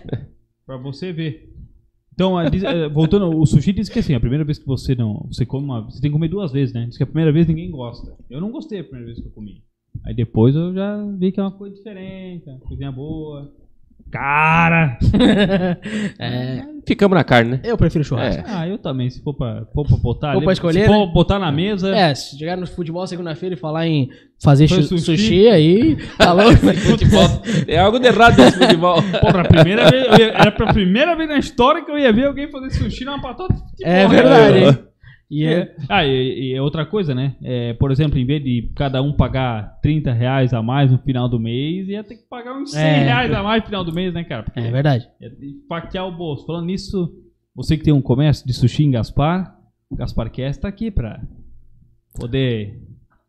Pra 0.64 0.76
você 0.76 1.12
ver. 1.12 1.52
Então, 2.14 2.38
a- 2.38 2.44
eh, 2.46 2.88
voltando, 2.88 3.28
o 3.36 3.44
sushi 3.46 3.72
diz 3.72 3.88
que 3.88 3.98
assim, 3.98 4.14
a 4.14 4.20
primeira 4.20 4.44
vez 4.44 4.58
que 4.58 4.66
você 4.66 4.94
não. 4.94 5.26
Você 5.30 5.44
come 5.44 5.64
uma. 5.64 5.82
Você 5.82 6.00
tem 6.00 6.10
que 6.10 6.12
comer 6.12 6.28
duas 6.28 6.52
vezes, 6.52 6.72
né? 6.74 6.86
Diz 6.86 6.96
que 6.96 7.02
a 7.02 7.06
primeira 7.06 7.32
vez 7.32 7.46
ninguém 7.48 7.70
gosta. 7.70 8.16
Eu 8.28 8.40
não 8.40 8.52
gostei 8.52 8.80
a 8.80 8.84
primeira 8.84 9.06
vez 9.06 9.20
que 9.20 9.26
eu 9.26 9.32
comi. 9.32 9.64
Aí 10.06 10.14
depois 10.14 10.54
eu 10.54 10.72
já 10.72 11.04
vi 11.18 11.32
que 11.32 11.40
é 11.40 11.42
uma 11.42 11.50
coisa 11.50 11.74
diferente, 11.74 12.48
uma 12.48 12.60
coisinha 12.60 12.92
boa. 12.92 13.52
Cara! 14.10 14.98
É, 16.18 16.62
Ficamos 16.86 17.14
na 17.16 17.22
carne, 17.22 17.50
né? 17.52 17.60
eu 17.62 17.76
prefiro 17.76 18.02
churrasco. 18.02 18.42
Ah, 18.46 18.66
eu 18.66 18.76
também, 18.78 19.08
se 19.10 19.22
for 19.22 19.34
pra, 19.34 19.64
for 19.74 19.86
pra 19.86 19.96
botar 19.98 20.28
For 20.32 20.36
ali, 20.38 20.44
pra 20.44 20.52
escolher, 20.52 20.80
se 20.82 20.86
for 20.86 21.06
né? 21.06 21.12
botar 21.12 21.38
na 21.38 21.52
mesa. 21.52 21.94
É, 21.94 22.14
se 22.14 22.36
chegar 22.38 22.56
no 22.56 22.66
futebol 22.66 23.06
segunda-feira 23.06 23.54
e 23.54 23.58
falar 23.58 23.86
em 23.86 24.08
fazer 24.42 24.66
chu- 24.66 24.82
sushi. 24.82 25.04
sushi. 25.04 25.48
aí, 25.48 25.96
tá 26.18 26.32
louco? 26.32 26.56
Futebol. 26.56 27.42
É 27.68 27.78
algo 27.78 27.98
de 27.98 28.06
errado 28.06 28.38
nesse 28.38 28.58
futebol. 28.58 28.96
Porra, 29.20 29.42
a 29.42 29.44
primeira 29.44 29.88
vez, 29.90 30.18
ia- 30.18 30.32
era 30.32 30.50
pra 30.50 30.72
primeira 30.72 31.14
vez 31.14 31.28
na 31.28 31.38
história 31.38 31.84
que 31.84 31.90
eu 31.90 31.98
ia 31.98 32.12
ver 32.12 32.26
alguém 32.26 32.50
fazer 32.50 32.70
sushi 32.70 33.04
numa 33.04 33.20
patota. 33.20 33.54
É 33.82 34.06
né? 34.06 34.08
verdade, 34.08 34.58
É. 34.64 34.89
E 35.30 35.44
é- 35.44 35.52
É. 35.60 35.74
Ah, 35.88 36.04
e, 36.04 36.50
e 36.50 36.54
é 36.54 36.60
outra 36.60 36.84
coisa, 36.84 37.14
né? 37.14 37.36
É, 37.42 37.72
por 37.74 37.90
exemplo, 37.92 38.18
em 38.18 38.26
vez 38.26 38.42
de 38.42 38.70
cada 38.74 39.00
um 39.00 39.12
pagar 39.12 39.78
30 39.80 40.12
reais 40.12 40.52
a 40.52 40.60
mais 40.62 40.90
no 40.90 40.98
final 40.98 41.28
do 41.28 41.38
mês, 41.38 41.88
ia 41.88 42.02
ter 42.02 42.16
que 42.16 42.28
pagar 42.28 42.54
uns 42.56 42.72
100 42.72 42.80
É. 42.82 43.02
reais 43.04 43.32
a 43.32 43.42
mais 43.42 43.62
no 43.62 43.66
final 43.68 43.84
do 43.84 43.92
mês, 43.94 44.12
né, 44.12 44.24
cara? 44.24 44.42
Porque 44.42 44.58
é 44.58 44.70
verdade. 44.70 45.08
ia 45.20 45.30
ter 45.30 45.36
que 45.36 45.52
paquear 45.68 46.06
o 46.08 46.12
bolso. 46.12 46.44
Falando 46.46 46.66
nisso, 46.66 47.12
você 47.54 47.76
que 47.76 47.84
tem 47.84 47.92
um 47.94 48.02
comércio 48.02 48.44
de 48.46 48.52
sushi 48.52 48.82
em 48.84 48.90
Gaspar, 48.90 49.54
o 49.88 49.94
Gaspar 49.96 50.30
Cast 50.30 50.60
tá 50.62 50.68
aqui 50.68 50.90
pra 50.90 51.20
poder 52.18 52.80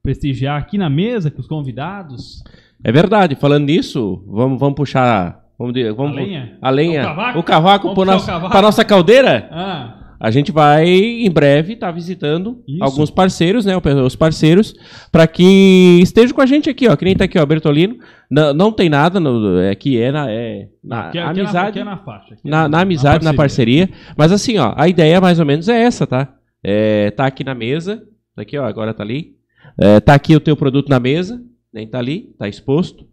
prestigiar 0.01 0.59
aqui 0.59 0.77
na 0.77 0.89
mesa 0.89 1.29
com 1.29 1.39
os 1.39 1.47
convidados. 1.47 2.43
É 2.83 2.91
verdade. 2.91 3.35
Falando 3.35 3.65
nisso, 3.65 4.23
vamos, 4.27 4.59
vamos 4.59 4.75
puxar. 4.75 5.39
Vamos, 5.57 5.75
vamos, 5.95 6.17
A 6.17 6.21
lenha? 6.21 6.57
A 6.59 6.69
lenha. 6.71 7.01
O 7.01 7.05
cavaco? 7.05 7.39
O 7.39 7.43
cavaco 7.43 7.87
o 8.01 8.05
nossa, 8.05 8.25
cavaco? 8.31 8.51
pra 8.51 8.61
nossa 8.63 8.83
caldeira. 8.83 9.47
Ah, 9.51 10.00
A 10.21 10.29
gente 10.29 10.51
vai, 10.51 10.87
em 10.87 11.31
breve, 11.31 11.73
estar 11.73 11.89
visitando 11.91 12.63
Isso. 12.67 12.83
alguns 12.83 13.09
parceiros, 13.09 13.65
né? 13.65 13.73
Os 14.05 14.15
parceiros, 14.15 14.71
para 15.11 15.25
que 15.25 15.99
estejam 15.99 16.35
com 16.35 16.41
a 16.41 16.45
gente 16.45 16.69
aqui, 16.69 16.87
ó. 16.87 16.95
Que 16.95 17.05
nem 17.05 17.15
tá 17.15 17.23
aqui, 17.23 17.39
ó, 17.39 17.45
Bertolino. 17.45 17.97
Não, 18.29 18.53
não 18.53 18.71
tem 18.71 18.87
nada, 18.87 19.19
no, 19.19 19.59
é 19.59 19.73
que 19.73 19.99
é 19.99 20.11
na, 20.11 20.29
é, 20.29 20.67
na 20.83 21.07
aqui, 21.07 21.17
aqui 21.17 21.17
é 21.17 21.23
na, 21.23 21.29
amizade. 21.31 21.69
aqui 21.69 21.79
é 21.79 21.83
na 21.83 21.97
faixa. 21.97 22.35
é 22.35 22.49
na, 22.49 22.69
na 22.69 22.81
amizade, 22.81 23.25
na 23.25 23.33
parceria. 23.33 23.89
Mas 24.15 24.31
assim, 24.31 24.59
ó, 24.59 24.75
a 24.77 24.87
ideia 24.87 25.19
mais 25.19 25.39
ou 25.39 25.45
menos 25.45 25.67
é 25.67 25.81
essa, 25.81 26.05
tá? 26.05 26.31
É, 26.63 27.09
tá 27.09 27.25
aqui 27.25 27.43
na 27.43 27.55
mesa, 27.55 28.03
tá 28.35 28.43
aqui, 28.43 28.59
ó, 28.59 28.65
agora 28.65 28.93
tá 28.93 29.01
ali. 29.01 29.31
É, 29.79 29.99
tá 29.99 30.13
aqui 30.13 30.35
o 30.35 30.39
teu 30.39 30.55
produto 30.55 30.87
na 30.87 30.99
mesa, 30.99 31.41
nem 31.73 31.87
tá 31.87 31.97
ali, 31.97 32.29
tá 32.37 32.47
exposto. 32.47 33.07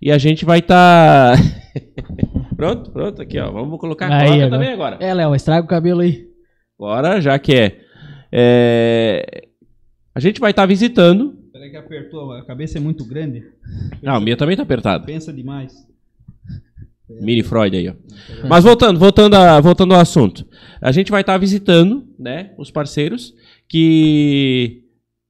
E 0.00 0.12
a 0.12 0.18
gente 0.18 0.44
vai 0.44 0.62
tá 0.62 1.34
Pronto, 2.56 2.92
pronto, 2.92 3.20
aqui, 3.20 3.40
ó. 3.40 3.50
Vamos 3.50 3.80
colocar 3.80 4.06
a 4.06 4.16
Aí, 4.16 4.26
coloca 4.26 4.34
agora. 4.44 4.50
também 4.50 4.72
agora. 4.72 4.96
É, 5.00 5.12
Léo, 5.12 5.34
estraga 5.34 5.64
o 5.64 5.68
cabelo 5.68 6.00
aí. 6.02 6.31
Agora, 6.78 7.20
já 7.20 7.38
que 7.38 7.54
é, 7.54 7.80
é, 8.30 9.48
a 10.14 10.20
gente 10.20 10.40
vai 10.40 10.50
estar 10.50 10.66
visitando. 10.66 11.36
Peraí 11.52 11.70
que 11.70 11.76
apertou, 11.76 12.32
a 12.32 12.44
cabeça 12.44 12.78
é 12.78 12.80
muito 12.80 13.04
grande. 13.04 13.44
Ah, 14.04 14.18
o 14.18 14.20
minha 14.20 14.36
também 14.36 14.56
tá 14.56 14.62
apertado. 14.62 15.04
Pensa 15.06 15.32
demais. 15.32 15.86
Mini 17.20 17.42
Freud 17.42 17.76
aí, 17.76 17.88
ó. 17.88 17.94
Mas 18.48 18.64
voltando, 18.64 18.98
voltando, 18.98 19.34
a- 19.34 19.60
voltando 19.60 19.94
ao 19.94 20.00
assunto. 20.00 20.46
A 20.80 20.90
gente 20.90 21.10
vai 21.10 21.20
estar 21.20 21.36
visitando, 21.36 22.06
né, 22.18 22.52
os 22.58 22.70
parceiros 22.70 23.34
que 23.68 24.82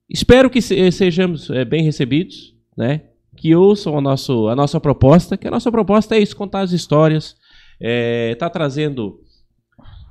espero 0.08 0.48
que 0.48 0.62
se- 0.62 0.90
sejamos 0.92 1.50
é, 1.50 1.64
bem 1.64 1.82
recebidos, 1.82 2.54
né? 2.76 3.02
Que 3.36 3.54
ouçam 3.56 3.98
a, 3.98 4.00
nosso, 4.00 4.46
a 4.48 4.54
nossa 4.54 4.78
proposta, 4.80 5.36
que 5.36 5.48
a 5.48 5.50
nossa 5.50 5.72
proposta 5.72 6.14
é 6.14 6.20
isso, 6.20 6.36
contar 6.36 6.60
as 6.60 6.70
histórias, 6.70 7.34
é, 7.80 8.34
tá 8.36 8.48
trazendo 8.48 9.20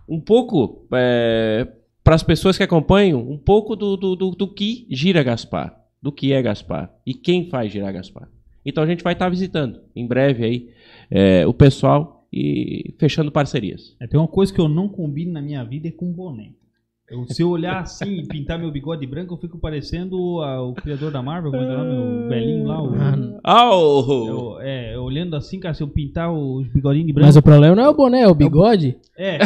um 0.08 0.20
pouco 0.20 0.88
para 0.90 2.16
as 2.16 2.24
pessoas 2.24 2.58
que 2.58 2.64
acompanham, 2.64 3.20
um 3.20 3.38
pouco 3.38 3.76
do, 3.76 3.96
do, 3.96 4.16
do, 4.16 4.32
do 4.32 4.48
que 4.48 4.86
gira 4.90 5.24
Gaspar, 5.24 5.76
do 6.02 6.12
que 6.12 6.34
é 6.34 6.42
Gaspar 6.42 6.94
e 7.06 7.14
quem 7.14 7.50
faz 7.50 7.72
girar 7.72 7.94
Gaspar. 7.94 8.30
Então 8.66 8.84
a 8.84 8.88
gente 8.88 9.04
vai 9.04 9.14
estar 9.14 9.30
visitando 9.30 9.82
em 9.96 10.06
breve 10.06 10.44
aí 10.44 10.70
é, 11.10 11.46
o 11.48 11.54
pessoal 11.54 12.28
e 12.32 12.94
fechando 13.00 13.32
parcerias. 13.32 13.96
É, 14.00 14.08
tem 14.08 14.20
uma 14.20 14.28
coisa 14.28 14.54
que 14.54 14.62
eu 14.62 14.70
não 14.70 14.88
combino 14.88 15.34
na 15.34 15.42
minha 15.42 15.64
vida 15.64 15.88
é 15.88 15.92
com 15.92 16.12
boné. 16.12 16.52
Eu- 17.12 17.26
se 17.28 17.42
eu 17.42 17.50
olhar 17.50 17.82
assim 17.82 18.20
e 18.22 18.26
pintar 18.26 18.58
meu 18.58 18.72
bigode 18.72 19.06
branco, 19.06 19.34
eu 19.34 19.38
fico 19.38 19.58
parecendo 19.58 20.42
a- 20.42 20.62
o 20.62 20.74
criador 20.74 21.12
da 21.12 21.22
Marvel, 21.22 21.52
como 21.52 21.62
é 21.64 21.66
que 21.68 21.72
é 21.74 21.76
o 21.76 21.84
nome? 21.84 22.26
O 22.26 22.30
velhinho 22.30 22.68
lá. 22.68 22.82
O, 22.82 22.96
Ah, 23.44 23.70
Oh! 23.76 24.28
eu- 24.28 24.62
é, 24.62 24.96
eu 24.96 25.04
olhando 25.04 25.36
assim, 25.36 25.60
cara, 25.60 25.74
se 25.74 25.84
eu 25.84 25.88
pintar 25.90 26.32
os 26.32 26.68
bigodinhos 26.68 27.08
de 27.08 27.14
branco. 27.14 27.28
Mas 27.28 27.36
o 27.36 27.42
problema 27.42 27.76
não 27.76 27.84
é 27.84 27.90
o 27.90 27.94
boné, 27.94 28.22
é 28.22 28.28
o 28.28 28.34
bigode. 28.34 28.98
É. 29.18 29.38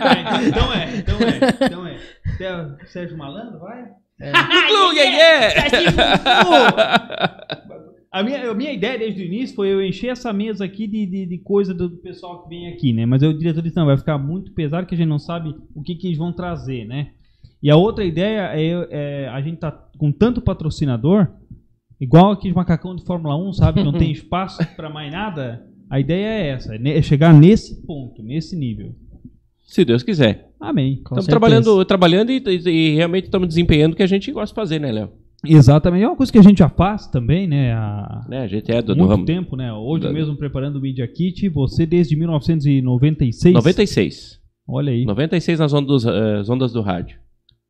Ah, 0.00 0.42
então 0.46 0.72
é, 0.72 0.96
então 0.96 1.18
é, 1.26 1.66
então 1.66 1.86
é. 1.86 1.96
Até 2.34 2.56
o 2.62 2.76
Sérgio 2.86 3.18
Malandro, 3.18 3.58
vai? 3.58 3.82
Clube, 4.68 4.98
yeah! 5.00 5.54
A 8.12 8.22
minha, 8.22 8.50
a 8.50 8.54
minha 8.54 8.72
ideia 8.72 8.98
desde 8.98 9.22
o 9.22 9.24
início 9.24 9.56
foi 9.56 9.68
eu 9.72 9.82
encher 9.82 10.08
essa 10.10 10.32
mesa 10.34 10.64
aqui 10.66 10.86
de, 10.86 11.06
de, 11.06 11.24
de 11.26 11.38
coisa 11.38 11.72
do 11.72 11.88
pessoal 11.90 12.42
que 12.42 12.48
vem 12.50 12.68
aqui, 12.68 12.92
né? 12.92 13.06
Mas 13.06 13.22
aí 13.22 13.28
o 13.30 13.38
diretor 13.38 13.62
disse, 13.62 13.74
não, 13.76 13.86
vai 13.86 13.96
ficar 13.96 14.18
muito 14.18 14.52
pesado 14.52 14.86
que 14.86 14.94
a 14.94 14.98
gente 14.98 15.08
não 15.08 15.18
sabe 15.18 15.54
o 15.74 15.82
que, 15.82 15.94
que 15.94 16.08
eles 16.08 16.18
vão 16.18 16.30
trazer, 16.32 16.84
né? 16.86 17.12
E 17.62 17.70
a 17.70 17.76
outra 17.76 18.04
ideia 18.04 18.50
é, 18.54 18.86
é 18.90 19.28
a 19.28 19.40
gente 19.40 19.58
tá 19.58 19.70
com 19.96 20.12
tanto 20.12 20.42
patrocinador, 20.42 21.26
igual 21.98 22.32
aqueles 22.32 22.54
macacão 22.54 22.94
de 22.94 23.02
Fórmula 23.04 23.34
1, 23.48 23.52
sabe? 23.54 23.80
Que 23.80 23.84
não 23.86 23.92
tem 23.98 24.10
espaço 24.12 24.58
para 24.76 24.90
mais 24.90 25.10
nada. 25.10 25.64
A 25.88 25.98
ideia 25.98 26.26
é 26.26 26.48
essa, 26.48 26.74
é 26.76 26.98
é 26.98 27.00
chegar 27.02 27.32
nesse 27.32 27.80
ponto, 27.86 28.22
nesse 28.22 28.54
nível. 28.56 28.94
Se 29.62 29.86
Deus 29.86 30.02
quiser. 30.02 30.50
Amém. 30.60 30.96
Com 30.96 31.14
Estamos 31.18 31.24
certeza. 31.24 31.30
trabalhando, 31.30 31.84
trabalhando 31.86 32.30
e, 32.30 32.42
e- 32.46 32.68
e 32.68 32.94
realmente 32.94 33.24
estamos 33.24 33.48
desempenhando 33.48 33.94
o 33.94 33.96
que 33.96 34.02
a 34.02 34.06
gente 34.06 34.30
gosta 34.32 34.52
de 34.52 34.54
fazer, 34.54 34.78
né, 34.78 34.92
Léo? 34.92 35.10
Exatamente. 35.44 36.04
É 36.04 36.08
uma 36.08 36.16
coisa 36.16 36.30
que 36.32 36.38
a 36.38 36.42
gente 36.42 36.58
já 36.58 36.68
faz 36.68 37.06
também, 37.08 37.46
né? 37.48 37.72
A, 37.72 38.24
Né, 38.28 38.38
a 38.42 38.46
gente 38.46 38.70
é 38.70 38.80
do, 38.80 38.94
do 38.94 38.98
muito 38.98 39.10
ramo. 39.10 39.24
tempo, 39.24 39.56
né? 39.56 39.72
Hoje 39.72 40.04
Da- 40.04 40.12
mesmo 40.12 40.36
preparando 40.36 40.76
o 40.76 40.80
Media 40.80 41.06
Kit, 41.08 41.48
você 41.48 41.84
desde 41.84 42.14
1996. 42.16 43.54
96. 43.54 44.38
Olha 44.68 44.92
aí. 44.92 45.04
96 45.04 45.58
nas 45.58 45.72
ondas, 45.72 45.86
dos, 45.86 46.06
as 46.06 46.48
ondas 46.48 46.72
do 46.72 46.80
rádio. 46.80 47.16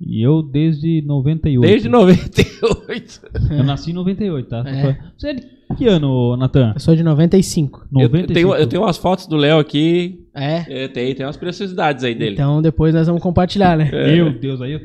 E 0.00 0.20
eu 0.20 0.42
desde 0.42 1.00
98. 1.02 1.66
Desde 1.70 1.88
98. 1.88 3.20
Eu 3.56 3.62
nasci 3.64 3.90
em 3.90 3.94
98, 3.94 4.48
tá? 4.48 4.64
É. 4.66 4.98
Você 5.16 5.28
é 5.28 5.34
de 5.34 5.46
que 5.76 5.86
ano, 5.86 6.36
Natan? 6.36 6.72
Eu 6.74 6.80
sou 6.80 6.94
de 6.96 7.02
95. 7.02 7.80
Eu 7.92 8.08
95. 8.08 8.32
tenho, 8.34 8.54
eu 8.54 8.66
tenho 8.66 8.82
umas 8.82 8.96
fotos 8.98 9.26
do 9.26 9.36
Léo 9.36 9.58
aqui. 9.58 10.26
É. 10.34 10.84
É, 10.84 10.88
tem, 10.88 11.14
tem 11.14 11.24
umas 11.24 11.36
preciosidades 11.36 12.02
aí 12.04 12.14
dele. 12.14 12.34
Então 12.34 12.60
depois 12.60 12.92
nós 12.94 13.06
vamos 13.06 13.22
compartilhar, 13.22 13.76
né? 13.78 13.90
Meu 13.90 14.30
Deus, 14.38 14.60
aí. 14.60 14.78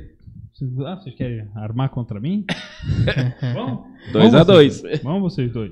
Ah, 0.85 0.95
vocês 0.95 1.15
querem 1.15 1.47
armar 1.55 1.89
contra 1.89 2.19
mim? 2.19 2.45
Vamos? 3.53 3.79
2 4.11 4.33
a 4.33 4.43
Vamos 4.43 4.47
2 4.47 4.73
vocês- 4.81 5.01
Vamos 5.03 5.21
vocês 5.21 5.51
dois. 5.53 5.71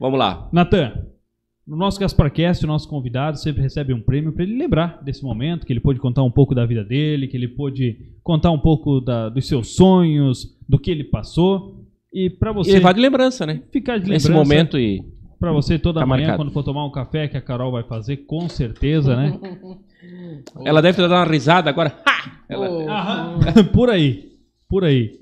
Vamos 0.00 0.18
lá. 0.18 0.48
Natan, 0.52 0.92
no 1.66 1.76
nosso 1.76 1.98
Gasparcast, 2.00 2.64
o 2.64 2.68
nosso 2.68 2.88
convidado 2.88 3.38
sempre 3.38 3.62
recebe 3.62 3.92
um 3.92 4.00
prêmio 4.00 4.32
para 4.32 4.44
ele 4.44 4.56
lembrar 4.56 5.02
desse 5.02 5.22
momento, 5.22 5.66
que 5.66 5.72
ele 5.72 5.80
pôde 5.80 5.98
contar 6.00 6.22
um 6.22 6.30
pouco 6.30 6.54
da 6.54 6.64
vida 6.64 6.84
dele, 6.84 7.26
que 7.28 7.36
ele 7.36 7.48
pôde 7.48 7.98
contar 8.22 8.50
um 8.50 8.58
pouco 8.58 9.00
da- 9.00 9.28
dos 9.28 9.46
seus 9.46 9.74
sonhos, 9.74 10.56
do 10.68 10.78
que 10.78 10.90
ele 10.90 11.04
passou. 11.04 11.84
E 12.12 12.30
para 12.30 12.50
E 12.52 12.54
você 12.54 12.72
levar 12.74 12.94
de 12.94 13.00
lembrança, 13.00 13.44
né? 13.44 13.60
ficar 13.70 13.98
de 13.98 14.08
Nesse 14.08 14.28
lembrança, 14.28 14.48
momento 14.50 14.78
e. 14.78 15.04
para 15.40 15.52
você 15.52 15.78
toda 15.78 16.00
Tá 16.00 16.06
manhã, 16.06 16.28
marcado. 16.28 16.42
quando 16.44 16.52
for 16.52 16.62
tomar 16.64 16.84
um 16.84 16.90
café, 16.90 17.28
que 17.28 17.36
a 17.36 17.40
Carol 17.40 17.70
vai 17.72 17.82
fazer, 17.84 18.18
com 18.18 18.48
certeza, 18.48 19.14
né? 19.16 19.38
Ela 20.64 20.80
deve 20.82 20.96
ter 20.96 21.02
dado 21.02 21.12
uma 21.14 21.24
risada 21.24 21.68
agora. 21.70 21.92
Ha! 22.06 22.32
Ela- 22.48 22.68
Aham. 22.68 23.38
por 23.72 23.90
aí, 23.90 24.24
por 24.68 24.84
aí. 24.84 25.12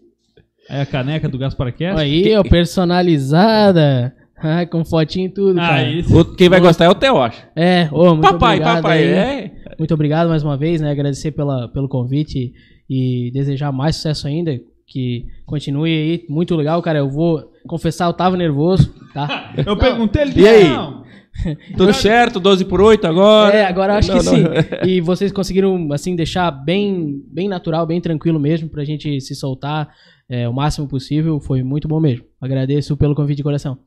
Aí 0.68 0.80
a 0.80 0.86
caneca 0.86 1.28
do 1.28 1.38
Gasparcast. 1.38 2.00
Aí, 2.00 2.36
ó, 2.36 2.42
personalizada. 2.42 4.14
Ai, 4.38 4.66
com 4.66 4.84
fotinho 4.84 5.26
e 5.26 5.30
tudo, 5.30 5.56
cara. 5.56 5.76
Aí, 5.76 6.00
O- 6.10 6.24
Quem 6.36 6.48
vai 6.48 6.60
gostar 6.60 6.84
é 6.84 6.88
o 6.90 6.94
Theo, 6.94 7.18
acho. 7.18 7.42
É, 7.56 7.88
ô, 7.90 8.10
muito 8.14 8.22
Papai, 8.22 8.56
obrigado 8.56 8.76
papai, 8.82 8.98
aí. 8.98 9.04
é. 9.12 9.52
Muito 9.78 9.94
obrigado 9.94 10.28
mais 10.28 10.42
uma 10.42 10.56
vez, 10.56 10.80
né? 10.80 10.90
Agradecer 10.90 11.32
pela, 11.32 11.68
pelo 11.68 11.88
convite 11.88 12.52
e 12.88 13.30
desejar 13.32 13.72
mais 13.72 13.96
sucesso 13.96 14.26
ainda. 14.26 14.58
Que 14.86 15.26
continue 15.44 15.90
aí. 15.90 16.24
Muito 16.28 16.54
legal, 16.54 16.80
cara. 16.80 16.98
Eu 16.98 17.10
vou 17.10 17.52
confessar, 17.66 18.06
eu 18.06 18.12
tava 18.12 18.36
nervoso, 18.36 18.94
tá? 19.12 19.52
eu 19.66 19.76
perguntei 19.76 20.22
ele. 20.22 20.40
E 20.40 20.48
aí? 20.48 20.64
Não. 20.68 21.04
Tudo 21.76 21.92
certo, 21.92 22.40
12 22.40 22.64
por 22.64 22.80
8 22.80 23.06
agora. 23.06 23.54
É, 23.54 23.64
agora 23.66 23.94
eu 23.94 23.98
acho 23.98 24.12
Não, 24.12 24.18
que 24.18 24.24
não. 24.24 24.34
sim. 24.34 24.44
E 24.88 25.00
vocês 25.00 25.30
conseguiram, 25.32 25.92
assim, 25.92 26.16
deixar 26.16 26.50
bem, 26.50 27.22
bem 27.30 27.48
natural, 27.48 27.86
bem 27.86 28.00
tranquilo 28.00 28.40
mesmo, 28.40 28.68
pra 28.68 28.84
gente 28.84 29.20
se 29.20 29.34
soltar 29.34 29.92
é, 30.28 30.48
o 30.48 30.52
máximo 30.52 30.88
possível. 30.88 31.38
Foi 31.40 31.62
muito 31.62 31.86
bom 31.86 32.00
mesmo. 32.00 32.24
Agradeço 32.40 32.96
pelo 32.96 33.14
convite 33.14 33.38
de 33.38 33.42
coração. 33.42 33.78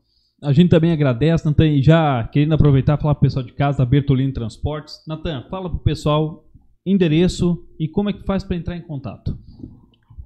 A 0.42 0.52
gente 0.52 0.70
também 0.70 0.92
agradece, 0.92 1.44
Natan, 1.44 1.66
e 1.66 1.82
já 1.82 2.26
querendo 2.32 2.54
aproveitar 2.54 2.96
e 2.96 3.02
falar 3.02 3.14
pro 3.14 3.22
pessoal 3.22 3.44
de 3.44 3.52
casa 3.52 3.78
da 3.78 3.84
Bertolini 3.84 4.32
Transportes. 4.32 4.94
Natan, 5.06 5.44
fala 5.50 5.68
pro 5.68 5.78
pessoal 5.80 6.44
endereço 6.86 7.62
e 7.78 7.86
como 7.86 8.08
é 8.08 8.12
que 8.12 8.24
faz 8.24 8.42
para 8.42 8.56
entrar 8.56 8.76
em 8.76 8.80
contato. 8.80 9.36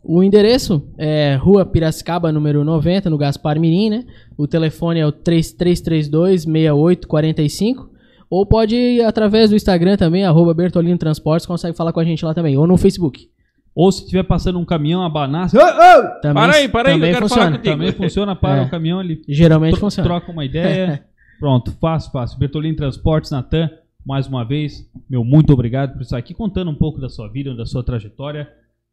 O 0.07 0.23
endereço 0.23 0.87
é 0.99 1.35
Rua 1.37 1.65
Piracicaba, 1.65 2.31
número 2.31 2.63
90, 2.63 3.09
no 3.09 3.17
Gaspar 3.17 3.59
Mirim, 3.59 3.89
né? 3.91 4.05
O 4.37 4.47
telefone 4.47 5.01
é 5.01 5.07
o 5.07 5.13
3332-6845. 5.13 7.89
Ou 8.31 8.47
pode 8.47 8.75
ir 8.77 9.03
através 9.05 9.51
do 9.51 9.57
Instagram 9.57 9.97
também, 9.97 10.25
arroba 10.25 10.55
Bertolino 10.55 10.99
Transportes, 10.99 11.47
consegue 11.47 11.77
falar 11.77 11.93
com 11.93 12.01
a 12.01 12.05
gente 12.05 12.25
lá 12.25 12.35
também. 12.35 12.57
Ou 12.57 12.67
no 12.67 12.77
Facebook. 12.77 13.29
Ou 13.75 13.91
se 13.91 14.03
estiver 14.03 14.23
passando 14.25 14.59
um 14.59 14.65
caminhão, 14.65 15.03
abanar, 15.03 15.49
Ô, 15.55 15.59
ô! 15.59 16.21
Também, 16.21 16.35
Para 16.35 16.55
aí, 16.55 16.69
para 16.69 16.89
aí, 16.91 16.95
também 16.95 17.11
eu 17.11 17.15
quero 17.15 17.29
funciona. 17.29 17.45
falar 17.47 17.57
contigo. 17.59 17.75
também 17.77 17.93
funciona 17.93 18.37
para 18.37 18.57
É. 18.59 18.63
o 18.63 18.71
caminhão, 18.71 19.01
ele 19.01 19.21
Geralmente 19.29 19.73
tro- 19.73 19.81
funciona. 19.81 20.09
troca 20.09 20.31
uma 20.33 20.45
ideia. 20.45 21.05
Pronto, 21.41 21.73
fácil, 21.81 22.13
fácil. 22.13 22.39
Bertolini 22.39 22.77
Transportes, 22.77 23.31
Natan, 23.33 23.69
mais 24.07 24.27
uma 24.29 24.45
vez, 24.45 24.89
meu 25.11 25.25
muito 25.25 25.53
obrigado 25.53 25.93
por 25.95 26.03
estar 26.03 26.17
aqui 26.19 26.33
contando 26.35 26.71
um 26.71 26.75
pouco 26.75 27.01
da 27.01 27.09
sua 27.09 27.29
vida, 27.29 27.55
da 27.55 27.67
sua 27.67 27.83
trajetória. 27.85 28.49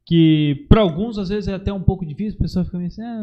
Que 0.06 0.66
para 0.68 0.82
alguns 0.82 1.18
às 1.18 1.30
vezes 1.30 1.48
é 1.48 1.54
até 1.54 1.72
um 1.72 1.82
pouco 1.82 2.06
difícil, 2.06 2.38
o 2.40 2.42
pessoal 2.42 2.66
fica 2.66 2.78
meio 2.78 2.88
assim, 2.88 3.02
ah, 3.04 3.20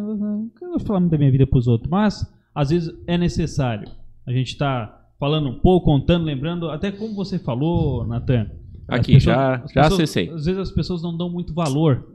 eu 0.62 0.70
vou 0.70 0.80
falar 0.80 1.00
muito 1.00 1.12
da 1.12 1.18
minha 1.18 1.30
vida 1.30 1.46
para 1.46 1.58
os 1.58 1.66
outros, 1.66 1.90
mas 1.90 2.24
às 2.54 2.70
vezes 2.70 2.90
é 3.06 3.18
necessário. 3.18 3.88
A 4.26 4.32
gente 4.32 4.48
está 4.48 4.94
falando 5.18 5.48
um 5.48 5.58
pouco, 5.58 5.86
contando, 5.86 6.24
lembrando, 6.24 6.70
até 6.70 6.90
como 6.92 7.14
você 7.14 7.38
falou, 7.38 8.06
Natan. 8.06 8.50
Aqui, 8.86 9.18
já- 9.20 9.56
as 9.56 9.72
já 9.72 9.82
pessoas- 9.82 10.00
acessei. 10.00 10.30
Às 10.30 10.44
vezes 10.46 10.58
as 10.58 10.70
pessoas 10.70 11.02
não 11.02 11.14
dão 11.16 11.28
muito 11.28 11.52
valor 11.52 12.08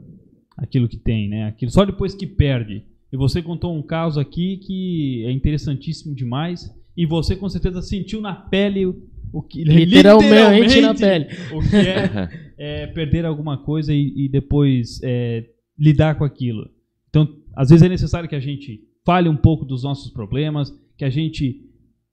àquilo 0.56 0.88
que 0.88 0.96
tem, 0.96 1.28
né? 1.28 1.46
Aquilo, 1.46 1.70
só 1.70 1.84
depois 1.84 2.14
que 2.14 2.26
perde. 2.26 2.82
E 3.12 3.16
você 3.16 3.40
contou 3.42 3.76
um 3.76 3.82
caso 3.82 4.18
aqui 4.18 4.56
que 4.56 5.24
é 5.26 5.30
interessantíssimo 5.30 6.14
demais. 6.14 6.68
E 6.96 7.06
você 7.06 7.36
com 7.36 7.48
certeza 7.48 7.80
sentiu 7.82 8.20
na 8.20 8.34
pele 8.34 8.92
o, 9.34 9.38
o 9.38 9.42
que 9.42 9.64
Literalmente 9.64 10.80
na 10.80 10.94
pele. 10.94 11.26
o 11.52 11.60
que 11.60 11.76
é, 11.76 12.28
é 12.56 12.86
perder 12.86 13.26
alguma 13.26 13.58
coisa 13.58 13.92
e, 13.92 14.12
e 14.16 14.28
depois 14.28 15.00
é, 15.02 15.44
lidar 15.78 16.14
com 16.14 16.24
aquilo. 16.24 16.70
Então, 17.08 17.28
às 17.56 17.70
vezes 17.70 17.82
é 17.84 17.88
necessário 17.88 18.28
que 18.28 18.36
a 18.36 18.40
gente 18.40 18.80
fale 19.04 19.28
um 19.28 19.36
pouco 19.36 19.64
dos 19.64 19.82
nossos 19.82 20.10
problemas, 20.10 20.72
que 20.96 21.04
a 21.04 21.10
gente 21.10 21.60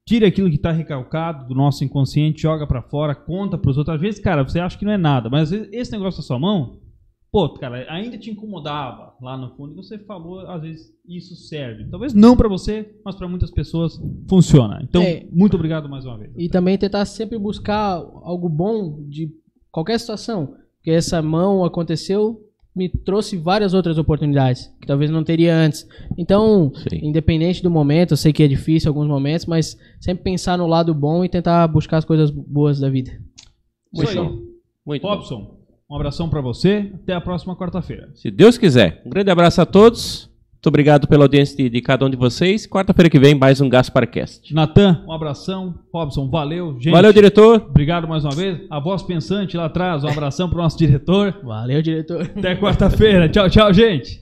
tire 0.06 0.26
aquilo 0.26 0.50
que 0.50 0.56
está 0.56 0.72
recalcado 0.72 1.48
do 1.48 1.56
nosso 1.56 1.84
inconsciente, 1.84 2.42
joga 2.42 2.68
para 2.68 2.82
fora, 2.82 3.16
conta 3.16 3.58
para 3.58 3.72
os 3.72 3.78
outros. 3.78 3.96
Às 3.96 4.02
vezes, 4.02 4.20
cara, 4.20 4.44
você 4.44 4.60
acha 4.60 4.78
que 4.78 4.86
não 4.86 4.92
é 4.92 4.98
nada, 4.98 5.30
mas 5.30 5.44
às 5.44 5.52
vezes 5.52 5.70
esse 5.72 5.92
negócio 5.92 6.20
na 6.20 6.24
sua 6.24 6.40
mão, 6.40 6.81
pô, 7.32 7.50
cara, 7.54 7.86
ainda 7.90 8.18
te 8.18 8.30
incomodava 8.30 9.14
lá 9.22 9.38
no 9.38 9.56
fundo. 9.56 9.74
E 9.74 9.76
você 9.76 9.98
falou, 10.00 10.40
às 10.42 10.62
vezes 10.62 10.94
isso 11.08 11.36
serve. 11.36 11.86
Talvez 11.90 12.14
não 12.14 12.36
para 12.36 12.50
você, 12.50 12.94
mas 13.06 13.16
para 13.16 13.28
muitas 13.28 13.50
pessoas 13.50 14.00
funciona. 14.30 14.80
Então, 14.84 15.02
É. 15.02 15.26
muito 15.32 15.56
obrigado 15.56 15.88
mais 15.88 16.06
uma 16.06 16.18
vez. 16.18 16.32
E 16.38 16.50
também 16.50 16.78
tentar 16.78 17.06
sempre 17.06 17.38
buscar 17.38 17.94
algo 18.24 18.50
bom 18.50 19.02
de 19.08 19.32
qualquer 19.72 20.00
situação. 20.00 20.56
Porque 20.78 20.92
essa 20.92 21.22
mão 21.22 21.64
aconteceu, 21.64 22.42
me 22.76 22.90
trouxe 22.90 23.38
várias 23.38 23.74
outras 23.74 23.98
oportunidades 23.98 24.68
que 24.82 24.88
talvez 24.88 25.12
não 25.12 25.24
teria 25.24 25.56
antes. 25.56 25.88
Então, 26.18 26.72
Sim. 26.90 27.00
independente 27.04 27.62
do 27.62 27.70
momento, 27.70 28.12
eu 28.12 28.18
sei 28.18 28.34
que 28.34 28.42
é 28.44 28.48
difícil 28.48 28.90
alguns 28.90 29.08
momentos, 29.08 29.46
mas 29.46 29.78
sempre 30.00 30.24
pensar 30.24 30.58
no 30.58 30.66
lado 30.68 30.94
bom 30.94 31.24
e 31.24 31.30
tentar 31.30 31.68
buscar 31.68 31.98
as 31.98 32.06
coisas 32.06 32.32
boas 32.32 32.80
da 32.80 32.90
vida. 32.90 33.12
Isso 33.94 34.04
Muito 34.04 34.10
aí. 34.10 34.16
bom. 34.16 34.42
Muito 34.86 35.02
bom. 35.04 35.61
Um 35.92 35.96
abração 35.96 36.30
pra 36.30 36.40
você. 36.40 36.90
Até 36.96 37.14
a 37.14 37.20
próxima 37.20 37.54
quarta-feira. 37.54 38.10
Se 38.16 38.32
Deus 38.32 38.58
quiser. 38.58 39.02
Um 39.06 39.10
grande 39.10 39.30
abraço 39.30 39.60
a 39.62 39.66
todos. 39.66 40.30
Muito 40.54 40.68
obrigado 40.68 41.06
pela 41.06 41.26
audiência 41.26 41.58
de, 41.58 41.70
de 41.70 41.82
cada 41.82 42.06
um 42.06 42.10
de 42.10 42.16
vocês. 42.16 42.66
Quarta-feira 42.66 43.10
que 43.10 43.20
vem, 43.20 43.36
mais 43.36 43.60
um 43.60 43.68
Gasparcast. 43.68 44.54
Natan, 44.54 45.04
um 45.06 45.12
abração. 45.12 45.76
Robson, 45.94 46.30
valeu. 46.30 46.76
Gente, 46.80 46.92
Valeu, 46.92 47.12
diretor. 47.12 47.66
obrigado 47.68 48.08
mais 48.08 48.24
uma 48.24 48.34
vez. 48.34 48.60
A 48.70 48.80
voz 48.80 49.04
pensante 49.04 49.58
lá 49.58 49.66
atrás, 49.66 50.04
um 50.06 50.08
abração 50.08 50.48
pro 50.48 50.60
nosso 50.60 50.78
diretor. 50.78 51.38
Valeu, 51.44 51.82
diretor. 51.82 52.22
Até 52.22 52.56
quarta-feira. 52.56 53.28
Tchau, 53.28 53.50
tchau, 53.50 53.74
gente. 53.74 54.22